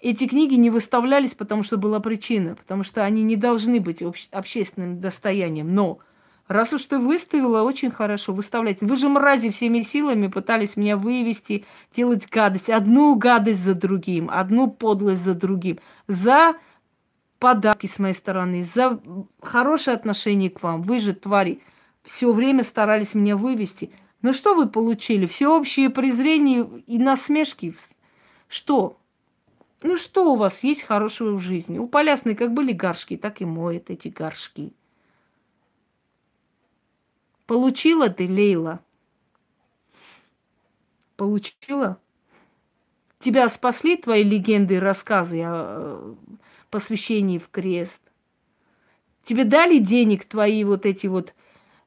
Эти 0.00 0.26
книги 0.26 0.54
не 0.54 0.70
выставлялись, 0.70 1.34
потому 1.34 1.62
что 1.62 1.76
была 1.76 2.00
причина, 2.00 2.56
потому 2.56 2.82
что 2.82 3.04
они 3.04 3.22
не 3.22 3.36
должны 3.36 3.78
быть 3.78 4.02
обще- 4.02 4.28
общественным 4.32 4.98
достоянием. 4.98 5.72
Но 5.72 6.00
раз 6.50 6.72
уж 6.72 6.84
ты 6.84 6.98
выставила, 6.98 7.62
очень 7.62 7.90
хорошо 7.90 8.32
выставлять. 8.32 8.78
Вы 8.80 8.96
же 8.96 9.08
мрази 9.08 9.50
всеми 9.50 9.82
силами 9.82 10.26
пытались 10.26 10.76
меня 10.76 10.96
вывести, 10.96 11.64
делать 11.94 12.28
гадость. 12.28 12.68
Одну 12.68 13.14
гадость 13.14 13.60
за 13.60 13.74
другим, 13.74 14.28
одну 14.30 14.68
подлость 14.68 15.22
за 15.22 15.34
другим. 15.34 15.78
За 16.08 16.56
подарки 17.38 17.86
с 17.86 18.00
моей 18.00 18.14
стороны, 18.14 18.64
за 18.64 19.00
хорошее 19.40 19.96
отношение 19.96 20.50
к 20.50 20.60
вам. 20.62 20.82
Вы 20.82 20.98
же, 20.98 21.14
твари, 21.14 21.62
все 22.02 22.32
время 22.32 22.64
старались 22.64 23.14
меня 23.14 23.36
вывести. 23.36 23.92
Но 24.20 24.32
что 24.32 24.54
вы 24.54 24.68
получили? 24.68 25.26
Всеобщее 25.26 25.88
презрение 25.88 26.68
и 26.86 26.98
насмешки? 26.98 27.74
Что? 28.48 28.98
Ну 29.82 29.96
что 29.96 30.32
у 30.32 30.36
вас 30.36 30.64
есть 30.64 30.82
хорошего 30.82 31.36
в 31.36 31.40
жизни? 31.40 31.78
У 31.78 31.86
Полясной 31.86 32.34
как 32.34 32.52
были 32.52 32.72
горшки, 32.72 33.16
так 33.16 33.40
и 33.40 33.44
моет 33.44 33.88
эти 33.88 34.08
горшки. 34.08 34.74
Получила 37.50 38.08
ты, 38.08 38.28
Лейла? 38.28 38.78
Получила? 41.16 41.98
Тебя 43.18 43.48
спасли 43.48 43.96
твои 43.96 44.22
легенды 44.22 44.74
и 44.76 44.78
рассказы 44.78 45.42
о 45.42 46.14
посвящении 46.70 47.38
в 47.38 47.48
крест? 47.48 48.00
Тебе 49.24 49.42
дали 49.42 49.78
денег 49.78 50.26
твои 50.26 50.62
вот 50.62 50.86
эти 50.86 51.08
вот 51.08 51.34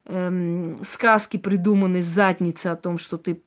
эм, 0.04 0.84
сказки 0.84 1.38
придуманы 1.38 2.02
задницы 2.02 2.66
о 2.66 2.76
том, 2.76 2.98
что 2.98 3.16
ты 3.16 3.40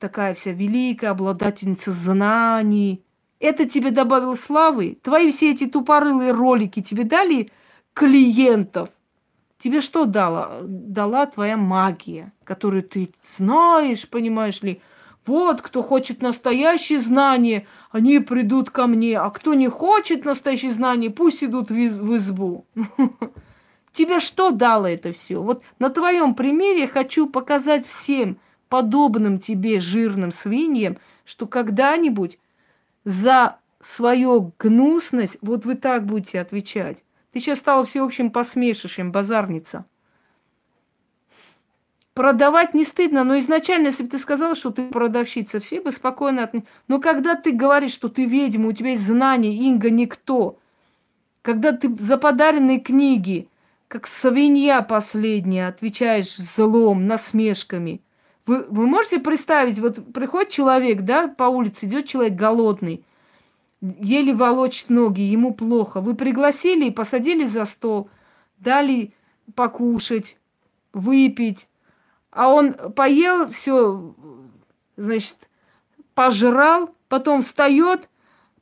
такая 0.00 0.34
вся 0.34 0.50
великая, 0.50 1.10
обладательница 1.10 1.92
знаний. 1.92 3.04
Это 3.38 3.68
тебе 3.68 3.92
добавило 3.92 4.34
славы? 4.34 4.98
Твои 5.04 5.30
все 5.30 5.52
эти 5.52 5.68
тупорылые 5.68 6.32
ролики 6.32 6.82
тебе 6.82 7.04
дали 7.04 7.52
клиентов? 7.92 8.90
Тебе 9.64 9.80
что 9.80 10.04
дала? 10.04 10.60
Дала 10.62 11.24
твоя 11.24 11.56
магия, 11.56 12.34
которую 12.44 12.82
ты 12.82 13.14
знаешь, 13.38 14.06
понимаешь 14.06 14.60
ли, 14.60 14.82
Вот, 15.24 15.62
кто 15.62 15.80
хочет 15.80 16.20
настоящие 16.20 17.00
знания, 17.00 17.66
они 17.90 18.18
придут 18.18 18.68
ко 18.68 18.86
мне, 18.86 19.18
а 19.18 19.30
кто 19.30 19.54
не 19.54 19.68
хочет 19.68 20.26
настоящие 20.26 20.70
знания, 20.70 21.08
пусть 21.08 21.42
идут 21.42 21.70
в, 21.70 21.74
в 21.74 22.16
избу. 22.18 22.66
Тебе 23.94 24.20
что 24.20 24.50
дало 24.50 24.86
это 24.86 25.12
все? 25.12 25.40
Вот 25.40 25.62
на 25.78 25.88
твоем 25.88 26.34
примере 26.34 26.86
хочу 26.86 27.26
показать 27.26 27.86
всем 27.86 28.36
подобным 28.68 29.38
тебе 29.38 29.80
жирным 29.80 30.30
свиньям, 30.30 30.98
что 31.24 31.46
когда-нибудь 31.46 32.38
за 33.06 33.56
свою 33.80 34.52
гнусность 34.58 35.38
вот 35.40 35.64
вы 35.64 35.76
так 35.76 36.04
будете 36.04 36.38
отвечать. 36.38 37.02
Ты 37.34 37.40
сейчас 37.40 37.58
стала 37.58 37.84
всеобщим 37.84 38.30
посмешищем, 38.30 39.10
базарница. 39.10 39.86
Продавать 42.14 42.74
не 42.74 42.84
стыдно, 42.84 43.24
но 43.24 43.36
изначально, 43.40 43.88
если 43.88 44.04
бы 44.04 44.10
ты 44.10 44.18
сказала, 44.18 44.54
что 44.54 44.70
ты 44.70 44.86
продавщица, 44.86 45.58
все 45.58 45.80
бы 45.80 45.90
спокойно 45.90 46.44
от... 46.44 46.54
Но 46.86 47.00
когда 47.00 47.34
ты 47.34 47.50
говоришь, 47.50 47.90
что 47.90 48.08
ты 48.08 48.24
ведьма, 48.24 48.68
у 48.68 48.72
тебя 48.72 48.90
есть 48.90 49.02
знания, 49.02 49.52
Инга 49.52 49.90
никто, 49.90 50.60
когда 51.42 51.72
ты 51.72 51.92
за 51.96 52.18
подаренные 52.18 52.78
книги, 52.78 53.48
как 53.88 54.06
свинья 54.06 54.80
последняя, 54.82 55.66
отвечаешь 55.66 56.36
злом, 56.36 57.08
насмешками. 57.08 58.00
Вы, 58.46 58.62
вы 58.68 58.86
можете 58.86 59.18
представить, 59.18 59.80
вот 59.80 60.12
приходит 60.12 60.50
человек, 60.50 61.00
да, 61.00 61.26
по 61.26 61.44
улице 61.44 61.86
идет 61.86 62.06
человек 62.06 62.34
голодный, 62.34 63.04
еле 64.00 64.34
волочит 64.34 64.90
ноги, 64.90 65.20
ему 65.20 65.54
плохо. 65.54 66.00
Вы 66.00 66.14
пригласили 66.14 66.86
и 66.86 66.90
посадили 66.90 67.44
за 67.44 67.64
стол, 67.64 68.08
дали 68.58 69.12
покушать, 69.54 70.36
выпить, 70.92 71.68
а 72.30 72.48
он 72.48 72.72
поел, 72.72 73.48
все, 73.48 74.14
значит, 74.96 75.36
пожрал, 76.14 76.94
потом 77.08 77.42
встает, 77.42 78.08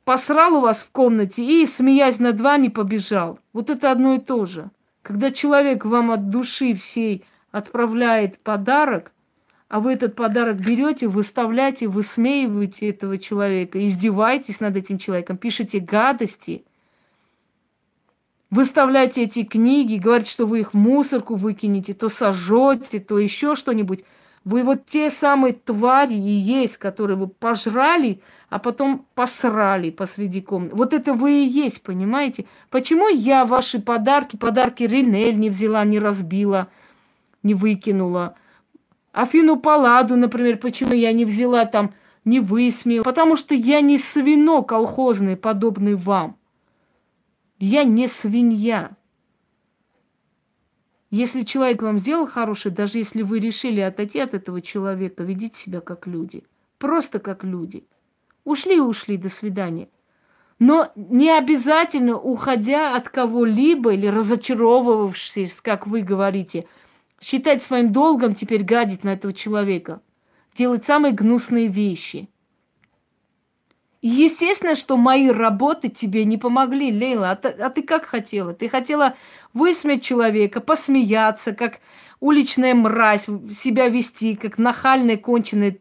посрал 0.03 0.55
у 0.55 0.61
вас 0.61 0.83
в 0.83 0.91
комнате 0.91 1.43
и, 1.43 1.65
смеясь 1.65 2.19
над 2.19 2.39
вами, 2.41 2.67
побежал. 2.67 3.39
Вот 3.53 3.69
это 3.69 3.91
одно 3.91 4.15
и 4.15 4.19
то 4.19 4.45
же. 4.45 4.69
Когда 5.01 5.31
человек 5.31 5.85
вам 5.85 6.11
от 6.11 6.29
души 6.29 6.73
всей 6.75 7.25
отправляет 7.51 8.39
подарок, 8.39 9.11
а 9.73 9.79
вы 9.79 9.93
этот 9.93 10.15
подарок 10.15 10.57
берете, 10.57 11.07
выставляете, 11.07 11.87
высмеиваете 11.87 12.89
этого 12.89 13.17
человека, 13.17 13.83
издеваетесь 13.87 14.59
над 14.59 14.75
этим 14.75 14.99
человеком, 14.99 15.37
пишете 15.37 15.79
гадости– 15.79 16.63
выставляете 18.51 19.23
эти 19.23 19.43
книги, 19.43 19.95
говорите, 19.95 20.29
что 20.29 20.45
вы 20.45 20.59
их 20.59 20.75
в 20.75 20.77
мусорку 20.77 21.33
выкинете, 21.33 21.95
то 21.95 22.07
сожжете, 22.07 22.99
то 22.99 23.17
еще 23.17 23.55
что-нибудь. 23.55 24.03
Вы 24.45 24.61
вот 24.61 24.85
те 24.85 25.09
самые 25.09 25.53
твари 25.53 26.13
и 26.13 26.31
есть, 26.31 26.77
которые 26.77 27.17
вы 27.17 27.27
пожрали, 27.27 28.21
а 28.51 28.59
потом 28.59 29.07
посрали 29.15 29.89
посреди 29.89 30.41
комнаты. 30.41 30.75
Вот 30.75 30.93
это 30.93 31.15
вы 31.15 31.43
и 31.43 31.47
есть, 31.47 31.81
понимаете? 31.81 32.45
Почему 32.69 33.07
я 33.07 33.43
ваши 33.43 33.81
подарки, 33.81 34.35
подарки 34.35 34.83
Ринель 34.83 35.39
не 35.39 35.49
взяла, 35.49 35.83
не 35.83 35.97
разбила, 35.97 36.67
не 37.41 37.55
выкинула? 37.55 38.35
Афину 39.13 39.57
Паладу, 39.57 40.17
например, 40.17 40.57
почему 40.57 40.93
я 40.93 41.13
не 41.13 41.23
взяла 41.23 41.65
там, 41.65 41.93
не 42.25 42.39
высмеяла? 42.39 43.03
Потому 43.03 43.35
что 43.35 43.53
я 43.53 43.79
не 43.79 43.99
свино 43.99 44.63
колхозный, 44.63 45.37
подобный 45.37 45.93
вам. 45.93 46.35
Я 47.59 47.83
не 47.83 48.07
свинья. 48.07 48.97
Если 51.11 51.43
человек 51.43 51.83
вам 51.83 51.99
сделал 51.99 52.25
хорошее, 52.25 52.73
даже 52.73 52.97
если 52.97 53.21
вы 53.21 53.39
решили 53.39 53.81
отойти 53.81 54.19
от 54.19 54.33
этого 54.33 54.61
человека, 54.61 55.23
ведите 55.23 55.61
себя 55.61 55.79
как 55.79 56.07
люди. 56.07 56.43
Просто 56.79 57.19
как 57.19 57.43
люди. 57.43 57.85
Ушли, 58.45 58.81
ушли, 58.81 59.17
до 59.17 59.29
свидания. 59.29 59.89
Но 60.57 60.91
не 60.95 61.29
обязательно, 61.29 62.17
уходя 62.17 62.95
от 62.95 63.09
кого-либо 63.09 63.93
или 63.93 64.07
разочаровывавшись, 64.07 65.59
как 65.61 65.85
вы 65.85 66.01
говорите, 66.01 66.65
считать 67.23 67.63
своим 67.63 67.93
долгом 67.93 68.35
теперь 68.35 68.63
гадить 68.63 69.03
на 69.03 69.13
этого 69.13 69.33
человека, 69.33 70.01
делать 70.55 70.85
самые 70.85 71.13
гнусные 71.13 71.67
вещи– 71.67 72.29
и 74.03 74.09
естественно, 74.09 74.75
что 74.75 74.97
мои 74.97 75.29
работы 75.29 75.87
тебе 75.87 76.25
не 76.25 76.37
помогли, 76.37 76.91
Лейла. 76.91 77.31
А 77.31 77.35
ты, 77.37 77.47
а 77.47 77.69
ты 77.69 77.83
как 77.83 78.03
хотела? 78.03 78.53
Ты 78.53 78.67
хотела 78.67 79.15
высмеять 79.53 80.03
человека, 80.03 80.59
посмеяться, 80.59 81.53
как 81.53 81.79
уличная 82.19 82.75
мразь, 82.75 83.27
себя 83.53 83.87
вести, 83.87 84.35
как 84.35 84.57
нахальное 84.57 85.15
конченое 85.15 85.77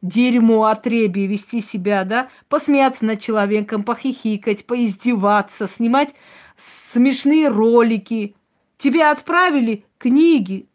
дерьмо, 0.00 0.64
отребие 0.64 1.26
вести 1.26 1.60
себя, 1.60 2.04
да? 2.04 2.30
Посмеяться 2.48 3.04
над 3.04 3.20
человеком, 3.20 3.84
похихикать, 3.84 4.64
поиздеваться, 4.64 5.66
снимать 5.66 6.14
смешные 6.56 7.48
ролики. 7.48 8.34
Тебе 8.78 9.04
отправили 9.04 9.84
книги, 9.98 10.67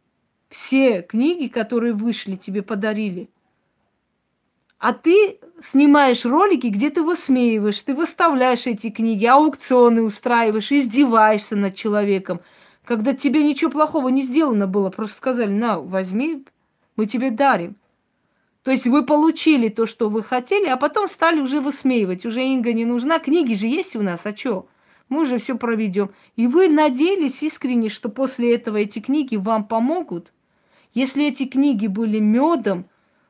все 0.53 1.01
книги, 1.01 1.47
которые 1.47 1.93
вышли, 1.93 2.35
тебе 2.35 2.61
подарили. 2.61 3.29
А 4.77 4.93
ты 4.93 5.39
снимаешь 5.61 6.25
ролики, 6.25 6.67
где 6.67 6.89
ты 6.89 7.01
высмеиваешь, 7.01 7.79
ты 7.79 7.95
выставляешь 7.95 8.67
эти 8.67 8.89
книги, 8.89 9.25
аукционы 9.25 10.03
устраиваешь, 10.03 10.71
издеваешься 10.71 11.55
над 11.55 11.75
человеком, 11.75 12.41
когда 12.85 13.13
тебе 13.13 13.43
ничего 13.43 13.71
плохого 13.71 14.09
не 14.09 14.23
сделано 14.23 14.67
было, 14.67 14.89
просто 14.89 15.17
сказали, 15.17 15.49
на, 15.49 15.79
возьми, 15.79 16.45
мы 16.97 17.05
тебе 17.07 17.31
дарим. 17.31 17.77
То 18.61 18.71
есть 18.71 18.85
вы 18.85 19.05
получили 19.05 19.69
то, 19.69 19.85
что 19.85 20.09
вы 20.09 20.21
хотели, 20.21 20.67
а 20.67 20.77
потом 20.77 21.07
стали 21.07 21.39
уже 21.39 21.61
высмеивать. 21.61 22.25
Уже 22.25 22.43
Инга 22.43 22.73
не 22.73 22.85
нужна, 22.85 23.19
книги 23.19 23.53
же 23.53 23.67
есть 23.67 23.95
у 23.95 24.01
нас, 24.01 24.25
а 24.25 24.35
что? 24.35 24.67
Мы 25.09 25.21
уже 25.21 25.37
все 25.37 25.57
проведем. 25.57 26.11
И 26.35 26.45
вы 26.45 26.69
надеялись 26.69 27.41
искренне, 27.41 27.89
что 27.89 28.09
после 28.09 28.53
этого 28.53 28.77
эти 28.77 28.99
книги 28.99 29.35
вам 29.35 29.65
помогут. 29.65 30.31
Если 30.93 31.25
эти 31.27 31.45
книги 31.45 31.87
были 31.87 32.19
медом, 32.19 32.85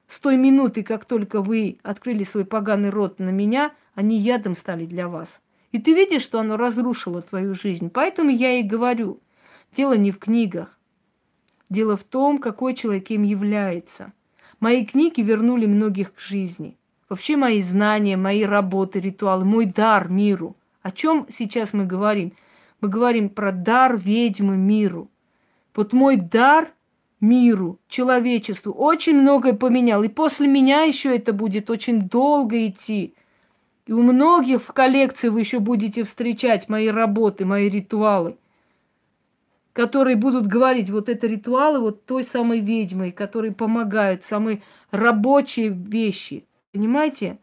с 0.08 0.20
той 0.20 0.36
минуты, 0.36 0.84
как 0.84 1.06
только 1.06 1.42
вы 1.42 1.80
открыли 1.82 2.24
свой 2.24 2.46
поганый 2.46 2.90
рот 2.90 3.20
на 3.20 3.30
меня, 3.30 3.72
они 3.96 4.18
ядом 4.18 4.56
стали 4.56 4.86
для 4.86 5.08
вас. 5.08 5.42
И 5.72 5.80
ты 5.80 5.94
видишь, 5.94 6.22
что 6.22 6.40
оно 6.40 6.58
разрушило 6.58 7.22
твою 7.22 7.56
жизнь. 7.56 7.90
Поэтому 7.90 8.30
я 8.30 8.60
и 8.60 8.64
говорю, 8.64 9.20
дело 9.76 9.94
не 9.94 10.12
в 10.12 10.20
книгах. 10.20 10.78
Дело 11.70 11.96
в 11.96 12.04
том, 12.04 12.38
какой 12.38 12.76
человек 12.76 13.10
им 13.10 13.24
является. 13.24 14.14
Мои 14.60 14.86
книги 14.86 15.22
вернули 15.22 15.66
многих 15.66 16.14
к 16.14 16.20
жизни. 16.20 16.78
Вообще 17.10 17.38
мои 17.38 17.62
знания, 17.62 18.18
мои 18.18 18.44
работы, 18.44 19.00
ритуалы, 19.00 19.46
мой 19.46 19.66
дар 19.66 20.10
миру. 20.10 20.56
О 20.82 20.92
чем 20.92 21.28
сейчас 21.30 21.74
мы 21.74 21.86
говорим? 21.86 22.34
Мы 22.82 22.90
говорим 22.90 23.30
про 23.30 23.52
дар 23.52 23.98
ведьмы 23.98 24.58
миру. 24.58 25.10
Вот 25.74 25.94
мой 25.94 26.18
дар– 26.18 26.74
миру, 27.24 27.80
человечеству. 27.88 28.74
Очень 28.74 29.22
многое 29.22 29.54
поменял. 29.54 30.04
И 30.04 30.10
после 30.10 30.48
меня 30.48 30.82
еще 30.82 31.16
это 31.16 31.32
будет 31.32 31.70
очень 31.70 32.02
долго 32.02 32.68
идти. 32.68 33.16
И 33.88 33.94
у 33.94 34.02
многих 34.04 34.62
в 34.62 34.74
коллекции 34.74 35.30
вы 35.30 35.40
еще 35.40 35.60
будете 35.60 36.04
встречать 36.04 36.70
мои 36.70 36.90
работы, 36.90 37.46
мои 37.46 37.70
ритуалы, 37.70 38.38
которые 39.72 40.18
будут 40.18 40.48
говорить, 40.48 40.90
вот 40.90 41.10
это 41.10 41.26
ритуалы 41.26 41.80
вот 41.80 42.06
той 42.06 42.24
самой 42.24 42.60
ведьмы, 42.60 43.12
которые 43.12 43.54
помогают, 43.54 44.26
самые 44.26 44.62
рабочие 44.92 45.70
вещи. 45.70 46.46
Понимаете? 46.74 47.40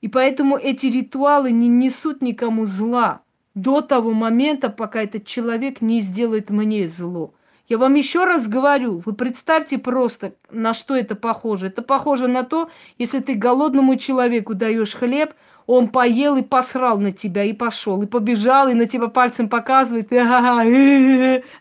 И 0.00 0.08
поэтому 0.08 0.56
эти 0.56 0.86
ритуалы 0.86 1.52
не 1.52 1.68
несут 1.68 2.20
никому 2.20 2.66
зла 2.66 3.22
до 3.56 3.80
того 3.80 4.12
момента, 4.12 4.68
пока 4.68 5.02
этот 5.02 5.26
человек 5.26 5.80
не 5.80 6.00
сделает 6.00 6.50
мне 6.50 6.86
зло. 6.86 7.34
Я 7.68 7.78
вам 7.78 7.94
еще 7.94 8.24
раз 8.24 8.46
говорю, 8.46 9.02
вы 9.04 9.12
представьте 9.14 9.78
просто, 9.78 10.34
на 10.50 10.72
что 10.72 10.94
это 10.94 11.16
похоже. 11.16 11.66
Это 11.66 11.82
похоже 11.82 12.28
на 12.28 12.44
то, 12.44 12.70
если 12.98 13.18
ты 13.18 13.34
голодному 13.34 13.96
человеку 13.96 14.54
даешь 14.54 14.92
хлеб, 14.92 15.34
он 15.66 15.88
поел 15.88 16.36
и 16.36 16.42
посрал 16.42 16.98
на 16.98 17.10
тебя, 17.10 17.42
и 17.42 17.52
пошел, 17.52 18.00
и 18.02 18.06
побежал, 18.06 18.68
и 18.68 18.74
на 18.74 18.86
тебя 18.86 19.08
пальцем 19.08 19.48
показывает, 19.48 20.10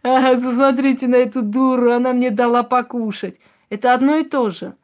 посмотрите 0.03 1.07
на 1.07 1.15
эту 1.15 1.41
дуру, 1.41 1.91
она 1.91 2.13
мне 2.13 2.29
дала 2.29 2.61
покушать. 2.61 3.39
Это 3.71 3.95
одно 3.95 4.17
и 4.17 4.23
то 4.23 4.51
же. 4.51 4.75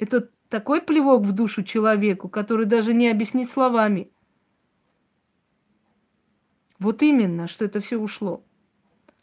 Это 0.00 0.28
такой 0.48 0.80
плевок 0.80 1.22
в 1.22 1.32
душу 1.32 1.62
человеку, 1.62 2.28
который 2.28 2.66
даже 2.66 2.94
не 2.94 3.08
объяснить 3.08 3.50
словами. 3.50 4.08
Вот 6.80 7.02
именно, 7.02 7.46
что 7.46 7.66
это 7.66 7.80
все 7.80 7.98
ушло. 7.98 8.42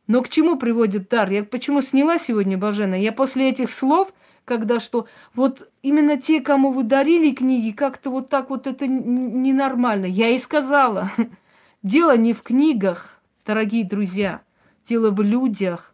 Но 0.05 0.21
к 0.21 0.29
чему 0.29 0.57
приводит 0.57 1.09
дар? 1.09 1.29
Я 1.29 1.43
почему 1.43 1.81
сняла 1.81 2.17
сегодня 2.19 2.57
Бажена? 2.57 2.95
Я 2.95 3.11
после 3.11 3.49
этих 3.49 3.69
слов, 3.69 4.13
когда 4.45 4.79
что, 4.79 5.07
вот 5.33 5.69
именно 5.81 6.21
те, 6.21 6.39
кому 6.39 6.71
вы 6.71 6.83
дарили 6.83 7.33
книги, 7.33 7.71
как-то 7.71 8.11
вот 8.11 8.29
так 8.29 8.49
вот 8.49 8.67
это 8.67 8.87
ненормально. 8.87 10.05
Я 10.05 10.29
и 10.29 10.37
сказала, 10.37 11.11
дело 11.83 12.15
не 12.15 12.31
в 12.31 12.43
книгах, 12.43 13.21
дорогие 13.45 13.83
друзья, 13.83 14.41
дело 14.87 15.09
в 15.09 15.21
людях. 15.21 15.93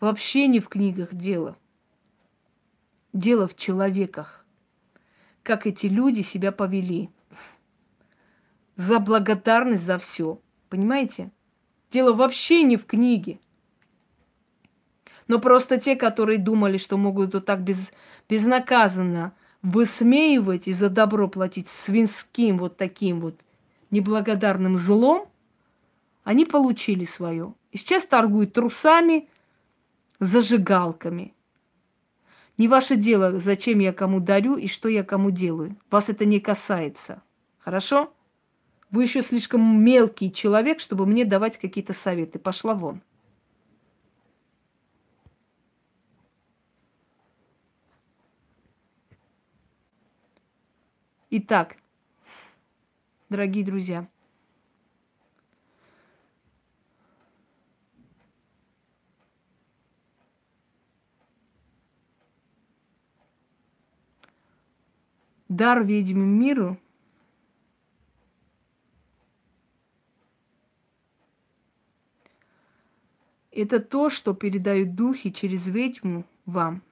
Вообще 0.00 0.48
не 0.48 0.60
в 0.60 0.68
книгах 0.68 1.14
дело. 1.14 1.56
Дело 3.12 3.46
в 3.46 3.54
человеках. 3.54 4.44
Как 5.42 5.66
эти 5.66 5.86
люди 5.86 6.22
себя 6.22 6.52
повели. 6.52 7.10
За 8.76 9.00
благодарность 9.00 9.84
за 9.84 9.98
все. 9.98 10.40
Понимаете? 10.68 11.30
Дело 11.90 12.12
вообще 12.12 12.62
не 12.62 12.76
в 12.76 12.86
книге. 12.86 13.40
Но 15.28 15.40
просто 15.40 15.78
те, 15.78 15.96
которые 15.96 16.38
думали, 16.38 16.78
что 16.78 16.96
могут 16.96 17.34
вот 17.34 17.46
так 17.46 17.62
без, 17.62 17.90
безнаказанно 18.28 19.32
высмеивать 19.62 20.68
и 20.68 20.72
за 20.72 20.88
добро 20.88 21.28
платить 21.28 21.68
свинским 21.68 22.58
вот 22.58 22.76
таким 22.76 23.20
вот 23.20 23.34
неблагодарным 23.90 24.76
злом, 24.76 25.28
они 26.22 26.44
получили 26.44 27.04
свое. 27.04 27.54
И 27.72 27.78
сейчас 27.78 28.04
торгуют 28.04 28.52
трусами, 28.52 29.28
зажигалками. 30.20 31.34
Не 32.58 32.68
ваше 32.68 32.96
дело, 32.96 33.38
зачем 33.38 33.80
я 33.80 33.92
кому 33.92 34.20
дарю 34.20 34.56
и 34.56 34.66
что 34.66 34.88
я 34.88 35.04
кому 35.04 35.30
делаю. 35.30 35.76
Вас 35.90 36.08
это 36.08 36.24
не 36.24 36.40
касается. 36.40 37.22
Хорошо? 37.58 38.12
Вы 38.96 39.02
еще 39.02 39.20
слишком 39.20 39.84
мелкий 39.84 40.32
человек, 40.32 40.80
чтобы 40.80 41.04
мне 41.04 41.26
давать 41.26 41.58
какие-то 41.58 41.92
советы. 41.92 42.38
Пошла 42.38 42.72
вон. 42.72 43.02
Итак, 51.28 51.76
дорогие 53.28 53.66
друзья, 53.66 54.08
дар 65.50 65.84
ведьмы 65.84 66.24
миру 66.24 66.78
это 73.56 73.80
то, 73.80 74.10
что 74.10 74.34
передают 74.34 74.94
духи 74.94 75.32
через 75.32 75.66
ведьму 75.66 76.24
вам. 76.44 76.82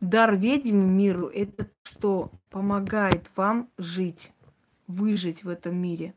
Дар 0.00 0.36
ведьмы 0.36 0.84
миру– 0.84 1.28
это 1.34 1.68
что 1.84 2.32
помогает 2.50 3.30
вам 3.36 3.70
жить, 3.78 4.32
выжить 4.88 5.44
в 5.44 5.48
этом 5.48 5.76
мире. 5.76 6.14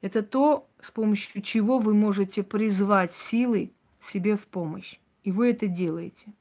Это 0.00 0.22
то, 0.22 0.68
с 0.80 0.92
помощью 0.92 1.42
чего 1.42 1.78
вы 1.78 1.92
можете 1.92 2.42
призвать 2.44 3.14
силы 3.14 3.72
себе 4.00 4.36
в 4.36 4.46
помощь. 4.46 4.98
И 5.24 5.32
вы 5.32 5.50
это 5.50 5.66
делаете. 5.66 6.32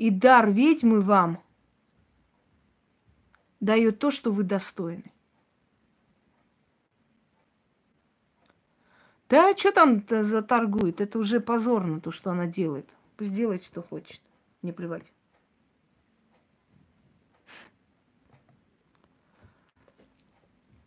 И 0.00 0.08
дар 0.08 0.50
ведьмы 0.50 1.02
вам 1.02 1.42
дает 3.60 3.98
то, 3.98 4.10
что 4.10 4.32
вы 4.32 4.44
достойны. 4.44 5.12
Да, 9.28 9.54
что 9.54 9.72
там 9.72 10.02
заторгует? 10.08 11.02
Это 11.02 11.18
уже 11.18 11.38
позорно, 11.38 12.00
то, 12.00 12.12
что 12.12 12.30
она 12.30 12.46
делает. 12.46 12.88
Пусть 13.18 13.34
делает, 13.34 13.62
что 13.62 13.82
хочет. 13.82 14.22
Не 14.62 14.72
плевать. 14.72 15.04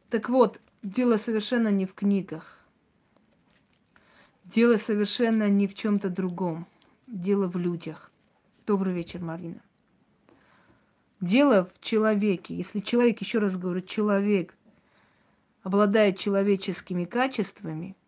Так 0.09 0.27
вот, 0.27 0.59
дело 0.81 1.17
совершенно 1.17 1.67
не 1.67 1.85
в 1.85 1.93
книгах. 1.93 2.65
Дело 4.43 4.77
совершенно 4.77 5.49
не 5.49 5.67
в 5.67 5.75
чем-то 5.75 6.09
другом. 6.09 6.65
Дело 7.05 7.47
в 7.47 7.57
людях. 7.57 8.09
Добрый 8.65 8.93
вечер, 8.93 9.21
Марина. 9.21 9.61
Дело 11.19 11.65
в 11.65 11.79
человеке. 11.79 12.55
Если 12.55 12.79
человек, 12.79 13.21
еще 13.21 13.39
раз 13.39 13.57
говорю, 13.57 13.81
человек 13.81 14.55
обладает 15.63 16.17
человеческими 16.17 17.05
качествами– 17.05 17.95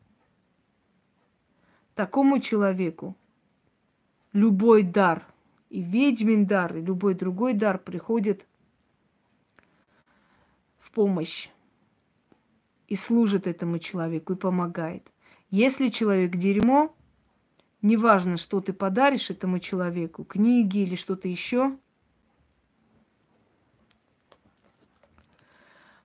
Такому 1.96 2.40
человеку 2.40 3.16
любой 4.34 4.84
дар, 4.84 5.26
и 5.70 5.82
ведьмин 5.82 6.46
дар, 6.46 6.76
и 6.76 6.82
любой 6.82 7.16
другой 7.16 7.54
дар 7.54 7.80
приходит 7.80 8.46
в 10.78 10.92
помощь 10.92 11.48
и 12.90 12.98
служит 12.98 13.48
этому 13.48 13.80
человеку 13.80 14.34
и 14.34 14.36
помогает. 14.36 15.10
Если 15.52 15.88
человек 15.88 16.36
дерьмо, 16.36 16.94
неважно, 17.86 18.38
что 18.38 18.62
ты 18.62 18.74
подаришь 18.74 19.30
этому 19.30 19.60
человеку, 19.60 20.24
книги 20.24 20.80
или 20.80 20.96
что-то 20.96 21.28
еще, 21.28 21.78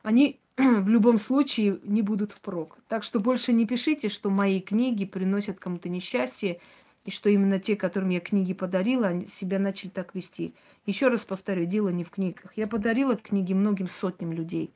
они 0.02 0.38
в 0.56 0.88
любом 0.88 1.18
случае 1.18 1.80
не 1.84 2.02
будут 2.02 2.32
впрок. 2.32 2.78
Так 2.88 3.02
что 3.02 3.18
больше 3.18 3.52
не 3.52 3.66
пишите, 3.66 4.08
что 4.08 4.30
мои 4.30 4.60
книги 4.60 5.04
приносят 5.04 5.58
кому-то 5.58 5.88
несчастье, 5.88 6.60
и 7.06 7.10
что 7.10 7.30
именно 7.30 7.58
те, 7.58 7.76
которым 7.76 8.10
я 8.10 8.20
книги 8.20 8.52
подарила, 8.52 9.08
они 9.08 9.26
себя 9.26 9.58
начали 9.58 9.88
так 9.88 10.14
вести. 10.14 10.54
Еще 10.84 11.08
раз 11.08 11.20
повторю, 11.20 11.64
дело 11.64 11.88
не 11.88 12.04
в 12.04 12.10
книгах. 12.10 12.52
Я 12.56 12.66
подарила 12.66 13.16
книги 13.16 13.54
многим 13.54 13.88
сотням 13.88 14.32
людей. 14.32 14.70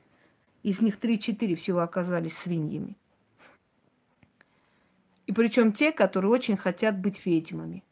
Из 0.63 0.81
них 0.81 0.97
3-4 0.97 1.53
всего 1.53 1.81
оказались 1.81 2.35
свиньями. 2.35 2.95
И 5.27 5.33
причем 5.33 5.71
те, 5.71 5.91
которые 5.91 6.31
очень 6.31 6.57
хотят 6.57 6.97
быть 6.99 7.25
ведьмами. 7.25 7.83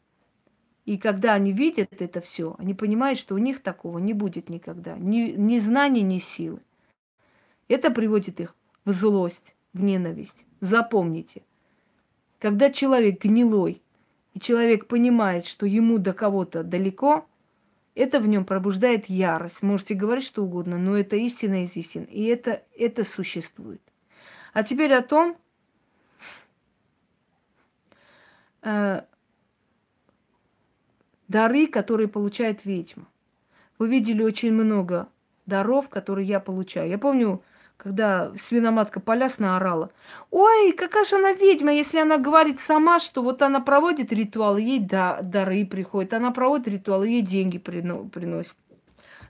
И 0.84 0.98
когда 0.98 1.32
они 1.34 1.52
видят 1.52 1.88
это 2.00 2.20
все, 2.20 2.54
они 2.58 2.74
понимают, 2.74 3.18
что 3.18 3.34
у 3.34 3.38
них 3.38 3.62
такого 3.62 3.98
не 3.98 4.12
будет 4.12 4.48
никогда. 4.50 4.96
Ни, 4.96 5.32
ни 5.36 5.58
знаний, 5.58 6.02
ни 6.02 6.18
силы. 6.18 6.60
Это 7.68 7.90
приводит 7.90 8.40
их 8.40 8.54
в 8.84 8.92
злость, 8.92 9.54
в 9.72 9.82
ненависть. 9.82 10.44
Запомните, 10.60 11.42
когда 12.38 12.70
человек 12.70 13.22
гнилой, 13.22 13.82
и 14.34 14.40
человек 14.40 14.86
понимает, 14.86 15.46
что 15.46 15.64
ему 15.64 15.98
до 15.98 16.12
кого-то 16.12 16.62
далеко, 16.64 17.26
это 17.94 18.18
в 18.18 18.26
нем 18.26 18.44
пробуждает 18.44 19.08
ярость. 19.08 19.62
Можете 19.62 19.94
говорить 19.94 20.24
что 20.24 20.42
угодно, 20.42 20.76
но 20.76 20.96
это 20.98 21.16
истина 21.16 21.64
из 21.64 21.76
истин. 21.76 22.04
И 22.04 22.24
это, 22.24 22.62
это 22.76 23.04
существует. 23.04 23.80
А 24.52 24.64
теперь 24.64 24.92
о 24.92 25.02
том, 25.02 25.36
э, 28.53 28.53
дары, 31.28 31.66
которые 31.66 32.08
получает 32.08 32.64
ведьма. 32.64 33.06
Вы 33.78 33.88
видели 33.88 34.22
очень 34.22 34.52
много 34.52 35.08
даров, 35.46 35.88
которые 35.88 36.26
я 36.26 36.40
получаю. 36.40 36.88
Я 36.88 36.98
помню, 36.98 37.42
когда 37.76 38.32
свиноматка 38.40 39.00
полясна 39.00 39.56
орала. 39.56 39.90
Ой, 40.30 40.72
какая 40.72 41.04
же 41.04 41.16
она 41.16 41.32
ведьма, 41.32 41.72
если 41.72 41.98
она 41.98 42.18
говорит 42.18 42.60
сама, 42.60 43.00
что 43.00 43.22
вот 43.22 43.42
она 43.42 43.60
проводит 43.60 44.12
ритуал, 44.12 44.56
ей 44.56 44.78
да, 44.78 45.20
дары 45.22 45.66
приходят, 45.66 46.14
она 46.14 46.30
проводит 46.30 46.68
ритуал, 46.68 47.02
ей 47.04 47.20
деньги 47.20 47.58
приносит. 47.58 48.54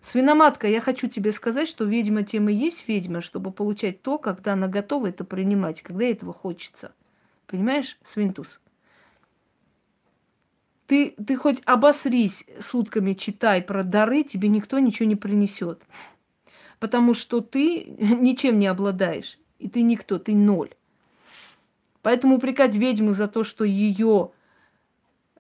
Свиноматка, 0.03 0.69
я 0.69 0.83
хочу 0.83 1.09
тебе 1.09 1.33
сказать, 1.33 1.67
что 1.67 1.85
ведьма 1.85 2.23
тем 2.25 2.51
и 2.51 2.53
есть 2.53 2.87
ведьма, 2.87 3.23
чтобы 3.23 3.51
получать 3.51 4.03
то, 4.03 4.19
когда 4.19 4.53
она 4.53 4.69
готова 4.69 5.07
это 5.07 5.25
принимать, 5.25 5.81
когда 5.81 6.05
этого 6.05 6.35
хочется. 6.35 6.93
Понимаешь, 7.47 7.99
свинтус? 8.05 8.61
Ты, 10.87 11.15
ты 11.27 11.37
хоть 11.37 11.63
обосрись 11.65 12.45
сутками, 12.61 13.15
читай 13.15 13.63
про 13.63 13.83
дары, 13.83 14.23
тебе 14.23 14.49
никто 14.49 14.79
ничего 14.79 15.09
не 15.09 15.17
принесет 15.17 15.83
потому 16.85 17.15
что 17.15 17.41
ты 17.41 17.85
ничем 17.99 18.59
не 18.59 18.67
обладаешь, 18.67 19.39
и 19.59 19.71
ты 19.71 19.81
никто, 19.81 20.19
ты 20.19 20.35
ноль. 20.35 20.69
Поэтому 22.03 22.37
упрекать 22.37 22.75
ведьму 22.75 23.13
за 23.13 23.27
то, 23.27 23.43
что 23.43 23.65
ее 23.65 24.33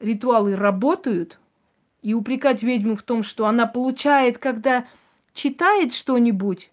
ритуалы 0.01 0.57
работают, 0.57 1.39
и 2.01 2.15
упрекать 2.15 2.63
ведьму 2.63 2.97
в 2.97 3.03
том, 3.03 3.23
что 3.23 3.47
она 3.47 3.67
получает, 3.67 4.39
когда 4.39 4.87
читает 5.35 5.93
что-нибудь, 5.93 6.71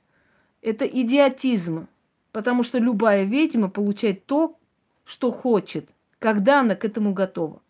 это 0.61 0.85
идиотизм. 0.85 1.89
Потому 2.31 2.63
что 2.63 2.77
любая 2.77 3.23
ведьма 3.23 3.69
получает 3.69 4.25
то, 4.25 4.57
что 5.03 5.31
хочет, 5.31 5.89
когда 6.19 6.61
она 6.61 6.75
к 6.75 6.85
этому 6.85 7.11
готова. 7.11 7.61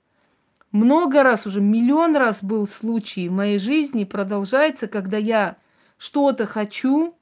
Много 0.71 1.23
раз 1.23 1.45
уже, 1.45 1.59
миллион 1.59 2.15
раз 2.15 2.41
был 2.41 2.65
случай 2.67 3.27
в 3.27 3.33
моей 3.33 3.59
жизни, 3.59 4.05
продолжается, 4.05 4.87
когда 4.87 5.17
я 5.17 5.57
что-то 5.97 6.45
хочу, 6.45 7.13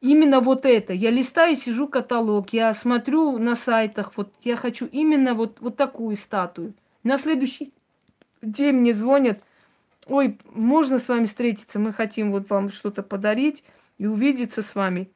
именно 0.00 0.40
вот 0.40 0.66
это. 0.66 0.92
Я 0.92 1.10
листаю, 1.10 1.56
сижу 1.56 1.88
каталог, 1.88 2.52
я 2.52 2.74
смотрю 2.74 3.38
на 3.38 3.54
сайтах, 3.54 4.12
вот 4.16 4.32
я 4.42 4.56
хочу 4.56 4.86
именно 4.86 5.34
вот, 5.34 5.60
вот 5.60 5.76
такую 5.76 6.16
статую. 6.16 6.74
На 7.04 7.16
следующий 7.16 7.72
день 8.42 8.74
мне 8.74 8.92
звонят, 8.92 9.40
ой, 10.06 10.38
можно 10.52 10.98
с 10.98 11.08
вами 11.08 11.26
встретиться, 11.26 11.78
мы 11.78 11.92
хотим 11.92 12.32
вот 12.32 12.50
вам 12.50 12.70
что-то 12.70 13.02
подарить 13.02 13.62
и 13.98 14.06
увидеться 14.06 14.60
с 14.60 14.74
вами. 14.74 15.08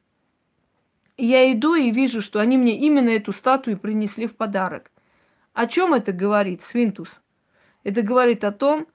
И 1.17 1.25
я 1.25 1.51
иду 1.51 1.75
и 1.75 1.91
вижу, 1.91 2.21
что 2.21 2.39
они 2.39 2.57
мне 2.57 2.77
именно 2.79 3.09
эту 3.09 3.33
статую 3.33 3.77
принесли 3.77 4.25
в 4.25 4.37
подарок. 4.37 4.89
О 5.53 5.67
чем 5.67 5.93
это 5.93 6.11
говорит, 6.11 6.63
Свинтус? 6.63 7.21
Это 7.83 8.01
говорит 8.01 8.43
о 8.43 8.51
том, 8.51 8.87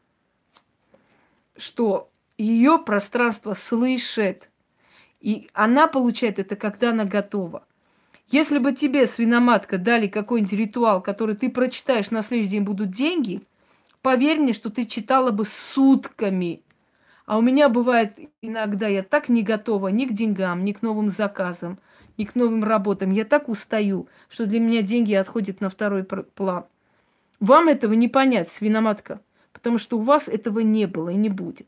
что 1.57 2.11
ее 2.37 2.79
пространство 2.79 3.55
слышит, 3.55 4.51
и 5.21 5.49
она 5.53 5.87
получает 5.87 6.39
это, 6.39 6.57
когда 6.57 6.91
она 6.91 7.05
готова. 7.05 7.67
Если 8.29 8.59
бы 8.59 8.73
тебе, 8.73 9.07
свиноматка, 9.07 9.79
дали 9.79 10.07
какой-нибудь 10.07 10.53
ритуал, 10.53 11.03
который 11.03 11.37
ты 11.37 11.51
прочитаешь, 11.51 12.11
на 12.11 12.23
следующий 12.23 12.53
день 12.53 12.63
будут 12.63 12.91
деньги, 12.91 13.43
поверь 14.03 14.39
мне, 14.39 14.53
что 14.53 14.71
ты 14.71 14.85
читала 14.85 15.31
бы 15.31 15.45
сутками. 15.45 16.63
А 17.27 17.39
у 17.39 17.43
меня 17.43 17.69
бывает 17.69 18.19
иногда, 18.43 18.89
я 18.89 19.03
так 19.03 19.29
не 19.29 19.43
готова 19.43 19.89
ни 19.89 20.07
к 20.07 20.13
деньгам, 20.13 20.65
ни 20.65 20.73
к 20.73 20.83
новым 20.83 21.11
заказам, 21.11 21.79
ни 22.17 22.25
к 22.25 22.35
новым 22.35 22.65
работам. 22.65 23.11
Я 23.11 23.25
так 23.25 23.49
устаю, 23.49 24.09
что 24.29 24.47
для 24.47 24.61
меня 24.61 24.83
деньги 24.83 25.15
отходят 25.15 25.61
на 25.61 25.69
второй 25.69 26.05
план. 26.05 26.67
Вам 27.41 27.69
этого 27.69 27.93
не 27.93 28.09
понять, 28.09 28.51
свиноматка, 28.51 29.21
потому 29.53 29.79
что 29.79 29.99
у 29.99 30.03
вас 30.03 30.29
этого 30.29 30.61
не 30.61 30.87
было 30.87 31.11
и 31.11 31.17
не 31.17 31.29
будет. 31.29 31.67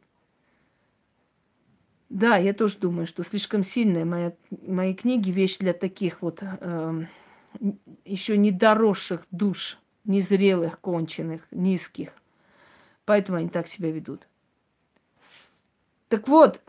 Да, 2.09 2.36
я 2.36 2.55
тоже 2.55 2.78
думаю, 2.78 3.06
что 3.06 3.24
слишком 3.24 3.64
сильная 3.64 4.05
моя, 4.05 4.32
мои 4.66 4.94
книги 4.94 5.31
вещь 5.31 5.59
для 5.59 5.73
таких 5.73 6.23
вот 6.23 6.40
э, 6.40 6.56
эм, 6.60 7.09
еще 8.05 8.36
недоросших 8.39 9.27
душ, 9.32 9.78
незрелых, 10.05 10.78
конченых, 10.81 11.43
низких. 11.51 12.14
Поэтому 13.05 13.39
они 13.39 13.48
так 13.48 13.66
себя 13.66 13.90
ведут. 13.90 14.28
Так 16.09 16.28
вот, 16.28 16.61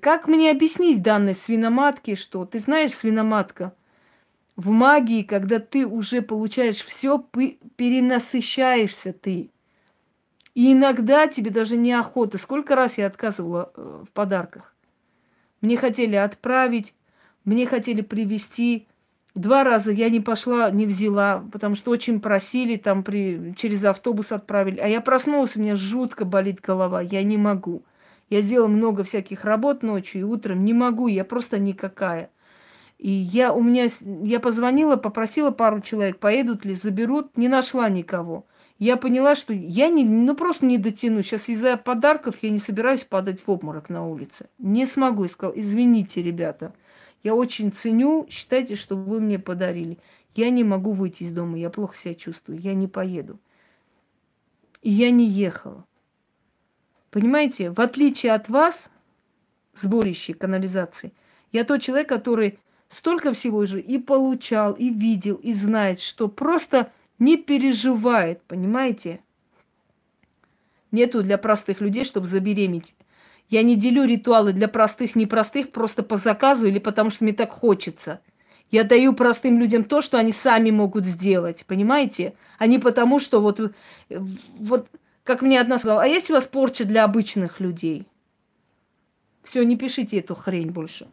как 0.00 0.28
мне 0.28 0.50
объяснить 0.50 1.02
данной 1.02 1.34
свиноматке, 1.34 2.14
что 2.14 2.44
ты 2.44 2.60
знаешь, 2.60 2.92
свиноматка, 2.92 3.74
в 4.54 4.70
магии, 4.70 5.22
когда 5.22 5.60
ты 5.60 5.86
уже 5.86 6.20
получаешь 6.20 6.84
все, 6.84 7.24
перенасыщаешься 7.76 9.12
ты. 9.12 9.50
И 10.54 10.72
иногда 10.72 11.28
тебе 11.28 11.52
даже 11.52 11.76
неохота. 11.76 12.38
Сколько 12.38 12.74
раз 12.74 12.98
я 12.98 13.06
отказывала 13.06 13.70
э, 13.76 14.04
в 14.04 14.10
подарках. 14.10 14.74
Мне 15.60 15.76
хотели 15.76 16.16
отправить, 16.16 16.94
мне 17.44 17.66
хотели 17.66 18.00
привезти. 18.00 18.88
Два 19.36 19.62
раза 19.62 19.92
я 19.92 20.10
не 20.10 20.18
пошла, 20.18 20.70
не 20.72 20.86
взяла, 20.86 21.44
потому 21.52 21.76
что 21.76 21.92
очень 21.92 22.20
просили, 22.20 22.76
там 22.76 23.04
при, 23.04 23.54
через 23.56 23.84
автобус 23.84 24.32
отправили. 24.32 24.80
А 24.80 24.88
я 24.88 25.00
проснулась, 25.00 25.54
у 25.54 25.60
меня 25.60 25.76
жутко 25.76 26.24
болит 26.24 26.60
голова, 26.60 27.00
я 27.00 27.22
не 27.22 27.36
могу. 27.36 27.84
Я 28.30 28.42
сделала 28.42 28.68
много 28.68 29.04
всяких 29.04 29.44
работ 29.44 29.82
ночью 29.82 30.20
и 30.20 30.24
утром, 30.24 30.64
не 30.64 30.74
могу, 30.74 31.08
я 31.08 31.24
просто 31.24 31.58
никакая. 31.58 32.30
И 32.98 33.10
я 33.10 33.52
у 33.52 33.62
меня, 33.62 33.86
я 34.24 34.40
позвонила, 34.40 34.96
попросила 34.96 35.50
пару 35.50 35.80
человек, 35.80 36.18
поедут 36.18 36.64
ли, 36.64 36.74
заберут, 36.74 37.36
не 37.36 37.48
нашла 37.48 37.88
никого. 37.88 38.46
Я 38.78 38.96
поняла, 38.96 39.34
что 39.34 39.52
я 39.52 39.88
не, 39.88 40.04
ну 40.04 40.34
просто 40.34 40.66
не 40.66 40.78
дотяну. 40.78 41.22
Сейчас 41.22 41.48
из-за 41.48 41.76
подарков 41.76 42.36
я 42.42 42.50
не 42.50 42.58
собираюсь 42.58 43.04
падать 43.04 43.40
в 43.44 43.50
обморок 43.50 43.88
на 43.88 44.06
улице. 44.06 44.48
Не 44.58 44.86
смогу. 44.86 45.24
Я 45.24 45.30
сказала, 45.30 45.58
извините, 45.58 46.22
ребята, 46.22 46.74
я 47.24 47.34
очень 47.34 47.72
ценю, 47.72 48.26
считайте, 48.30 48.76
что 48.76 48.96
вы 48.96 49.20
мне 49.20 49.38
подарили. 49.38 49.98
Я 50.34 50.50
не 50.50 50.62
могу 50.62 50.92
выйти 50.92 51.24
из 51.24 51.32
дома, 51.32 51.58
я 51.58 51.70
плохо 51.70 51.96
себя 51.96 52.14
чувствую, 52.14 52.60
я 52.60 52.74
не 52.74 52.86
поеду. 52.86 53.38
И 54.82 54.90
я 54.90 55.10
не 55.10 55.26
ехала. 55.26 55.84
Понимаете, 57.10 57.70
в 57.70 57.80
отличие 57.80 58.32
от 58.32 58.48
вас, 58.48 58.90
сборище 59.74 60.34
канализации, 60.34 61.12
я 61.52 61.64
тот 61.64 61.80
человек, 61.80 62.08
который 62.08 62.58
столько 62.88 63.32
всего 63.32 63.64
же 63.66 63.80
и 63.80 63.98
получал, 63.98 64.72
и 64.74 64.90
видел, 64.90 65.36
и 65.36 65.52
знает, 65.52 66.00
что 66.00 66.28
просто 66.28 66.92
не 67.18 67.36
переживает, 67.36 68.42
понимаете? 68.42 69.20
Нету 70.90 71.22
для 71.22 71.38
простых 71.38 71.80
людей, 71.80 72.04
чтобы 72.04 72.26
забеременеть. 72.26 72.94
Я 73.50 73.62
не 73.62 73.76
делю 73.76 74.04
ритуалы 74.04 74.52
для 74.52 74.68
простых, 74.68 75.16
непростых, 75.16 75.72
просто 75.72 76.02
по 76.02 76.18
заказу 76.18 76.66
или 76.66 76.78
потому 76.78 77.10
что 77.10 77.24
мне 77.24 77.32
так 77.32 77.50
хочется. 77.50 78.20
Я 78.70 78.84
даю 78.84 79.14
простым 79.14 79.58
людям 79.58 79.84
то, 79.84 80.02
что 80.02 80.18
они 80.18 80.32
сами 80.32 80.70
могут 80.70 81.06
сделать, 81.06 81.64
понимаете? 81.66 82.34
А 82.58 82.66
не 82.66 82.78
потому, 82.78 83.18
что 83.18 83.40
вот, 83.40 83.72
вот 84.10 84.88
как 85.28 85.42
мне 85.42 85.60
одна 85.60 85.76
сказала, 85.76 86.04
а 86.04 86.06
есть 86.06 86.30
у 86.30 86.32
вас 86.32 86.46
порча 86.46 86.86
для 86.86 87.04
обычных 87.04 87.60
людей? 87.60 88.06
Все, 89.42 89.62
не 89.62 89.76
пишите 89.76 90.20
эту 90.20 90.34
хрень 90.34 90.70
больше. 90.70 91.06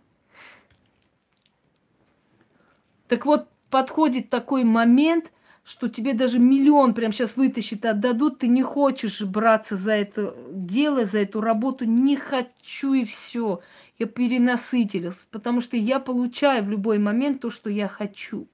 Так 3.09 3.25
вот, 3.25 3.49
подходит 3.69 4.29
такой 4.29 4.63
момент, 4.63 5.33
что 5.65 5.89
тебе 5.89 6.13
даже 6.13 6.39
миллион 6.39 6.93
прямо 6.93 7.11
сейчас 7.11 7.35
вытащит, 7.35 7.83
отдадут, 7.83 8.39
ты 8.39 8.47
не 8.47 8.63
хочешь 8.63 9.19
браться 9.19 9.75
за 9.75 9.91
это 9.91 10.33
дело, 10.49 11.03
за 11.03 11.19
эту 11.19 11.41
работу, 11.41 11.83
не 11.83 12.15
хочу 12.15 12.93
и 12.93 13.03
все. 13.03 13.59
Я 13.99 14.05
перенасытилась, 14.05 15.17
потому 15.29 15.59
что 15.59 15.75
я 15.75 15.99
получаю 15.99 16.63
в 16.63 16.69
любой 16.69 16.99
момент 16.99 17.41
то, 17.41 17.49
что 17.51 17.69
я 17.69 17.89
хочу. 17.89 18.47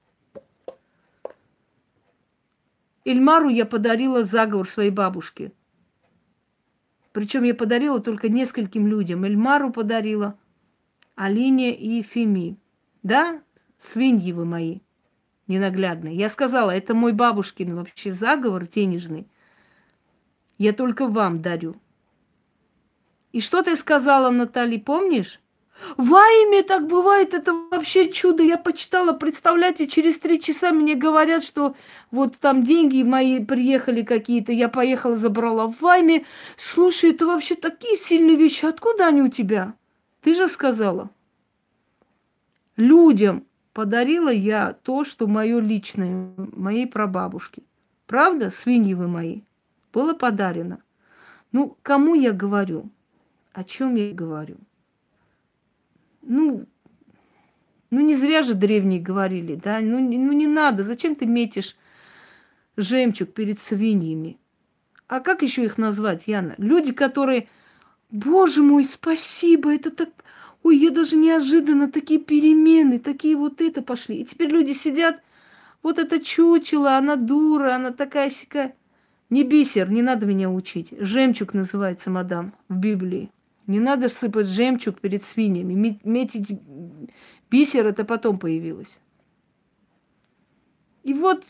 Эльмару 3.04 3.48
я 3.48 3.66
подарила 3.66 4.24
заговор 4.24 4.68
своей 4.68 4.90
бабушке. 4.90 5.52
Причем 7.12 7.42
я 7.42 7.54
подарила 7.54 8.00
только 8.00 8.28
нескольким 8.28 8.86
людям. 8.86 9.24
Эльмару 9.24 9.72
подарила, 9.72 10.38
Алине 11.14 11.74
и 11.74 12.02
Феми. 12.02 12.56
Да, 13.02 13.42
свиньи 13.76 14.32
вы 14.32 14.44
мои 14.44 14.80
ненаглядные. 15.52 16.16
Я 16.16 16.28
сказала, 16.28 16.70
это 16.70 16.94
мой 16.94 17.12
бабушкин 17.12 17.76
вообще 17.76 18.12
заговор 18.12 18.66
денежный. 18.66 19.28
Я 20.58 20.72
только 20.72 21.06
вам 21.06 21.42
дарю. 21.42 21.76
И 23.32 23.40
что 23.40 23.62
ты 23.62 23.76
сказала, 23.76 24.30
Натали, 24.30 24.78
помнишь? 24.78 25.40
Во 25.96 26.20
имя 26.20 26.62
так 26.62 26.86
бывает, 26.86 27.34
это 27.34 27.52
вообще 27.52 28.10
чудо. 28.10 28.42
Я 28.42 28.56
почитала, 28.56 29.12
представляете, 29.12 29.86
через 29.86 30.18
три 30.18 30.40
часа 30.40 30.72
мне 30.72 30.94
говорят, 30.94 31.44
что 31.44 31.74
вот 32.10 32.36
там 32.38 32.62
деньги 32.62 33.02
мои 33.02 33.44
приехали 33.44 34.02
какие-то, 34.02 34.52
я 34.52 34.68
поехала, 34.68 35.16
забрала 35.16 35.66
в 35.66 35.80
вайме. 35.80 36.24
Слушай, 36.56 37.10
это 37.10 37.26
вообще 37.26 37.56
такие 37.56 37.96
сильные 37.96 38.36
вещи, 38.36 38.64
откуда 38.64 39.08
они 39.08 39.22
у 39.22 39.28
тебя? 39.28 39.74
Ты 40.22 40.34
же 40.34 40.48
сказала. 40.48 41.10
Людям 42.76 43.44
подарила 43.72 44.30
я 44.30 44.72
то, 44.72 45.04
что 45.04 45.26
мое 45.26 45.60
личное, 45.60 46.32
моей 46.36 46.86
прабабушке. 46.86 47.62
Правда, 48.06 48.50
свиньи 48.50 48.94
вы 48.94 49.08
мои? 49.08 49.40
Было 49.92 50.14
подарено. 50.14 50.82
Ну, 51.50 51.76
кому 51.82 52.14
я 52.14 52.32
говорю? 52.32 52.88
О 53.52 53.64
чем 53.64 53.96
я 53.96 54.12
говорю? 54.12 54.56
Ну, 56.22 56.66
ну 57.90 58.00
не 58.00 58.16
зря 58.16 58.42
же 58.42 58.54
древние 58.54 59.00
говорили, 59.00 59.54
да? 59.54 59.80
Ну, 59.80 59.98
ну 60.00 60.32
не 60.32 60.46
надо, 60.46 60.82
зачем 60.82 61.14
ты 61.14 61.26
метишь 61.26 61.76
жемчуг 62.76 63.32
перед 63.32 63.60
свиньями? 63.60 64.38
А 65.08 65.20
как 65.20 65.42
еще 65.42 65.64
их 65.64 65.78
назвать, 65.78 66.24
Яна? 66.26 66.54
Люди, 66.58 66.92
которые, 66.92 67.48
боже 68.10 68.62
мой, 68.62 68.84
спасибо, 68.84 69.74
это 69.74 69.90
так 69.90 70.08
Ой, 70.62 70.76
я 70.76 70.90
даже 70.90 71.16
неожиданно 71.16 71.90
такие 71.90 72.20
перемены, 72.20 73.00
такие 73.00 73.36
вот 73.36 73.60
это 73.60 73.82
пошли. 73.82 74.20
И 74.20 74.24
теперь 74.24 74.50
люди 74.50 74.72
сидят, 74.72 75.20
вот 75.82 75.98
это 75.98 76.20
чучело, 76.20 76.96
она 76.96 77.16
дура, 77.16 77.74
она 77.74 77.90
такая 77.92 78.30
сякая. 78.30 78.76
Не 79.28 79.42
бисер, 79.42 79.90
не 79.90 80.02
надо 80.02 80.26
меня 80.26 80.50
учить. 80.50 80.92
Жемчуг 80.98 81.54
называется, 81.54 82.10
мадам, 82.10 82.54
в 82.68 82.76
Библии. 82.76 83.30
Не 83.66 83.80
надо 83.80 84.08
сыпать 84.08 84.48
жемчуг 84.48 85.00
перед 85.00 85.22
свиньями. 85.22 85.98
Метить 86.04 86.58
бисер, 87.50 87.86
это 87.86 88.04
потом 88.04 88.38
появилось. 88.38 88.98
И 91.04 91.14
вот, 91.14 91.44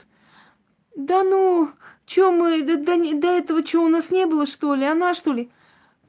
да 0.96 1.22
ну, 1.22 1.70
что 2.06 2.32
мы, 2.32 2.62
до, 2.62 2.76
до, 2.76 2.96
до 3.14 3.28
этого 3.28 3.64
что 3.64 3.84
у 3.84 3.88
нас 3.88 4.10
не 4.10 4.26
было, 4.26 4.46
что 4.46 4.74
ли? 4.74 4.84
Она, 4.84 5.14
что 5.14 5.32
ли? 5.32 5.50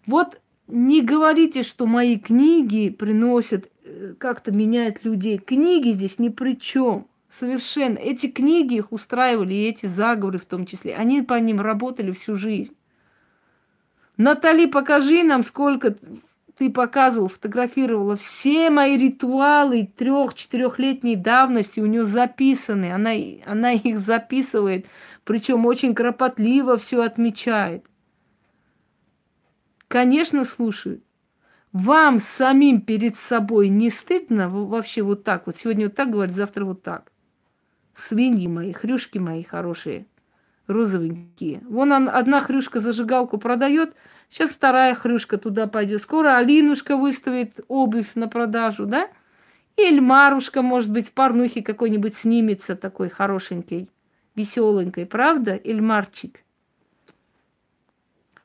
Вот 0.06 0.42
не 0.68 1.02
говорите, 1.02 1.64
что 1.64 1.86
мои 1.86 2.18
книги 2.18 2.90
приносят, 2.90 3.70
э, 3.84 4.14
как-то 4.18 4.52
меняют 4.52 5.04
людей. 5.04 5.38
Книги 5.38 5.90
здесь 5.92 6.20
ни 6.20 6.30
при 6.30 6.58
чем. 6.58 7.08
Совершенно. 7.30 7.98
Эти 7.98 8.28
книги 8.28 8.76
их 8.76 8.92
устраивали, 8.92 9.54
и 9.54 9.68
эти 9.68 9.88
заговоры 9.88 10.38
в 10.38 10.46
том 10.46 10.66
числе. 10.66 10.96
Они 10.96 11.22
по 11.22 11.34
ним 11.40 11.62
работали 11.62 12.12
всю 12.12 12.36
жизнь. 12.36 12.76
Натали, 14.18 14.66
покажи 14.68 15.24
нам, 15.24 15.44
сколько 15.44 15.96
ты 16.58 16.70
показывал, 16.70 17.30
фотографировала 17.30 18.16
все 18.16 18.70
мои 18.70 18.98
ритуалы 18.98 19.92
трех-четырехлетней 19.98 21.16
давности 21.16 21.80
у 21.80 21.88
нее 21.88 22.06
записаны. 22.06 22.94
Она, 22.94 23.12
она 23.46 23.72
их 23.72 24.00
записывает, 24.00 24.86
причем 25.24 25.66
очень 25.66 25.96
кропотливо 25.96 26.78
все 26.78 27.02
отмечает. 27.02 27.86
Конечно, 29.88 30.46
слушают. 30.46 31.04
Вам 31.72 32.20
самим 32.20 32.82
перед 32.82 33.16
собой 33.16 33.70
не 33.70 33.90
стыдно 33.90 34.48
вообще 34.48 35.02
вот 35.02 35.24
так 35.24 35.48
вот? 35.48 35.58
Сегодня 35.58 35.86
вот 35.86 35.96
так 35.96 36.12
говорит, 36.12 36.36
завтра 36.36 36.66
вот 36.66 36.84
так. 36.84 37.12
Свиньи 37.96 38.48
мои, 38.48 38.74
хрюшки 38.74 39.18
мои 39.18 39.44
хорошие, 39.44 40.06
розовенькие. 40.68 41.62
Вон 41.70 41.92
он, 41.92 42.10
одна 42.10 42.40
хрюшка 42.40 42.80
зажигалку 42.80 43.38
продает, 43.38 43.94
сейчас 44.30 44.52
вторая 44.52 44.96
хрюшка 44.96 45.38
туда 45.38 45.68
пойдет. 45.68 46.02
Скоро 46.02 46.38
Алинушка 46.38 46.98
выставит 46.98 47.60
обувь 47.68 48.16
на 48.16 48.28
продажу, 48.28 48.86
да? 48.86 49.10
И 49.76 49.82
Эльмарушка, 49.82 50.62
может 50.62 50.92
быть, 50.92 51.08
в 51.08 51.12
порнухе 51.12 51.64
какой-нибудь 51.64 52.16
снимется 52.16 52.76
такой 52.76 53.10
хорошенький, 53.10 53.90
веселенькой, 54.36 55.06
правда, 55.06 55.60
Эльмарчик? 55.64 56.44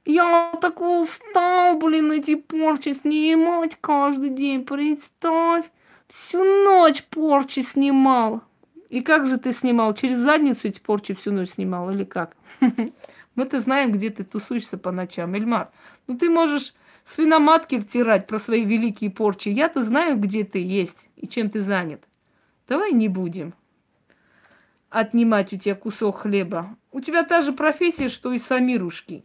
Я 0.04 0.54
так 0.62 0.80
устал, 0.80 1.76
блин, 1.76 2.10
эти 2.12 2.34
порчи 2.34 2.94
снимать 2.94 3.76
каждый 3.78 4.30
день. 4.30 4.64
Представь, 4.64 5.66
всю 6.08 6.42
ночь 6.42 7.04
порчи 7.04 7.60
снимал. 7.60 8.40
И 8.89 9.01
как 9.02 9.27
же 9.27 9.39
ты 9.39 9.52
снимал? 9.52 9.94
Через 9.94 10.19
задницу 10.19 10.69
эти 10.69 10.81
порчи 10.81 11.15
всю 11.15 11.32
ночь 11.32 11.51
снимал 11.51 11.90
или 11.90 12.05
как? 12.05 12.36
Мы-то 13.35 13.60
знаем, 13.60 13.93
где 13.93 14.10
ты 14.10 14.24
тусуешься 14.24 14.78
по 14.78 14.90
ночам. 14.90 15.35
Эльмар, 15.35 15.70
ну 16.06 16.16
ты 16.16 16.31
можешь 16.31 16.74
свиноматки 17.05 17.78
втирать 17.78 18.27
про 18.27 18.39
свои 18.39 18.65
великие 18.65 19.10
порчи. 19.10 19.48
Я-то 19.48 19.82
знаю, 19.82 20.19
где 20.19 20.44
ты 20.44 20.59
есть 20.59 21.06
и 21.16 21.28
чем 21.28 21.51
ты 21.51 21.60
занят. 21.60 22.02
Давай 22.66 22.93
не 22.93 23.09
будем 23.09 23.55
отнимать 24.90 25.52
у 25.52 25.59
тебя 25.59 25.74
кусок 25.74 26.20
хлеба. 26.20 26.77
У 26.93 27.01
тебя 27.01 27.24
та 27.24 27.43
же 27.43 27.52
профессия, 27.52 28.09
что 28.09 28.32
и 28.32 28.39
Самирушки. 28.39 29.24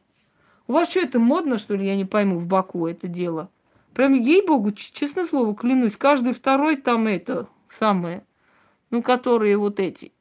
У 0.68 0.74
вас 0.74 0.90
что, 0.90 1.00
это 1.00 1.20
модно, 1.20 1.58
что 1.58 1.76
ли, 1.76 1.86
я 1.86 1.96
не 1.96 2.06
пойму, 2.06 2.38
в 2.38 2.48
Баку 2.48 2.88
это 2.88 3.08
дело? 3.08 3.50
Прям, 3.94 4.14
ей-богу, 4.14 4.72
честное 4.72 5.26
слово, 5.26 5.56
клянусь, 5.56 5.98
каждый 5.98 6.34
второй 6.34 6.78
там 6.78 7.08
это 7.08 7.48
самое. 7.70 8.26
Ну, 8.94 9.02
которые 9.02 9.58
вот 9.58 9.80
эти. 9.80 10.12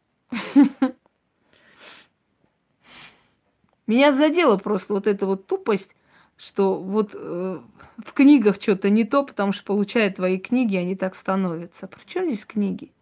Меня 3.87 4.13
задела 4.13 4.57
просто 4.57 4.95
вот 4.95 5.07
эта 5.07 5.27
вот 5.27 5.47
тупость, 5.47 5.95
что 6.39 6.79
вот 6.79 7.11
э, 7.13 7.61
в 7.99 8.13
книгах 8.15 8.57
что-то 8.59 8.89
не 8.89 9.05
то, 9.05 9.25
потому 9.25 9.53
что 9.53 9.63
получая 9.65 10.11
твои 10.11 10.39
книги, 10.39 10.77
они 10.77 10.97
так 10.97 11.17
становятся. 11.17 11.87
При 11.87 12.03
чем 12.07 12.27
здесь 12.29 12.47
книги? 12.47 12.93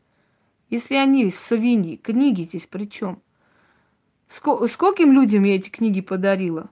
Если 0.71 0.97
они 0.97 1.31
свиньи, 1.31 1.95
книги 1.95 2.43
здесь 2.43 2.67
при 2.67 2.87
чем? 2.87 3.23
Сколько, 4.29 4.67
скольким 4.67 5.13
людям 5.13 5.45
я 5.45 5.55
эти 5.55 5.69
книги 5.69 6.01
подарила? 6.01 6.69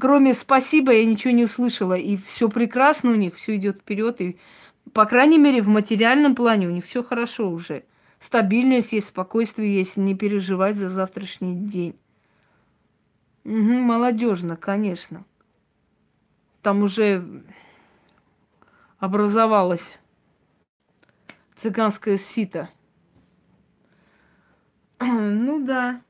кроме 0.00 0.34
спасибо 0.34 0.92
я 0.92 1.04
ничего 1.04 1.32
не 1.32 1.44
услышала. 1.44 1.94
И 1.94 2.16
все 2.16 2.48
прекрасно 2.48 3.10
у 3.10 3.14
них, 3.14 3.36
все 3.36 3.56
идет 3.56 3.78
вперед. 3.78 4.20
И, 4.20 4.38
по 4.96 5.04
крайней 5.04 5.36
мере, 5.36 5.60
в 5.60 5.68
материальном 5.68 6.34
плане 6.34 6.68
у 6.68 6.70
них 6.70 6.86
все 6.86 7.02
хорошо 7.02 7.50
уже. 7.50 7.84
Стабильность 8.18 8.94
есть, 8.94 9.08
спокойствие 9.08 9.76
есть, 9.76 9.98
не 9.98 10.14
переживать 10.14 10.76
за 10.76 10.88
завтрашний 10.88 11.54
день. 11.54 11.94
Угу, 13.44 13.52
молодежно, 13.52 14.56
конечно. 14.56 15.26
Там 16.62 16.82
уже 16.82 17.44
образовалась 18.98 19.98
цыганская 21.56 22.16
сито. 22.16 22.70
Ну 24.98 25.62
да. 25.62 26.00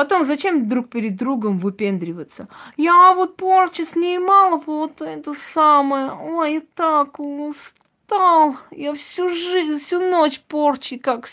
Потом 0.00 0.24
зачем 0.24 0.66
друг 0.66 0.88
перед 0.88 1.16
другом 1.16 1.58
выпендриваться? 1.58 2.48
Я 2.78 3.12
вот 3.12 3.36
порчи 3.36 3.82
снимала 3.82 4.56
вот 4.56 5.02
это 5.02 5.34
самое. 5.34 6.12
Ой, 6.12 6.54
я 6.54 6.62
так 6.74 7.20
устал. 7.20 8.56
Я 8.70 8.94
всю 8.94 9.28
жизнь, 9.28 9.76
всю 9.76 10.00
ночь 10.00 10.40
порчи 10.40 10.96
как 10.96 11.28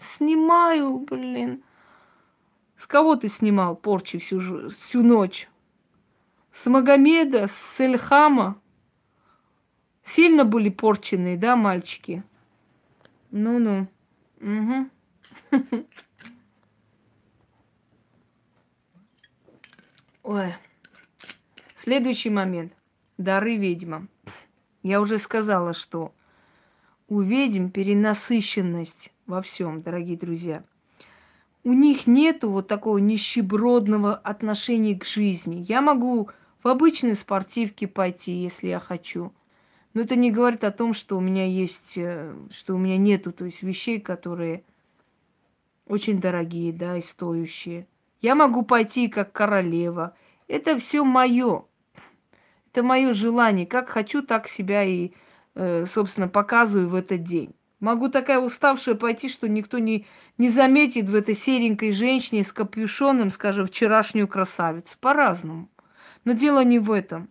снимаю, 0.00 0.98
блин. 0.98 1.62
С 2.76 2.88
кого 2.88 3.14
ты 3.14 3.28
снимал 3.28 3.76
порчи 3.76 4.18
всю, 4.18 4.70
всю 4.70 5.04
ночь? 5.04 5.48
С 6.52 6.66
Магомеда, 6.66 7.46
с 7.46 7.78
Эльхама? 7.78 8.60
Сильно 10.02 10.44
были 10.44 10.68
порченые, 10.68 11.36
да, 11.36 11.54
мальчики? 11.54 12.24
Ну-ну. 13.30 13.86
Угу. 14.40 14.90
Ой. 20.30 20.54
Следующий 21.76 22.30
момент. 22.30 22.72
Дары 23.18 23.56
ведьмам. 23.56 24.08
Я 24.84 25.00
уже 25.00 25.18
сказала, 25.18 25.72
что 25.72 26.14
у 27.08 27.20
ведьм 27.20 27.70
перенасыщенность 27.70 29.10
во 29.26 29.42
всем, 29.42 29.82
дорогие 29.82 30.16
друзья. 30.16 30.62
У 31.64 31.72
них 31.72 32.06
нету 32.06 32.48
вот 32.48 32.68
такого 32.68 32.98
нищебродного 32.98 34.14
отношения 34.14 34.96
к 34.96 35.04
жизни. 35.04 35.64
Я 35.68 35.80
могу 35.80 36.30
в 36.62 36.68
обычные 36.68 37.16
спортивки 37.16 37.86
пойти, 37.86 38.30
если 38.30 38.68
я 38.68 38.78
хочу. 38.78 39.32
Но 39.94 40.02
это 40.02 40.14
не 40.14 40.30
говорит 40.30 40.62
о 40.62 40.70
том, 40.70 40.94
что 40.94 41.16
у 41.16 41.20
меня 41.20 41.44
есть, 41.44 41.94
э, 41.96 42.32
что 42.52 42.76
у 42.76 42.78
меня 42.78 42.98
нету, 42.98 43.32
то 43.32 43.46
есть 43.46 43.62
вещей, 43.62 43.98
которые 43.98 44.62
очень 45.86 46.20
дорогие, 46.20 46.72
да, 46.72 46.96
и 46.98 47.02
стоящие. 47.02 47.88
Я 48.20 48.34
могу 48.34 48.62
пойти 48.62 49.08
как 49.08 49.32
королева. 49.32 50.14
Это 50.48 50.78
все 50.78 51.04
мое. 51.04 51.64
Это 52.72 52.82
мое 52.82 53.12
желание. 53.12 53.66
Как 53.66 53.88
хочу, 53.88 54.22
так 54.22 54.48
себя 54.48 54.84
и, 54.84 55.12
э, 55.54 55.86
собственно, 55.86 56.28
показываю 56.28 56.88
в 56.88 56.94
этот 56.94 57.22
день. 57.22 57.54
Могу 57.80 58.10
такая 58.10 58.38
уставшая 58.38 58.94
пойти, 58.94 59.30
что 59.30 59.48
никто 59.48 59.78
не, 59.78 60.06
не 60.36 60.50
заметит 60.50 61.08
в 61.08 61.14
этой 61.14 61.34
серенькой 61.34 61.92
женщине 61.92 62.44
с 62.44 62.52
капюшоном, 62.52 63.30
скажем, 63.30 63.66
вчерашнюю 63.66 64.28
красавицу. 64.28 64.96
По-разному. 65.00 65.68
Но 66.24 66.32
дело 66.32 66.62
не 66.62 66.78
в 66.78 66.92
этом. 66.92 67.30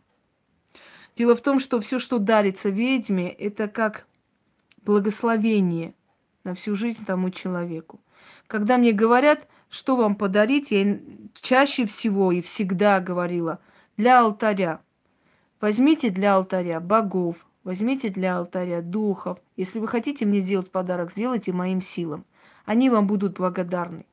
Дело 1.15 1.35
в 1.35 1.41
том, 1.41 1.59
что 1.59 1.79
все, 1.79 1.99
что 1.99 2.17
дарится 2.17 2.69
ведьме, 2.69 3.29
это 3.29 3.67
как 3.67 4.07
благословение 4.83 5.93
на 6.43 6.55
всю 6.55 6.75
жизнь 6.75 7.05
тому 7.05 7.29
человеку. 7.29 7.99
Когда 8.47 8.77
мне 8.77 8.91
говорят, 8.91 9.47
что 9.69 9.95
вам 9.95 10.15
подарить, 10.15 10.71
я 10.71 10.99
чаще 11.41 11.85
всего 11.85 12.31
и 12.31 12.41
всегда 12.41 12.99
говорила, 12.99 13.59
для 13.97 14.19
алтаря. 14.19 14.81
Возьмите 15.61 16.09
для 16.09 16.35
алтаря 16.35 16.79
богов, 16.79 17.45
возьмите 17.63 18.09
для 18.09 18.37
алтаря 18.37 18.81
духов. 18.81 19.39
Если 19.57 19.79
вы 19.79 19.87
хотите 19.87 20.25
мне 20.25 20.39
сделать 20.39 20.71
подарок, 20.71 21.11
сделайте 21.11 21.51
моим 21.51 21.81
силам. 21.81 22.25
Они 22.65 22.89
вам 22.89 23.07
будут 23.07 23.37
благодарны. 23.37 24.05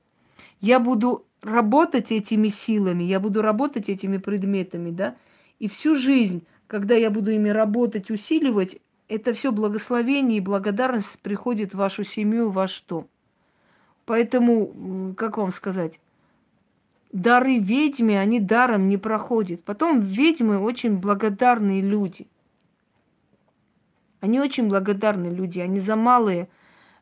Я 0.61 0.81
буду 0.81 1.25
работать 1.43 2.11
этими 2.11 2.49
силами, 2.49 3.05
я 3.05 3.21
буду 3.21 3.43
работать 3.43 3.89
этими 3.89 4.17
предметами, 4.19 4.91
да, 4.91 5.17
и 5.59 5.69
всю 5.69 5.95
жизнь, 5.95 6.45
когда 6.67 6.95
я 6.95 7.11
буду 7.11 7.31
ими 7.31 7.49
работать, 7.49 8.11
усиливать, 8.11 8.79
это 9.09 9.33
все 9.33 9.53
благословение 9.53 10.39
и 10.39 10.41
благодарность 10.43 11.19
приходит 11.21 11.73
в 11.73 11.79
вашу 11.79 12.03
семью, 12.05 12.49
в 12.49 12.55
ваш 12.55 12.83
дом. 12.89 13.07
Поэтому, 14.07 15.15
как 15.17 15.37
вам 15.37 15.51
сказать, 15.51 16.01
дары 17.13 17.59
ведьме, 17.59 18.21
они 18.21 18.41
даром 18.41 18.89
не 18.89 18.97
проходят. 18.97 19.63
Потом 19.65 20.01
ведьмы 20.01 20.59
очень 20.59 20.97
благодарные 20.97 21.83
люди. 21.83 22.29
Они 24.21 24.41
очень 24.41 24.69
благодарные 24.69 25.35
люди. 25.35 25.59
Они 25.59 25.81
за 25.81 25.97
малые 25.97 26.49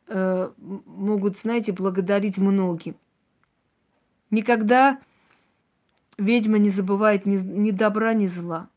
э, 0.08 0.50
могут, 0.56 1.38
знаете, 1.38 1.72
благодарить 1.72 2.38
многим. 2.38 2.96
Никогда 4.30 4.98
ведьма 6.16 6.58
не 6.58 6.70
забывает 6.70 7.26
ни, 7.26 7.36
ни 7.36 7.70
добра, 7.70 8.14
ни 8.14 8.26
зла. 8.26 8.68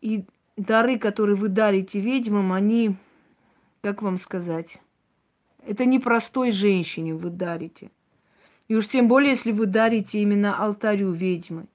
И 0.00 0.24
дары, 0.56 0.98
которые 0.98 1.36
вы 1.36 1.48
дарите 1.48 2.00
ведьмам, 2.00 2.52
они, 2.52 2.96
как 3.80 4.02
вам 4.02 4.18
сказать, 4.18 4.80
это 5.68 5.84
не 5.84 5.98
простой 5.98 6.50
женщине 6.50 7.14
вы 7.14 7.28
дарите. 7.28 7.90
И 8.68 8.74
уж 8.74 8.88
тем 8.88 9.06
более, 9.06 9.30
если 9.30 9.52
вы 9.52 9.66
дарите 9.66 10.20
именно 10.20 10.58
алтарю 10.58 11.10
ведьмы. 11.10 11.66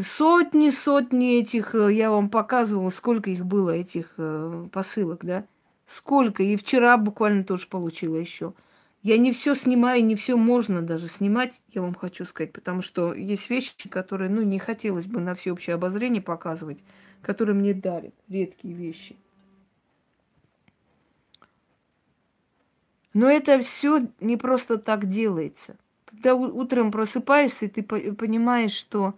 Сотни, 0.00 0.70
сотни 0.70 1.38
этих, 1.38 1.74
э, 1.74 1.92
я 1.92 2.10
вам 2.10 2.30
показывала, 2.30 2.90
сколько 2.90 3.30
их 3.30 3.44
было, 3.44 3.70
этих 3.70 4.14
э, 4.16 4.66
посылок, 4.72 5.24
да? 5.24 5.44
Сколько. 5.86 6.42
И 6.42 6.56
вчера 6.56 6.96
буквально 6.96 7.44
тоже 7.44 7.66
получила 7.68 8.16
еще. 8.16 8.54
Я 9.02 9.18
не 9.18 9.32
все 9.32 9.54
снимаю, 9.54 10.04
не 10.04 10.16
все 10.16 10.36
можно 10.36 10.82
даже 10.82 11.08
снимать, 11.08 11.60
я 11.72 11.82
вам 11.82 11.94
хочу 11.94 12.24
сказать, 12.24 12.52
потому 12.52 12.82
что 12.82 13.14
есть 13.14 13.48
вещи, 13.50 13.88
которые, 13.88 14.30
ну, 14.30 14.42
не 14.42 14.58
хотелось 14.58 15.06
бы 15.06 15.20
на 15.20 15.34
всеобщее 15.34 15.74
обозрение 15.74 16.22
показывать, 16.22 16.78
которые 17.22 17.54
мне 17.54 17.72
дарят, 17.72 18.14
редкие 18.28 18.74
вещи. 18.74 19.16
Но 23.12 23.28
это 23.28 23.60
все 23.60 24.08
не 24.20 24.36
просто 24.36 24.78
так 24.78 25.08
делается. 25.08 25.76
Когда 26.04 26.34
утром 26.34 26.90
просыпаешься, 26.90 27.66
и 27.66 27.68
ты 27.68 27.82
понимаешь, 27.82 28.72
что 28.72 29.14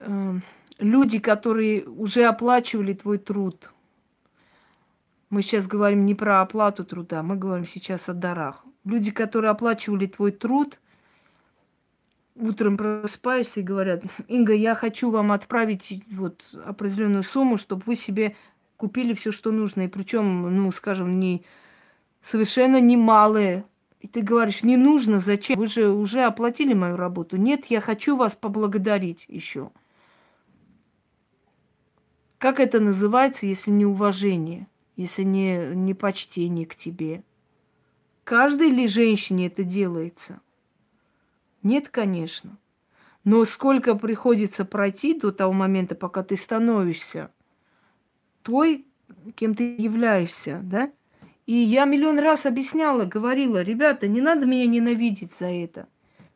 э, 0.00 0.34
люди, 0.78 1.18
которые 1.18 1.84
уже 1.84 2.24
оплачивали 2.24 2.94
твой 2.94 3.18
труд. 3.18 3.72
Мы 5.30 5.42
сейчас 5.42 5.66
говорим 5.66 6.06
не 6.06 6.14
про 6.14 6.40
оплату 6.40 6.84
труда, 6.84 7.22
мы 7.22 7.36
говорим 7.36 7.66
сейчас 7.66 8.08
о 8.08 8.14
дарах. 8.14 8.64
Люди, 8.84 9.10
которые 9.10 9.50
оплачивали 9.50 10.06
твой 10.06 10.32
труд, 10.32 10.78
утром 12.34 12.76
просыпаешься 12.76 13.60
и 13.60 13.64
говорят, 13.64 14.02
Инга, 14.28 14.54
я 14.54 14.74
хочу 14.74 15.10
вам 15.10 15.32
отправить 15.32 16.02
вот 16.10 16.48
определенную 16.64 17.24
сумму, 17.24 17.58
чтобы 17.58 17.82
вы 17.84 17.96
себе 17.96 18.36
купили 18.78 19.12
все, 19.12 19.30
что 19.30 19.50
нужно. 19.52 19.82
И 19.82 19.88
причем, 19.88 20.56
ну, 20.56 20.72
скажем, 20.72 21.18
не 21.20 21.44
совершенно 22.22 22.80
немалые. 22.80 23.66
И 24.00 24.06
ты 24.08 24.22
говоришь, 24.22 24.62
не 24.62 24.76
нужно, 24.76 25.20
зачем? 25.20 25.58
Вы 25.58 25.66
же 25.66 25.90
уже 25.90 26.22
оплатили 26.22 26.72
мою 26.72 26.96
работу. 26.96 27.36
Нет, 27.36 27.66
я 27.66 27.80
хочу 27.82 28.16
вас 28.16 28.34
поблагодарить 28.34 29.24
еще. 29.28 29.70
Как 32.38 32.60
это 32.60 32.78
называется, 32.78 33.46
если 33.46 33.72
не 33.72 33.84
уважение, 33.84 34.68
если 34.96 35.24
не, 35.24 35.74
не 35.74 35.92
почтение 35.94 36.64
к 36.64 36.76
тебе? 36.76 37.24
Каждой 38.22 38.70
ли 38.70 38.86
женщине 38.86 39.48
это 39.48 39.64
делается? 39.64 40.40
Нет, 41.64 41.88
конечно. 41.88 42.56
Но 43.24 43.44
сколько 43.44 43.96
приходится 43.96 44.64
пройти 44.64 45.18
до 45.18 45.32
того 45.32 45.52
момента, 45.52 45.96
пока 45.96 46.22
ты 46.22 46.36
становишься 46.36 47.32
той, 48.42 48.86
кем 49.34 49.54
ты 49.54 49.76
являешься, 49.76 50.60
да? 50.62 50.90
И 51.46 51.54
я 51.54 51.86
миллион 51.86 52.18
раз 52.18 52.44
объясняла, 52.44 53.04
говорила, 53.04 53.62
ребята, 53.62 54.06
не 54.06 54.20
надо 54.20 54.44
меня 54.44 54.66
ненавидеть 54.66 55.32
за 55.38 55.46
это. 55.46 55.88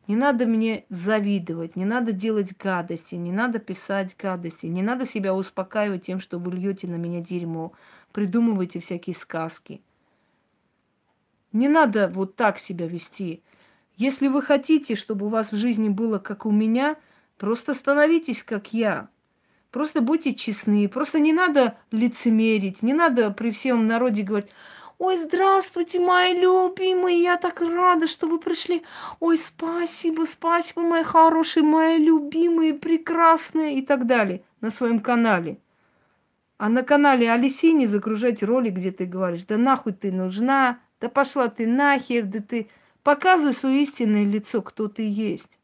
Не 0.07 0.15
надо 0.15 0.45
мне 0.45 0.85
завидовать, 0.89 1.75
не 1.75 1.85
надо 1.85 2.11
делать 2.11 2.57
гадости, 2.57 3.15
не 3.15 3.31
надо 3.31 3.59
писать 3.59 4.17
гадости, 4.17 4.65
не 4.65 4.81
надо 4.81 5.05
себя 5.05 5.33
успокаивать 5.33 6.05
тем, 6.05 6.19
что 6.19 6.39
вы 6.39 6.51
льете 6.51 6.87
на 6.87 6.95
меня 6.95 7.21
дерьмо, 7.21 7.71
придумываете 8.11 8.79
всякие 8.79 9.15
сказки. 9.15 9.81
Не 11.53 11.69
надо 11.69 12.09
вот 12.09 12.35
так 12.35 12.59
себя 12.59 12.87
вести. 12.87 13.43
Если 13.95 14.27
вы 14.27 14.41
хотите, 14.41 14.95
чтобы 14.95 15.27
у 15.27 15.29
вас 15.29 15.51
в 15.51 15.55
жизни 15.55 15.87
было 15.87 16.17
как 16.17 16.45
у 16.45 16.51
меня, 16.51 16.97
просто 17.37 17.73
становитесь 17.73 18.43
как 18.43 18.73
я. 18.73 19.07
Просто 19.73 20.01
будьте 20.01 20.33
честны. 20.33 20.87
Просто 20.87 21.19
не 21.19 21.33
надо 21.33 21.75
лицемерить, 21.89 22.83
не 22.83 22.93
надо 22.93 23.31
при 23.31 23.49
всем 23.49 23.87
народе 23.87 24.21
говорить, 24.21 24.51
Ой, 24.99 25.17
здравствуйте, 25.17 25.99
мои 25.99 26.39
любимые, 26.39 27.23
я 27.23 27.37
так 27.37 27.59
рада, 27.59 28.07
что 28.07 28.27
вы 28.27 28.37
пришли. 28.37 28.83
Ой, 29.19 29.35
спасибо, 29.37 30.25
спасибо, 30.25 30.83
мои 30.83 31.01
хорошие, 31.01 31.63
мои 31.63 31.97
любимые, 31.97 32.75
прекрасные 32.75 33.79
и 33.79 33.81
так 33.81 34.05
далее 34.05 34.43
на 34.61 34.69
своем 34.69 34.99
канале. 34.99 35.57
А 36.59 36.69
на 36.69 36.83
канале 36.83 37.31
Алисини 37.31 37.87
загружать 37.87 38.43
ролик, 38.43 38.75
где 38.75 38.91
ты 38.91 39.05
говоришь, 39.05 39.43
да 39.43 39.57
нахуй 39.57 39.93
ты 39.93 40.11
нужна, 40.11 40.79
да 41.01 41.09
пошла 41.09 41.47
ты 41.47 41.65
нахер, 41.65 42.25
да 42.25 42.39
ты... 42.41 42.69
Показывай 43.01 43.53
свое 43.53 43.81
истинное 43.81 44.23
лицо, 44.23 44.61
кто 44.61 44.87
ты 44.87 45.09
есть. 45.09 45.59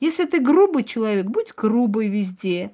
Если 0.00 0.24
ты 0.24 0.40
грубый 0.40 0.82
человек, 0.82 1.26
будь 1.26 1.54
грубый 1.54 2.08
везде. 2.08 2.72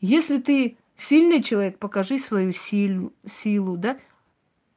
Если 0.00 0.38
ты 0.38 0.76
сильный 0.96 1.42
человек, 1.42 1.78
покажи 1.78 2.18
свою 2.18 2.52
силу, 2.52 3.12
силу 3.26 3.76
да? 3.76 3.98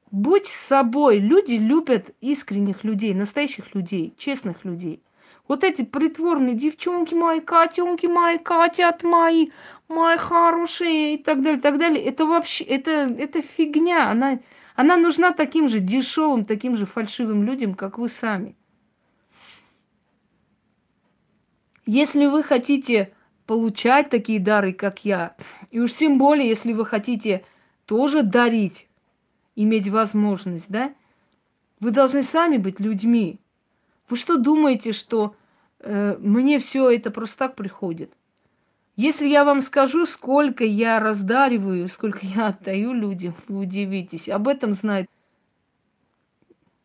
Будь 0.10 0.48
собой. 0.48 1.20
Люди 1.20 1.54
любят 1.54 2.14
искренних 2.22 2.84
людей, 2.84 3.14
настоящих 3.14 3.74
людей, 3.76 4.14
честных 4.18 4.66
людей. 4.66 5.02
Вот 5.48 5.64
эти 5.64 5.84
притворные 5.84 6.56
девчонки 6.56 7.14
мои, 7.14 7.40
котенки 7.40 8.06
мои, 8.06 8.38
котят 8.38 9.04
мои, 9.04 9.50
мои 9.88 10.18
хорошие 10.18 11.16
и 11.16 11.18
так 11.18 11.42
далее, 11.42 11.62
так 11.62 11.78
далее. 11.78 12.04
Это 12.04 12.26
вообще, 12.26 12.64
это, 12.64 12.92
это 12.92 13.42
фигня. 13.42 14.10
Она, 14.10 14.40
она 14.76 14.98
нужна 14.98 15.32
таким 15.32 15.70
же 15.70 15.80
дешевым, 15.80 16.46
таким 16.46 16.76
же 16.78 16.86
фальшивым 16.86 17.44
людям, 17.44 17.74
как 17.74 17.98
вы 17.98 18.10
сами. 18.10 18.56
Если 21.86 22.26
вы 22.28 22.44
хотите 22.44 23.14
получать 23.46 24.10
такие 24.10 24.40
дары, 24.40 24.74
как 24.74 25.06
я, 25.06 25.36
и 25.72 25.80
уж 25.80 25.94
тем 25.94 26.18
более, 26.18 26.48
если 26.48 26.74
вы 26.74 26.86
хотите 26.86 27.44
тоже 27.86 28.24
дарить, 28.24 28.88
иметь 29.56 29.88
возможность, 29.88 30.70
да? 30.70 30.94
Вы 31.80 31.92
должны 31.92 32.24
сами 32.24 32.58
быть 32.58 32.80
людьми. 32.80 33.40
Вы 34.08 34.18
что 34.18 34.38
думаете, 34.38 34.94
что 34.94 35.36
э, 35.80 36.18
мне 36.20 36.60
все 36.60 36.90
это 36.90 37.12
просто 37.12 37.40
так 37.40 37.56
приходит? 37.56 38.12
Если 38.98 39.28
я 39.28 39.44
вам 39.44 39.62
скажу, 39.62 40.06
сколько 40.06 40.64
я 40.64 41.00
раздариваю, 41.00 41.88
сколько 41.88 42.20
я 42.26 42.48
отдаю 42.48 42.94
людям, 42.94 43.36
вы 43.48 43.60
удивитесь. 43.60 44.30
Об 44.30 44.48
этом 44.48 44.74
знает 44.74 45.10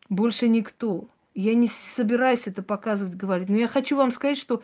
больше 0.08 0.48
никто. 0.48 1.08
Я 1.34 1.54
не 1.54 1.68
собираюсь 1.68 2.46
это 2.46 2.62
показывать, 2.62 3.16
говорить. 3.16 3.48
Но 3.48 3.56
я 3.56 3.68
хочу 3.68 3.96
вам 3.96 4.12
сказать, 4.12 4.38
что 4.38 4.62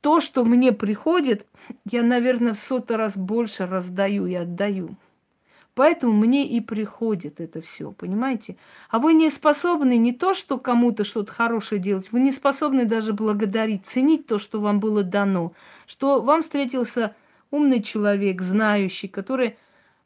то, 0.00 0.20
что 0.20 0.44
мне 0.44 0.72
приходит, 0.72 1.46
я, 1.90 2.02
наверное, 2.02 2.54
в 2.54 2.58
сотый 2.58 2.96
раз 2.96 3.16
больше 3.16 3.66
раздаю 3.66 4.26
и 4.26 4.34
отдаю. 4.34 4.96
Поэтому 5.74 6.12
мне 6.12 6.46
и 6.46 6.60
приходит 6.60 7.40
это 7.40 7.60
все, 7.60 7.92
понимаете? 7.92 8.56
А 8.90 8.98
вы 8.98 9.14
не 9.14 9.30
способны 9.30 9.96
не 9.96 10.12
то, 10.12 10.34
что 10.34 10.58
кому-то 10.58 11.04
что-то 11.04 11.32
хорошее 11.32 11.80
делать, 11.80 12.10
вы 12.12 12.20
не 12.20 12.32
способны 12.32 12.84
даже 12.84 13.12
благодарить, 13.12 13.86
ценить 13.86 14.26
то, 14.26 14.38
что 14.38 14.60
вам 14.60 14.80
было 14.80 15.02
дано, 15.04 15.52
что 15.86 16.20
вам 16.20 16.42
встретился 16.42 17.14
умный 17.50 17.82
человек, 17.82 18.42
знающий, 18.42 19.08
который 19.08 19.56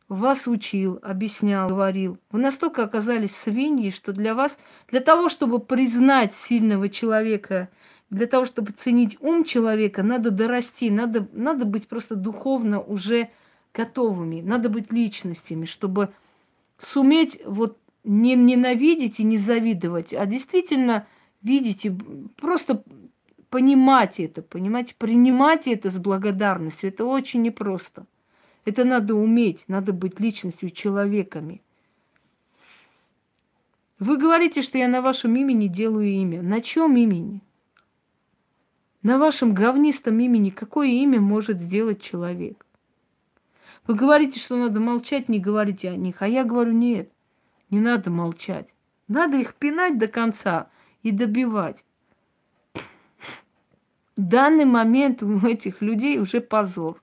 вас 0.08 0.46
учил, 0.46 0.98
объяснял, 1.02 1.68
говорил. 1.68 2.18
Вы 2.30 2.40
настолько 2.40 2.84
оказались 2.84 3.34
свиньи, 3.34 3.90
что 3.90 4.12
для 4.12 4.34
вас, 4.34 4.58
для 4.88 5.00
того, 5.00 5.28
чтобы 5.28 5.60
признать 5.60 6.34
сильного 6.34 6.88
человека, 6.88 7.68
для 8.10 8.26
того, 8.26 8.44
чтобы 8.44 8.72
ценить 8.72 9.16
ум 9.20 9.44
человека, 9.44 10.02
надо 10.02 10.30
дорасти, 10.30 10.90
надо, 10.90 11.28
надо 11.32 11.64
быть 11.64 11.88
просто 11.88 12.14
духовно 12.14 12.80
уже 12.80 13.30
готовыми, 13.72 14.40
надо 14.40 14.68
быть 14.68 14.92
личностями, 14.92 15.64
чтобы 15.64 16.12
суметь 16.78 17.40
вот 17.44 17.78
не 18.04 18.36
ненавидеть 18.36 19.18
и 19.18 19.24
не 19.24 19.38
завидовать, 19.38 20.12
а 20.12 20.26
действительно 20.26 21.06
видеть 21.42 21.86
и 21.86 21.92
просто 22.36 22.84
понимать 23.54 24.18
это, 24.18 24.42
понимать, 24.42 24.96
принимать 24.96 25.68
это 25.68 25.88
с 25.88 25.96
благодарностью. 25.96 26.88
Это 26.88 27.04
очень 27.04 27.42
непросто. 27.42 28.04
Это 28.64 28.84
надо 28.84 29.14
уметь, 29.14 29.64
надо 29.68 29.92
быть 29.92 30.18
личностью, 30.18 30.70
человеками. 30.70 31.62
Вы 34.00 34.16
говорите, 34.16 34.60
что 34.60 34.76
я 34.76 34.88
на 34.88 35.00
вашем 35.00 35.36
имени 35.36 35.68
делаю 35.68 36.08
имя. 36.08 36.42
На 36.42 36.60
чем 36.60 36.96
имени? 36.96 37.42
На 39.04 39.18
вашем 39.18 39.52
говнистом 39.52 40.18
имени 40.18 40.48
какое 40.48 40.86
имя 40.88 41.20
может 41.20 41.60
сделать 41.60 42.00
человек? 42.00 42.64
Вы 43.86 43.96
говорите, 43.96 44.40
что 44.40 44.56
надо 44.56 44.80
молчать, 44.80 45.28
не 45.28 45.38
говорите 45.38 45.90
о 45.90 45.96
них. 45.96 46.22
А 46.22 46.26
я 46.26 46.42
говорю, 46.42 46.72
нет, 46.72 47.12
не 47.68 47.80
надо 47.80 48.10
молчать. 48.10 48.72
Надо 49.06 49.36
их 49.36 49.56
пинать 49.56 49.98
до 49.98 50.08
конца 50.08 50.70
и 51.02 51.10
добивать. 51.10 51.84
В 54.16 54.22
данный 54.22 54.64
момент 54.64 55.22
у 55.22 55.46
этих 55.46 55.82
людей 55.82 56.18
уже 56.18 56.40
позор. 56.40 57.02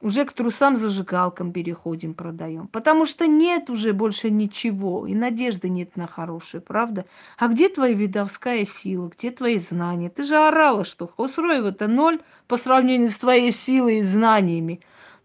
Уже 0.00 0.24
к 0.24 0.32
трусам 0.32 0.76
зажигалкам 0.76 1.52
переходим, 1.52 2.14
продаем. 2.14 2.68
Потому 2.68 3.04
что 3.04 3.26
нет 3.26 3.68
уже 3.68 3.92
больше 3.92 4.30
ничего, 4.30 5.08
и 5.08 5.14
надежды 5.14 5.68
нет 5.68 5.96
на 5.96 6.06
хорошее, 6.06 6.60
правда? 6.60 7.04
А 7.36 7.48
где 7.48 7.68
твоя 7.68 7.94
видовская 7.94 8.64
сила, 8.64 9.08
где 9.08 9.32
твои 9.32 9.58
знания? 9.58 10.08
Ты 10.08 10.22
же 10.22 10.36
орала, 10.36 10.84
что 10.84 11.08
Хосроева-то 11.08 11.88
ноль 11.88 12.20
по 12.46 12.56
сравнению 12.56 13.10
с 13.10 13.16
твоей 13.16 13.50
силой 13.50 13.98
и 13.98 14.02
знаниями. 14.04 14.80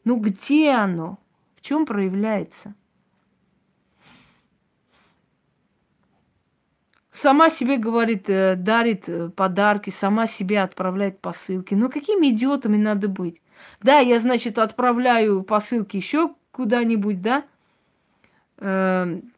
Ну 0.05 0.15
где 0.15 0.71
оно? 0.71 1.19
В 1.55 1.61
чем 1.61 1.85
проявляется? 1.85 2.73
Сама 7.11 7.51
себе 7.51 7.77
говорит, 7.77 8.27
э, 8.27 8.55
дарит 8.55 9.07
э, 9.07 9.29
подарки, 9.29 9.91
сама 9.91 10.25
себе 10.25 10.61
отправляет 10.61 11.21
посылки. 11.21 11.75
Ну 11.75 11.91
какими 11.91 12.31
идиотами 12.31 12.75
надо 12.75 13.07
быть? 13.07 13.39
Да, 13.81 13.99
я, 13.99 14.19
значит, 14.19 14.57
отправляю 14.57 15.43
посылки 15.43 15.97
еще 15.97 16.35
куда-нибудь, 16.51 17.21
да? 17.21 17.45
Эм, 18.57 19.33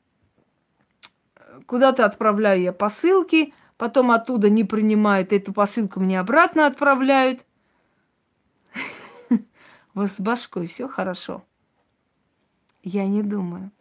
куда-то 1.66 2.06
отправляю 2.06 2.62
я 2.62 2.74
посылки, 2.74 3.54
потом 3.78 4.12
оттуда 4.12 4.50
не 4.50 4.64
принимают 4.64 5.34
эту 5.34 5.54
посылку, 5.54 6.00
мне 6.00 6.20
обратно 6.20 6.68
отправляют– 6.68 7.46
вас 9.96 10.18
с 10.18 10.20
башкой 10.20 10.68
все 10.68 10.88
хорошо? 10.88 11.44
Я 12.84 13.08
не 13.08 13.24
думаю. 13.24 13.72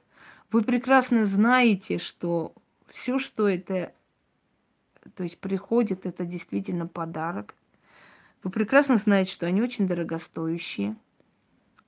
Вы 0.50 0.62
прекрасно 0.62 1.24
знаете, 1.24 1.98
что 1.98 2.54
все, 2.86 3.18
что 3.18 3.48
это, 3.48 3.92
то 5.16 5.24
есть 5.24 5.38
приходит, 5.38 6.06
это 6.06 6.24
действительно 6.24 6.86
подарок. 6.86 7.54
Вы 8.44 8.50
прекрасно 8.50 8.98
знаете, 8.98 9.32
что 9.32 9.46
они 9.46 9.62
очень 9.62 9.88
дорогостоящие. 9.88 10.96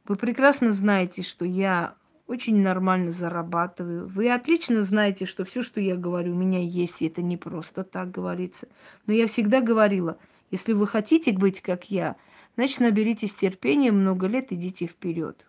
Вы 0.06 0.16
прекрасно 0.16 0.72
знаете, 0.72 1.22
что 1.22 1.44
я 1.44 1.96
очень 2.26 2.62
нормально 2.62 3.12
зарабатываю. 3.12 4.08
Вы 4.08 4.30
отлично 4.32 4.82
знаете, 4.82 5.26
что 5.26 5.44
все, 5.44 5.62
что 5.62 5.82
я 5.82 5.96
говорю, 5.96 6.32
у 6.32 6.36
меня 6.36 6.60
есть, 6.60 7.02
и 7.02 7.08
это 7.08 7.20
не 7.20 7.36
просто 7.36 7.84
так 7.84 8.10
говорится. 8.10 8.68
Но 9.06 9.12
я 9.12 9.26
всегда 9.26 9.60
говорила, 9.60 10.16
если 10.50 10.72
вы 10.72 10.86
хотите 10.86 11.32
быть 11.32 11.60
как 11.60 11.90
я, 11.90 12.16
значит, 12.56 12.80
наберитесь 12.80 13.34
терпения, 13.34 13.92
много 13.92 14.26
лет 14.26 14.46
идите 14.50 14.86
вперед. 14.86 15.46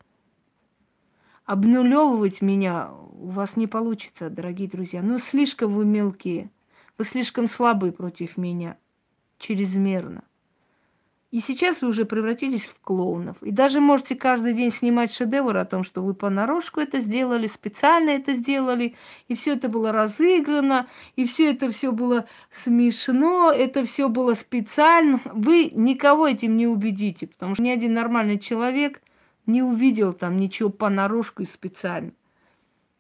Обнулевывать 1.45 2.41
меня 2.41 2.91
у 2.91 3.29
вас 3.29 3.55
не 3.55 3.67
получится, 3.67 4.29
дорогие 4.29 4.67
друзья. 4.67 5.01
Ну, 5.01 5.19
слишком 5.19 5.71
вы 5.71 5.85
мелкие. 5.85 6.51
Вы 6.97 7.05
слишком 7.05 7.47
слабые 7.47 7.93
против 7.93 8.35
меня. 8.35 8.75
Чрезмерно. 9.39 10.23
И 11.37 11.39
сейчас 11.39 11.83
вы 11.83 11.89
уже 11.89 12.05
превратились 12.05 12.65
в 12.65 12.79
клоунов. 12.81 13.37
И 13.43 13.51
даже 13.51 13.79
можете 13.79 14.15
каждый 14.15 14.53
день 14.53 14.71
снимать 14.71 15.13
шедевр 15.13 15.55
о 15.57 15.65
том, 15.65 15.83
что 15.83 16.01
вы 16.01 16.15
понарошку 16.15 16.79
это 16.79 16.99
сделали, 16.99 17.45
специально 17.45 18.09
это 18.09 18.33
сделали, 18.33 18.95
и 19.27 19.35
все 19.35 19.53
это 19.53 19.69
было 19.69 19.91
разыграно, 19.91 20.87
и 21.15 21.25
все 21.25 21.51
это 21.51 21.71
все 21.71 21.91
было 21.91 22.25
смешно, 22.51 23.51
это 23.51 23.85
все 23.85 24.09
было 24.09 24.33
специально. 24.33 25.21
Вы 25.25 25.69
никого 25.75 26.27
этим 26.27 26.57
не 26.57 26.65
убедите, 26.65 27.27
потому 27.27 27.53
что 27.53 27.61
ни 27.61 27.69
один 27.69 27.93
нормальный 27.93 28.39
человек 28.39 28.99
не 29.45 29.61
увидел 29.61 30.13
там 30.13 30.37
ничего 30.37 30.69
понарошку 30.69 31.43
и 31.43 31.45
специально. 31.45 32.13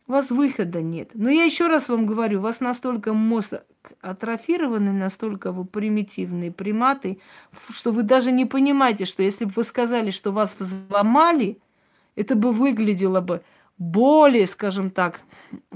У 0.07 0.13
вас 0.13 0.29
выхода 0.29 0.81
нет. 0.81 1.09
Но 1.13 1.29
я 1.29 1.43
еще 1.43 1.67
раз 1.67 1.89
вам 1.89 2.05
говорю, 2.05 2.39
у 2.39 2.41
вас 2.41 2.61
настолько 2.61 3.13
мозг 3.13 3.55
атрофированный, 3.99 4.93
настолько 4.93 5.51
вы 5.51 5.65
примитивные 5.65 6.49
приматы, 6.49 7.19
что 7.69 7.91
вы 7.91 8.03
даже 8.03 8.31
не 8.31 8.45
понимаете, 8.45 9.05
что 9.05 9.21
если 9.21 9.43
бы 9.45 9.51
вы 9.55 9.63
сказали, 9.65 10.11
что 10.11 10.31
вас 10.31 10.55
взломали, 10.57 11.59
это 12.15 12.35
бы 12.35 12.53
выглядело 12.53 13.19
бы 13.19 13.43
более, 13.77 14.47
скажем 14.47 14.91
так, 14.91 15.19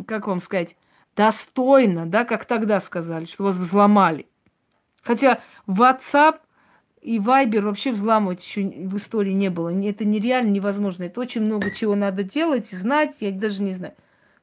как 0.07 0.27
вам 0.27 0.41
сказать, 0.41 0.77
достойно, 1.15 2.05
да, 2.05 2.23
как 2.23 2.45
тогда 2.45 2.79
сказали, 2.79 3.25
что 3.25 3.43
вас 3.43 3.57
взломали. 3.57 4.27
Хотя 5.03 5.41
WhatsApp 5.67 6.39
и 7.01 7.17
Viber 7.17 7.61
вообще 7.61 7.91
взламывать 7.91 8.45
еще 8.45 8.61
в 8.61 8.95
истории 8.95 9.33
не 9.33 9.49
было. 9.49 9.69
Это 9.69 10.05
нереально, 10.05 10.51
невозможно. 10.51 11.03
Это 11.03 11.19
очень 11.19 11.41
много 11.41 11.71
чего 11.71 11.95
надо 11.95 12.23
делать 12.23 12.71
и 12.71 12.77
знать, 12.77 13.17
я 13.19 13.31
даже 13.31 13.61
не 13.61 13.73
знаю. 13.73 13.93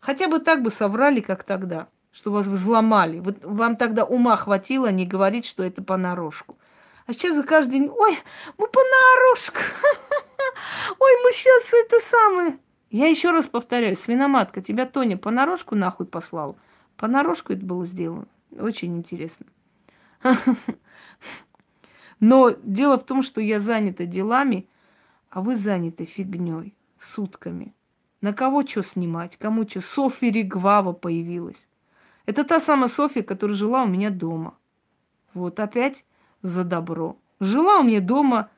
Хотя 0.00 0.28
бы 0.28 0.38
так 0.38 0.62
бы 0.62 0.70
соврали, 0.70 1.20
как 1.20 1.44
тогда, 1.44 1.88
что 2.12 2.30
вас 2.30 2.46
взломали. 2.46 3.20
Вот 3.20 3.44
вам 3.44 3.76
тогда 3.76 4.04
ума 4.04 4.36
хватило 4.36 4.90
не 4.90 5.06
говорить, 5.06 5.46
что 5.46 5.62
это 5.62 5.82
понарошку. 5.82 6.58
А 7.06 7.12
сейчас 7.12 7.36
вы 7.36 7.42
каждый 7.42 7.72
день, 7.72 7.88
ой, 7.88 8.18
мы 8.58 8.68
понарошку. 8.68 9.58
Ой, 10.98 11.12
мы 11.24 11.32
сейчас 11.32 11.72
это 11.72 12.00
самое. 12.04 12.58
Я 12.90 13.06
еще 13.08 13.30
раз 13.30 13.46
повторяю, 13.46 13.96
свиноматка, 13.96 14.60
тебя 14.60 14.84
Тоня 14.84 15.16
понарошку 15.16 15.74
нахуй 15.74 16.06
послал. 16.06 16.58
Понарошку 16.96 17.52
это 17.54 17.64
было 17.64 17.86
сделано. 17.86 18.26
Очень 18.58 18.96
интересно. 18.96 19.46
Но 22.20 22.50
дело 22.62 22.98
в 22.98 23.04
том, 23.04 23.22
что 23.22 23.40
я 23.40 23.60
занята 23.60 24.04
делами, 24.04 24.68
а 25.30 25.40
вы 25.40 25.54
заняты 25.54 26.04
фигней, 26.04 26.74
сутками. 27.00 27.74
На 28.20 28.32
кого 28.32 28.66
что 28.66 28.82
снимать, 28.82 29.36
кому 29.36 29.68
что. 29.68 29.80
Софья 29.80 30.30
Ригвава 30.30 30.92
появилась. 30.92 31.66
Это 32.26 32.44
та 32.44 32.60
самая 32.60 32.88
Софья, 32.88 33.22
которая 33.22 33.56
жила 33.56 33.84
у 33.84 33.86
меня 33.86 34.10
дома. 34.10 34.54
Вот 35.34 35.60
опять 35.60 36.04
за 36.42 36.64
добро. 36.64 37.16
Жила 37.40 37.78
у 37.78 37.84
меня 37.84 38.00
дома, 38.00 38.50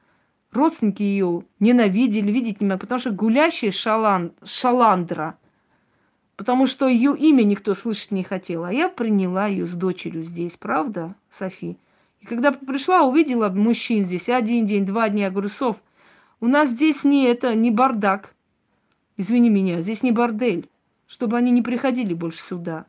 родственники 0.51 1.03
ее 1.03 1.45
ненавидели, 1.59 2.31
видеть 2.31 2.61
не 2.61 2.66
могли, 2.66 2.81
потому 2.81 3.01
что 3.01 3.11
гулящая 3.11 3.70
шалан, 3.70 4.32
шаландра. 4.43 5.37
Потому 6.37 6.66
что 6.66 6.89
ее 6.89 7.15
имя 7.16 7.43
никто 7.43 7.74
слышать 7.74 8.12
не 8.12 8.23
хотел. 8.23 8.65
А 8.65 8.73
я 8.73 8.89
приняла 8.89 9.47
ее 9.47 9.66
с 9.66 9.73
дочерью 9.73 10.23
здесь, 10.23 10.57
правда, 10.57 11.15
Софи? 11.31 11.77
И 12.20 12.27
когда 12.27 12.53
пришла, 12.53 13.03
увидела 13.03 13.51
мужчин 13.51 14.05
здесь 14.05 14.28
один 14.28 14.65
день, 14.65 14.87
два 14.87 15.11
дня, 15.11 15.24
я 15.24 15.31
говорю, 15.31 15.51
Соф, 15.51 15.77
у 16.41 16.49
нас 16.49 16.70
здесь 16.70 17.05
не 17.05 17.24
это, 17.24 17.55
не 17.55 17.70
бардак. 17.70 18.35
Извини 19.21 19.51
меня, 19.51 19.83
здесь 19.83 20.03
не 20.03 20.13
бордель, 20.13 20.71
чтобы 21.07 21.37
они 21.37 21.51
не 21.51 21.61
приходили 21.61 22.15
больше 22.15 22.43
сюда. 22.43 22.87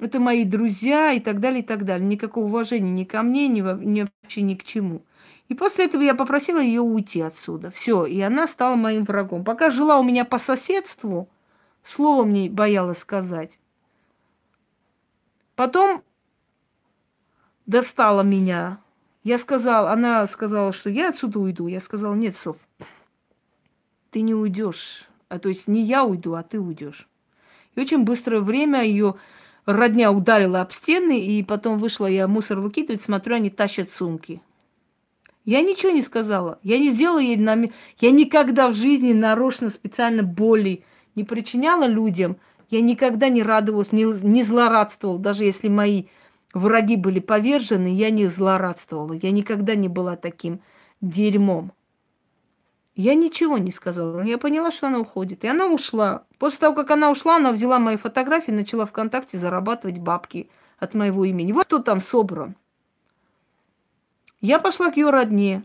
Это 0.00 0.18
мои 0.18 0.44
друзья 0.44 1.12
и 1.12 1.20
так 1.20 1.38
далее, 1.38 1.60
и 1.60 1.64
так 1.64 1.84
далее. 1.84 2.04
Никакого 2.04 2.46
уважения 2.46 2.90
ни 2.90 3.04
ко 3.04 3.22
мне, 3.22 3.46
ни, 3.46 3.60
вообще 3.60 4.42
ни 4.42 4.56
к 4.56 4.64
чему. 4.64 5.02
И 5.48 5.54
после 5.54 5.84
этого 5.84 6.02
я 6.02 6.16
попросила 6.16 6.58
ее 6.60 6.80
уйти 6.80 7.20
отсюда. 7.20 7.70
Все, 7.70 8.06
и 8.06 8.20
она 8.22 8.48
стала 8.48 8.74
моим 8.74 9.04
врагом. 9.04 9.44
Пока 9.44 9.70
жила 9.70 10.00
у 10.00 10.02
меня 10.02 10.24
по 10.24 10.38
соседству, 10.38 11.28
слово 11.84 12.24
мне 12.24 12.50
боялась 12.50 12.98
сказать. 12.98 13.60
Потом 15.54 16.02
достала 17.66 18.22
меня. 18.22 18.80
Я 19.22 19.38
сказала, 19.38 19.92
она 19.92 20.26
сказала, 20.26 20.72
что 20.72 20.90
я 20.90 21.10
отсюда 21.10 21.38
уйду. 21.38 21.68
Я 21.68 21.78
сказала, 21.78 22.14
нет, 22.14 22.36
Соф, 22.36 22.56
ты 24.14 24.20
не 24.20 24.32
уйдешь. 24.32 25.08
А 25.28 25.40
то 25.40 25.48
есть 25.48 25.66
не 25.66 25.82
я 25.82 26.04
уйду, 26.04 26.34
а 26.34 26.44
ты 26.44 26.60
уйдешь. 26.60 27.08
И 27.74 27.80
очень 27.80 28.04
быстрое 28.04 28.40
время 28.40 28.84
ее 28.84 29.16
родня 29.66 30.12
ударила 30.12 30.60
об 30.60 30.70
стены, 30.70 31.20
и 31.20 31.42
потом 31.42 31.78
вышла 31.78 32.06
я 32.06 32.28
мусор 32.28 32.60
выкидывать, 32.60 33.02
смотрю, 33.02 33.34
они 33.34 33.50
тащат 33.50 33.90
сумки. 33.90 34.40
Я 35.44 35.62
ничего 35.62 35.90
не 35.90 36.00
сказала. 36.00 36.60
Я 36.62 36.78
не 36.78 36.90
сделала 36.90 37.18
ей 37.18 37.36
нами... 37.36 37.72
Я 37.98 38.12
никогда 38.12 38.68
в 38.68 38.76
жизни 38.76 39.12
нарочно 39.12 39.68
специально 39.68 40.22
боли 40.22 40.84
не 41.16 41.24
причиняла 41.24 41.86
людям. 41.86 42.36
Я 42.70 42.82
никогда 42.82 43.28
не 43.28 43.42
радовалась, 43.42 43.90
не, 43.90 44.04
не 44.04 44.44
злорадствовала. 44.44 45.18
Даже 45.18 45.44
если 45.44 45.66
мои 45.66 46.04
враги 46.52 46.94
были 46.94 47.18
повержены, 47.18 47.88
я 47.88 48.10
не 48.10 48.28
злорадствовала. 48.28 49.14
Я 49.20 49.32
никогда 49.32 49.74
не 49.74 49.88
была 49.88 50.14
таким 50.14 50.60
дерьмом. 51.00 51.72
Я 52.94 53.16
ничего 53.16 53.58
не 53.58 53.72
сказала. 53.72 54.22
Я 54.22 54.38
поняла, 54.38 54.70
что 54.70 54.86
она 54.86 55.00
уходит. 55.00 55.44
И 55.44 55.48
она 55.48 55.66
ушла. 55.66 56.24
После 56.38 56.60
того, 56.60 56.76
как 56.76 56.92
она 56.92 57.10
ушла, 57.10 57.36
она 57.36 57.50
взяла 57.50 57.78
мои 57.78 57.96
фотографии 57.96 58.52
начала 58.52 58.86
ВКонтакте 58.86 59.36
зарабатывать 59.36 59.98
бабки 59.98 60.48
от 60.78 60.94
моего 60.94 61.24
имени. 61.24 61.52
Вот 61.52 61.64
кто 61.64 61.80
там 61.80 62.00
собран. 62.00 62.56
Я 64.40 64.60
пошла 64.60 64.92
к 64.92 64.96
ее 64.96 65.10
родне. 65.10 65.64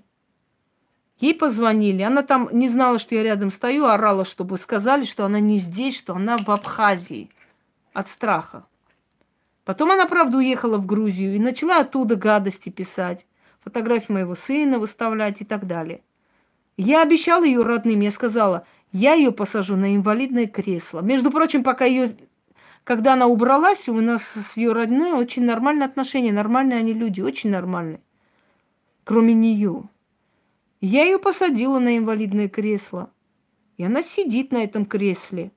Ей 1.19 1.35
позвонили. 1.35 2.01
Она 2.01 2.23
там 2.23 2.49
не 2.51 2.67
знала, 2.67 2.97
что 2.97 3.13
я 3.13 3.21
рядом 3.21 3.51
стою, 3.51 3.85
орала, 3.85 4.25
чтобы 4.25 4.57
сказали, 4.57 5.03
что 5.03 5.25
она 5.25 5.39
не 5.39 5.59
здесь, 5.59 5.97
что 5.97 6.15
она 6.15 6.37
в 6.37 6.49
Абхазии 6.49 7.29
от 7.93 8.09
страха. 8.09 8.65
Потом 9.65 9.91
она, 9.91 10.07
правда, 10.07 10.37
уехала 10.37 10.77
в 10.77 10.87
Грузию 10.87 11.35
и 11.35 11.39
начала 11.39 11.81
оттуда 11.81 12.15
гадости 12.15 12.69
писать, 12.69 13.27
фотографии 13.59 14.13
моего 14.13 14.33
сына 14.33 14.79
выставлять 14.79 15.41
и 15.41 15.45
так 15.45 15.67
далее. 15.67 16.01
Я 16.81 17.01
обещала 17.01 17.43
ее 17.43 17.61
родным, 17.61 17.99
я 17.99 18.09
сказала, 18.09 18.65
я 18.93 19.13
ее 19.13 19.33
посажу 19.33 19.75
на 19.75 19.97
инвалидное 19.97 20.47
кресло. 20.47 21.01
Между 21.01 21.29
прочим, 21.29 21.61
пока 21.61 21.83
ее, 21.83 22.15
когда 22.85 23.15
она 23.15 23.27
убралась, 23.27 23.89
у 23.89 23.99
нас 23.99 24.23
с 24.23 24.55
ее 24.55 24.71
родной 24.71 25.11
очень 25.11 25.43
нормальные 25.43 25.87
отношения, 25.87 26.31
нормальные 26.31 26.79
они 26.79 26.93
люди, 26.93 27.19
очень 27.19 27.49
нормальные. 27.49 27.99
Кроме 29.03 29.33
нее. 29.33 29.89
Я 30.79 31.03
ее 31.03 31.19
посадила 31.19 31.79
на 31.79 31.97
инвалидное 31.97 32.47
кресло. 32.47 33.11
И 33.75 33.83
она 33.83 34.01
сидит 34.01 34.53
на 34.53 34.63
этом 34.63 34.85
кресле. 34.85 35.51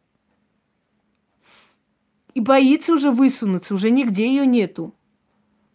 И 2.35 2.41
боится 2.41 2.95
уже 2.95 3.13
высунуться, 3.13 3.75
уже 3.75 3.91
нигде 3.91 4.27
ее 4.27 4.45
нету. 4.45 4.93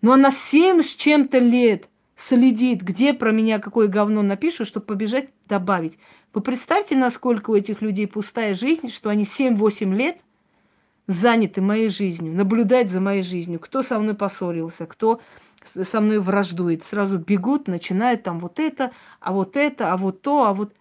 Но 0.02 0.12
она 0.12 0.30
семь 0.30 0.82
с 0.82 0.94
чем-то 0.94 1.40
лет– 1.40 1.88
следит, 2.18 2.82
где 2.82 3.14
про 3.14 3.32
меня 3.32 3.60
какое 3.60 3.88
говно 3.88 4.24
напишут, 4.24 4.68
чтобы 4.68 4.88
побежать 4.88 5.30
добавить. 5.48 5.98
Вы 6.34 6.42
представьте, 6.42 6.96
насколько 6.98 7.52
у 7.52 7.56
этих 7.56 7.82
людей 7.82 8.08
пустая 8.08 8.56
жизнь, 8.56 8.90
что 8.90 9.10
они 9.10 9.24
7-8 9.24 9.96
лет 9.96 10.18
заняты 11.06 11.62
моей 11.62 11.90
жизнью, 11.90 12.34
наблюдать 12.34 12.90
за 12.90 13.00
моей 13.00 13.22
жизнью, 13.22 13.60
кто 13.60 13.82
со 13.82 13.98
мной 14.00 14.16
поссорился, 14.16 14.86
кто 14.88 15.22
со 15.64 16.02
мной 16.02 16.20
враждует. 16.20 16.84
Сразу 16.84 17.18
бегут, 17.20 17.68
начинают 17.68 18.24
там 18.24 18.40
вот 18.40 18.60
это, 18.60 18.92
а 19.20 19.32
вот 19.32 19.56
это, 19.56 19.94
а 19.94 19.98
вот 19.98 20.22
то, 20.22 20.46
а 20.46 20.54
вот... 20.54 20.74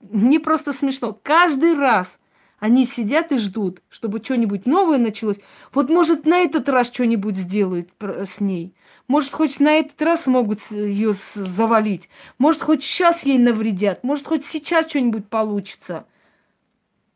Мне 0.00 0.38
просто 0.38 0.72
смешно. 0.72 1.18
Каждый 1.20 1.74
раз 1.74 2.20
они 2.58 2.84
сидят 2.84 3.32
и 3.32 3.38
ждут, 3.38 3.82
чтобы 3.88 4.22
что-нибудь 4.22 4.66
новое 4.66 4.98
началось. 4.98 5.38
Вот, 5.72 5.90
может, 5.90 6.26
на 6.26 6.38
этот 6.38 6.68
раз 6.68 6.88
что-нибудь 6.88 7.36
сделают 7.36 7.90
с 8.00 8.40
ней– 8.40 8.74
может, 9.08 9.32
хоть 9.32 9.60
на 9.60 9.74
этот 9.74 10.00
раз 10.02 10.26
могут 10.26 10.60
ее 10.70 11.14
завалить. 11.34 12.08
Может, 12.38 12.62
хоть 12.62 12.82
сейчас 12.82 13.24
ей 13.24 13.38
навредят. 13.38 14.02
Может, 14.02 14.26
хоть 14.26 14.44
сейчас 14.44 14.88
что-нибудь 14.88 15.28
получится. 15.28 16.06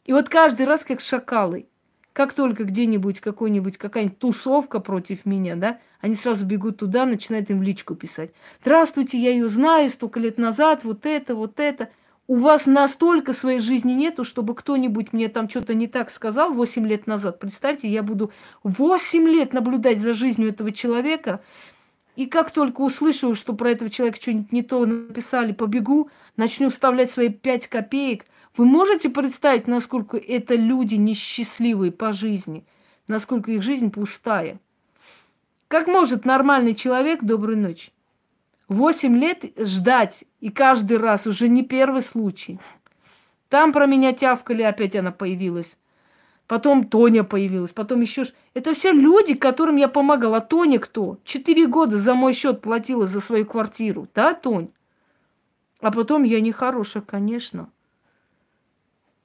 И 0.05 0.13
вот 0.13 0.29
каждый 0.29 0.67
раз 0.67 0.85
как 0.85 1.01
шакалы. 1.01 1.67
Как 2.13 2.33
только 2.33 2.65
где-нибудь 2.65 3.21
какой-нибудь, 3.21 3.79
какая-нибудь 3.79 4.19
тусовка 4.19 4.81
против 4.81 5.25
меня, 5.25 5.55
да, 5.55 5.79
они 6.01 6.15
сразу 6.15 6.45
бегут 6.45 6.79
туда, 6.79 7.07
начинают 7.07 7.51
им 7.51 7.61
в 7.61 7.63
личку 7.63 7.95
писать. 7.95 8.33
Здравствуйте, 8.63 9.19
я 9.19 9.31
ее 9.31 9.49
знаю, 9.49 9.91
столько 9.91 10.19
лет 10.19 10.39
назад, 10.39 10.83
вот 10.83 11.07
это, 11.07 11.35
вот 11.35 11.61
это. 11.61 11.89
У 12.27 12.37
вас 12.37 12.67
настолько 12.67 13.33
своей 13.33 13.61
жизни 13.61 13.93
нету, 13.93 14.25
чтобы 14.25 14.55
кто-нибудь 14.55 15.13
мне 15.13 15.29
там 15.29 15.49
что-то 15.49 15.75
не 15.75 15.89
так 15.89 16.11
сказал 16.11 16.53
8 16.53 16.87
лет 16.87 17.07
назад. 17.07 17.41
Представьте, 17.41 17.89
я 17.89 18.03
буду 18.03 18.31
8 18.63 19.29
лет 19.29 19.53
наблюдать 19.53 20.01
за 20.01 20.15
жизнью 20.15 20.51
этого 20.51 20.73
человека, 20.73 21.41
и 22.21 22.27
как 22.27 22.51
только 22.51 22.81
услышу, 22.81 23.35
что 23.35 23.55
про 23.55 23.71
этого 23.71 23.91
человека 23.91 24.21
что-нибудь 24.21 24.53
не 24.53 24.63
то 24.63 24.85
написали, 24.85 25.53
побегу, 25.53 26.11
начну 26.37 26.69
вставлять 26.69 27.11
свои 27.11 27.29
5 27.29 27.67
копеек– 27.67 28.25
вы 28.57 28.65
можете 28.65 29.09
представить, 29.09 29.69
насколько 29.69 30.17
это 30.17 30.55
люди 30.55 30.97
несчастливые 30.97 31.93
по 31.93 32.13
жизни, 32.13 32.65
насколько 33.07 33.53
их 33.53 33.63
жизнь 33.63 33.91
пустая? 33.91 34.59
Как 35.69 35.87
может 35.87 36.25
нормальный 36.25 36.75
человек, 36.75 37.23
доброй 37.23 37.57
ночи, 37.57 37.93
восемь 38.69 39.17
лет 39.17 39.45
ждать, 39.57 40.25
и 40.41 40.51
каждый 40.51 40.99
раз 40.99 41.27
уже 41.27 41.49
не 41.49 41.63
первый 41.63 42.03
случай. 42.03 42.59
Там 43.49 43.73
про 43.73 43.87
меня 43.87 44.13
тявкали, 44.13 44.63
опять 44.63 44.97
она 44.97 45.13
появилась. 45.13 45.79
Потом 46.51 46.89
Тоня 46.89 47.23
появилась, 47.23 47.71
потом 47.71 48.01
еще... 48.01 48.25
Это 48.55 48.75
все 48.75 48.91
люди, 48.91 49.35
которым 49.35 49.77
я 49.77 49.87
помогала. 49.87 50.39
А 50.39 50.41
Тоня 50.41 50.81
кто? 50.81 51.19
Четыре 51.23 51.69
года 51.69 51.97
за 51.97 52.15
мой 52.15 52.33
счет 52.33 52.61
платила 52.61 53.07
за 53.07 53.21
свою 53.21 53.47
квартиру. 53.47 54.09
Да, 54.17 54.35
Тонь? 54.35 54.71
А 55.79 55.93
потом 55.93 56.25
я 56.25 56.41
нехорошая, 56.41 57.05
конечно. 57.05 57.71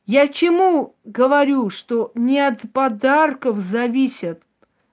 Я 0.05 0.27
чему 0.27 0.93
говорю, 1.03 1.71
что 1.71 2.11
не 2.13 2.39
от 2.39 2.71
подарков 2.71 3.57
зависят 3.57 4.43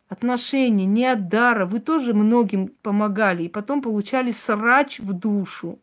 отношения, 0.08 0.86
не 0.86 1.04
от 1.04 1.28
дара. 1.28 1.66
Вы 1.66 1.80
тоже 1.80 2.14
многим 2.14 2.68
помогали 2.80 3.42
и 3.42 3.48
потом 3.50 3.82
получали 3.82 4.30
срач 4.30 5.00
в 5.00 5.12
душу. 5.12 5.78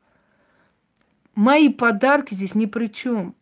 Мои 1.36 1.70
подарки 1.70 2.34
здесь 2.34 2.56
ни 2.56 2.66
при 2.66 2.88
чем. 2.88 3.36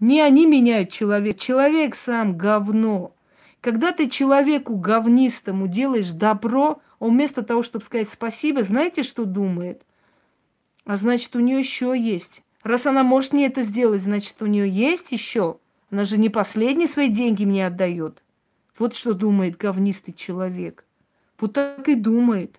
Не 0.00 0.20
они 0.20 0.46
меняют 0.46 0.90
человека. 0.90 1.38
Человек 1.38 1.94
сам 1.94 2.36
говно. 2.36 3.14
Когда 3.60 3.92
ты 3.92 4.08
человеку 4.08 4.76
говнистому 4.76 5.66
делаешь 5.66 6.10
добро, 6.10 6.80
он 6.98 7.14
вместо 7.14 7.42
того, 7.42 7.62
чтобы 7.62 7.84
сказать 7.84 8.08
спасибо, 8.08 8.62
знаете, 8.62 9.02
что 9.02 9.24
думает? 9.24 9.82
А 10.84 10.96
значит, 10.96 11.34
у 11.34 11.40
нее 11.40 11.58
еще 11.58 11.94
есть 11.98 12.42
Раз 12.66 12.84
она 12.84 13.04
может 13.04 13.32
мне 13.32 13.46
это 13.46 13.62
сделать, 13.62 14.02
значит, 14.02 14.42
у 14.42 14.46
нее 14.46 14.68
есть 14.68 15.12
еще. 15.12 15.58
Она 15.92 16.04
же 16.04 16.18
не 16.18 16.28
последние 16.28 16.88
свои 16.88 17.08
деньги 17.08 17.44
мне 17.44 17.64
отдает. 17.64 18.24
Вот 18.76 18.96
что 18.96 19.12
думает 19.12 19.56
говнистый 19.56 20.12
человек. 20.12 20.84
Вот 21.38 21.52
так 21.52 21.88
и 21.88 21.94
думает. 21.94 22.58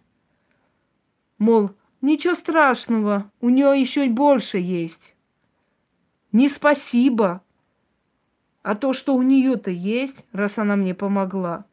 Мол, 1.40 1.72
ничего 2.00 2.36
страшного, 2.36 3.30
у 3.42 3.50
нее 3.50 3.78
еще 3.78 4.08
больше 4.08 4.60
есть. 4.60 5.14
Не 6.32 6.50
спасибо. 6.50 7.42
А 8.64 8.76
то, 8.76 8.94
что 8.94 9.16
у 9.16 9.22
нее-то 9.22 9.72
есть, 9.72 10.26
раз 10.34 10.58
она 10.58 10.76
мне 10.76 10.94
помогла. 10.94 11.66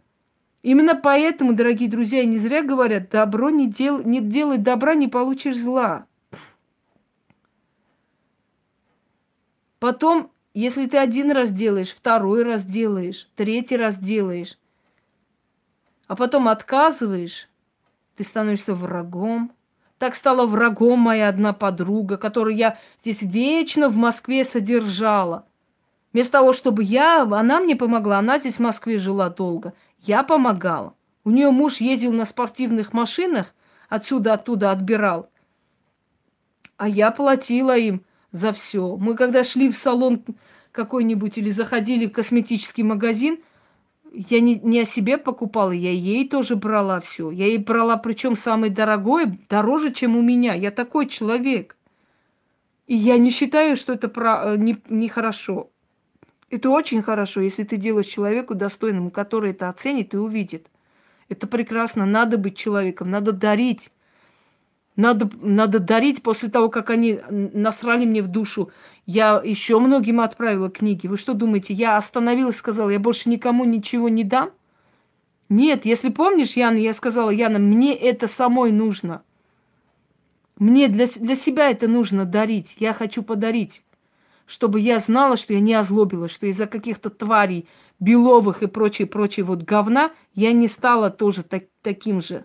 Именно 0.62 0.94
поэтому, 0.94 1.52
дорогие 1.52 1.90
друзья, 1.90 2.24
не 2.24 2.39
зря 2.39 2.62
говорят, 2.62 3.10
добро 3.10 3.51
не, 3.51 3.68
дел, 3.68 4.02
не 4.02 4.20
делай 4.20 4.59
добра, 4.59 4.94
не 4.94 5.09
получишь 5.09 5.59
зла. 5.59 6.06
Потом, 9.78 10.31
если 10.55 10.86
ты 10.86 10.97
один 10.97 11.32
раз 11.32 11.51
делаешь, 11.51 11.90
второй 11.90 12.44
раз 12.44 12.64
делаешь, 12.64 13.28
третий 13.35 13.76
раз 13.76 13.98
делаешь, 13.98 14.56
а 16.06 16.16
потом 16.16 16.48
отказываешь, 16.48 17.48
ты 18.16 18.24
становишься 18.24 18.74
врагом. 18.74 19.52
Так 19.98 20.14
стала 20.14 20.46
врагом 20.46 20.98
моя 20.98 21.28
одна 21.28 21.52
подруга, 21.52 22.16
которую 22.16 22.56
я 22.56 22.78
здесь 23.02 23.22
вечно 23.22 23.88
в 23.88 23.96
Москве 23.96 24.44
содержала. 24.44 25.46
Вместо 26.12 26.32
того, 26.32 26.52
чтобы 26.52 26.82
я, 26.82 27.22
она 27.22 27.60
мне 27.60 27.76
помогла, 27.76 28.18
она 28.18 28.38
здесь 28.38 28.56
в 28.56 28.60
Москве 28.60 28.98
жила 28.98 29.30
долго. 29.30 29.72
Я 30.00 30.22
помогала. 30.22 30.94
У 31.24 31.30
нее 31.30 31.50
муж 31.50 31.78
ездил 31.78 32.12
на 32.12 32.24
спортивных 32.24 32.92
машинах, 32.92 33.54
отсюда-оттуда 33.88 34.70
отбирал. 34.70 35.30
А 36.76 36.88
я 36.88 37.10
платила 37.10 37.76
им 37.76 38.04
за 38.30 38.52
все. 38.52 38.96
Мы 38.96 39.14
когда 39.16 39.42
шли 39.44 39.70
в 39.70 39.76
салон 39.76 40.24
какой-нибудь 40.72 41.38
или 41.38 41.50
заходили 41.50 42.06
в 42.06 42.12
косметический 42.12 42.82
магазин, 42.82 43.38
я 44.15 44.41
не, 44.41 44.57
не 44.57 44.81
о 44.81 44.85
себе 44.85 45.19
покупала, 45.19 45.73
я 45.73 45.91
ей 45.91 46.28
тоже 46.28 46.57
брала 46.57 47.01
все. 47.01 47.31
Я 47.31 47.47
ей 47.47 47.59
брала, 47.59 47.97
причем 47.97 48.36
самое 48.36 48.73
дорогое, 48.73 49.36
дороже, 49.49 49.93
чем 49.93 50.16
у 50.16 50.23
меня. 50.23 50.55
Я 50.55 50.70
такой 50.70 51.07
человек. 51.09 51.77
И 52.86 52.95
я 52.95 53.19
не 53.19 53.31
считаю, 53.31 53.77
что 53.77 53.93
это 53.93 54.09
про, 54.09 54.57
не, 54.57 54.77
не 54.89 55.09
хорошо. 55.09 55.70
Это 56.51 56.70
очень 56.70 57.03
хорошо, 57.03 57.41
если 57.41 57.65
ты 57.65 57.77
делаешь 57.77 58.07
человеку 58.07 58.55
достойному, 58.55 59.11
который 59.11 59.51
это 59.51 59.69
оценит 59.69 60.15
и 60.15 60.19
увидит. 60.19 60.69
Это 61.28 61.47
прекрасно. 61.47 62.07
Надо 62.07 62.39
быть 62.39 62.57
человеком, 62.57 63.11
надо 63.11 63.32
дарить. 63.32 63.91
Надо, 64.97 65.28
надо 65.43 65.81
дарить 65.81 66.23
после 66.23 66.49
того, 66.49 66.69
как 66.69 66.91
они 66.91 67.19
насрали 67.31 68.05
мне 68.05 68.23
в 68.23 68.28
душу. 68.28 68.70
Я 69.06 69.40
еще 69.44 69.78
многим 69.78 70.20
отправила 70.20 70.70
книги. 70.70 71.06
Вы 71.06 71.18
что 71.18 71.35
думаете, 71.35 71.74
я 71.74 71.97
остановилась, 71.97 72.56
сказала, 72.56 72.89
я 72.90 72.98
больше 72.98 73.28
никому 73.28 73.64
ничего 73.64 74.09
не 74.09 74.24
дам? 74.24 74.51
Нет, 75.51 75.85
если 75.85 76.09
помнишь, 76.09 76.56
Яна, 76.56 76.76
я 76.76 76.94
сказала, 76.94 77.31
Яна, 77.31 77.59
мне 77.59 77.94
это 77.94 78.28
самой 78.28 78.72
нужно. 78.72 79.22
Мне 80.59 80.89
для, 80.89 81.06
для 81.06 81.35
себя 81.35 81.70
это 81.70 81.86
нужно 81.86 82.24
дарить. 82.24 82.76
Я 82.78 82.94
хочу 82.94 83.22
подарить. 83.22 83.82
Чтобы 84.47 84.81
я 84.81 84.98
знала, 84.98 85.36
что 85.36 85.52
я 85.52 85.60
не 85.60 85.74
озлобилась, 85.74 86.32
что 86.32 86.47
из-за 86.47 86.66
каких-то 86.66 87.10
тварей 87.10 87.68
беловых 88.01 88.62
и 88.62 88.66
прочее 88.66 89.44
вот 89.44 89.62
говна 89.62 90.10
я 90.35 90.52
не 90.52 90.68
стала 90.68 91.10
тоже 91.10 91.43
так, 91.43 91.64
таким 91.82 92.20
же. 92.20 92.44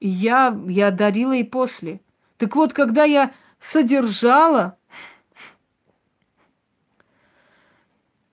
И 0.00 0.08
я, 0.08 0.58
я 0.68 0.90
дарила 0.90 1.34
и 1.34 1.44
после. 1.44 2.00
Так 2.36 2.56
вот, 2.56 2.72
когда 2.72 3.04
я 3.04 3.32
содержала, 3.60 4.77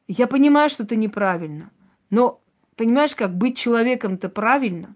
я 0.08 0.28
понимаю, 0.28 0.70
что 0.70 0.84
это 0.84 0.96
неправильно. 0.96 1.72
Но 2.10 2.42
понимаешь, 2.76 3.16
как 3.16 3.36
быть 3.36 3.58
человеком-то 3.58 4.30
правильно? 4.30 4.96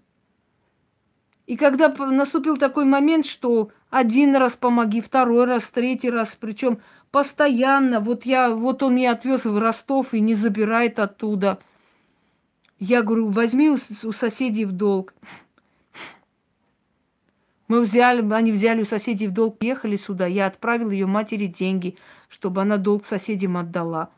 И 1.46 1.56
когда 1.56 1.88
наступил 1.88 2.56
такой 2.56 2.84
момент, 2.84 3.26
что 3.26 3.70
один 3.90 4.36
раз 4.36 4.54
помоги, 4.54 5.00
второй 5.00 5.46
раз, 5.46 5.68
третий 5.68 6.08
раз, 6.08 6.36
причем 6.38 6.78
постоянно, 7.10 7.98
вот 7.98 8.24
я, 8.24 8.50
вот 8.50 8.84
он 8.84 8.94
меня 8.94 9.12
отвез 9.12 9.44
в 9.44 9.58
Ростов 9.58 10.14
и 10.14 10.20
не 10.20 10.34
забирает 10.34 11.00
оттуда. 11.00 11.58
Я 12.78 13.02
говорю, 13.02 13.28
возьми 13.28 13.68
у, 13.68 13.78
у 14.04 14.12
соседей 14.12 14.64
в 14.64 14.72
долг. 14.72 15.12
Мы 17.66 17.80
взяли, 17.80 18.32
они 18.32 18.52
взяли 18.52 18.82
у 18.82 18.84
соседей 18.84 19.26
в 19.26 19.32
долг, 19.32 19.56
ехали 19.60 19.96
сюда. 19.96 20.26
Я 20.26 20.46
отправил 20.46 20.90
ее 20.90 21.06
матери 21.06 21.46
деньги, 21.46 21.96
чтобы 22.28 22.62
она 22.62 22.76
долг 22.76 23.06
соседям 23.06 23.56
отдала. 23.56 24.10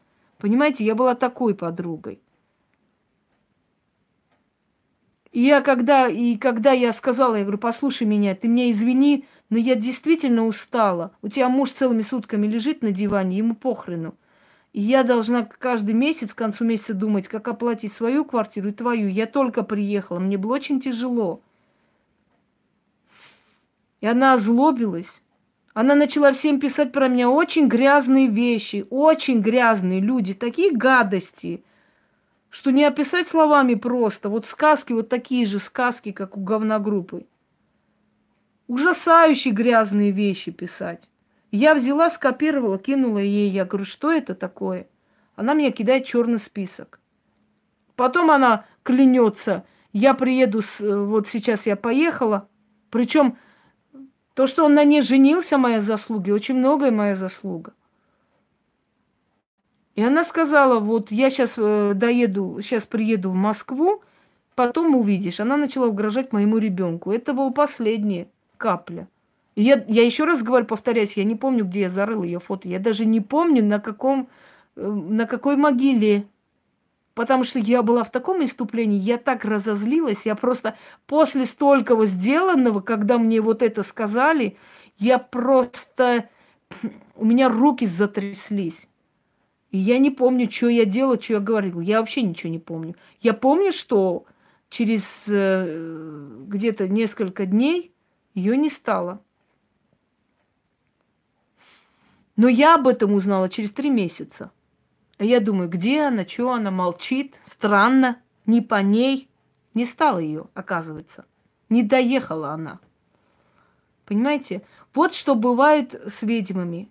Понимаете, 0.43 0.85
я 0.85 0.97
была 0.97 1.15
такой 1.15 1.55
подругой. 1.55 2.21
И 5.31 5.41
я 5.41 5.61
когда, 5.61 6.09
и 6.09 6.37
когда 6.37 6.73
я 6.73 6.93
сказала, 6.93 7.37
я 7.37 7.43
говорю, 7.43 7.59
послушай 7.59 8.09
меня, 8.09 8.35
ты 8.35 8.49
меня 8.49 8.69
извини, 8.69 9.25
но 9.51 9.59
я 9.59 9.77
действительно 9.77 10.45
устала. 10.45 11.13
У 11.23 11.29
тебя 11.29 11.49
муж 11.49 11.71
целыми 11.71 12.03
сутками 12.03 12.49
лежит 12.49 12.83
на 12.83 12.91
диване, 12.91 13.39
ему 13.39 13.55
похрену. 13.55 14.17
И 14.73 14.81
я 14.81 15.05
должна 15.05 15.45
каждый 15.45 15.95
месяц, 15.95 16.35
к 16.35 16.39
концу 16.39 16.65
месяца 16.65 16.93
думать, 16.93 17.29
как 17.29 17.47
оплатить 17.47 17.93
свою 17.93 18.25
квартиру 18.25 18.71
и 18.71 18.73
твою. 18.73 19.09
Я 19.09 19.27
только 19.27 19.63
приехала, 19.63 20.19
мне 20.19 20.39
было 20.39 20.55
очень 20.55 20.81
тяжело. 20.81 21.41
И 24.01 24.09
она 24.09 24.35
озлобилась. 24.35 25.22
Она 25.75 25.95
начала 25.95 26.33
всем 26.33 26.61
писать 26.61 26.93
про 26.93 27.09
меня 27.09 27.31
очень 27.31 27.67
грязные 27.67 28.27
вещи, 28.27 28.87
очень 28.91 29.41
грязные 29.41 30.01
люди, 30.01 30.35
такие 30.35 30.71
гадости, 30.71 31.65
что 32.51 32.71
не 32.71 32.85
описать 32.85 33.27
словами 33.29 33.75
просто. 33.75 34.29
Вот 34.29 34.45
сказки, 34.45 34.93
вот 34.93 35.09
такие 35.09 35.47
же 35.47 35.59
сказки, 35.59 36.13
как 36.13 36.37
у 36.37 36.41
говногруппы. 36.41 37.25
Ужасающие 38.69 39.55
грязные 39.55 40.11
вещи 40.11 40.51
писать. 40.51 41.09
Я 41.51 41.75
взяла, 41.75 42.11
скопировала, 42.11 42.79
кинула 42.79 43.19
ей. 43.19 43.51
Я 43.51 43.65
говорю, 43.65 43.87
что 43.87 44.11
это 44.13 44.35
такое? 44.35 44.87
Она 45.37 45.55
мне 45.55 45.71
кидает 45.71 46.05
черный 46.05 46.39
список. 46.39 47.01
Потом 47.97 48.31
она 48.31 48.67
клянется, 48.83 49.65
я 49.93 50.15
приеду, 50.15 50.63
с, 50.63 50.81
вот 50.81 51.29
сейчас 51.29 51.67
я 51.67 51.77
поехала. 51.77 52.49
Причем 52.91 53.37
то, 54.35 54.47
что 54.47 54.65
он 54.65 54.75
на 54.75 54.85
ней 54.85 55.03
женился, 55.03 55.59
моя 55.59 55.81
заслуга, 55.81 56.31
очень 56.31 56.55
многое 56.55 56.91
моя 56.91 57.17
заслуга. 57.17 57.73
И 59.95 60.03
она 60.03 60.25
сказала, 60.25 60.79
вот 60.79 61.11
я 61.11 61.29
сейчас 61.31 61.55
э, 61.59 61.93
доеду, 61.95 62.61
сейчас 62.63 62.85
приеду 62.85 63.31
в 63.31 63.35
Москву, 63.35 64.03
потом 64.55 64.97
увидишь. 64.97 65.41
Она 65.41 65.57
начала 65.57 65.87
угрожать 65.87 66.33
моему 66.33 66.57
ребенку. 66.59 67.13
Это 67.13 67.35
была 67.35 67.51
последняя 67.51 68.27
капля. 68.57 69.07
И 69.55 69.63
я, 69.63 69.85
я 69.87 70.03
еще 70.03 70.25
раз 70.25 70.43
говорю, 70.43 70.65
повторяюсь, 70.65 71.17
я 71.19 71.25
не 71.25 71.35
помню, 71.35 71.67
где 71.67 71.83
я 71.83 71.89
зарыла 71.91 72.25
ее 72.25 72.41
фото. 72.41 72.69
Я 72.69 72.79
даже 72.79 73.05
не 73.05 73.21
помню, 73.21 73.63
на 73.63 73.81
каком, 73.81 74.29
э, 74.77 74.87
на 74.87 75.27
какой 75.27 75.57
могиле. 75.57 76.27
Потому 77.15 77.45
что 77.45 77.59
я 77.59 77.83
была 77.83 78.05
в 78.05 78.11
таком 78.11 78.43
иступлении, 78.43 78.99
я 78.99 79.19
так 79.19 79.45
разозлилась, 79.45 80.25
я 80.25 80.35
просто 80.35 80.77
после 81.07 81.45
столького 81.45 82.07
сделанного, 82.07 82.81
когда 82.81 83.19
мне 83.19 83.41
вот 83.41 83.63
это 83.63 83.83
сказали, 83.83 84.57
я 84.97 85.19
просто... 85.19 86.29
У 87.17 87.25
меня 87.25 87.49
руки 87.49 87.87
затряслись. 87.87 88.89
И 89.71 89.79
я 89.79 89.99
не 89.99 90.11
помню, 90.11 90.51
что 90.51 90.69
я 90.69 90.85
делала, 90.85 91.21
что 91.21 91.35
я 91.35 91.41
говорила. 91.41 91.81
Я 91.81 92.01
вообще 92.01 92.23
ничего 92.23 92.51
не 92.51 92.59
помню. 92.59 92.95
Я 93.21 93.33
помню, 93.33 93.73
что 93.73 94.25
через 94.69 95.25
э, 95.29 96.29
где-то 96.47 96.89
несколько 96.89 97.47
дней 97.47 97.93
ее 98.35 98.57
не 98.57 98.71
стало. 98.71 99.23
Но 102.37 102.49
я 102.49 102.75
об 102.75 102.89
этом 102.89 103.13
узнала 103.13 103.49
через 103.49 103.73
три 103.73 103.91
месяца. 103.91 104.51
А 105.23 105.25
я 105.25 105.39
думаю, 105.39 105.69
где 105.69 106.03
она, 106.03 106.27
что 106.27 106.51
она 106.51 106.73
молчит, 106.73 107.37
странно, 107.45 108.21
не 108.45 108.61
по 108.61 108.83
ней. 108.83 109.29
Не 109.73 109.87
стало 109.87 110.19
ее, 110.19 110.47
оказывается. 110.53 111.27
Не 111.69 111.85
доехала 111.85 112.51
она. 112.51 112.81
Понимаете? 114.05 114.63
Вот 114.93 115.15
что 115.15 115.37
бывает 115.37 115.95
с 115.95 116.23
ведьмами. 116.23 116.91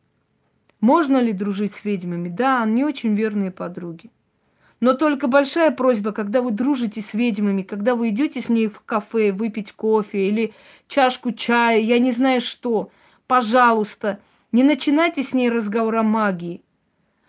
Можно 0.80 1.18
ли 1.18 1.34
дружить 1.34 1.76
с 1.76 1.84
ведьмами? 1.84 2.30
Да, 2.30 2.64
они 2.64 2.86
очень 2.86 3.16
верные 3.16 3.52
подруги. 3.52 4.10
Но 4.80 4.94
только 4.94 5.28
большая 5.28 5.72
просьба, 5.72 6.14
когда 6.14 6.42
вы 6.42 6.52
дружите 6.52 7.02
с 7.02 7.14
ведьмами, 7.14 7.64
когда 7.64 7.96
вы 7.96 8.12
идете 8.12 8.40
с 8.40 8.48
ней 8.48 8.68
в 8.68 8.80
кафе 8.80 9.34
выпить 9.34 9.74
кофе 9.74 10.30
или 10.30 10.54
чашку 10.88 11.34
чая, 11.34 11.82
я 11.82 12.00
не 12.00 12.14
знаю 12.14 12.40
что, 12.40 12.92
пожалуйста, 13.28 14.22
не 14.54 14.64
начинайте 14.64 15.22
с 15.22 15.34
ней 15.34 15.50
разговор 15.50 15.98
о 15.98 16.04
магии. 16.04 16.62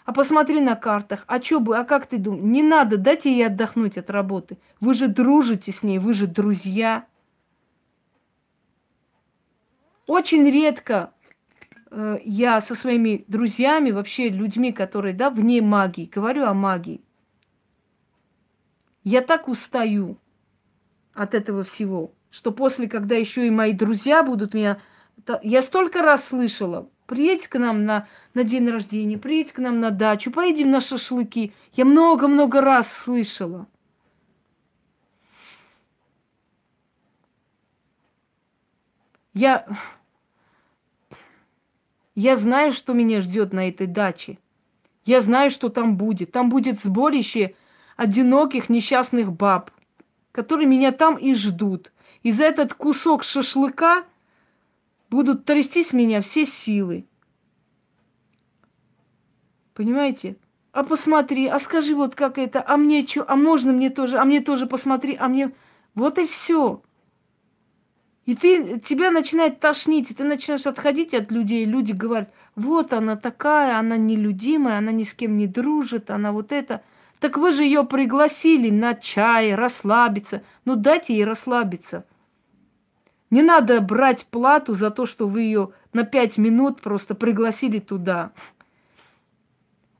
А 0.04 0.12
посмотри 0.12 0.60
на 0.60 0.74
картах. 0.74 1.24
А 1.26 1.40
что 1.40 1.60
бы, 1.60 1.78
а 1.78 1.84
как 1.84 2.06
ты 2.06 2.18
думаешь? 2.18 2.44
Не 2.44 2.62
надо, 2.62 2.96
дайте 2.96 3.30
ей 3.30 3.46
отдохнуть 3.46 3.96
от 3.96 4.10
работы. 4.10 4.58
Вы 4.80 4.94
же 4.94 5.08
дружите 5.08 5.70
с 5.70 5.82
ней, 5.82 5.98
вы 5.98 6.12
же 6.12 6.26
друзья. 6.26 7.06
Очень 10.06 10.44
редко 10.50 11.12
э, 11.90 12.18
я 12.24 12.60
со 12.60 12.74
своими 12.74 13.24
друзьями, 13.28 13.92
вообще 13.92 14.28
людьми, 14.28 14.72
которые, 14.72 15.14
да, 15.14 15.30
вне 15.30 15.62
магии, 15.62 16.10
говорю 16.12 16.46
о 16.46 16.54
магии. 16.54 17.00
Я 19.04 19.20
так 19.20 19.48
устаю 19.48 20.18
от 21.14 21.34
этого 21.34 21.62
всего, 21.62 22.12
что 22.30 22.50
после, 22.50 22.88
когда 22.88 23.14
еще 23.14 23.46
и 23.46 23.50
мои 23.50 23.72
друзья 23.72 24.22
будут 24.22 24.54
меня... 24.54 24.80
Я 25.42 25.62
столько 25.62 26.02
раз 26.02 26.26
слышала, 26.26 26.88
приедь 27.06 27.48
к 27.48 27.58
нам 27.58 27.84
на, 27.84 28.08
на 28.34 28.44
день 28.44 28.68
рождения, 28.68 29.18
приедь 29.18 29.52
к 29.52 29.58
нам 29.58 29.80
на 29.80 29.90
дачу, 29.90 30.30
поедем 30.30 30.70
на 30.70 30.80
шашлыки. 30.80 31.52
Я 31.72 31.84
много-много 31.84 32.60
раз 32.60 32.92
слышала. 32.92 33.66
Я... 39.34 39.66
Я 42.14 42.36
знаю, 42.36 42.72
что 42.72 42.92
меня 42.92 43.22
ждет 43.22 43.54
на 43.54 43.68
этой 43.68 43.86
даче. 43.86 44.38
Я 45.06 45.22
знаю, 45.22 45.50
что 45.50 45.70
там 45.70 45.96
будет. 45.96 46.30
Там 46.30 46.50
будет 46.50 46.82
сборище 46.82 47.54
одиноких 47.96 48.68
несчастных 48.68 49.32
баб, 49.32 49.70
которые 50.30 50.68
меня 50.68 50.92
там 50.92 51.16
и 51.16 51.34
ждут. 51.34 51.90
И 52.22 52.30
за 52.30 52.44
этот 52.44 52.74
кусок 52.74 53.24
шашлыка 53.24 54.04
будут 55.12 55.44
трястись 55.44 55.92
меня 55.92 56.22
все 56.22 56.46
силы. 56.46 57.04
Понимаете? 59.74 60.36
А 60.72 60.84
посмотри, 60.84 61.46
а 61.46 61.58
скажи 61.58 61.94
вот 61.94 62.14
как 62.14 62.38
это, 62.38 62.64
а 62.66 62.78
мне 62.78 63.06
что, 63.06 63.24
а 63.28 63.36
можно 63.36 63.72
мне 63.72 63.90
тоже, 63.90 64.16
а 64.16 64.24
мне 64.24 64.40
тоже 64.40 64.66
посмотри, 64.66 65.14
а 65.20 65.28
мне... 65.28 65.52
Вот 65.94 66.18
и 66.18 66.24
все. 66.24 66.82
И 68.24 68.34
ты, 68.34 68.80
тебя 68.80 69.10
начинает 69.10 69.60
тошнить, 69.60 70.10
и 70.10 70.14
ты 70.14 70.24
начинаешь 70.24 70.66
отходить 70.66 71.12
от 71.12 71.30
людей. 71.30 71.66
Люди 71.66 71.92
говорят, 71.92 72.32
вот 72.56 72.94
она 72.94 73.16
такая, 73.16 73.78
она 73.78 73.98
нелюдимая, 73.98 74.78
она 74.78 74.92
ни 74.92 75.04
с 75.04 75.12
кем 75.12 75.36
не 75.36 75.46
дружит, 75.46 76.10
она 76.10 76.32
вот 76.32 76.52
это. 76.52 76.82
Так 77.20 77.36
вы 77.36 77.52
же 77.52 77.64
ее 77.64 77.84
пригласили 77.84 78.70
на 78.70 78.94
чай, 78.94 79.54
расслабиться. 79.54 80.42
Ну 80.64 80.76
дайте 80.76 81.14
ей 81.14 81.24
расслабиться. 81.24 82.06
Не 83.32 83.40
надо 83.40 83.80
брать 83.80 84.26
плату 84.26 84.74
за 84.74 84.90
то, 84.90 85.06
что 85.06 85.26
вы 85.26 85.40
ее 85.40 85.70
на 85.94 86.04
пять 86.04 86.36
минут 86.36 86.82
просто 86.82 87.14
пригласили 87.14 87.78
туда. 87.78 88.32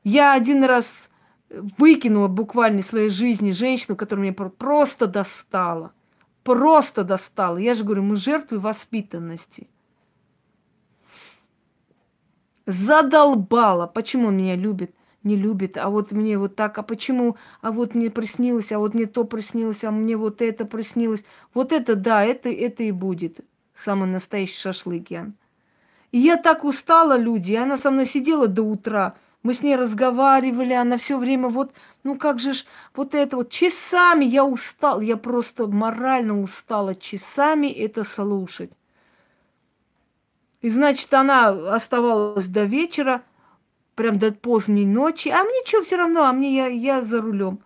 Я 0.03 0.33
один 0.33 0.63
раз 0.63 1.09
выкинула 1.49 2.27
буквально 2.27 2.81
из 2.81 2.87
своей 2.87 3.09
жизни 3.09 3.49
женщину, 3.49 3.95
которая 3.95 4.25
меня 4.25 4.33
просто 4.35 5.07
достала. 5.07 5.93
Просто 6.43 7.03
достала. 7.03 7.57
Я 7.57 7.73
же 7.73 7.83
говорю, 7.83 8.03
мы 8.03 8.17
жертвы 8.17 8.59
воспитанности. 8.59 9.67
Задолбала. 12.67 13.87
Почему 13.87 14.27
он 14.27 14.37
меня 14.37 14.55
любит? 14.55 14.93
Не 15.23 15.35
любит, 15.35 15.77
а 15.77 15.89
вот 15.89 16.11
мне 16.11 16.37
вот 16.37 16.55
так, 16.55 16.77
а 16.77 16.83
почему, 16.83 17.37
а 17.61 17.71
вот 17.71 17.95
мне 17.95 18.09
приснилось, 18.09 18.71
а 18.71 18.79
вот 18.79 18.93
мне 18.93 19.05
то 19.05 19.23
приснилось, 19.23 19.83
а 19.83 19.91
мне 19.91 20.17
вот 20.17 20.41
это 20.41 20.65
приснилось. 20.65 21.23
Вот 21.53 21.71
это, 21.71 21.95
да, 21.95 22.23
это, 22.23 22.49
это 22.49 22.83
и 22.83 22.91
будет 22.91 23.39
самый 23.75 24.09
настоящий 24.09 24.57
шашлык, 24.57 25.11
Ян. 25.11 25.33
И 26.11 26.19
я 26.19 26.37
так 26.37 26.63
устала, 26.63 27.17
люди, 27.17 27.53
и 27.53 27.55
она 27.55 27.77
со 27.77 27.89
мной 27.89 28.05
сидела 28.05 28.47
до 28.47 28.63
утра, 28.63 29.15
мы 29.41 29.53
с 29.53 29.61
ней 29.61 29.75
разговаривали, 29.75 30.73
она 30.73 30.97
все 30.97 31.17
время 31.17 31.49
вот, 31.49 31.73
ну 32.03 32.17
как 32.17 32.39
же 32.39 32.53
ж, 32.53 32.65
вот 32.95 33.13
это 33.13 33.35
вот, 33.35 33.49
часами 33.49 34.23
я 34.23 34.45
устал, 34.45 35.01
я 35.01 35.17
просто 35.17 35.67
морально 35.67 36.41
устала 36.41 36.95
часами 36.95 37.67
это 37.67 38.05
слушать. 38.05 38.71
И 40.61 40.69
значит, 40.69 41.13
она 41.13 41.49
оставалась 41.75 42.47
до 42.47 42.63
вечера, 42.63 43.21
прям 43.95 44.19
до 44.19 44.31
поздней 44.31 44.85
ночи. 44.85 45.29
А 45.29 45.43
мне 45.43 45.63
что, 45.65 45.83
все 45.83 45.97
равно, 45.97 46.23
а 46.25 46.33
мне 46.33 46.55
я, 46.55 46.67
я 46.67 47.01
за 47.01 47.21
рулем. 47.21 47.59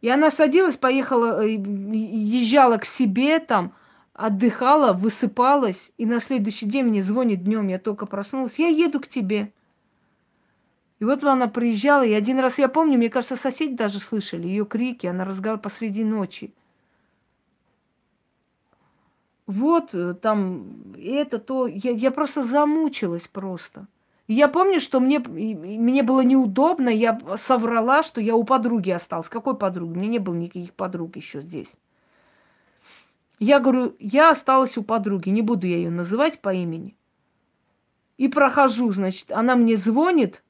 И 0.00 0.08
она 0.08 0.30
садилась, 0.30 0.76
поехала, 0.76 1.44
э, 1.44 1.50
езжала 1.50 2.78
к 2.78 2.86
себе 2.86 3.38
там, 3.38 3.74
отдыхала, 4.14 4.92
высыпалась, 4.92 5.92
и 5.98 6.06
на 6.06 6.20
следующий 6.20 6.66
день 6.66 6.86
мне 6.86 7.02
звонит 7.02 7.44
днем, 7.44 7.68
я 7.68 7.78
только 7.78 8.06
проснулась, 8.06 8.58
я 8.58 8.68
еду 8.68 9.00
к 9.00 9.08
тебе. 9.08 9.52
И 10.98 11.04
вот 11.04 11.22
она 11.24 11.48
приезжала, 11.48 12.04
и 12.04 12.12
один 12.12 12.38
раз 12.38 12.58
я 12.58 12.68
помню, 12.68 12.98
мне 12.98 13.10
кажется, 13.10 13.36
соседи 13.36 13.74
даже 13.74 14.00
слышали 14.00 14.46
ее 14.46 14.66
крики, 14.66 15.06
она 15.06 15.24
разговаривала 15.24 15.62
посреди 15.62 16.04
ночи. 16.04 16.54
Вот 19.46 19.94
э, 19.94 20.14
там 20.14 20.94
это, 20.96 21.38
то, 21.38 21.66
я, 21.66 21.90
я 21.90 22.10
просто 22.10 22.42
замучилась 22.42 23.26
просто 23.26 23.86
я 24.34 24.46
помню, 24.46 24.80
что 24.80 25.00
мне, 25.00 25.18
мне 25.18 26.04
было 26.04 26.20
неудобно, 26.20 26.88
я 26.88 27.18
соврала, 27.36 28.04
что 28.04 28.20
я 28.20 28.36
у 28.36 28.44
подруги 28.44 28.90
осталась. 28.90 29.28
Какой 29.28 29.56
подруги? 29.56 29.90
У 29.90 29.94
меня 29.96 30.08
не 30.08 30.18
было 30.20 30.34
никаких 30.34 30.72
подруг 30.72 31.16
еще 31.16 31.40
здесь. 31.40 31.70
Я 33.40 33.58
говорю, 33.58 33.96
я 33.98 34.30
осталась 34.30 34.76
у 34.76 34.84
подруги, 34.84 35.30
не 35.30 35.42
буду 35.42 35.66
я 35.66 35.76
ее 35.76 35.90
называть 35.90 36.40
по 36.40 36.54
имени. 36.54 36.94
И 38.18 38.28
прохожу, 38.28 38.92
значит, 38.92 39.32
она 39.32 39.56
мне 39.56 39.76
звонит, 39.76 40.44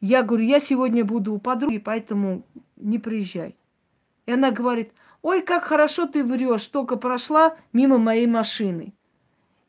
я 0.00 0.22
говорю, 0.22 0.44
я 0.44 0.60
сегодня 0.60 1.04
буду 1.04 1.34
у 1.34 1.38
подруги, 1.38 1.78
поэтому 1.78 2.44
не 2.76 3.00
приезжай. 3.00 3.56
И 4.26 4.32
она 4.32 4.52
говорит, 4.52 4.92
ой, 5.22 5.42
как 5.42 5.64
хорошо 5.64 6.06
ты 6.06 6.22
врешь, 6.22 6.66
только 6.66 6.94
прошла 6.94 7.56
мимо 7.72 7.98
моей 7.98 8.28
машины. 8.28 8.92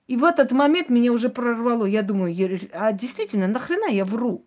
И 0.08 0.18
в 0.18 0.24
этот 0.24 0.52
момент 0.52 0.90
меня 0.90 1.12
уже 1.12 1.30
прорвало. 1.30 1.86
Я 1.86 2.04
думаю, 2.04 2.36
а 2.74 2.92
действительно, 2.92 3.48
нахрена 3.48 3.90
я 3.90 4.06
вру? 4.06 4.44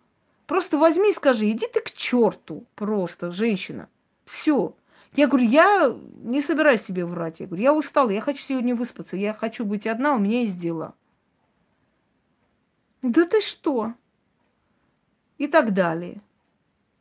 Просто 0.47 0.77
возьми 0.77 1.11
и 1.11 1.13
скажи, 1.13 1.51
иди 1.51 1.67
ты 1.67 1.81
к 1.81 1.91
черту, 1.91 2.65
просто, 2.75 3.31
женщина. 3.31 3.87
Все. 4.25 4.73
Я 5.13 5.27
говорю, 5.27 5.47
я 5.47 5.95
не 6.23 6.41
собираюсь 6.41 6.81
тебе 6.81 7.05
врать. 7.05 7.39
Я 7.39 7.47
говорю, 7.47 7.63
я 7.63 7.73
устала, 7.73 8.09
я 8.09 8.21
хочу 8.21 8.41
сегодня 8.41 8.75
выспаться, 8.75 9.15
я 9.15 9.33
хочу 9.33 9.65
быть 9.65 9.85
одна, 9.85 10.15
у 10.15 10.19
меня 10.19 10.41
есть 10.41 10.59
дела. 10.59 10.93
Да 13.01 13.25
ты 13.25 13.41
что? 13.41 13.93
И 15.37 15.47
так 15.47 15.73
далее. 15.73 16.21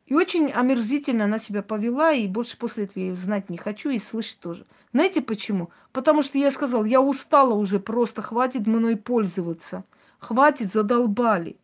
И 0.07 0.15
очень 0.15 0.51
омерзительно 0.51 1.25
она 1.25 1.39
себя 1.39 1.63
повела, 1.63 2.13
и 2.13 2.27
больше 2.27 2.57
после 2.57 2.85
этого 2.85 3.05
я 3.05 3.15
знать 3.15 3.51
не 3.51 3.59
хочу 3.59 3.91
и 3.91 3.99
слышать 3.99 4.39
тоже. 4.41 4.65
Знаете 4.93 5.21
почему? 5.21 5.71
Потому 5.93 6.23
что 6.23 6.39
я 6.39 6.51
сказал, 6.51 6.85
я 6.85 7.01
устала 7.01 7.55
уже 7.55 7.79
просто, 7.79 8.23
хватит 8.23 8.67
мной 8.67 8.97
пользоваться. 8.97 9.85
Хватит, 10.19 10.73
задолбали. 10.73 11.57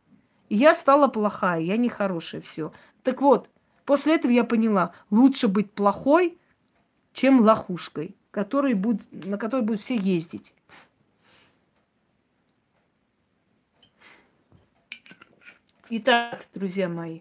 И 0.49 0.57
я 0.57 0.75
стала 0.75 1.09
плохая, 1.09 1.61
я 1.61 1.77
нехорошая, 1.77 2.41
все. 2.43 2.73
Так 3.03 3.21
вот, 3.21 3.49
После 3.85 4.15
этого 4.15 4.33
я 4.33 4.45
поняла, 4.45 4.95
лучше 5.11 5.49
быть 5.49 5.71
плохой, 5.71 6.39
чем 7.13 7.41
лохушкой, 7.41 8.17
который 8.31 8.75
будет, 8.75 9.07
на 9.13 9.37
которой 9.37 9.63
будут 9.63 9.83
все 9.83 9.97
ездить. 9.97 10.55
Итак, 15.91 16.47
друзья 16.55 16.89
мои, 16.89 17.21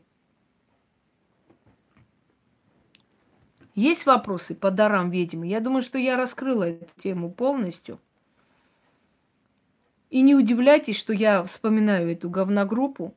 есть 3.75 4.05
вопросы 4.05 4.53
по 4.53 4.69
дарам 4.71 5.09
ведьмы? 5.09 5.47
Я 5.47 5.59
думаю, 5.59 5.81
что 5.81 5.97
я 5.97 6.15
раскрыла 6.15 6.63
эту 6.63 6.87
тему 7.01 7.31
полностью. 7.31 7.99
И 10.09 10.21
не 10.21 10.35
удивляйтесь, 10.35 10.97
что 10.97 11.11
я 11.11 11.43
вспоминаю 11.43 12.11
эту 12.11 12.29
говногруппу. 12.29 13.15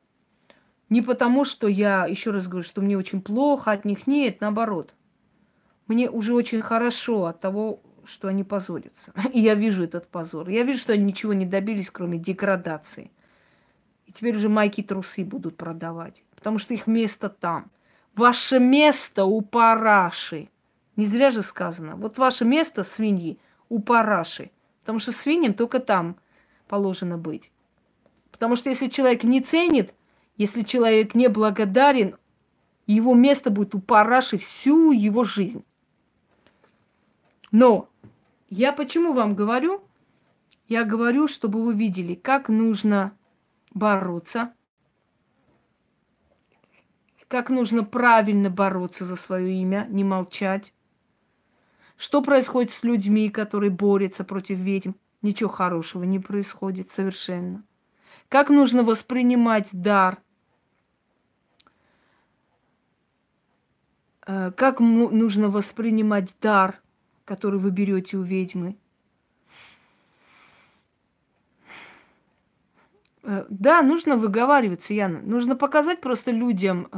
Не 0.89 1.03
потому, 1.03 1.45
что 1.45 1.67
я, 1.67 2.07
еще 2.07 2.31
раз 2.31 2.47
говорю, 2.47 2.65
что 2.65 2.81
мне 2.81 2.97
очень 2.97 3.21
плохо 3.21 3.71
от 3.71 3.85
них. 3.85 4.07
Нет, 4.07 4.41
наоборот. 4.41 4.93
Мне 5.85 6.09
уже 6.09 6.33
очень 6.33 6.61
хорошо 6.61 7.25
от 7.25 7.39
того, 7.39 7.81
что 8.05 8.27
они 8.27 8.43
позорятся. 8.43 9.11
И 9.33 9.39
я 9.39 9.53
вижу 9.53 9.83
этот 9.83 10.07
позор. 10.07 10.49
Я 10.49 10.63
вижу, 10.63 10.79
что 10.79 10.93
они 10.93 11.03
ничего 11.03 11.33
не 11.33 11.45
добились, 11.45 11.91
кроме 11.91 12.17
деградации. 12.17 13.11
И 14.07 14.11
теперь 14.11 14.35
уже 14.35 14.49
майки 14.49 14.81
трусы 14.81 15.23
будут 15.23 15.55
продавать. 15.55 16.23
Потому 16.35 16.57
что 16.57 16.73
их 16.73 16.87
место 16.87 17.29
там. 17.29 17.69
Ваше 18.17 18.59
место 18.59 19.25
у 19.25 19.41
параши. 19.41 20.49
Не 20.95 21.05
зря 21.05 21.29
же 21.29 21.43
сказано. 21.43 21.95
Вот 21.95 22.17
ваше 22.17 22.45
место 22.45 22.83
свиньи 22.83 23.37
у 23.69 23.79
параши. 23.79 24.49
Потому 24.81 24.97
что 24.97 25.11
свиньям 25.11 25.53
только 25.53 25.79
там 25.79 26.17
положено 26.67 27.19
быть. 27.19 27.51
Потому 28.31 28.55
что 28.55 28.71
если 28.71 28.87
человек 28.87 29.23
не 29.23 29.39
ценит, 29.41 29.93
если 30.35 30.63
человек 30.63 31.13
не 31.13 31.27
благодарен, 31.27 32.17
его 32.87 33.13
место 33.13 33.51
будет 33.51 33.75
у 33.75 33.79
параши 33.79 34.39
всю 34.39 34.91
его 34.91 35.23
жизнь. 35.23 35.63
Но 37.51 37.87
я 38.49 38.73
почему 38.73 39.13
вам 39.13 39.35
говорю? 39.35 39.83
Я 40.67 40.85
говорю, 40.85 41.27
чтобы 41.27 41.63
вы 41.63 41.73
видели, 41.73 42.15
как 42.15 42.49
нужно 42.49 43.15
бороться, 43.73 44.53
как 47.27 47.49
нужно 47.49 47.83
правильно 47.83 48.49
бороться 48.49 49.05
за 49.05 49.15
свое 49.15 49.53
имя, 49.53 49.87
не 49.89 50.03
молчать. 50.03 50.73
Что 51.97 52.21
происходит 52.21 52.71
с 52.71 52.83
людьми, 52.83 53.29
которые 53.29 53.69
борются 53.69 54.23
против 54.23 54.59
ведьм? 54.59 54.91
Ничего 55.21 55.49
хорошего 55.49 56.03
не 56.03 56.19
происходит 56.19 56.91
совершенно. 56.91 57.63
Как 58.29 58.49
нужно 58.49 58.83
воспринимать 58.83 59.69
дар? 59.71 60.19
Э, 64.25 64.51
как 64.51 64.79
нужно 64.79 65.49
воспринимать 65.49 66.29
дар, 66.41 66.79
который 67.25 67.59
вы 67.59 67.71
берете 67.71 68.17
у 68.17 68.21
ведьмы? 68.21 68.77
Да, 73.27 73.81
нужно 73.81 74.15
выговариваться, 74.15 74.93
Яна. 74.93 75.19
Нужно 75.19 75.57
показать 75.57 75.99
просто 75.99 76.31
людям, 76.31 76.89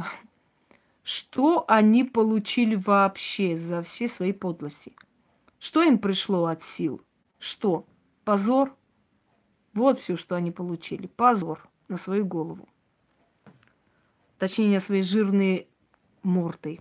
что 1.02 1.64
они 1.66 2.04
получили 2.04 2.76
вообще 2.76 3.56
за 3.56 3.82
все 3.82 4.06
свои 4.06 4.32
подлости. 4.32 4.94
Что 5.58 5.82
им 5.82 5.98
пришло 5.98 6.46
от 6.46 6.62
сил? 6.62 7.02
Что? 7.40 7.84
Позор? 8.24 8.76
Вот 9.74 9.98
все, 9.98 10.16
что 10.16 10.36
они 10.36 10.52
получили. 10.52 11.08
Позор 11.08 11.68
на 11.88 11.98
свою 11.98 12.24
голову. 12.24 12.68
Точнее, 14.38 14.74
на 14.74 14.80
свои 14.80 15.02
жирные 15.02 15.66
морды. 16.22 16.80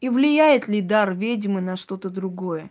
И 0.00 0.08
влияет 0.08 0.68
ли 0.68 0.82
дар 0.82 1.14
ведьмы 1.14 1.60
на 1.60 1.76
что-то 1.76 2.10
другое? 2.10 2.70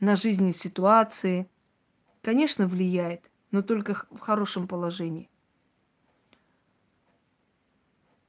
На 0.00 0.16
жизненные 0.16 0.54
ситуации. 0.54 1.48
Конечно, 2.22 2.66
влияет, 2.66 3.30
но 3.50 3.62
только 3.62 4.06
в 4.10 4.18
хорошем 4.18 4.66
положении. 4.68 5.28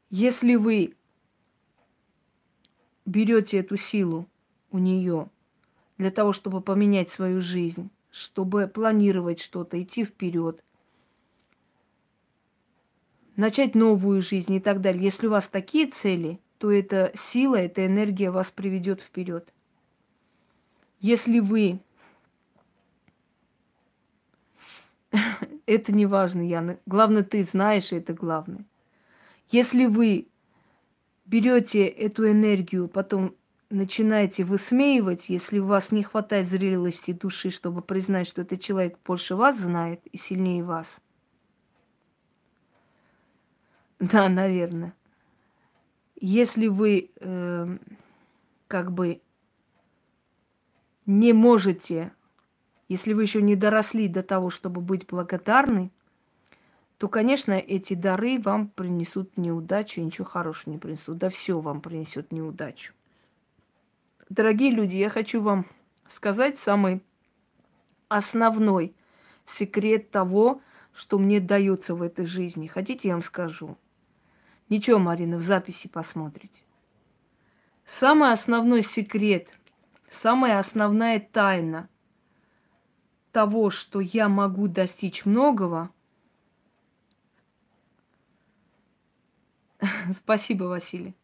Если 0.10 0.56
вы 0.56 0.96
берете 3.06 3.58
эту 3.58 3.78
силу 3.78 4.28
у 4.72 4.78
нее 4.78 5.30
для 5.98 6.12
того, 6.12 6.34
чтобы 6.34 6.62
поменять 6.62 7.10
свою 7.10 7.42
жизнь, 7.42 7.90
чтобы 8.12 8.68
планировать 8.68 9.40
что-то, 9.40 9.82
идти 9.82 10.06
вперед, 10.06 10.64
начать 13.36 13.76
новую 13.76 14.22
жизнь 14.22 14.54
и 14.54 14.60
так 14.60 14.82
далее. 14.82 15.04
Если 15.04 15.28
у 15.28 15.32
вас 15.32 15.48
такие 15.48 15.88
цели, 15.88 16.40
то 16.58 16.72
эта 16.72 17.12
сила, 17.16 17.56
эта 17.56 17.86
энергия 17.86 18.32
вас 18.32 18.52
приведет 18.52 19.02
вперед. 19.02 19.54
Если 21.00 21.40
вы... 21.40 21.80
это 25.66 25.92
не 25.92 26.06
важно, 26.06 26.42
Яна. 26.42 26.80
Главное, 26.86 27.24
ты 27.24 27.44
знаешь, 27.44 27.92
это 27.92 28.14
главное. 28.14 28.66
Если 29.50 29.86
вы 29.86 30.28
берете 31.26 31.86
эту 31.86 32.30
энергию, 32.30 32.88
потом 32.88 33.36
начинаете 33.70 34.44
высмеивать, 34.44 35.30
если 35.30 35.60
у 35.60 35.66
вас 35.66 35.92
не 35.92 36.04
хватает 36.04 36.48
зрелости 36.48 37.12
души, 37.12 37.50
чтобы 37.50 37.82
признать, 37.82 38.28
что 38.28 38.42
этот 38.42 38.62
человек 38.62 38.98
больше 39.06 39.36
вас 39.36 39.60
знает 39.60 40.02
и 40.12 40.18
сильнее 40.18 40.64
вас. 40.64 41.02
Да, 44.00 44.30
наверное. 44.30 44.94
Если 46.22 46.68
вы 46.68 47.10
э, 47.16 47.78
как 48.68 48.92
бы 48.92 49.22
не 51.08 51.34
можете, 51.34 52.12
если 52.90 53.14
вы 53.14 53.24
еще 53.24 53.42
не 53.42 53.56
доросли 53.56 54.08
до 54.08 54.22
того, 54.22 54.52
чтобы 54.52 54.82
быть 54.82 55.08
благодарны, 55.08 55.90
то, 57.00 57.08
конечно, 57.08 57.54
эти 57.54 57.94
дары 57.94 58.40
вам 58.40 58.68
принесут 58.68 59.38
неудачу, 59.38 60.02
ничего 60.02 60.26
хорошего 60.26 60.74
не 60.74 60.78
принесут. 60.78 61.18
Да 61.18 61.30
все 61.30 61.60
вам 61.60 61.82
принесет 61.82 62.32
неудачу. 62.32 62.94
Дорогие 64.30 64.72
люди, 64.72 64.96
я 64.96 65.10
хочу 65.10 65.42
вам 65.42 65.66
сказать 66.10 66.60
самый 66.60 67.02
основной 68.10 68.94
секрет 69.46 70.12
того, 70.12 70.62
что 70.94 71.20
мне 71.20 71.40
дается 71.40 71.96
в 71.96 72.02
этой 72.02 72.26
жизни. 72.26 72.68
Хотите, 72.68 73.10
я 73.10 73.14
вам 73.14 73.24
скажу? 73.24 73.78
Ничего, 74.68 75.00
Марина, 75.00 75.38
в 75.38 75.42
записи 75.42 75.88
посмотрите. 75.88 76.60
Самый 77.86 78.34
основной 78.34 78.84
секрет 78.84 79.57
самая 80.10 80.60
основная 80.60 81.20
тайна 81.20 81.90
того, 83.32 83.70
что 83.70 84.00
я 84.00 84.30
могу 84.30 84.68
достичь 84.68 85.26
многого. 85.26 85.92
Спасибо, 90.16 90.64
Василий. 90.66 91.16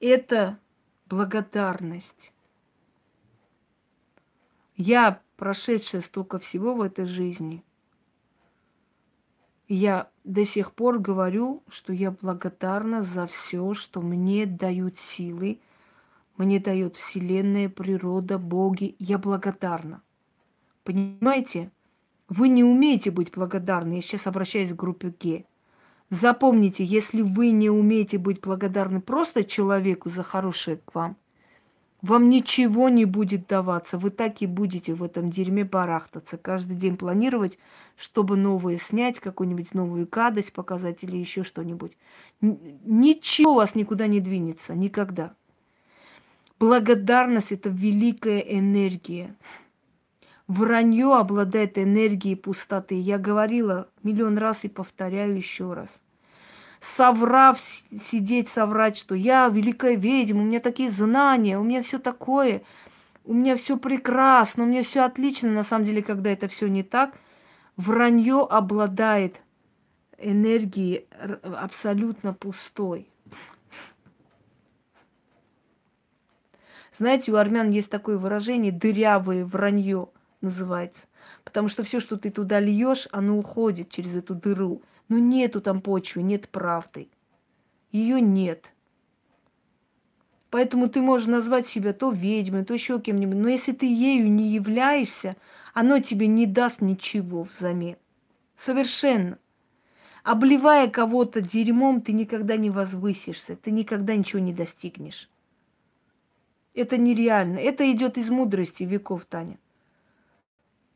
Это 0.00 0.58
благодарность. 1.06 2.32
Я, 4.76 5.22
прошедшая 5.36 6.02
столько 6.02 6.38
всего 6.38 6.74
в 6.74 6.82
этой 6.82 7.06
жизни, 7.06 7.64
я 9.68 10.10
до 10.24 10.44
сих 10.44 10.72
пор 10.72 10.98
говорю, 10.98 11.62
что 11.68 11.92
я 11.92 12.10
благодарна 12.10 13.02
за 13.02 13.26
все, 13.26 13.74
что 13.74 14.00
мне 14.00 14.46
дают 14.46 14.98
силы, 14.98 15.60
мне 16.36 16.60
дает 16.60 16.96
Вселенная, 16.96 17.68
природа, 17.68 18.38
боги. 18.38 18.94
Я 18.98 19.18
благодарна. 19.18 20.02
Понимаете? 20.84 21.70
Вы 22.28 22.48
не 22.48 22.64
умеете 22.64 23.10
быть 23.10 23.32
благодарны. 23.32 23.94
Я 23.94 24.02
сейчас 24.02 24.26
обращаюсь 24.26 24.70
к 24.70 24.76
группе 24.76 25.14
Г. 25.22 25.44
Запомните, 26.10 26.84
если 26.84 27.22
вы 27.22 27.50
не 27.50 27.70
умеете 27.70 28.18
быть 28.18 28.40
благодарны 28.40 29.00
просто 29.00 29.44
человеку 29.44 30.10
за 30.10 30.22
хорошее 30.22 30.78
к 30.84 30.94
вам, 30.94 31.16
вам 32.02 32.28
ничего 32.28 32.88
не 32.88 33.04
будет 33.04 33.48
даваться. 33.48 33.98
Вы 33.98 34.10
так 34.10 34.42
и 34.42 34.46
будете 34.46 34.94
в 34.94 35.02
этом 35.02 35.30
дерьме 35.30 35.64
барахтаться. 35.64 36.36
Каждый 36.36 36.76
день 36.76 36.96
планировать, 36.96 37.58
чтобы 37.96 38.36
новое 38.36 38.78
снять, 38.78 39.18
какую-нибудь 39.18 39.74
новую 39.74 40.06
гадость 40.08 40.52
показать 40.52 41.02
или 41.02 41.16
еще 41.16 41.42
что-нибудь. 41.42 41.96
Ничего 42.40 43.52
у 43.52 43.56
вас 43.56 43.74
никуда 43.74 44.06
не 44.06 44.20
двинется. 44.20 44.74
Никогда. 44.74 45.34
Благодарность– 46.58 47.52
это 47.52 47.68
великая 47.68 48.38
энергия. 48.38 49.34
Вранье 50.48 51.14
обладает 51.14 51.76
энергией 51.76 52.34
пустоты. 52.34 52.94
Я 52.94 53.18
говорила 53.18 53.88
миллион 54.02 54.38
раз 54.38 54.64
и 54.64 54.68
повторяю 54.68 55.36
еще 55.36 55.74
раз. 55.74 55.90
Соврав, 56.80 57.58
сидеть, 57.60 58.48
соврать, 58.48 58.96
что 58.96 59.14
я 59.14 59.48
великая 59.48 59.96
ведьма, 59.96 60.42
у 60.42 60.44
меня 60.44 60.60
такие 60.60 60.90
знания, 60.90 61.58
у 61.58 61.64
меня 61.64 61.82
все 61.82 61.98
такое, 61.98 62.62
у 63.24 63.34
меня 63.34 63.56
все 63.56 63.76
прекрасно, 63.76 64.64
у 64.64 64.66
меня 64.66 64.82
все 64.82 65.00
отлично. 65.04 65.50
На 65.50 65.62
самом 65.62 65.84
деле, 65.84 66.02
когда 66.02 66.30
это 66.30 66.48
все 66.48 66.68
не 66.68 66.82
так, 66.82 67.18
Вранье 67.76 68.46
обладает 68.48 69.42
энергией 70.16 71.06
абсолютно 71.42 72.32
пустой. 72.32 73.06
Знаете, 76.98 77.30
у 77.30 77.36
армян 77.36 77.70
есть 77.70 77.90
такое 77.90 78.16
выражение 78.16 78.72
дырявое 78.72 79.44
вранье 79.44 80.08
называется. 80.40 81.08
Потому 81.44 81.68
что 81.68 81.82
все, 81.82 82.00
что 82.00 82.16
ты 82.16 82.30
туда 82.30 82.58
льешь, 82.58 83.08
оно 83.12 83.38
уходит 83.38 83.90
через 83.90 84.14
эту 84.16 84.34
дыру. 84.34 84.82
Но 85.08 85.18
нету 85.18 85.60
там 85.60 85.80
почвы, 85.80 86.22
нет 86.22 86.48
правды. 86.48 87.08
Ее 87.92 88.20
нет. 88.20 88.72
Поэтому 90.50 90.88
ты 90.88 91.00
можешь 91.00 91.26
назвать 91.26 91.68
себя 91.68 91.92
то 91.92 92.10
ведьмой, 92.10 92.64
то 92.64 92.72
еще 92.72 92.98
кем-нибудь. 93.00 93.36
Но 93.36 93.48
если 93.48 93.72
ты 93.72 93.86
ею 93.86 94.30
не 94.30 94.48
являешься, 94.48 95.36
оно 95.74 95.98
тебе 95.98 96.26
не 96.26 96.46
даст 96.46 96.80
ничего 96.80 97.42
взамен. 97.42 97.96
Совершенно. 98.56 99.38
Обливая 100.24 100.88
кого-то 100.88 101.40
дерьмом, 101.40 102.00
ты 102.00 102.12
никогда 102.12 102.56
не 102.56 102.70
возвысишься, 102.70 103.54
ты 103.54 103.70
никогда 103.70 104.16
ничего 104.16 104.40
не 104.40 104.52
достигнешь. 104.52 105.28
Это 106.76 106.98
нереально. 106.98 107.58
Это 107.58 107.90
идет 107.90 108.18
из 108.18 108.28
мудрости 108.28 108.84
веков, 108.84 109.24
Таня. 109.24 109.58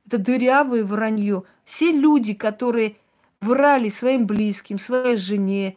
Это 0.06 0.18
дырявое 0.18 0.84
вранье. 0.84 1.44
Все 1.64 1.90
люди, 1.90 2.34
которые 2.34 2.96
врали 3.40 3.88
своим 3.88 4.26
близким, 4.26 4.78
своей 4.78 5.16
жене, 5.16 5.76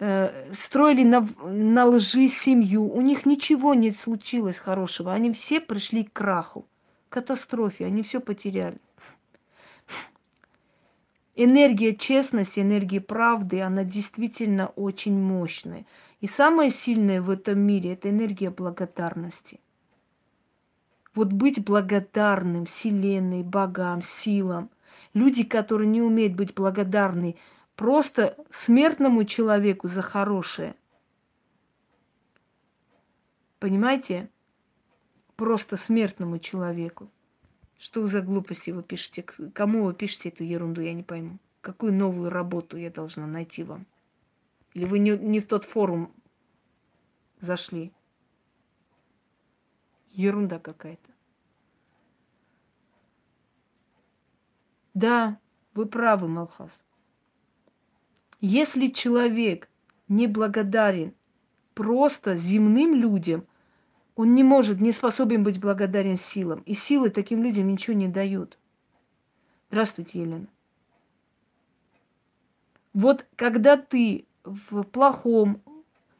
э, 0.00 0.52
строили 0.52 1.04
на, 1.04 1.28
на 1.44 1.86
лжи 1.86 2.28
семью, 2.28 2.92
у 2.92 3.00
них 3.00 3.26
ничего 3.26 3.74
не 3.74 3.92
случилось 3.92 4.58
хорошего. 4.58 5.12
Они 5.12 5.32
все 5.32 5.60
пришли 5.60 6.02
к 6.02 6.12
краху, 6.12 6.66
к 7.08 7.12
катастрофе, 7.12 7.86
они 7.86 8.02
все 8.02 8.20
потеряли. 8.20 8.78
Энергия 11.36 11.94
честности, 11.94 12.58
энергия 12.58 13.00
правды, 13.00 13.60
она 13.60 13.84
действительно 13.84 14.66
очень 14.74 15.16
мощная. 15.16 15.86
И 16.20 16.26
самое 16.26 16.70
сильное 16.70 17.22
в 17.22 17.30
этом 17.30 17.60
мире– 17.60 17.92
это 17.94 18.10
энергия 18.10 18.50
благодарности. 18.50 19.60
Вот 21.14 21.32
быть 21.32 21.64
благодарным 21.64 22.66
Вселенной, 22.66 23.42
богам, 23.42 24.02
силам. 24.02 24.70
Люди, 25.14 25.44
которые 25.44 25.88
не 25.88 26.02
умеют 26.02 26.34
быть 26.34 26.54
благодарны 26.54 27.36
просто 27.76 28.36
смертному 28.50 29.24
человеку 29.24 29.88
за 29.88 30.02
хорошее. 30.02 30.74
Понимаете? 33.60 34.28
Просто 35.36 35.76
смертному 35.76 36.38
человеку. 36.38 37.08
Что 37.78 38.08
за 38.08 38.22
глупости 38.22 38.70
вы 38.70 38.82
пишете? 38.82 39.22
Кому 39.22 39.84
вы 39.84 39.94
пишете 39.94 40.30
эту 40.30 40.42
ерунду, 40.42 40.80
я 40.80 40.92
не 40.92 41.04
пойму. 41.04 41.38
Какую 41.60 41.92
новую 41.92 42.30
работу 42.30 42.76
я 42.76 42.90
должна 42.90 43.26
найти 43.26 43.62
вам? 43.62 43.86
Или 44.74 44.84
вы 44.84 44.98
не, 44.98 45.16
не 45.16 45.40
в 45.40 45.46
тот 45.46 45.64
форум 45.64 46.12
зашли? 47.40 47.92
Ерунда 50.10 50.58
какая-то. 50.58 51.12
Да, 54.94 55.38
вы 55.74 55.86
правы, 55.86 56.28
Малхас. 56.28 56.72
Если 58.40 58.88
человек 58.88 59.68
не 60.08 60.26
благодарен 60.26 61.14
просто 61.74 62.34
земным 62.34 62.94
людям, 62.94 63.46
он 64.16 64.34
не 64.34 64.42
может, 64.42 64.80
не 64.80 64.90
способен 64.90 65.44
быть 65.44 65.60
благодарен 65.60 66.16
силам. 66.16 66.60
И 66.66 66.74
силы 66.74 67.10
таким 67.10 67.42
людям 67.42 67.68
ничего 67.68 67.96
не 67.96 68.08
дают. 68.08 68.58
Здравствуйте, 69.70 70.20
Елена. 70.20 70.48
Вот 72.92 73.26
когда 73.36 73.76
ты 73.76 74.26
в 74.70 74.82
плохом 74.82 75.62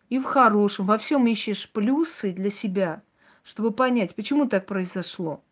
и 0.09 0.19
в 0.19 0.25
хорошем, 0.25 0.87
во 0.87 0.99
всем 0.99 1.27
ищешь 1.27 1.71
плюсы 1.71 2.33
для 2.33 2.51
себя, 2.51 3.03
чтобы 3.43 3.71
понять, 3.71 4.15
почему 4.15 4.47
так 4.47 4.67
произошло. 4.67 5.43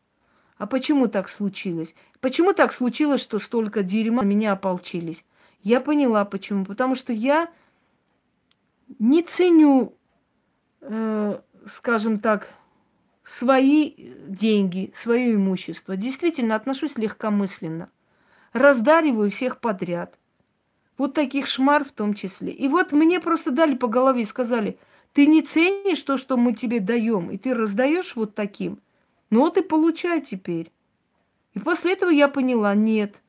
А 0.59 0.67
почему 0.67 1.07
так 1.09 1.29
случилось? 1.29 1.95
Почему 2.21 2.55
так 2.55 2.73
случилось, 2.73 3.21
что 3.21 3.39
столько 3.39 3.83
дерьма 3.83 4.23
на 4.23 4.27
меня 4.27 4.53
ополчились? 4.53 5.25
Я 5.63 5.81
поняла 5.81 6.25
почему. 6.25 6.65
Потому 6.65 6.95
что 6.95 7.13
я 7.13 7.51
не 8.99 9.23
ценю, 9.23 9.95
э, 10.81 11.41
скажем 11.67 12.21
так, 12.21 12.49
свои 13.23 13.93
деньги, 14.29 14.93
свое 14.95 15.35
имущество. 15.35 15.97
Действительно, 15.97 16.55
отношусь 16.55 16.97
легкомысленно. 16.97 17.91
Раздариваю 18.55 19.31
всех 19.31 19.61
подряд– 19.61 20.19
вот 20.99 21.15
таких 21.15 21.47
шмар 21.47 21.84
в 21.84 21.92
том 21.92 22.15
числе. 22.15 22.52
И 22.52 22.68
вот 22.68 22.92
мне 22.92 23.20
просто 23.20 23.50
дали 23.50 23.75
по 23.75 23.89
голове 23.89 24.23
и 24.23 24.26
сказали, 24.26 24.78
ты 25.12 25.26
не 25.26 25.42
ценишь 25.42 26.02
то, 26.02 26.16
что 26.16 26.36
мы 26.36 26.52
тебе 26.52 26.81
даем, 26.81 27.31
и 27.31 27.39
ты 27.39 27.55
раздаешь 27.55 28.16
вот 28.16 28.34
таким. 28.34 28.81
Ну 29.31 29.41
вот 29.41 29.57
и 29.57 29.62
получай 29.62 30.20
теперь. 30.20 30.70
И 31.55 31.58
после 31.58 31.94
этого 31.94 32.10
я 32.10 32.28
поняла, 32.28 32.75
нет, 32.75 33.23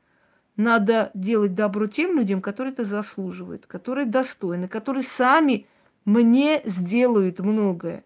надо 0.57 1.11
делать 1.13 1.55
добро 1.55 1.87
тем 1.87 2.17
людям, 2.17 2.41
которые 2.41 2.73
это 2.73 2.83
заслуживают, 2.83 3.67
которые 3.67 4.05
достойны, 4.05 4.67
которые 4.67 5.03
сами 5.03 5.65
мне 6.03 6.61
сделают 6.65 7.39
многое. 7.39 8.03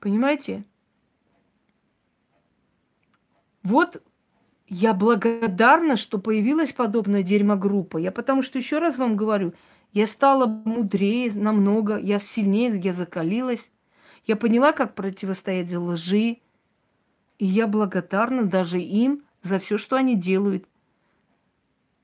Понимаете? 0.00 0.64
Вот 3.62 4.02
я 4.68 4.92
благодарна, 4.92 5.96
что 5.96 6.18
появилась 6.18 6.72
подобная 6.72 7.22
дерьмогруппа. 7.22 7.98
Я 7.98 8.12
потому 8.12 8.42
что, 8.42 8.58
еще 8.58 8.78
раз 8.78 8.98
вам 8.98 9.16
говорю, 9.16 9.54
я 9.92 10.06
стала 10.06 10.46
мудрее 10.46 11.32
намного, 11.32 11.98
я 11.98 12.18
сильнее, 12.18 12.78
я 12.78 12.92
закалилась. 12.92 13.70
Я 14.26 14.36
поняла, 14.36 14.72
как 14.72 14.94
противостоять 14.94 15.72
лжи. 15.72 16.38
И 17.38 17.46
я 17.46 17.66
благодарна 17.66 18.44
даже 18.44 18.78
им 18.80 19.22
за 19.42 19.58
все, 19.58 19.78
что 19.78 19.96
они 19.96 20.16
делают. 20.16 20.66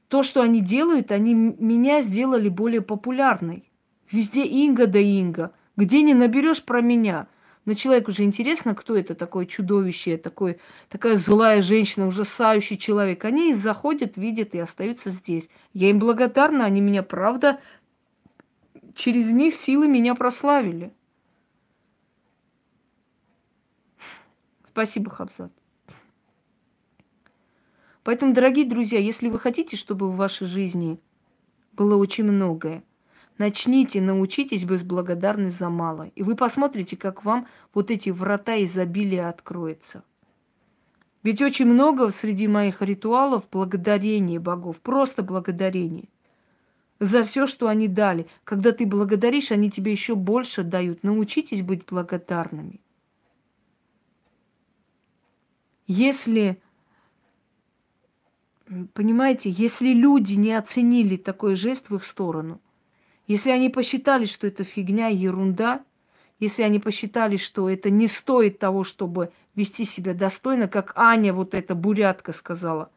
То, 0.09 0.23
что 0.23 0.41
они 0.41 0.61
делают, 0.61 1.13
они 1.13 1.35
меня 1.35 2.03
сделали 2.03 2.49
более 2.49 2.81
популярной. 2.81 3.71
Везде 4.11 4.45
Инга 4.45 4.87
да 4.87 5.01
Инга. 5.01 5.53
Где 5.77 6.03
не 6.03 6.15
наберешь 6.15 6.63
про 6.63 6.81
меня– 6.81 7.27
но 7.65 7.75
человеку 7.75 8.13
же 8.13 8.25
интересно, 8.25 8.75
кто 8.75 8.97
это 8.97 9.15
такое 9.15 9.47
чудовище, 9.47 10.19
такой, 10.19 10.59
такая 10.91 11.17
злая 11.17 11.63
женщина, 11.63 12.07
ужасающий 12.07 12.77
человек. 12.77 13.25
Они 13.25 13.55
заходят, 13.55 14.17
видят 14.17 14.55
и 14.55 14.59
остаются 14.59 15.11
здесь. 15.11 15.49
Я 15.73 15.89
им 15.89 15.99
благодарна, 15.99 16.67
они 16.67 16.83
меня, 16.83 17.03
правда, 17.03 17.61
через 18.95 19.31
них 19.31 19.55
силы 19.55 19.89
меня 19.89 20.15
прославили. 20.15 20.93
Спасибо, 24.71 25.11
Хабзат. 25.11 25.53
Поэтому, 28.03 28.35
дорогие 28.35 28.69
друзья, 28.69 28.99
если 28.99 29.29
вы 29.29 29.39
хотите, 29.39 29.79
чтобы 29.79 30.11
в 30.11 30.17
вашей 30.17 30.47
жизни 30.47 31.01
было 31.73 31.97
очень 31.97 32.25
многое– 32.25 32.83
Начните, 33.39 34.01
научитесь 34.01 34.65
быть 34.65 34.85
благодарны 34.85 35.51
за 35.51 35.69
мало. 35.69 36.11
И 36.15 36.23
вы 36.23 36.37
посмотрите, 36.37 36.97
как 36.97 37.25
вам 37.25 37.49
вот 37.73 37.91
эти 37.91 38.11
врата 38.11 38.63
изобилия 38.63 39.29
откроются. 39.29 40.05
Ведь 41.25 41.43
очень 41.43 41.67
много 41.67 42.11
среди 42.11 42.47
моих 42.47 42.83
ритуалов 42.83 43.45
благодарения 43.51 44.39
богов, 44.39 44.81
просто 44.81 45.23
благодарение 45.23 46.09
за 47.01 47.25
все, 47.25 47.47
что 47.47 47.69
они 47.69 47.89
дали. 47.89 48.27
Когда 48.45 48.73
ты 48.73 48.87
благодаришь, 48.87 49.51
они 49.51 49.71
тебе 49.71 49.91
еще 49.91 50.15
больше 50.15 50.63
дают. 50.63 51.03
Научитесь 51.03 51.63
быть 51.63 51.85
благодарными. 51.87 52.81
Если, 55.87 56.61
понимаете, 58.95 59.51
если 59.51 59.89
люди 59.89 60.35
не 60.35 60.53
оценили 60.53 61.17
такой 61.17 61.57
жест 61.57 61.91
в 61.91 61.97
их 61.97 62.05
сторону, 62.05 62.61
если 63.27 63.51
они 63.51 63.71
посчитали, 63.71 64.27
что 64.27 64.47
это 64.47 64.65
фигня, 64.65 65.09
ерунда, 65.09 65.83
если 66.41 66.63
они 66.63 66.79
посчитали, 66.79 67.37
что 67.37 67.71
это 67.71 67.91
не 67.91 68.07
стоит 68.07 68.59
того, 68.59 68.85
чтобы 68.85 69.31
вести 69.55 69.85
себя 69.85 70.15
достойно, 70.15 70.69
как 70.69 70.93
Аня, 70.97 71.33
вот 71.33 71.55
эта 71.55 71.75
бурятка, 71.75 72.33
сказала 72.33 72.91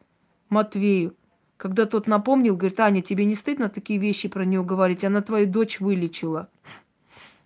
Матвею, 0.48 1.14
когда 1.56 1.86
тот 1.86 2.06
напомнил, 2.06 2.56
говорит, 2.56 2.78
Аня, 2.80 3.02
тебе 3.02 3.24
не 3.24 3.34
стыдно 3.34 3.68
такие 3.68 3.98
вещи 3.98 4.28
про 4.28 4.44
нее 4.44 4.62
говорить? 4.62 5.04
Она 5.04 5.22
твою 5.22 5.46
дочь 5.46 5.80
вылечила. 5.80 6.48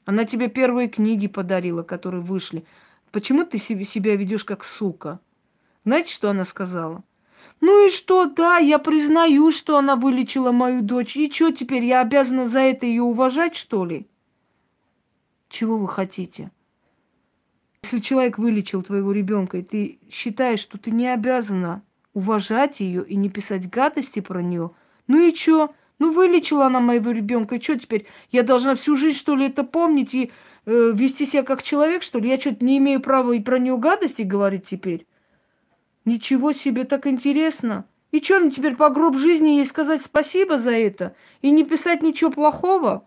Она 0.05 0.25
тебе 0.25 0.49
первые 0.49 0.89
книги 0.89 1.29
подарила, 1.29 1.83
которые 1.83 2.21
вышли. 2.21 2.65
Почему 3.11 3.45
ты 3.45 3.59
себя 3.59 4.17
ведешь 4.17 4.45
как 4.45 4.65
сука? 4.65 5.21
Знаете, 5.85 6.13
что 6.13 6.31
она 6.31 6.45
сказала? 6.45 7.03
Ну 7.63 7.87
и 7.87 7.91
что, 7.91 8.27
да, 8.27 8.59
я 8.59 8.81
признаю, 8.81 9.53
что 9.53 9.79
она 9.79 9.95
вылечила 9.95 10.51
мою 10.51 10.83
дочь. 10.83 11.15
И 11.15 11.31
что 11.31 11.53
теперь, 11.53 11.85
я 11.85 12.01
обязана 12.01 12.49
за 12.49 12.59
это 12.59 12.87
ее 12.87 13.03
уважать, 13.03 13.55
что 13.55 13.85
ли? 13.85 14.09
Чего 15.49 15.79
вы 15.79 15.87
хотите? 15.87 16.51
Если 17.85 18.01
человек 18.01 18.37
вылечил 18.37 18.83
твоего 18.83 19.13
ребенка, 19.13 19.59
и 19.59 19.63
ты 19.63 19.99
считаешь, 20.11 20.59
что 20.59 20.77
ты 20.77 20.91
не 20.91 21.07
обязана 21.07 21.83
уважать 22.15 22.81
ее 22.81 23.07
и 23.07 23.15
не 23.15 23.31
писать 23.31 23.71
гадости 23.71 24.19
про 24.19 24.43
нее. 24.43 24.73
Ну 25.07 25.21
и 25.21 25.33
чё? 25.33 25.73
Ну 26.01 26.13
вылечила 26.13 26.67
она 26.67 26.81
моего 26.81 27.13
ребенка, 27.13 27.55
и 27.55 27.63
что 27.63 27.79
теперь? 27.79 28.07
Я 28.33 28.43
должна 28.43 28.75
всю 28.75 28.97
жизнь, 28.97 29.17
что 29.17 29.37
ли, 29.37 29.47
это 29.47 29.63
помнить 29.63 30.15
и 30.15 30.33
э, 30.67 30.91
вести 30.93 31.27
себя 31.27 31.45
как 31.45 31.63
человек, 31.63 32.03
что 32.03 32.19
ли? 32.19 32.29
Я 32.29 32.41
что-то 32.41 32.65
не 32.65 32.79
имею 32.79 33.01
права 33.01 33.31
и 33.31 33.41
про 33.41 33.61
нее 33.61 33.79
гадости 33.79 34.23
говорить 34.23 34.67
теперь? 34.67 35.07
Ничего 36.05 36.53
себе, 36.53 36.85
так 36.85 37.07
интересно. 37.07 37.87
И 38.11 38.21
что 38.21 38.41
мне 38.41 38.51
теперь 38.51 38.77
по 38.77 38.91
гроб 38.91 39.17
жизни 39.17 39.51
ей 39.51 39.65
сказать 39.65 40.03
спасибо 40.03 40.59
за 40.59 40.73
это? 40.73 41.15
И 41.41 41.51
не 41.51 41.65
писать 41.65 42.03
ничего 42.03 42.31
плохого? 42.31 43.05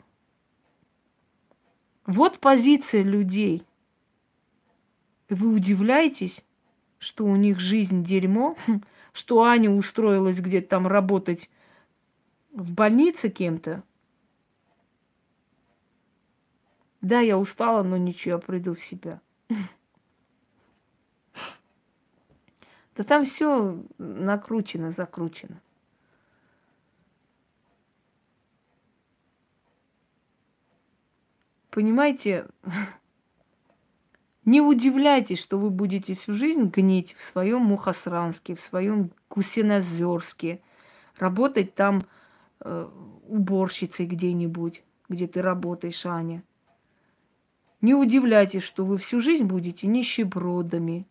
Вот 2.06 2.40
позиция 2.40 3.04
людей. 3.04 3.64
Вы 5.30 5.54
удивляетесь, 5.54 6.44
что 7.00 7.26
у 7.26 7.36
них 7.36 7.60
жизнь 7.60 8.04
дерьмо, 8.04 8.56
что 9.14 9.44
Аня 9.44 9.70
устроилась 9.70 10.40
где-то 10.40 10.70
там 10.70 10.88
работать 10.88 11.50
в 12.52 12.72
больнице 12.72 13.30
кем-то. 13.30 13.84
Да, 17.02 17.20
я 17.20 17.38
устала, 17.38 17.84
но 17.84 17.98
ничего, 17.98 18.36
я 18.36 18.38
приду 18.40 18.74
в 18.74 18.82
себя. 18.82 19.22
Да 22.96 23.04
там 23.04 23.26
все 23.26 23.84
накручено, 23.98 24.92
закручено. 24.92 25.62
Понимаете, 31.70 32.48
не 34.46 34.62
удивляйтесь, 34.62 35.40
что 35.40 35.58
вы 35.58 35.70
будете 35.70 36.14
всю 36.16 36.32
жизнь 36.32 36.70
гнить 36.70 37.14
в 37.16 37.24
своем 37.24 37.64
Мухосранске, 37.64 38.56
в 38.56 38.62
своем 38.62 39.12
Кусинозерске, 39.28 40.62
работать 41.18 41.76
там 41.76 42.04
э, 42.62 42.88
уборщицей 43.28 44.06
где-нибудь, 44.06 44.84
где 45.10 45.28
ты 45.28 45.42
работаешь, 45.42 46.06
Аня. 46.06 46.44
Не 47.82 47.94
удивляйтесь, 47.94 48.64
что 48.64 48.86
вы 48.86 48.98
всю 48.98 49.20
жизнь 49.20 49.44
будете 49.44 49.86
нищебродами, 49.86 51.06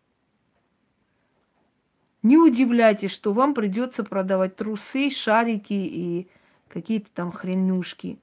не 2.25 2.39
удивляйтесь, 2.39 3.13
что 3.13 3.33
вам 3.33 3.55
придется 3.55 4.03
продавать 4.03 4.57
трусы, 4.57 5.11
шарики 5.11 5.75
и 5.75 6.27
какие-то 6.69 7.09
там 7.15 7.31
хренюшки. 7.31 8.19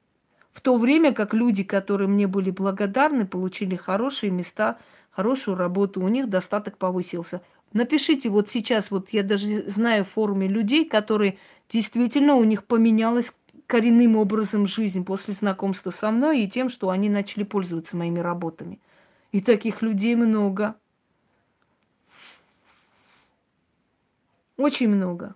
В 0.52 0.60
то 0.60 0.76
время 0.76 1.14
как 1.14 1.34
люди, 1.34 1.64
которые 1.64 2.10
мне 2.10 2.28
были 2.28 2.52
благодарны, 2.52 3.26
получили 3.26 3.76
хорошие 3.76 4.32
места, 4.32 4.80
хорошую 5.12 5.56
работу, 5.56 6.02
у 6.02 6.08
них 6.08 6.30
достаток 6.30 6.78
повысился. 6.78 7.42
Напишите 7.74 8.30
вот 8.30 8.50
сейчас, 8.50 8.92
вот 8.92 9.12
я 9.12 9.24
даже 9.24 9.70
знаю 9.70 10.04
в 10.04 10.10
форуме 10.10 10.48
людей, 10.48 10.84
которые 10.84 11.38
действительно 11.70 12.36
у 12.36 12.44
них 12.44 12.66
поменялась 12.66 13.32
коренным 13.68 14.18
образом 14.18 14.68
жизнь 14.68 15.06
после 15.06 15.34
знакомства 15.36 15.92
со 15.92 16.12
мной 16.12 16.42
и 16.42 16.50
тем, 16.50 16.68
что 16.68 16.90
они 16.90 17.08
начали 17.08 17.44
пользоваться 17.44 17.96
моими 17.96 18.20
работами. 18.20 18.80
И 19.32 19.40
таких 19.42 19.82
людей 19.82 20.16
много. 20.16 20.76
Очень 24.62 24.90
много. 24.90 25.34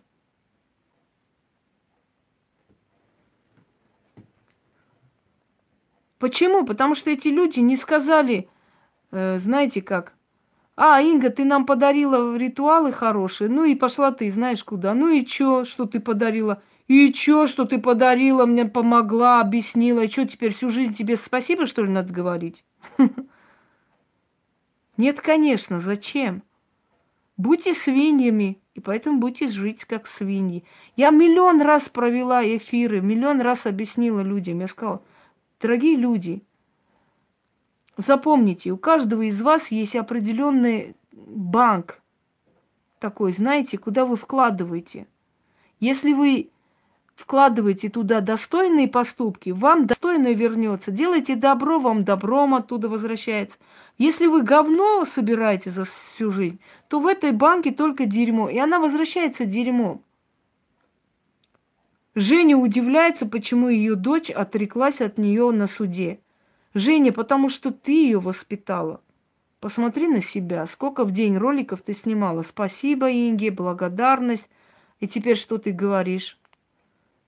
Почему? 6.19 6.65
Потому 6.65 6.95
что 6.95 7.09
эти 7.11 7.27
люди 7.27 7.59
не 7.59 7.75
сказали, 7.75 8.47
э, 9.11 9.37
знаете 9.39 9.81
как, 9.81 10.13
а, 10.77 11.01
Инга, 11.01 11.29
ты 11.31 11.45
нам 11.45 11.65
подарила 11.65 12.37
ритуалы 12.37 12.93
хорошие, 12.93 13.49
ну 13.49 13.65
и 13.65 13.75
пошла 13.75 14.11
ты, 14.11 14.31
знаешь 14.31 14.63
куда. 14.63 14.93
Ну 14.95 15.09
и 15.09 15.25
чё, 15.25 15.65
что 15.65 15.85
ты 15.85 15.99
подарила? 16.01 16.61
И 16.87 17.13
чё, 17.13 17.47
что 17.47 17.65
ты 17.65 17.79
подарила, 17.79 18.45
мне 18.45 18.65
помогла, 18.65 19.41
объяснила. 19.41 20.01
И 20.01 20.09
чё, 20.09 20.25
теперь 20.27 20.53
всю 20.53 20.69
жизнь 20.71 20.95
тебе 20.95 21.17
спасибо, 21.17 21.67
что 21.67 21.83
ли, 21.83 21.89
надо 21.91 22.13
говорить? 22.13 22.65
Нет, 24.97 25.19
конечно, 25.19 25.81
зачем? 25.81 26.43
Будьте 27.37 27.73
свиньями, 27.73 28.59
и 28.75 28.79
поэтому 28.79 29.19
будете 29.19 29.49
жить 29.49 29.83
как 29.85 30.07
свиньи. 30.07 30.63
Я 30.95 31.09
миллион 31.09 31.61
раз 31.61 31.89
провела 31.89 32.43
эфиры, 32.43 33.01
миллион 33.01 33.41
раз 33.41 33.65
объяснила 33.65 34.21
людям. 34.21 34.59
Я 34.59 34.67
сказала, 34.67 35.01
дорогие 35.59 35.97
люди, 35.97 36.43
запомните, 37.97 38.71
у 38.71 38.77
каждого 38.77 39.23
из 39.23 39.41
вас 39.41 39.69
есть 39.69 39.95
определенный 39.95 40.95
банк 41.11 42.01
такой, 42.99 43.33
знаете, 43.33 43.77
куда 43.77 44.05
вы 44.05 44.15
вкладываете. 44.15 45.07
Если 45.79 46.13
вы 46.13 46.49
вкладываете 47.15 47.89
туда 47.89 48.21
достойные 48.21 48.87
поступки, 48.87 49.49
вам 49.49 49.87
достойно 49.87 50.33
вернется. 50.33 50.91
Делайте 50.91 51.35
добро, 51.35 51.79
вам 51.79 52.03
добром 52.03 52.55
оттуда 52.55 52.89
возвращается. 52.89 53.57
Если 53.97 54.27
вы 54.27 54.43
говно 54.43 55.05
собираете 55.05 55.69
за 55.69 55.85
всю 55.85 56.31
жизнь, 56.31 56.59
то 56.89 56.99
в 56.99 57.07
этой 57.07 57.31
банке 57.31 57.71
только 57.71 58.05
дерьмо, 58.05 58.49
и 58.49 58.57
она 58.57 58.79
возвращается 58.79 59.45
дерьмом. 59.45 60.01
Женя 62.13 62.57
удивляется, 62.57 63.25
почему 63.25 63.69
ее 63.69 63.95
дочь 63.95 64.29
отреклась 64.29 65.01
от 65.01 65.17
нее 65.17 65.51
на 65.51 65.67
суде. 65.67 66.19
Женя, 66.73 67.11
потому 67.11 67.49
что 67.49 67.71
ты 67.71 67.91
ее 67.91 68.19
воспитала. 68.19 69.01
Посмотри 69.59 70.07
на 70.07 70.21
себя, 70.21 70.67
сколько 70.67 71.05
в 71.05 71.11
день 71.11 71.37
роликов 71.37 71.81
ты 71.81 71.93
снимала. 71.93 72.43
Спасибо, 72.43 73.11
Инге, 73.11 73.51
благодарность. 73.51 74.49
И 74.99 75.07
теперь 75.07 75.37
что 75.37 75.57
ты 75.57 75.71
говоришь? 75.71 76.37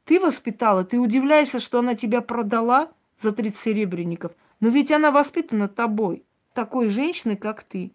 Ты 0.06 0.20
воспитала, 0.20 0.86
ты 0.86 1.00
удивляешься, 1.00 1.60
что 1.60 1.80
она 1.80 1.96
тебя 1.96 2.22
продала 2.22 2.92
за 3.22 3.32
30 3.32 3.58
серебряников. 3.58 4.34
Но 4.60 4.70
ведь 4.70 4.92
она 4.92 5.12
воспитана 5.12 5.68
тобой, 5.68 6.24
такой 6.58 6.90
женщиной, 6.90 7.38
как 7.38 7.62
ты. 7.62 7.92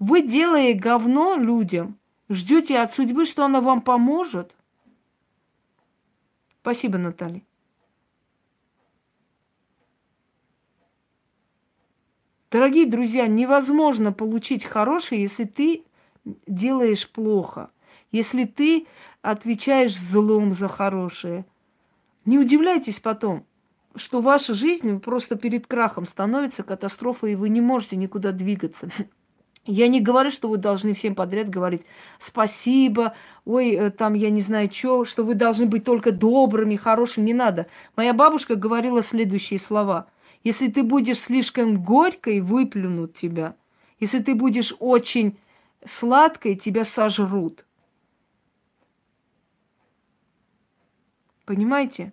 Вы, 0.00 0.20
делая 0.22 0.74
говно 0.74 1.36
людям, 1.36 1.96
ждете 2.28 2.80
от 2.80 2.92
судьбы, 2.92 3.26
что 3.26 3.44
она 3.44 3.60
вам 3.60 3.80
поможет? 3.80 4.56
Спасибо, 6.62 6.98
Наталья. 6.98 7.42
Дорогие 12.50 12.86
друзья, 12.86 13.28
невозможно 13.28 14.12
получить 14.12 14.64
хорошее, 14.64 15.22
если 15.22 15.44
ты 15.44 15.84
делаешь 16.48 17.08
плохо 17.08 17.70
если 18.12 18.44
ты 18.44 18.86
отвечаешь 19.20 19.96
злом 19.96 20.54
за 20.54 20.68
хорошее. 20.68 21.44
Не 22.24 22.38
удивляйтесь 22.38 23.00
потом, 23.00 23.44
что 23.96 24.20
ваша 24.20 24.54
жизнь 24.54 25.00
просто 25.00 25.36
перед 25.36 25.66
крахом 25.66 26.06
становится 26.06 26.62
катастрофой, 26.62 27.32
и 27.32 27.36
вы 27.36 27.48
не 27.48 27.60
можете 27.60 27.96
никуда 27.96 28.32
двигаться. 28.32 28.88
Я 29.66 29.88
не 29.88 30.00
говорю, 30.00 30.30
что 30.30 30.48
вы 30.48 30.58
должны 30.58 30.94
всем 30.94 31.16
подряд 31.16 31.48
говорить 31.48 31.82
спасибо, 32.20 33.14
ой, 33.44 33.70
э, 33.70 33.90
там 33.90 34.14
я 34.14 34.30
не 34.30 34.40
знаю 34.40 34.70
что, 34.72 35.04
что 35.04 35.24
вы 35.24 35.34
должны 35.34 35.66
быть 35.66 35.82
только 35.82 36.12
добрыми, 36.12 36.76
хорошими, 36.76 37.24
не 37.24 37.34
надо. 37.34 37.66
Моя 37.96 38.12
бабушка 38.12 38.54
говорила 38.54 39.02
следующие 39.02 39.58
слова. 39.58 40.06
Если 40.44 40.68
ты 40.68 40.84
будешь 40.84 41.18
слишком 41.18 41.82
горькой, 41.82 42.40
выплюнут 42.40 43.16
тебя. 43.16 43.56
Если 43.98 44.20
ты 44.20 44.36
будешь 44.36 44.72
очень 44.78 45.36
сладкой, 45.84 46.54
тебя 46.54 46.84
сожрут. 46.84 47.64
Понимаете? 51.44 52.12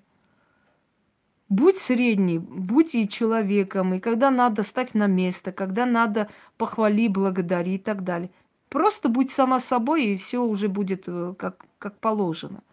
Будь 1.53 1.77
средний, 1.77 2.40
будь 2.40 2.95
и 2.95 3.07
человеком, 3.07 3.93
и 3.93 3.99
когда 3.99 4.32
надо, 4.32 4.64
ставь 4.64 4.95
на 4.95 5.06
место, 5.06 5.51
когда 5.51 5.85
надо, 5.85 6.27
похвали, 6.57 7.07
благодари 7.07 7.75
и 7.75 7.77
так 7.77 8.03
далее. 8.03 8.32
Просто 8.69 9.07
будь 9.07 9.32
сама 9.32 9.59
собой, 9.59 10.06
и 10.06 10.17
все 10.17 10.43
уже 10.43 10.67
будет 10.67 11.03
э, 11.06 11.35
как, 11.38 11.64
как 11.77 11.99
положено. 11.99 12.64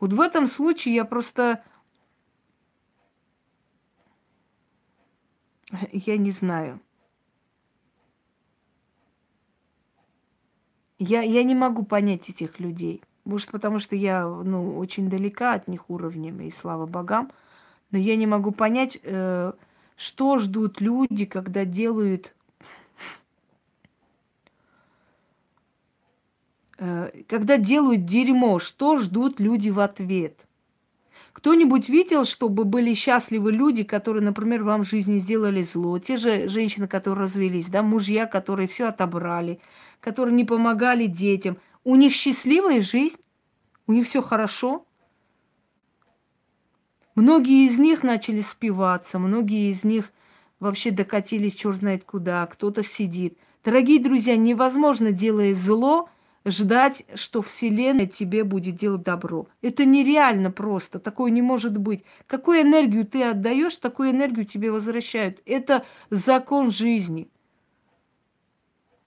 Вот 0.00 0.14
в 0.14 0.20
этом 0.22 0.46
случае 0.46 0.94
я 0.94 1.04
просто... 1.04 1.62
Я 5.92 6.16
не 6.16 6.30
знаю. 6.30 6.80
Я, 10.98 11.20
я 11.20 11.42
не 11.42 11.54
могу 11.54 11.84
понять 11.84 12.30
этих 12.30 12.60
людей. 12.60 13.02
Может, 13.26 13.50
потому 13.50 13.78
что 13.78 13.94
я, 13.94 14.26
ну, 14.26 14.78
очень 14.78 15.10
далека 15.10 15.52
от 15.52 15.68
них 15.68 15.90
уровнем, 15.90 16.40
и 16.40 16.50
слава 16.50 16.86
богам. 16.86 17.30
Но 17.94 18.00
я 18.00 18.16
не 18.16 18.26
могу 18.26 18.50
понять, 18.50 18.98
э, 19.04 19.52
что 19.96 20.38
ждут 20.38 20.80
люди, 20.80 21.26
когда 21.26 21.64
делают... 21.64 22.34
Э, 26.78 27.12
когда 27.28 27.56
делают 27.56 28.04
дерьмо, 28.04 28.58
что 28.58 28.98
ждут 28.98 29.38
люди 29.38 29.68
в 29.68 29.78
ответ? 29.78 30.44
Кто-нибудь 31.32 31.88
видел, 31.88 32.24
чтобы 32.24 32.64
были 32.64 32.94
счастливы 32.94 33.52
люди, 33.52 33.84
которые, 33.84 34.24
например, 34.24 34.64
вам 34.64 34.82
в 34.82 34.88
жизни 34.88 35.18
сделали 35.18 35.62
зло? 35.62 35.96
Те 36.00 36.16
же 36.16 36.48
женщины, 36.48 36.88
которые 36.88 37.22
развелись, 37.22 37.68
да, 37.68 37.84
мужья, 37.84 38.26
которые 38.26 38.66
все 38.66 38.88
отобрали, 38.88 39.60
которые 40.00 40.34
не 40.34 40.44
помогали 40.44 41.06
детям– 41.06 41.58
У 41.84 41.94
них 41.94 42.12
счастливая 42.14 42.80
жизнь, 42.80 43.20
у 43.86 43.92
них 43.92 44.08
все 44.08 44.20
хорошо. 44.20 44.84
Многие 47.14 47.66
из 47.66 47.78
них 47.78 48.02
начали 48.02 48.40
спиваться, 48.40 49.18
многие 49.18 49.70
из 49.70 49.84
них 49.84 50.12
вообще 50.58 50.90
докатились 50.90 51.54
черт 51.54 51.76
знает 51.76 52.04
куда, 52.04 52.44
кто-то 52.46 52.82
сидит. 52.82 53.38
Дорогие 53.64 54.00
друзья, 54.02 54.36
невозможно, 54.36 55.12
делая 55.12 55.54
зло, 55.54 56.08
ждать, 56.44 57.04
что 57.14 57.40
Вселенная 57.40 58.06
тебе 58.06 58.42
будет 58.44 58.76
делать 58.76 59.02
добро. 59.02 59.46
Это 59.62 59.84
нереально 59.84 60.50
просто, 60.50 60.98
такое 60.98 61.30
не 61.30 61.40
может 61.40 61.78
быть. 61.78 62.04
Какую 62.26 62.62
энергию 62.62 63.06
ты 63.06 63.22
отдаешь, 63.22 63.76
такую 63.76 64.10
энергию 64.10 64.44
тебе 64.44 64.70
возвращают. 64.70 65.40
Это 65.46 65.84
закон 66.10 66.70
жизни. 66.70 67.28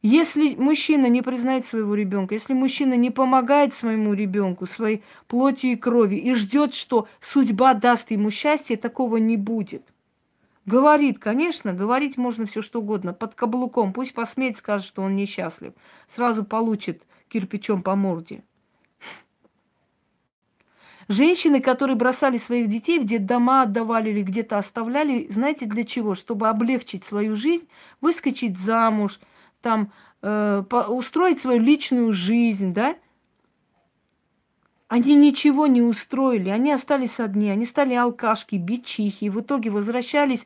Если 0.04 0.56
мужчина 0.56 1.08
не 1.08 1.24
признает 1.24 1.66
своего 1.66 1.96
ребенка, 1.96 2.36
если 2.36 2.54
мужчина 2.54 2.94
не 2.94 3.10
помогает 3.10 3.74
своему 3.74 4.14
ребенку, 4.14 4.68
своей 4.68 5.04
плоти 5.28 5.68
и 5.68 5.76
крови, 5.76 6.16
и 6.16 6.34
ждет, 6.36 6.76
что 6.76 7.08
судьба 7.20 7.74
даст 7.74 8.12
ему 8.12 8.30
счастье, 8.30 8.78
такого 8.78 9.18
не 9.18 9.38
будет. 9.38 9.84
Говорит, 10.68 11.18
конечно, 11.18 11.74
говорить 11.74 12.18
можно 12.18 12.46
все 12.46 12.62
что 12.62 12.80
угодно, 12.80 13.14
под 13.14 13.34
каблуком. 13.34 13.94
Пусть 13.94 14.14
посмеет, 14.14 14.58
скажет, 14.58 14.86
что 14.86 15.02
он 15.02 15.16
несчастлив. 15.16 15.74
Сразу 16.14 16.44
получит 16.44 17.02
кирпичом 17.30 17.82
по 17.82 17.96
морде. 17.96 18.44
Женщины, 21.08 21.62
которые 21.62 21.96
бросали 21.96 22.38
своих 22.38 22.68
детей 22.68 23.00
в 23.00 23.06
детдома, 23.06 23.62
отдавали 23.62 24.10
или 24.10 24.22
где-то 24.22 24.58
оставляли, 24.58 25.28
знаете 25.32 25.66
для 25.66 25.86
чего? 25.86 26.16
Чтобы 26.16 26.50
облегчить 26.50 27.06
свою 27.06 27.38
жизнь, 27.38 27.66
выскочить 28.02 28.58
замуж, 28.58 29.22
там, 29.62 29.92
э, 30.22 30.64
устроить 30.90 31.40
свою 31.40 31.60
личную 31.60 32.14
жизнь, 32.14 32.74
да? 32.74 32.96
Они 34.88 35.16
ничего 35.16 35.68
не 35.68 35.82
устроили, 35.82 36.50
они 36.50 36.72
остались 36.72 37.20
одни, 37.20 37.50
они 37.50 37.66
стали 37.66 37.94
алкашки, 37.94 38.56
бичихи, 38.56 39.26
и 39.26 39.30
в 39.30 39.42
итоге 39.42 39.70
возвращались 39.70 40.46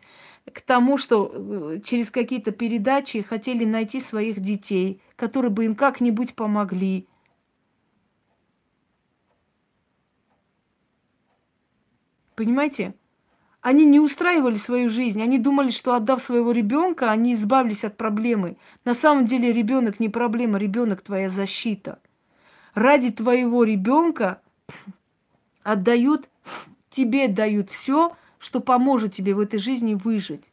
к 0.51 0.61
тому, 0.61 0.97
что 0.97 1.31
э, 1.31 1.79
через 1.85 2.09
какие-то 2.09 2.51
передачи 2.51 3.21
хотели 3.21 3.65
найти 3.65 4.01
своих 4.01 4.39
детей, 4.39 4.99
которые 5.15 5.51
бы 5.51 5.65
им 5.65 5.75
как-нибудь 5.75 6.33
помогли. 6.33 7.07
Понимаете? 12.35 12.95
Они 13.61 13.85
не 13.85 13.99
устраивали 13.99 14.55
свою 14.55 14.89
жизнь, 14.89 15.21
они 15.21 15.37
думали, 15.37 15.69
что 15.69 15.93
отдав 15.93 16.21
своего 16.21 16.51
ребенка, 16.51 17.11
они 17.11 17.33
избавились 17.33 17.83
от 17.83 17.95
проблемы. 17.95 18.57
На 18.85 18.93
самом 18.93 19.25
деле 19.25 19.53
ребенок 19.53 19.99
не 19.99 20.09
проблема, 20.09 20.57
ребенок 20.57 21.01
твоя 21.01 21.29
защита– 21.29 21.99
ради 22.73 23.11
твоего 23.11 23.63
ребенка 23.63 24.41
отдают, 25.63 26.29
тебе 26.89 27.27
дают 27.27 27.69
все, 27.69 28.15
что 28.39 28.59
поможет 28.59 29.13
тебе 29.13 29.33
в 29.33 29.39
этой 29.39 29.59
жизни 29.59 29.93
выжить. 29.93 30.43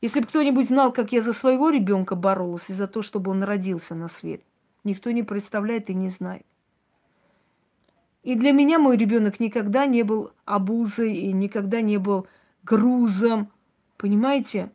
Если 0.00 0.20
бы 0.20 0.26
кто-нибудь 0.26 0.68
знал, 0.68 0.92
как 0.92 1.12
я 1.12 1.22
за 1.22 1.32
своего 1.32 1.70
ребенка 1.70 2.16
боролась 2.16 2.68
и 2.68 2.72
за 2.72 2.88
то, 2.88 3.02
чтобы 3.02 3.30
он 3.30 3.42
родился 3.42 3.94
на 3.94 4.08
свет, 4.08 4.42
никто 4.84 5.10
не 5.10 5.22
представляет 5.22 5.90
и 5.90 5.94
не 5.94 6.08
знает. 6.08 6.44
И 8.22 8.36
для 8.36 8.52
меня 8.52 8.78
мой 8.78 8.96
ребенок 8.96 9.40
никогда 9.40 9.86
не 9.86 10.02
был 10.04 10.32
обузой 10.44 11.14
и 11.14 11.32
никогда 11.32 11.80
не 11.80 11.98
был 11.98 12.26
грузом. 12.62 13.50
Понимаете? 13.96 14.70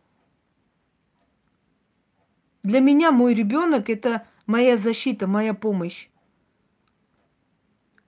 Для 2.63 2.81
меня 2.81 3.11
мой 3.11 3.33
ребенок 3.33 3.89
это 3.89 4.27
моя 4.45 4.75
защита, 4.75 5.27
моя 5.27 5.53
помощь. 5.53 6.09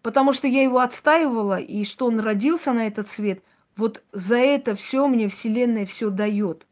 Потому 0.02 0.34
что 0.34 0.48
я 0.48 0.64
его 0.64 0.80
отстаивала, 0.80 1.60
и 1.60 1.84
что 1.86 2.08
он 2.08 2.20
родился 2.20 2.74
на 2.74 2.88
этот 2.88 3.10
свет, 3.10 3.44
вот 3.76 4.04
за 4.12 4.38
это 4.38 4.76
все 4.76 5.08
мне 5.08 5.30
Вселенная 5.30 5.86
все 5.86 6.10
дает. 6.10 6.68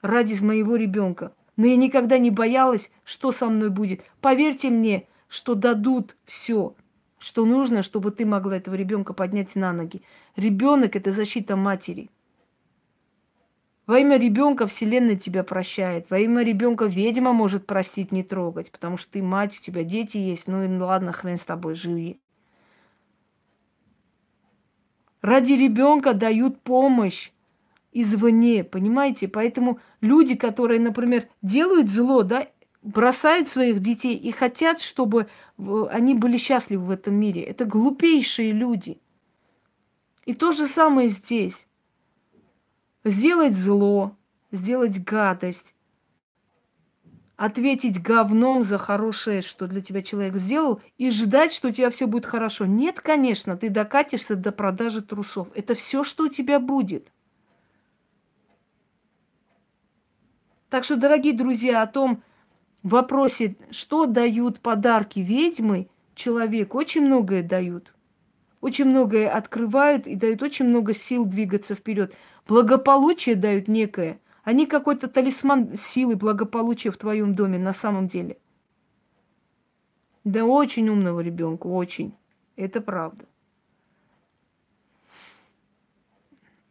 Ради 0.00 0.42
моего 0.42 0.76
ребенка. 0.76 1.34
Но 1.56 1.66
я 1.66 1.76
никогда 1.76 2.18
не 2.18 2.30
боялась, 2.30 2.90
что 3.04 3.32
со 3.32 3.46
мной 3.46 3.68
будет. 3.68 4.02
Поверьте 4.20 4.70
мне, 4.70 5.06
что 5.28 5.54
дадут 5.54 6.16
все, 6.24 6.74
что 7.18 7.44
нужно, 7.44 7.82
чтобы 7.82 8.10
ты 8.10 8.24
могла 8.24 8.56
этого 8.56 8.74
ребенка 8.74 9.12
поднять 9.12 9.54
на 9.54 9.72
ноги. 9.72 10.02
Ребенок 10.36 10.96
это 10.96 11.12
защита 11.12 11.56
матери. 11.56 12.10
Во 13.86 13.98
имя 13.98 14.18
ребенка 14.18 14.66
Вселенная 14.66 15.16
тебя 15.16 15.42
прощает. 15.42 16.10
Во 16.10 16.18
имя 16.18 16.42
ребенка 16.42 16.84
ведьма 16.84 17.32
может 17.32 17.66
простить, 17.66 18.12
не 18.12 18.22
трогать, 18.22 18.70
потому 18.70 18.98
что 18.98 19.12
ты 19.12 19.22
мать, 19.22 19.56
у 19.58 19.62
тебя 19.62 19.82
дети 19.82 20.18
есть. 20.18 20.46
Ну 20.46 20.62
и 20.62 20.78
ладно, 20.78 21.12
хрен 21.12 21.38
с 21.38 21.44
тобой, 21.44 21.74
живи. 21.74 22.20
Ради 25.22 25.52
ребенка 25.52 26.12
дают 26.12 26.60
помощь 26.60 27.32
извне, 27.92 28.62
понимаете? 28.62 29.26
Поэтому 29.26 29.80
люди, 30.00 30.36
которые, 30.36 30.80
например, 30.80 31.28
делают 31.42 31.88
зло, 31.88 32.22
да, 32.22 32.46
бросают 32.82 33.48
своих 33.48 33.80
детей 33.80 34.16
и 34.16 34.30
хотят, 34.30 34.80
чтобы 34.80 35.28
они 35.90 36.14
были 36.14 36.36
счастливы 36.36 36.86
в 36.86 36.90
этом 36.90 37.14
мире. 37.14 37.42
Это 37.42 37.64
глупейшие 37.64 38.52
люди. 38.52 39.00
И 40.24 40.34
то 40.34 40.52
же 40.52 40.66
самое 40.66 41.08
здесь 41.08 41.66
сделать 43.04 43.54
зло, 43.54 44.16
сделать 44.52 45.02
гадость, 45.02 45.74
ответить 47.36 48.02
говном 48.02 48.62
за 48.62 48.78
хорошее, 48.78 49.42
что 49.42 49.66
для 49.66 49.80
тебя 49.80 50.02
человек 50.02 50.36
сделал, 50.36 50.82
и 50.98 51.10
ждать, 51.10 51.52
что 51.52 51.68
у 51.68 51.70
тебя 51.70 51.88
все 51.90 52.06
будет 52.06 52.26
хорошо. 52.26 52.66
Нет, 52.66 53.00
конечно, 53.00 53.56
ты 53.56 53.70
докатишься 53.70 54.36
до 54.36 54.52
продажи 54.52 55.02
трусов. 55.02 55.48
Это 55.54 55.74
все, 55.74 56.04
что 56.04 56.24
у 56.24 56.28
тебя 56.28 56.58
будет. 56.58 57.10
Так 60.68 60.84
что, 60.84 60.96
дорогие 60.96 61.32
друзья, 61.32 61.80
о 61.80 61.86
том 61.86 62.22
вопросе, 62.82 63.56
что 63.70 64.06
дают 64.06 64.60
подарки 64.60 65.20
ведьмы, 65.20 65.88
человек 66.14 66.74
очень 66.74 67.02
многое 67.02 67.42
дают. 67.42 67.92
Очень 68.60 68.86
многое 68.86 69.28
открывают 69.30 70.06
и 70.06 70.16
дают 70.16 70.42
очень 70.42 70.66
много 70.66 70.92
сил 70.92 71.24
двигаться 71.24 71.74
вперед 71.74 72.14
благополучие 72.48 73.36
дают 73.36 73.68
некое. 73.68 74.18
Они 74.42 74.66
какой-то 74.66 75.06
талисман 75.06 75.76
силы, 75.76 76.16
благополучия 76.16 76.90
в 76.90 76.96
твоем 76.96 77.34
доме 77.34 77.58
на 77.58 77.74
самом 77.74 78.08
деле. 78.08 78.38
Да 80.24 80.44
очень 80.44 80.88
умного 80.88 81.20
ребенка, 81.20 81.66
очень. 81.66 82.14
Это 82.56 82.80
правда. 82.80 83.26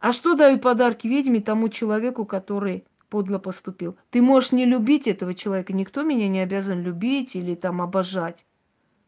А 0.00 0.12
что 0.12 0.34
дают 0.34 0.60
подарки 0.60 1.06
ведьме 1.06 1.40
тому 1.40 1.68
человеку, 1.68 2.24
который 2.24 2.84
подло 3.08 3.38
поступил? 3.38 3.96
Ты 4.10 4.22
можешь 4.22 4.52
не 4.52 4.64
любить 4.64 5.06
этого 5.06 5.34
человека, 5.34 5.72
никто 5.72 6.02
меня 6.02 6.28
не 6.28 6.40
обязан 6.40 6.82
любить 6.82 7.34
или 7.34 7.54
там 7.54 7.82
обожать. 7.82 8.44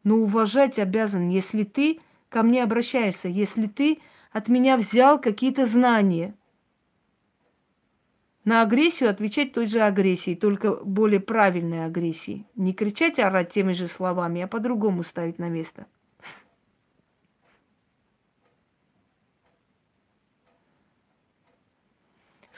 Но 0.05 0.17
уважать 0.17 0.79
обязан, 0.79 1.29
если 1.29 1.65
ты 1.65 2.01
ко 2.29 2.43
мне 2.43 2.63
обращаешься, 2.63 3.29
если 3.29 3.67
ты 3.67 3.99
от 4.33 4.49
меня 4.49 4.77
взял 4.77 5.21
какие-то 5.21 5.67
знания– 5.67 6.35
на 8.45 8.63
агрессию 8.63 9.11
отвечать 9.11 9.53
той 9.53 9.67
же 9.67 9.81
агрессией, 9.81 10.35
только 10.35 10.75
более 10.75 11.21
правильной 11.21 11.85
агрессией. 11.85 12.47
Не 12.57 12.73
кричать, 12.73 13.19
орать 13.19 13.51
теми 13.51 13.75
же 13.75 13.87
словами, 13.87 14.41
а 14.41 14.49
по-другому 14.49 15.03
ставить 15.03 15.39
на 15.39 15.49
место. 15.49 15.87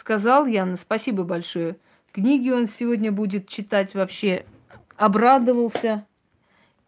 Сказал 0.03 0.47
Яна, 0.47 0.75
спасибо 0.75 1.23
большое. 1.23 1.77
Книги 2.11 2.51
он 2.51 2.67
сегодня 2.67 3.13
будет 3.13 3.49
читать 3.49 3.95
вообще. 3.95 4.45
Обрадовался. 4.97 6.05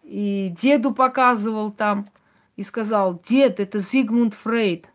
И 0.02 0.52
деду 0.60 0.92
показывал 0.92 1.70
там. 1.70 2.08
И 2.56 2.64
сказал, 2.64 3.22
дед, 3.28 3.60
это 3.60 3.78
Зигмунд 3.78 4.34
Фрейд. 4.34 4.86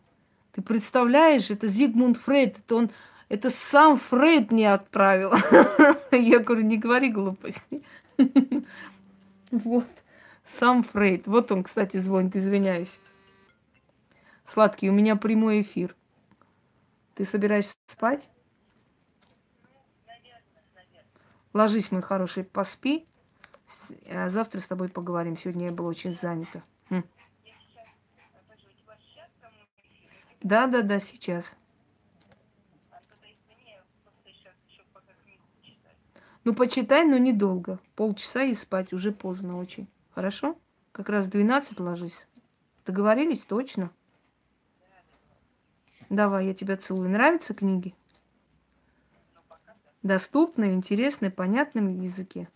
Ты 0.52 0.62
представляешь, 0.62 1.50
это 1.50 1.70
Зигмунд 1.70 2.18
Фрейд. 2.18 2.58
Это 2.58 2.76
он 2.76 2.92
это 3.30 3.50
сам 3.50 3.96
Фрейд 3.96 4.52
не 4.52 4.66
отправил. 4.66 5.32
Я 6.12 6.40
говорю, 6.40 6.64
не 6.64 6.78
говори 6.78 7.10
глупости. 7.10 7.82
Вот. 9.52 9.88
Сам 10.46 10.84
Фрейд. 10.84 11.26
Вот 11.26 11.54
он, 11.54 11.64
кстати, 11.64 11.96
звонит, 11.96 12.36
извиняюсь. 12.36 13.00
Сладкий, 14.46 14.90
у 14.90 14.94
меня 14.94 15.16
прямой 15.16 15.62
эфир. 15.62 15.96
Ты 17.20 17.26
собираешься 17.26 17.76
спать? 17.88 18.30
Ложись, 21.52 21.92
мой 21.92 22.02
хороший, 22.02 22.46
поспи. 22.46 23.06
А 24.10 24.30
завтра 24.30 24.62
с 24.62 24.68
тобой 24.68 24.88
поговорим. 24.88 25.36
Сегодня 25.38 25.66
я 25.66 25.74
была 25.74 25.90
очень 25.90 26.14
занята. 26.14 26.64
Хм. 26.90 27.04
Да, 30.40 30.68
да, 30.68 30.82
да, 30.82 31.02
сейчас. 31.02 31.44
Ну, 36.46 36.56
почитай, 36.56 37.04
но 37.04 37.18
недолго. 37.18 37.80
Полчаса 37.98 38.44
и 38.44 38.56
спать, 38.56 38.94
уже 38.94 39.12
поздно 39.12 39.58
очень. 39.60 39.90
Хорошо? 40.12 40.58
Как 40.94 41.10
раз 41.10 41.26
в 41.26 41.32
12 41.32 41.82
ложись. 41.82 42.26
Договорились? 42.86 43.44
Точно? 43.44 43.92
Давай, 46.10 46.48
я 46.48 46.54
тебя 46.54 46.76
целую. 46.76 47.10
Нравятся 47.10 47.54
книги? 47.54 47.94
Доступные, 50.02 50.74
интересные, 50.74 51.30
понятном 51.30 52.02
языке. 52.02 52.50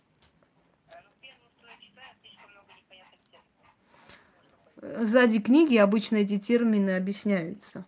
Сзади 4.76 5.40
книги 5.40 5.76
обычно 5.76 6.16
эти 6.16 6.38
термины 6.38 6.96
объясняются. 6.96 7.86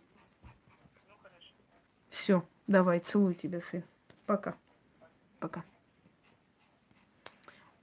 Все, 2.11 2.47
давай, 2.67 3.01
целую 3.01 3.35
тебя, 3.35 3.61
сын. 3.61 3.83
Пока. 4.25 4.57
Пока. 5.39 5.65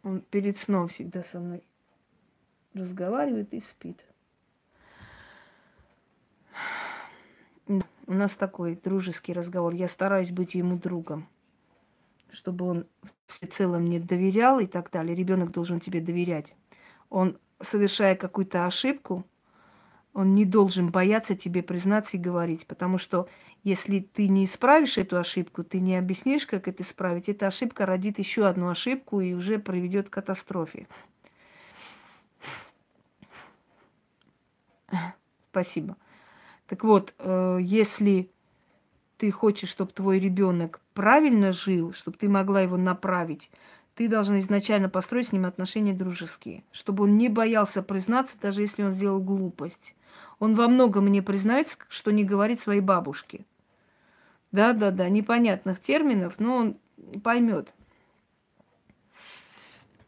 Он 0.04 0.22
перед 0.22 0.58
сном 0.58 0.88
всегда 0.88 1.24
со 1.24 1.40
мной 1.40 1.64
разговаривает 2.74 3.54
и 3.54 3.62
спит. 3.62 4.04
У 8.06 8.14
нас 8.14 8.36
такой 8.36 8.76
дружеский 8.76 9.34
разговор. 9.34 9.74
Я 9.74 9.88
стараюсь 9.88 10.32
быть 10.32 10.56
ему 10.56 10.78
другом, 10.78 11.28
чтобы 12.32 12.66
он 12.66 12.86
всецело 13.28 13.78
мне 13.78 14.00
доверял 14.00 14.60
и 14.60 14.66
так 14.66 14.92
далее. 14.92 15.16
Ребенок 15.16 15.52
должен 15.52 15.80
тебе 15.80 16.02
доверять. 16.02 16.54
Он, 17.10 17.38
совершая 17.62 18.16
какую-то 18.16 18.66
ошибку, 18.66 19.26
он 20.14 20.36
не 20.36 20.46
должен 20.46 20.92
бояться 20.92 21.36
тебе 21.36 21.64
признаться 21.64 22.18
и 22.18 22.20
говорить, 22.20 22.68
потому 22.68 22.98
что 22.98 23.28
если 23.64 24.00
ты 24.00 24.28
не 24.28 24.46
исправишь 24.46 24.98
эту 24.98 25.18
ошибку, 25.18 25.64
ты 25.64 25.80
не 25.80 25.96
объяснишь, 25.96 26.46
как 26.46 26.68
это 26.68 26.84
исправить, 26.84 27.30
эта 27.30 27.48
ошибка 27.48 27.86
родит 27.86 28.20
еще 28.20 28.46
одну 28.46 28.70
ошибку 28.70 29.22
и 29.22 29.34
уже 29.34 29.58
приведет 29.58 30.10
к 30.10 30.14
катастрофе. 30.14 30.88
Спасибо. 35.50 35.96
Так 36.68 36.84
вот, 36.84 37.14
э, 37.20 37.58
если 37.62 38.30
ты 39.18 39.32
хочешь, 39.32 39.70
чтобы 39.70 39.92
твой 39.92 40.20
ребенок 40.20 40.82
правильно 40.94 41.52
жил, 41.52 41.94
чтобы 41.94 42.18
ты 42.18 42.28
могла 42.28 42.62
его 42.62 42.78
направить, 42.78 43.50
ты 43.96 44.08
должна 44.08 44.40
изначально 44.40 44.90
построить 44.90 45.28
с 45.28 45.32
ним 45.32 45.46
отношения 45.46 45.94
дружеские, 45.94 46.64
чтобы 46.72 47.04
он 47.04 47.16
не 47.16 47.30
боялся 47.30 47.84
признаться, 47.84 48.38
даже 48.42 48.62
если 48.62 48.84
он 48.84 48.94
сделал 48.94 49.20
глупость. 49.20 49.96
Он 50.40 50.56
во 50.56 50.68
многом 50.68 51.06
мне 51.06 51.22
признается, 51.22 51.78
что 51.90 52.12
не 52.12 52.24
говорит 52.24 52.60
своей 52.60 52.82
бабушке. 52.82 53.46
Да-да-да, 54.52 55.10
непонятных 55.10 55.80
терминов, 55.80 56.36
но 56.40 56.58
он 56.58 56.76
поймет. 57.24 57.74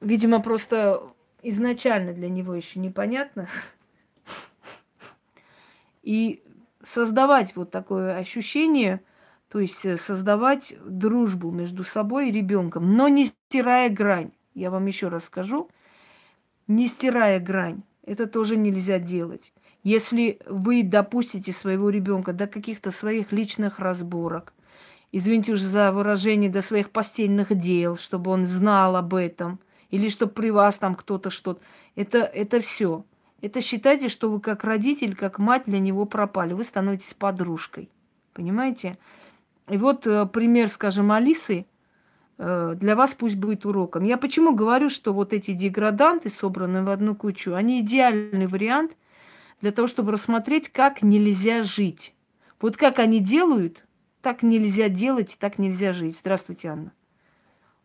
Видимо, 0.01 0.39
просто 0.41 1.03
изначально 1.41 2.13
для 2.13 2.29
него 2.29 2.53
еще 2.53 2.79
непонятно. 2.79 3.47
И 6.05 6.43
создавать 6.83 7.55
вот 7.55 7.71
такое 7.71 8.15
ощущение, 8.15 9.01
то 9.49 9.59
есть 9.59 9.83
э, 9.85 9.97
создавать 9.97 10.75
дружбу 10.85 11.49
между 11.49 11.83
собой 11.83 12.29
и 12.29 12.31
ребенком, 12.31 12.93
но 12.93 13.07
не 13.07 13.25
стирая 13.25 13.89
грань. 13.89 14.31
Я 14.53 14.69
вам 14.69 14.85
еще 14.85 15.07
раз 15.07 15.25
скажу, 15.25 15.67
не 16.67 16.87
стирая 16.87 17.39
грань. 17.39 17.81
Это 18.05 18.27
тоже 18.27 18.55
нельзя 18.55 18.99
делать. 18.99 19.51
Если 19.83 20.39
вы 20.45 20.83
допустите 20.83 21.51
своего 21.51 21.89
ребенка 21.89 22.33
до 22.33 22.45
каких-то 22.45 22.91
своих 22.91 23.31
личных 23.31 23.79
разборок, 23.79 24.53
извините 25.11 25.53
уже 25.53 25.65
за 25.65 25.91
выражение, 25.91 26.51
до 26.51 26.61
своих 26.61 26.91
постельных 26.91 27.57
дел, 27.57 27.97
чтобы 27.97 28.29
он 28.29 28.45
знал 28.45 28.95
об 28.95 29.15
этом, 29.15 29.59
или 29.89 30.09
чтобы 30.09 30.33
при 30.33 30.51
вас 30.51 30.77
там 30.77 30.93
кто-то 30.93 31.31
что-то, 31.31 31.61
это, 31.95 32.19
это 32.19 32.59
все. 32.59 33.05
Это 33.41 33.61
считайте, 33.61 34.09
что 34.09 34.29
вы 34.29 34.39
как 34.39 34.63
родитель, 34.63 35.15
как 35.15 35.39
мать 35.39 35.63
для 35.65 35.79
него 35.79 36.05
пропали. 36.05 36.53
Вы 36.53 36.63
становитесь 36.63 37.13
подружкой. 37.13 37.89
Понимаете? 38.33 38.97
И 39.69 39.77
вот 39.77 40.07
э, 40.07 40.25
пример, 40.25 40.69
скажем, 40.69 41.11
Алисы 41.11 41.65
э, 42.37 42.75
для 42.75 42.95
вас 42.95 43.13
пусть 43.13 43.35
будет 43.35 43.65
уроком. 43.65 44.03
Я 44.03 44.17
почему 44.17 44.53
говорю, 44.53 44.89
что 44.89 45.13
вот 45.13 45.33
эти 45.33 45.51
деграданты, 45.51 46.29
собранные 46.29 46.83
в 46.83 46.89
одну 46.89 47.15
кучу, 47.15 47.53
они 47.53 47.81
идеальный 47.81 48.47
вариант 48.47 48.95
для 49.61 49.71
того, 49.71 49.87
чтобы 49.87 50.11
рассмотреть, 50.11 50.69
как 50.69 51.01
нельзя 51.01 51.63
жить. 51.63 52.13
Вот 52.59 52.77
как 52.77 52.99
они 52.99 53.19
делают, 53.19 53.85
так 54.21 54.43
нельзя 54.43 54.89
делать, 54.89 55.37
так 55.39 55.59
нельзя 55.59 55.93
жить. 55.93 56.17
Здравствуйте, 56.17 56.69
Анна. 56.69 56.91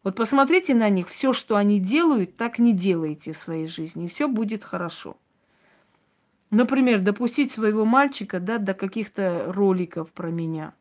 Вот 0.03 0.17
посмотрите 0.17 0.75
на 0.75 0.89
них, 0.89 1.09
все, 1.09 1.33
что 1.33 1.57
они 1.57 1.79
делают, 1.79 2.37
так 2.37 2.59
не 2.59 2.73
делайте 2.73 3.33
в 3.33 3.39
своей 3.39 3.67
жизни, 3.67 4.07
и 4.07 4.09
все 4.09 4.29
будет 4.29 4.65
хорошо. 4.65 5.17
Например, 6.51 7.01
допустить 7.01 7.53
своего 7.53 7.85
мальчика 7.85 8.41
да, 8.41 8.59
до 8.59 8.75
каких-то 8.75 9.45
роликов 9.49 10.11
про 10.11 10.31
меня. 10.31 10.75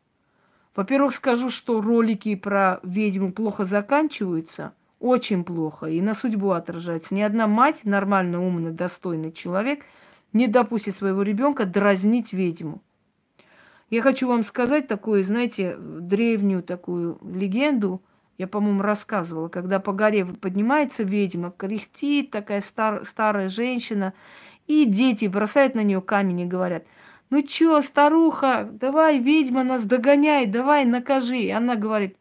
Во-первых, 0.74 1.14
скажу, 1.14 1.48
что 1.48 1.80
ролики 1.80 2.34
про 2.34 2.80
ведьму 2.82 3.32
плохо 3.32 3.64
заканчиваются, 3.64 4.72
очень 4.98 5.44
плохо, 5.44 5.86
и 5.86 6.00
на 6.00 6.14
судьбу 6.14 6.50
отражается. 6.50 7.14
Ни 7.14 7.22
одна 7.22 7.46
мать, 7.46 7.84
нормально, 7.84 8.44
умный, 8.44 8.72
достойный 8.72 9.32
человек, 9.32 9.84
не 10.32 10.46
допустит 10.46 10.96
своего 10.96 11.22
ребенка 11.22 11.64
дразнить 11.64 12.32
ведьму. 12.32 12.82
Я 13.90 14.02
хочу 14.02 14.28
вам 14.28 14.44
сказать 14.44 14.86
такую, 14.86 15.24
знаете, 15.24 15.76
древнюю 15.78 16.62
такую 16.62 17.18
легенду, 17.22 18.00
я, 18.38 18.46
по-моему, 18.46 18.80
рассказывала, 18.80 19.48
когда 19.48 19.80
по 19.80 19.92
горе 19.92 20.24
поднимается 20.24 21.02
ведьма, 21.02 21.52
кряхтит 21.54 22.30
такая 22.30 22.62
стар, 22.62 23.04
старая 23.04 23.50
женщина, 23.50 24.14
и 24.66 24.84
дети 24.84 25.26
бросают 25.26 25.74
на 25.74 25.82
нее 25.82 26.00
камень 26.00 26.40
и 26.40 26.46
говорят, 26.46 26.84
ну 27.30 27.42
чё, 27.42 27.80
старуха, 27.80 28.68
давай, 28.70 29.18
ведьма 29.18 29.62
нас 29.62 29.84
догоняй, 29.84 30.46
давай, 30.46 30.84
накажи. 30.84 31.38
И 31.38 31.50
она 31.50 31.76
говорит, 31.76 32.16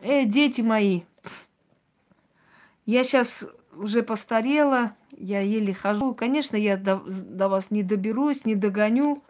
э, 0.00 0.24
дети 0.24 0.60
мои, 0.60 1.02
я 2.84 3.02
сейчас 3.02 3.46
уже 3.72 4.02
постарела, 4.02 4.94
я 5.16 5.40
еле 5.40 5.72
хожу. 5.72 6.14
Конечно, 6.14 6.56
я 6.56 6.76
до, 6.76 7.02
до 7.06 7.48
вас 7.48 7.70
не 7.70 7.82
доберусь, 7.82 8.44
не 8.44 8.54
догоню. 8.54 9.22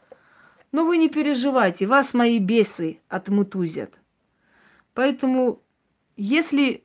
Но 0.73 0.85
вы 0.85 0.99
не 0.99 1.09
переживайте, 1.09 1.87
вас 1.87 2.13
мои 2.13 2.39
бесы 2.39 3.01
отмутузят. 3.09 3.99
Поэтому, 4.95 5.61
если 6.17 6.83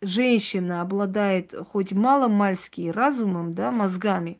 женщина 0.00 0.80
обладает 0.80 1.54
хоть 1.70 1.92
мало-мальски 1.92 2.88
разумом, 2.88 3.54
да, 3.54 3.70
мозгами, 3.70 4.38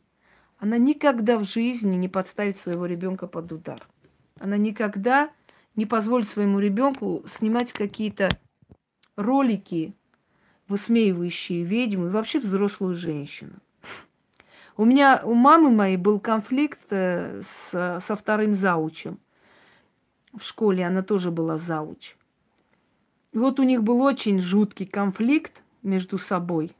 она 0.61 0.77
никогда 0.77 1.39
в 1.39 1.43
жизни 1.43 1.95
не 1.95 2.07
подставит 2.07 2.57
своего 2.59 2.85
ребенка 2.85 3.25
под 3.25 3.51
удар. 3.51 3.87
Она 4.39 4.57
никогда 4.57 5.31
не 5.75 5.87
позволит 5.87 6.29
своему 6.29 6.59
ребенку 6.59 7.23
снимать 7.35 7.73
какие-то 7.73 8.29
ролики, 9.15 9.95
высмеивающие 10.67 11.63
ведьму 11.63 12.05
и 12.05 12.09
вообще 12.11 12.39
взрослую 12.39 12.95
женщину. 12.95 13.53
У 14.77 14.85
меня, 14.85 15.21
у 15.23 15.33
мамы 15.33 15.71
моей 15.71 15.97
был 15.97 16.19
конфликт 16.19 16.85
э, 16.91 17.41
с, 17.43 17.99
со 17.99 18.15
вторым 18.15 18.53
заучем. 18.53 19.17
В 20.31 20.43
школе 20.43 20.85
она 20.85 21.01
тоже 21.01 21.31
была 21.31 21.57
зауч. 21.57 22.15
И 23.33 23.37
вот 23.39 23.59
у 23.59 23.63
них 23.63 23.81
был 23.81 23.99
очень 24.01 24.39
жуткий 24.39 24.85
конфликт 24.85 25.63
между 25.81 26.19
собой. 26.19 26.75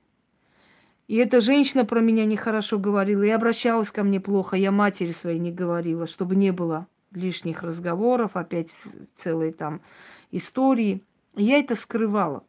И 1.11 1.17
эта 1.17 1.41
женщина 1.41 1.83
про 1.83 1.99
меня 1.99 2.23
нехорошо 2.23 2.80
говорила 2.80 3.23
и 3.23 3.30
обращалась 3.31 3.91
ко 3.91 4.01
мне 4.01 4.22
плохо. 4.22 4.56
Я 4.56 4.72
матери 4.72 5.11
своей 5.11 5.40
не 5.40 5.51
говорила, 5.51 6.07
чтобы 6.07 6.38
не 6.38 6.51
было 6.51 6.88
лишних 7.11 7.64
разговоров, 7.64 8.38
опять 8.38 8.69
целой 9.17 9.51
там 9.51 9.81
истории. 10.31 11.03
Я 11.35 11.57
это 11.57 11.75
скрывала. 11.75 12.45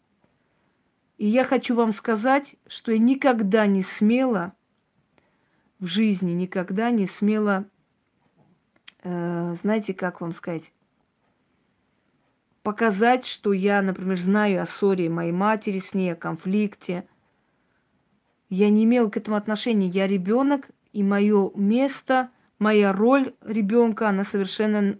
И 1.18 1.26
я 1.26 1.42
хочу 1.42 1.74
вам 1.74 1.92
сказать, 1.92 2.54
что 2.68 2.92
я 2.92 2.98
никогда 2.98 3.66
не 3.66 3.82
смела 3.82 4.52
в 5.80 5.86
жизни, 5.86 6.30
никогда 6.30 6.92
не 6.92 7.08
смела, 7.08 7.64
э, 9.02 9.56
знаете, 9.60 9.92
как 9.92 10.20
вам 10.20 10.32
сказать, 10.32 10.72
показать, 12.62 13.26
что 13.26 13.52
я, 13.52 13.82
например, 13.82 14.20
знаю 14.20 14.62
о 14.62 14.66
ссоре 14.66 15.10
моей 15.10 15.32
матери 15.32 15.80
с 15.80 15.94
ней, 15.94 16.12
о 16.12 16.14
конфликте– 16.14 17.08
я 18.54 18.68
не 18.68 18.84
имел 18.84 19.08
к 19.08 19.16
этому 19.16 19.38
отношения. 19.38 19.88
Я 19.88 20.06
ребенок, 20.06 20.68
и 20.92 21.02
мое 21.02 21.50
место, 21.54 22.28
моя 22.58 22.92
роль 22.92 23.32
ребенка, 23.40 24.10
она 24.10 24.24
совершенно 24.24 24.98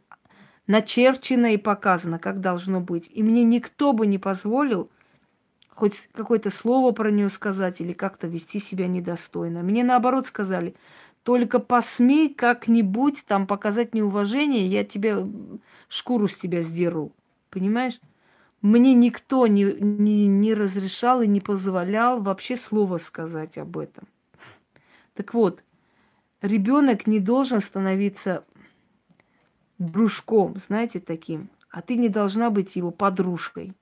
начерчена 0.66 1.52
и 1.52 1.58
показана, 1.58 2.18
как 2.18 2.40
должно 2.40 2.80
быть. 2.80 3.10
И 3.12 3.22
мне 3.22 3.44
никто 3.44 3.92
бы 3.92 4.06
не 4.06 4.16
позволил 4.16 4.88
хоть 5.68 6.00
какое-то 6.12 6.48
слово 6.48 6.92
про 6.92 7.10
нее 7.10 7.28
сказать 7.28 7.82
или 7.82 7.92
как-то 7.92 8.26
вести 8.26 8.58
себя 8.58 8.86
недостойно. 8.86 9.60
Мне 9.62 9.84
наоборот 9.84 10.26
сказали, 10.26 10.74
только 11.22 11.58
посмей 11.58 12.32
как-нибудь 12.32 13.22
там 13.26 13.46
показать 13.46 13.92
неуважение, 13.92 14.66
я 14.66 14.82
тебе 14.82 15.26
шкуру 15.90 16.26
с 16.26 16.36
тебя 16.36 16.62
сдеру. 16.62 17.12
Понимаешь? 17.50 18.00
Мне 18.62 18.94
никто 18.94 19.48
не, 19.48 19.64
не, 19.64 20.26
не 20.26 20.54
разрешал 20.54 21.20
и 21.22 21.26
не 21.26 21.40
позволял 21.40 22.22
вообще 22.22 22.56
слова 22.56 22.98
сказать 22.98 23.58
об 23.58 23.76
этом. 23.76 24.06
Так 25.14 25.34
вот, 25.34 25.64
ребенок 26.40 27.08
не 27.08 27.18
должен 27.18 27.60
становиться 27.60 28.44
дружком, 29.78 30.56
знаете, 30.66 31.00
таким, 31.00 31.50
а 31.70 31.82
ты 31.82 31.96
не 31.96 32.08
должна 32.08 32.50
быть 32.50 32.76
его 32.76 32.92
подружкой. 32.92 33.74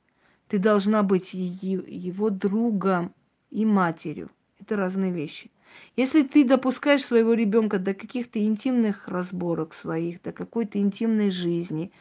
Ты 0.48 0.58
должна 0.58 1.02
быть 1.02 1.32
его 1.32 2.30
другом 2.30 3.14
и 3.50 3.64
матерью. 3.64 4.30
Это 4.58 4.76
разные 4.76 5.12
вещи. 5.12 5.50
Если 5.96 6.22
ты 6.22 6.44
допускаешь 6.44 7.04
своего 7.04 7.34
ребенка 7.34 7.78
до 7.78 7.94
каких-то 7.94 8.42
интимных 8.44 9.06
разборок 9.06 9.74
своих, 9.74 10.22
до 10.22 10.32
какой-то 10.32 10.78
интимной 10.78 11.30
жизни, 11.30 11.92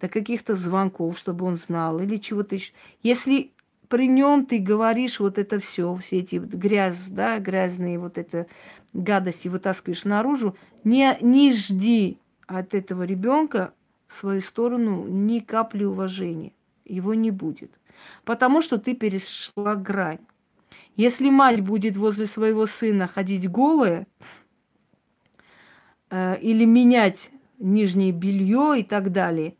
до 0.00 0.08
каких-то 0.08 0.54
звонков, 0.54 1.18
чтобы 1.18 1.44
он 1.44 1.56
знал, 1.56 2.00
или 2.00 2.16
чего-то 2.16 2.54
еще. 2.54 2.72
Если 3.02 3.52
при 3.88 4.06
нем 4.06 4.46
ты 4.46 4.58
говоришь 4.58 5.18
вот 5.18 5.38
это 5.38 5.58
все, 5.58 5.94
все 5.96 6.18
эти 6.18 6.36
грязь, 6.36 7.06
да, 7.08 7.38
грязные 7.38 7.98
вот 7.98 8.18
это 8.18 8.46
гадости 8.92 9.48
вытаскиваешь 9.48 10.04
наружу, 10.04 10.56
не, 10.84 11.16
не 11.20 11.52
жди 11.52 12.18
от 12.46 12.74
этого 12.74 13.02
ребенка 13.02 13.72
в 14.06 14.14
свою 14.14 14.40
сторону 14.40 15.06
ни 15.08 15.40
капли 15.40 15.84
уважения. 15.84 16.52
Его 16.84 17.14
не 17.14 17.30
будет. 17.30 17.70
Потому 18.24 18.62
что 18.62 18.78
ты 18.78 18.94
перешла 18.94 19.74
грань. 19.74 20.20
Если 20.96 21.30
мать 21.30 21.60
будет 21.60 21.96
возле 21.96 22.26
своего 22.26 22.66
сына 22.66 23.06
ходить 23.06 23.48
голая 23.48 24.06
э, 26.10 26.38
или 26.40 26.64
менять 26.64 27.30
нижнее 27.58 28.12
белье 28.12 28.80
и 28.80 28.82
так 28.82 29.12
далее, 29.12 29.54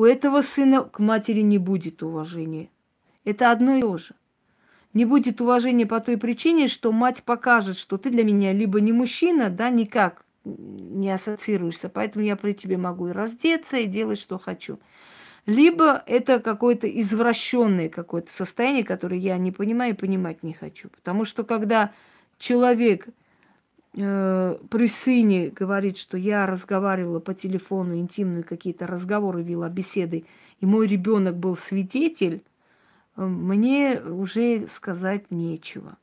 у 0.00 0.04
этого 0.04 0.40
сына 0.40 0.84
к 0.84 0.98
матери 0.98 1.42
не 1.42 1.58
будет 1.58 2.02
уважения. 2.02 2.70
Это 3.26 3.50
одно 3.50 3.76
и 3.76 3.82
то 3.82 3.98
же. 3.98 4.14
Не 4.94 5.04
будет 5.04 5.42
уважения 5.42 5.84
по 5.84 6.00
той 6.00 6.16
причине, 6.16 6.68
что 6.68 6.90
мать 6.90 7.22
покажет, 7.22 7.76
что 7.76 7.98
ты 7.98 8.08
для 8.08 8.24
меня 8.24 8.54
либо 8.54 8.80
не 8.80 8.92
мужчина, 8.92 9.50
да, 9.50 9.68
никак 9.68 10.24
не 10.46 11.10
ассоциируешься, 11.10 11.90
поэтому 11.90 12.24
я 12.24 12.36
при 12.36 12.54
тебе 12.54 12.78
могу 12.78 13.08
и 13.08 13.12
раздеться, 13.12 13.76
и 13.76 13.84
делать, 13.84 14.18
что 14.18 14.38
хочу 14.38 14.78
либо 15.44 16.02
это 16.06 16.38
какое-то 16.38 16.86
извращенное 16.88 17.88
какое-то 17.88 18.32
состояние, 18.32 18.84
которое 18.84 19.18
я 19.18 19.36
не 19.36 19.52
понимаю 19.52 19.92
и 19.92 19.96
понимать 19.96 20.42
не 20.42 20.52
хочу. 20.52 20.88
Потому 20.88 21.24
что 21.24 21.44
когда 21.44 21.92
человек 22.38 23.06
э, 23.94 24.56
при 24.70 24.86
сыне 24.86 25.50
говорит, 25.50 25.96
что 25.98 26.16
я 26.16 26.46
разговаривала 26.46 27.20
по 27.20 27.34
телефону, 27.34 27.96
интимные 27.96 28.42
какие-то 28.42 28.86
разговоры 28.86 29.42
вела, 29.42 29.68
беседы, 29.68 30.24
и 30.60 30.66
мой 30.66 30.86
ребенок 30.86 31.36
был 31.36 31.56
свидетель, 31.56 32.42
э, 33.16 33.24
мне 33.24 34.00
уже 34.00 34.66
сказать 34.68 35.30
нечего. 35.30 35.96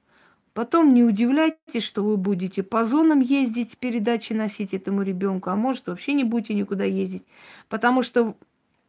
Потом 0.54 0.96
не 0.96 1.04
удивляйтесь, 1.04 1.84
что 1.84 2.04
вы 2.04 2.18
будете 2.18 2.64
по 2.64 2.84
зонам 2.84 3.20
ездить, 3.20 3.78
передачи 3.78 4.34
носить 4.34 4.74
этому 4.74 5.04
ребенку, 5.04 5.52
а 5.52 5.56
может 5.56 5.86
вообще 5.86 6.14
не 6.14 6.24
будете 6.24 6.56
никуда 6.56 6.84
ездить, 6.84 7.24
потому 7.70 8.02
что 8.02 8.36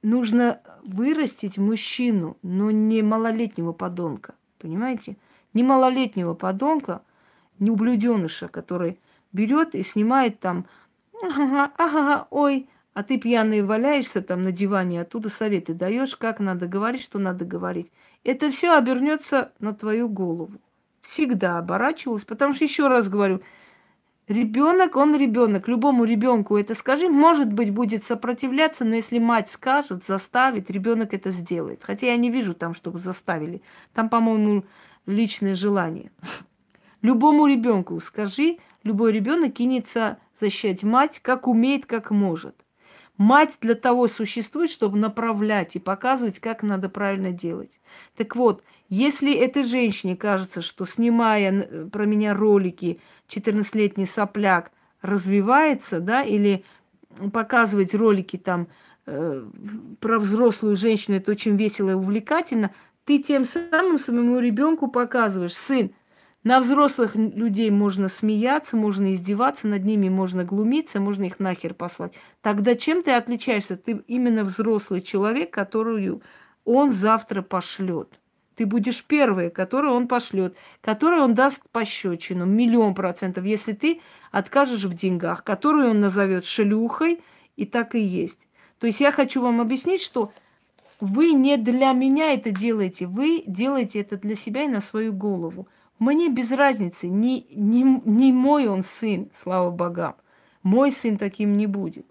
нужно 0.02 0.60
вырастить 0.82 1.58
мужчину, 1.58 2.38
но 2.42 2.70
не 2.70 3.02
малолетнего 3.02 3.72
подонка. 3.72 4.34
Понимаете? 4.58 5.16
Не 5.54 5.62
малолетнего 5.62 6.34
подонка, 6.34 7.02
не 7.60 7.70
ублюденыша, 7.70 8.48
который 8.48 8.98
берет 9.32 9.74
и 9.74 9.82
снимает 9.82 10.40
там, 10.40 10.66
ага, 11.22 11.70
ага, 11.76 12.26
ой, 12.30 12.68
а 12.94 13.02
ты 13.02 13.18
пьяный 13.18 13.62
валяешься 13.62 14.22
там 14.22 14.42
на 14.42 14.52
диване, 14.52 15.00
оттуда 15.00 15.28
советы 15.28 15.74
даешь, 15.74 16.16
как 16.16 16.40
надо 16.40 16.66
говорить, 16.66 17.02
что 17.02 17.18
надо 17.18 17.44
говорить. 17.44 17.90
Это 18.24 18.50
все 18.50 18.76
обернется 18.76 19.52
на 19.60 19.72
твою 19.72 20.08
голову. 20.08 20.52
Всегда 21.02 21.58
оборачивалось, 21.58 22.24
потому 22.24 22.54
что 22.54 22.64
еще 22.64 22.88
раз 22.88 23.08
говорю, 23.08 23.42
Ребенок, 24.28 24.96
он 24.96 25.16
ребенок. 25.16 25.68
Любому 25.68 26.04
ребенку 26.04 26.58
это 26.58 26.74
скажи, 26.74 27.08
может 27.08 27.50
быть, 27.50 27.72
будет 27.72 28.04
сопротивляться, 28.04 28.84
но 28.84 28.94
если 28.96 29.18
мать 29.18 29.50
скажет, 29.50 30.04
заставит, 30.04 30.70
ребенок 30.70 31.14
это 31.14 31.30
сделает. 31.30 31.82
Хотя 31.82 32.08
я 32.08 32.16
не 32.18 32.30
вижу 32.30 32.52
там, 32.52 32.74
чтобы 32.74 32.98
заставили. 32.98 33.62
Там, 33.94 34.10
по-моему, 34.10 34.64
личное 35.06 35.54
желание. 35.54 36.10
Любому 37.02 37.46
ребенку 37.46 38.00
скажи, 38.00 38.58
любой 38.82 39.12
ребенок 39.12 39.54
кинется 39.54 40.18
защищать 40.40 40.82
мать, 40.82 41.20
как 41.22 41.46
умеет, 41.46 41.86
как 41.86 42.10
может. 42.10 42.54
Мать 43.16 43.56
для 43.60 43.74
того 43.74 44.06
существует, 44.06 44.70
чтобы 44.70 44.96
направлять 44.96 45.74
и 45.74 45.80
показывать, 45.80 46.38
как 46.38 46.62
надо 46.62 46.88
правильно 46.88 47.32
делать. 47.32 47.80
Так 48.16 48.36
вот, 48.36 48.62
если 48.88 49.34
этой 49.34 49.64
женщине 49.64 50.16
кажется, 50.16 50.62
что 50.62 50.86
снимая 50.86 51.88
про 51.88 52.06
меня 52.06 52.32
ролики, 52.32 53.00
14-летний 53.28 54.06
сопляк 54.06 54.70
развивается, 55.02 55.98
да, 55.98 56.22
или 56.22 56.64
показывать 57.32 57.92
ролики 57.92 58.36
там 58.36 58.68
э, 59.06 59.44
про 59.98 60.18
взрослую 60.20 60.76
женщину, 60.76 61.16
это 61.16 61.32
очень 61.32 61.56
весело 61.56 61.90
и 61.90 61.94
увлекательно, 61.94 62.72
ты 63.04 63.18
тем 63.18 63.44
самым 63.44 63.98
своему 63.98 64.38
ребенку 64.38 64.86
показываешь, 64.86 65.56
сын, 65.56 65.90
на 66.44 66.60
взрослых 66.60 67.17
людей 67.17 67.70
можно 67.70 68.08
смеяться, 68.08 68.76
можно 68.76 69.12
издеваться, 69.12 69.67
над 69.67 69.84
ними 69.84 70.08
можно 70.08 70.44
глумиться, 70.44 71.00
можно 71.00 71.25
их 71.25 71.41
нахер 71.41 71.75
послать. 71.75 72.12
Тогда 72.42 72.75
чем 72.75 73.02
ты 73.02 73.12
отличаешься? 73.12 73.76
Ты 73.76 74.02
именно 74.07 74.44
взрослый 74.44 75.00
человек, 75.00 75.50
которую 75.52 76.23
он 76.65 76.92
завтра 76.92 77.42
пошлет. 77.42 78.20
Ты 78.55 78.67
будешь 78.67 79.05
первый, 79.05 79.50
который 79.50 79.91
он 79.91 80.08
пошлет, 80.08 80.57
который 80.81 81.20
он 81.20 81.34
даст 81.34 81.62
пощечину, 81.70 82.44
миллион 82.44 82.94
процентов, 82.94 83.44
если 83.44 83.73
ты 83.73 84.00
откажешь 84.33 84.84
в 84.84 84.94
деньгах, 84.94 85.44
которую 85.44 85.91
он 85.91 86.00
назовет 86.00 86.44
шлюхой, 86.44 87.20
и 87.57 87.67
так 87.67 87.94
и 87.94 88.00
есть. 88.00 88.47
То 88.78 88.86
есть 88.86 89.00
я 89.00 89.12
хочу 89.12 89.42
вам 89.42 89.60
объяснить, 89.60 90.02
что 90.02 90.33
вы 91.00 91.33
не 91.33 91.57
для 91.57 91.92
меня 91.92 92.33
это 92.33 92.50
делаете, 92.50 93.07
вы 93.07 93.42
делаете 93.47 94.00
это 94.00 94.17
для 94.17 94.34
себя 94.34 94.65
и 94.65 94.68
на 94.68 94.81
свою 94.81 95.12
голову. 95.12 95.68
Мне 95.98 96.28
без 96.28 96.52
разницы, 96.52 97.08
не, 97.08 97.46
не, 97.50 97.82
не 98.04 98.32
мой 98.32 98.68
он 98.68 98.84
сын, 98.84 99.30
слава 99.34 99.70
богам. 99.70 100.14
Мой 100.62 100.92
сын 100.92 101.16
таким 101.16 101.56
не 101.56 101.66
будет. 101.66 102.06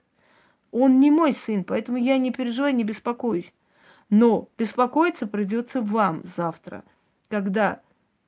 Он 0.72 1.00
не 1.00 1.10
мой 1.10 1.34
сын, 1.34 1.64
поэтому 1.64 1.98
я 1.98 2.18
не 2.18 2.32
переживаю, 2.32 2.76
не 2.76 2.84
беспокоюсь. 2.84 3.54
Но 4.10 4.50
беспокоиться 4.58 5.26
придется 5.26 5.82
вам 5.82 6.22
завтра, 6.26 6.84
когда 7.30 7.82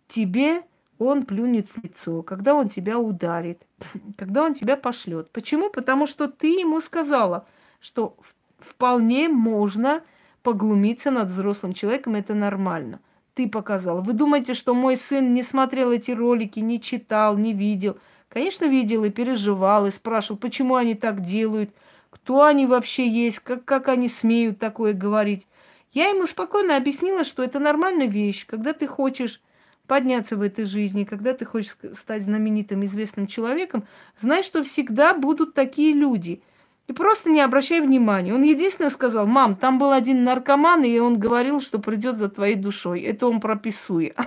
тебе 0.07 0.63
он 0.97 1.23
плюнет 1.25 1.67
в 1.69 1.83
лицо, 1.83 2.21
когда 2.23 2.55
он 2.55 2.69
тебя 2.69 2.97
ударит, 2.97 3.61
когда 4.17 4.43
он 4.43 4.53
тебя 4.53 4.77
пошлет. 4.77 5.29
Почему? 5.31 5.69
Потому 5.69 6.07
что 6.07 6.27
ты 6.27 6.59
ему 6.59 6.79
сказала, 6.79 7.45
что 7.81 8.15
вполне 8.59 9.27
можно 9.27 10.03
поглумиться 10.41 11.11
над 11.11 11.29
взрослым 11.29 11.73
человеком, 11.73 12.15
это 12.15 12.33
нормально 12.33 13.01
ты 13.39 13.47
показал. 13.47 14.01
Вы 14.01 14.11
думаете, 14.11 14.53
что 14.53 14.73
мой 14.73 14.97
сын 14.97 15.33
не 15.33 15.43
смотрел 15.43 15.93
эти 15.93 16.11
ролики, 16.11 16.59
не 16.59 16.81
читал, 16.81 17.37
не 17.37 17.53
видел? 17.53 17.97
Конечно, 18.27 18.65
видел 18.65 19.05
и 19.05 19.09
переживал, 19.09 19.85
и 19.87 19.91
спрашивал, 19.91 20.37
почему 20.37 20.75
они 20.75 20.93
так 20.93 21.21
делают, 21.21 21.69
кто 22.09 22.43
они 22.43 22.65
вообще 22.65 23.07
есть, 23.07 23.39
как, 23.39 23.63
как 23.63 23.87
они 23.87 24.09
смеют 24.09 24.59
такое 24.59 24.91
говорить. 24.91 25.47
Я 25.93 26.09
ему 26.09 26.27
спокойно 26.27 26.75
объяснила, 26.75 27.23
что 27.23 27.41
это 27.41 27.59
нормальная 27.59 28.07
вещь, 28.07 28.45
когда 28.45 28.73
ты 28.73 28.87
хочешь 28.87 29.41
подняться 29.87 30.35
в 30.35 30.41
этой 30.41 30.65
жизни, 30.65 31.05
когда 31.05 31.33
ты 31.33 31.45
хочешь 31.45 31.77
стать 31.93 32.23
знаменитым, 32.23 32.83
известным 32.83 33.25
человеком, 33.25 33.85
знай, 34.17 34.43
что 34.43 34.65
всегда 34.65 35.13
будут 35.13 35.53
такие 35.53 35.93
люди– 35.93 36.43
и 36.89 36.91
просто 36.91 37.29
не 37.29 37.39
обращай 37.39 37.81
внимания. 37.81 38.33
Он 38.33 38.41
единственное 38.41 38.89
сказал, 38.89 39.27
мам, 39.27 39.55
там 39.55 39.77
был 39.77 39.91
один 39.91 40.23
наркоман, 40.23 40.83
и 40.83 40.97
он 40.97 41.19
говорил, 41.19 41.61
что 41.61 41.77
придет 41.77 42.17
за 42.17 42.29
твоей 42.29 42.55
душой. 42.55 43.01
Это 43.01 43.27
он 43.27 43.39
прописует. 43.39 44.17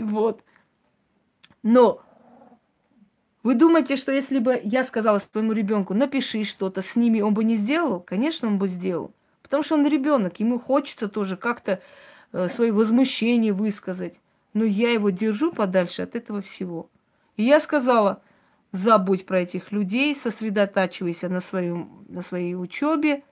Вот. 0.00 0.42
Но 1.62 2.00
вы 3.42 3.54
думаете, 3.54 3.96
что 3.96 4.12
если 4.12 4.38
бы 4.38 4.58
я 4.64 4.82
сказала 4.82 5.18
своему 5.18 5.52
ребенку, 5.52 5.92
напиши 5.92 6.44
что-то, 6.44 6.82
сними, 6.82 7.22
он 7.22 7.34
бы 7.34 7.44
не 7.44 7.56
сделал? 7.56 8.00
Конечно, 8.00 8.48
он 8.48 8.58
бы 8.58 8.66
сделал. 8.66 9.12
Потому 9.42 9.62
что 9.62 9.74
он 9.74 9.86
ребенок, 9.86 10.40
ему 10.40 10.58
хочется 10.58 11.06
тоже 11.06 11.36
как-то 11.36 11.80
э, 12.32 12.48
свои 12.48 12.70
возмущения 12.70 13.52
высказать. 13.52 14.14
Но 14.54 14.64
я 14.64 14.90
его 14.90 15.10
держу 15.10 15.52
подальше 15.52 16.02
от 16.02 16.16
этого 16.16 16.40
всего. 16.40 16.88
И 17.36 17.44
я 17.44 17.60
сказала, 17.60 18.22
забудь 18.72 19.26
про 19.26 19.40
этих 19.40 19.72
людей, 19.72 20.14
сосредотачивайся 20.14 21.28
на, 21.28 21.40
своем, 21.40 22.04
на 22.08 22.22
своей 22.22 22.54
учебе. 22.54 23.22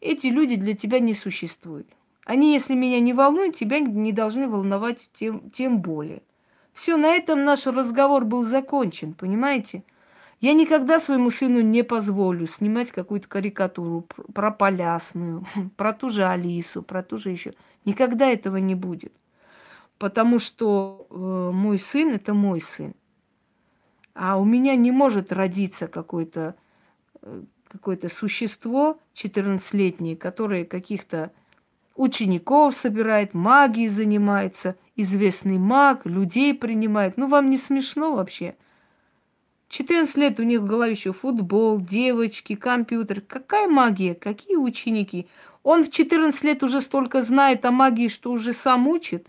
Эти 0.00 0.28
люди 0.28 0.56
для 0.56 0.74
тебя 0.74 1.00
не 1.00 1.14
существуют. 1.14 1.88
Они, 2.24 2.52
если 2.52 2.74
меня 2.74 3.00
не 3.00 3.12
волнуют, 3.12 3.56
тебя 3.56 3.80
не 3.80 4.12
должны 4.12 4.48
волновать 4.48 5.10
тем, 5.14 5.50
тем 5.50 5.80
более. 5.80 6.22
Все, 6.74 6.96
на 6.96 7.08
этом 7.14 7.44
наш 7.44 7.66
разговор 7.66 8.24
был 8.24 8.44
закончен, 8.44 9.14
понимаете? 9.14 9.82
Я 10.40 10.52
никогда 10.52 11.00
своему 11.00 11.30
сыну 11.30 11.60
не 11.60 11.82
позволю 11.82 12.46
снимать 12.46 12.92
какую-то 12.92 13.26
карикатуру 13.26 14.06
про 14.32 14.52
Полясную, 14.52 15.44
про 15.76 15.92
ту 15.92 16.10
же 16.10 16.24
Алису, 16.24 16.82
про 16.82 17.02
ту 17.02 17.18
же 17.18 17.30
еще. 17.30 17.54
Никогда 17.84 18.26
этого 18.26 18.58
не 18.58 18.74
будет. 18.74 19.12
потому 19.98 20.38
что 20.38 21.06
э, 21.10 21.50
мой 21.52 21.78
сын 21.78 22.14
это 22.14 22.34
мой 22.34 22.60
сын. 22.60 22.94
А 24.20 24.36
у 24.36 24.44
меня 24.44 24.74
не 24.74 24.90
может 24.90 25.32
родиться 25.32 25.86
какое-то 25.86 26.56
э, 27.22 27.42
какое-то 27.68 28.08
существо 28.08 28.98
14-летнее, 29.14 30.16
которое 30.16 30.64
каких-то 30.64 31.30
учеников 31.94 32.74
собирает, 32.74 33.32
магией 33.32 33.86
занимается, 33.86 34.74
известный 34.96 35.58
маг, 35.58 36.04
людей 36.04 36.52
принимает. 36.52 37.16
Ну, 37.16 37.28
вам 37.28 37.48
не 37.48 37.58
смешно 37.58 38.16
вообще? 38.16 38.56
14 39.68 40.16
лет 40.16 40.40
у 40.40 40.42
них 40.42 40.62
в 40.62 40.66
голове 40.66 40.92
еще 40.92 41.12
футбол, 41.12 41.80
девочки, 41.80 42.56
компьютер. 42.56 43.20
Какая 43.20 43.68
магия? 43.68 44.16
Какие 44.16 44.56
ученики? 44.56 45.28
Он 45.62 45.84
в 45.84 45.92
14 45.92 46.42
лет 46.42 46.64
уже 46.64 46.80
столько 46.80 47.22
знает 47.22 47.64
о 47.64 47.70
магии, 47.70 48.08
что 48.08 48.32
уже 48.32 48.52
сам 48.52 48.88
учит. 48.88 49.28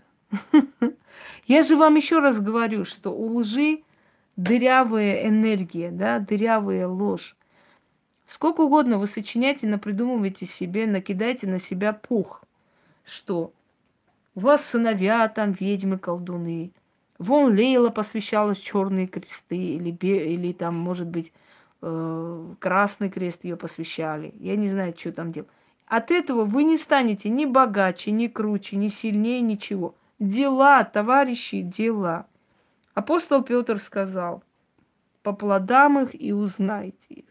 Я 1.46 1.62
же 1.62 1.76
вам 1.76 1.94
еще 1.94 2.18
раз 2.18 2.40
говорю, 2.40 2.84
что 2.84 3.10
у 3.10 3.38
лжи 3.38 3.82
дырявая 4.42 5.28
энергия, 5.28 5.90
да, 5.90 6.18
дырявая 6.18 6.88
ложь. 6.88 7.36
Сколько 8.26 8.62
угодно 8.62 8.98
вы 8.98 9.06
сочиняйте, 9.06 9.66
напридумывайте 9.66 10.46
себе, 10.46 10.86
накидайте 10.86 11.46
на 11.46 11.58
себя 11.58 11.92
пух. 11.92 12.42
Что? 13.04 13.52
У 14.34 14.40
вас 14.40 14.64
сыновья 14.64 15.28
там 15.28 15.52
ведьмы, 15.52 15.98
колдуны. 15.98 16.72
Вон 17.18 17.54
Лейла 17.54 17.90
посвящалась 17.90 18.58
черные 18.58 19.08
кресты, 19.08 19.56
или, 19.56 19.90
или 19.90 20.52
там, 20.52 20.74
может 20.74 21.08
быть, 21.08 21.32
э, 21.82 22.54
красный 22.58 23.10
крест 23.10 23.44
ее 23.44 23.56
посвящали. 23.56 24.32
Я 24.38 24.56
не 24.56 24.68
знаю, 24.68 24.94
что 24.96 25.12
там 25.12 25.32
делать. 25.32 25.50
От 25.86 26.10
этого 26.10 26.44
вы 26.44 26.64
не 26.64 26.78
станете 26.78 27.28
ни 27.28 27.44
богаче, 27.44 28.12
ни 28.12 28.28
круче, 28.28 28.76
ни 28.76 28.88
сильнее, 28.88 29.40
ничего. 29.40 29.94
Дела, 30.18 30.84
товарищи, 30.84 31.62
дела. 31.62 32.26
Апостол 32.94 33.42
Петр 33.42 33.80
сказал, 33.80 34.42
по 35.22 35.32
плодам 35.32 36.00
их 36.00 36.20
и 36.20 36.32
узнайте 36.32 37.06
их. 37.08 37.24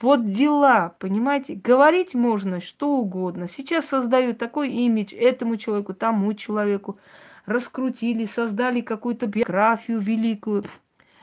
Вот 0.00 0.30
дела, 0.30 0.94
понимаете? 1.00 1.54
Говорить 1.54 2.14
можно 2.14 2.60
что 2.60 2.96
угодно. 2.98 3.48
Сейчас 3.48 3.86
создают 3.86 4.38
такой 4.38 4.70
имидж 4.70 5.12
этому 5.12 5.56
человеку, 5.56 5.92
тому 5.92 6.34
человеку. 6.34 6.98
Раскрутили, 7.46 8.24
создали 8.26 8.80
какую-то 8.80 9.26
биографию 9.26 9.98
великую. 9.98 10.64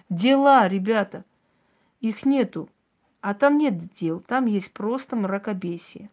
Дела, 0.09 0.67
ребята, 0.67 1.23
их 2.01 2.25
нету. 2.25 2.67
А 3.21 3.33
там 3.33 3.57
нет 3.57 3.93
дел, 3.93 4.19
там 4.19 4.45
есть 4.45 4.71
просто 4.71 5.15
мракобесие. 5.15 6.09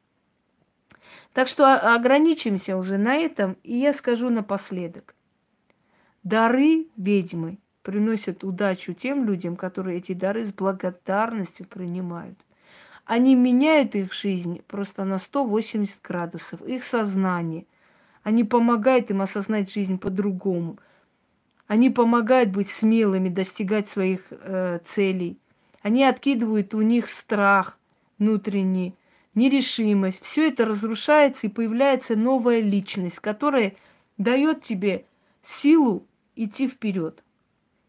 Так 1.32 1.48
что 1.48 1.94
ограничимся 1.94 2.76
уже 2.76 2.96
на 2.96 3.16
этом, 3.16 3.56
и 3.64 3.76
я 3.76 3.92
скажу 3.92 4.30
напоследок. 4.30 5.14
Дары 6.22 6.86
ведьмы 6.96 7.58
приносят 7.82 8.44
удачу 8.44 8.94
тем 8.94 9.24
людям, 9.24 9.56
которые 9.56 9.98
эти 9.98 10.12
дары 10.12 10.44
с 10.44 10.52
благодарностью 10.52 11.66
принимают– 11.66 12.38
они 13.04 13.34
меняют 13.34 13.94
их 13.94 14.12
жизнь 14.12 14.62
просто 14.68 15.04
на 15.04 15.18
180 15.18 16.00
градусов, 16.02 16.62
их 16.62 16.84
сознание. 16.84 17.66
Они 18.22 18.44
помогают 18.44 19.10
им 19.10 19.22
осознать 19.22 19.72
жизнь 19.72 19.98
по-другому. 19.98 20.78
Они 21.66 21.90
помогают 21.90 22.50
быть 22.50 22.70
смелыми, 22.70 23.28
достигать 23.28 23.88
своих 23.88 24.26
э, 24.30 24.78
целей. 24.84 25.38
Они 25.80 26.04
откидывают 26.04 26.74
у 26.74 26.82
них 26.82 27.10
страх 27.10 27.80
внутренний, 28.18 28.94
нерешимость. 29.34 30.22
Все 30.22 30.48
это 30.48 30.64
разрушается 30.64 31.48
и 31.48 31.50
появляется 31.50 32.14
новая 32.14 32.60
личность, 32.60 33.18
которая 33.18 33.74
дает 34.16 34.62
тебе 34.62 35.06
силу 35.42 36.06
идти 36.36 36.68
вперед. 36.68 37.22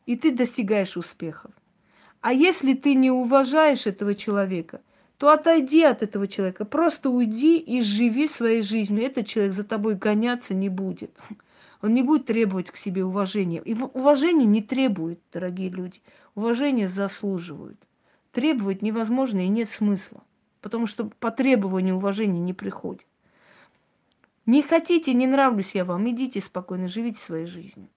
И 0.06 0.16
ты 0.16 0.32
достигаешь 0.32 0.98
успехов. 0.98 1.52
А 2.22 2.34
если 2.34 2.74
ты 2.74 2.96
не 2.96 3.12
уважаешь 3.12 3.86
этого 3.88 4.16
человека– 4.16 4.82
то 5.24 5.30
отойди 5.30 5.84
от 5.84 6.04
этого 6.04 6.28
человека, 6.28 6.66
просто 6.66 7.10
уйди 7.10 7.58
и 7.58 7.82
живи 7.82 8.28
своей 8.28 8.62
жизнью. 8.62 9.06
Этот 9.06 9.26
человек 9.26 9.54
за 9.54 9.64
тобой 9.64 9.96
гоняться 9.96 10.54
не 10.54 10.68
будет. 10.68 11.12
Он 11.82 11.94
не 11.94 12.04
будет 12.04 12.26
требовать 12.26 12.70
к 12.70 12.76
себе 12.76 13.06
уважения. 13.06 13.62
И 13.64 13.74
уважение 13.74 14.46
не 14.46 14.62
требует, 14.62 15.22
дорогие 15.32 15.70
люди. 15.70 16.02
Уважение 16.36 16.90
заслуживают. 16.90 17.78
Требовать 18.34 18.82
невозможно 18.82 19.46
и 19.46 19.48
нет 19.48 19.70
смысла. 19.70 20.22
Потому 20.60 20.88
что 20.88 21.06
по 21.22 21.32
требованию 21.32 21.96
уважения 21.96 22.42
не 22.42 22.54
приходит. 22.54 23.08
Не 24.46 24.62
хотите, 24.62 25.14
не 25.14 25.26
нравлюсь 25.26 25.72
я 25.74 25.86
вам, 25.86 26.10
идите 26.10 26.42
спокойно, 26.42 26.90
живите 26.90 27.20
своей 27.20 27.46
жизнью. 27.46 27.88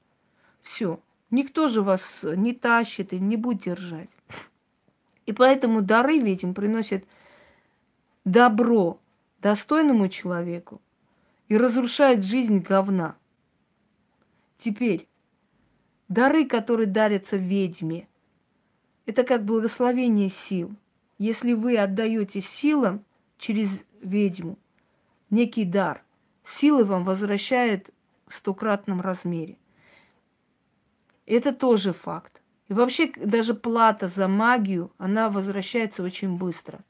Все. 0.66 0.98
Никто 1.30 1.68
же 1.68 1.80
вас 1.80 2.24
не 2.24 2.52
тащит 2.52 3.12
и 3.12 3.20
не 3.20 3.36
будет 3.36 3.62
держать. 3.62 4.10
И 5.24 5.32
поэтому 5.32 5.80
дары 5.80 6.18
ведьм 6.18 6.54
приносят 6.54 7.04
добро 8.24 8.98
достойному 9.40 10.08
человеку 10.08 10.80
и 11.46 11.56
разрушает 11.56 12.24
жизнь 12.24 12.58
говна. 12.58 13.14
Теперь, 14.58 15.06
дары, 16.08 16.46
которые 16.46 16.88
дарятся 16.88 17.36
ведьме, 17.36 18.08
это 19.06 19.22
как 19.22 19.44
благословение 19.44 20.30
сил. 20.30 20.74
Если 21.18 21.52
вы 21.52 21.78
отдаете 21.78 22.40
силам 22.40 23.04
через 23.38 23.84
ведьму 24.00 24.58
некий 25.30 25.64
дар, 25.64 26.02
силы 26.44 26.84
вам 26.84 27.04
возвращают 27.04 27.90
в 28.26 28.34
стократном 28.34 29.00
размере. 29.00 29.56
Это 31.26 31.52
тоже 31.52 31.92
факт. 31.92 32.40
И 32.68 32.72
вообще 32.72 33.12
даже 33.16 33.55
плата 33.55 34.08
за 34.08 34.28
магию, 34.28 34.92
она 34.98 35.28
возвращается 35.28 36.02
очень 36.02 36.36
быстро. 36.36 36.80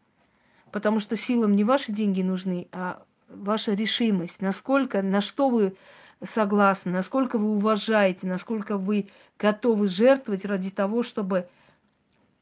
Потому 0.71 1.01
что 1.01 1.17
силам 1.17 1.53
не 1.53 1.65
ваши 1.65 1.93
деньги 1.93 2.23
нужны, 2.23 2.69
а 2.73 3.03
ваша 3.29 3.73
решимость. 3.73 4.41
Насколько, 4.41 5.03
на 5.03 5.21
что 5.21 5.49
вы 5.49 5.77
согласны, 6.25 6.93
насколько 6.93 7.39
вы 7.39 7.57
уважаете, 7.57 8.27
насколько 8.27 8.79
вы 8.79 9.09
готовы 9.39 9.89
жертвовать 9.89 10.45
ради 10.45 10.71
того, 10.71 11.03
чтобы 11.03 11.49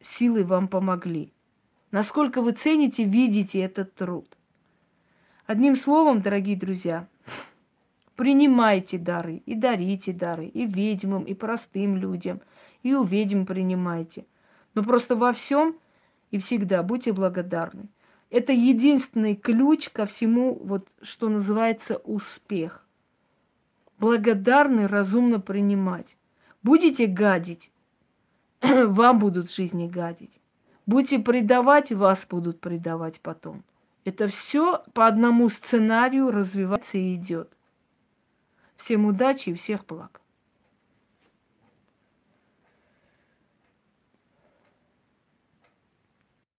силы 0.01 0.45
вам 0.45 0.69
помогли. 0.69 1.33
Насколько 1.91 2.43
вы 2.43 2.53
цените, 2.53 3.05
видите 3.05 3.61
этот 3.61 3.95
труд. 3.95 4.27
Одним 5.47 5.77
словом, 5.77 6.23
дорогие 6.23 6.57
друзья, 6.57 7.07
принимайте 8.17 8.99
дары 8.99 9.43
и 9.47 9.55
дарите 9.55 10.13
дары 10.13 10.47
и 10.47 10.67
ведьмам, 10.67 11.25
и 11.25 11.35
простым 11.35 11.97
людям– 11.97 12.41
и 12.85 12.95
у 12.95 13.03
ведьм 13.03 13.45
принимайте. 13.45 14.27
Но 14.75 14.85
просто 14.85 15.17
во 15.17 15.33
всем 15.33 15.77
и 16.31 16.39
всегда 16.39 16.85
будьте 16.85 17.13
благодарны. 17.13 17.89
Это 18.31 18.53
единственный 18.53 19.35
ключ 19.35 19.89
ко 19.89 20.07
всему, 20.07 20.55
вот, 20.63 20.89
что 21.03 21.29
называется 21.29 21.97
успех. 22.05 22.87
Благодарны, 23.99 24.87
разумно 24.87 25.41
принимать. 25.41 26.17
Будете 26.63 27.07
гадить, 27.07 27.71
вам 28.63 29.19
будут 29.19 29.51
в 29.51 29.55
жизни 29.55 29.89
гадить. 29.89 30.41
Будете 30.87 31.19
предавать, 31.19 31.93
вас 31.93 32.27
будут 32.29 32.61
предавать 32.61 33.21
потом. 33.21 33.63
Это 34.05 34.29
все 34.29 34.83
по 34.93 35.07
одному 35.07 35.49
сценарию 35.49 36.31
развивается 36.31 36.99
и 36.99 37.15
идет. 37.15 37.51
Всем 38.77 39.07
удачи 39.07 39.51
и 39.51 39.55
всех 39.55 39.87
благ. 39.87 40.21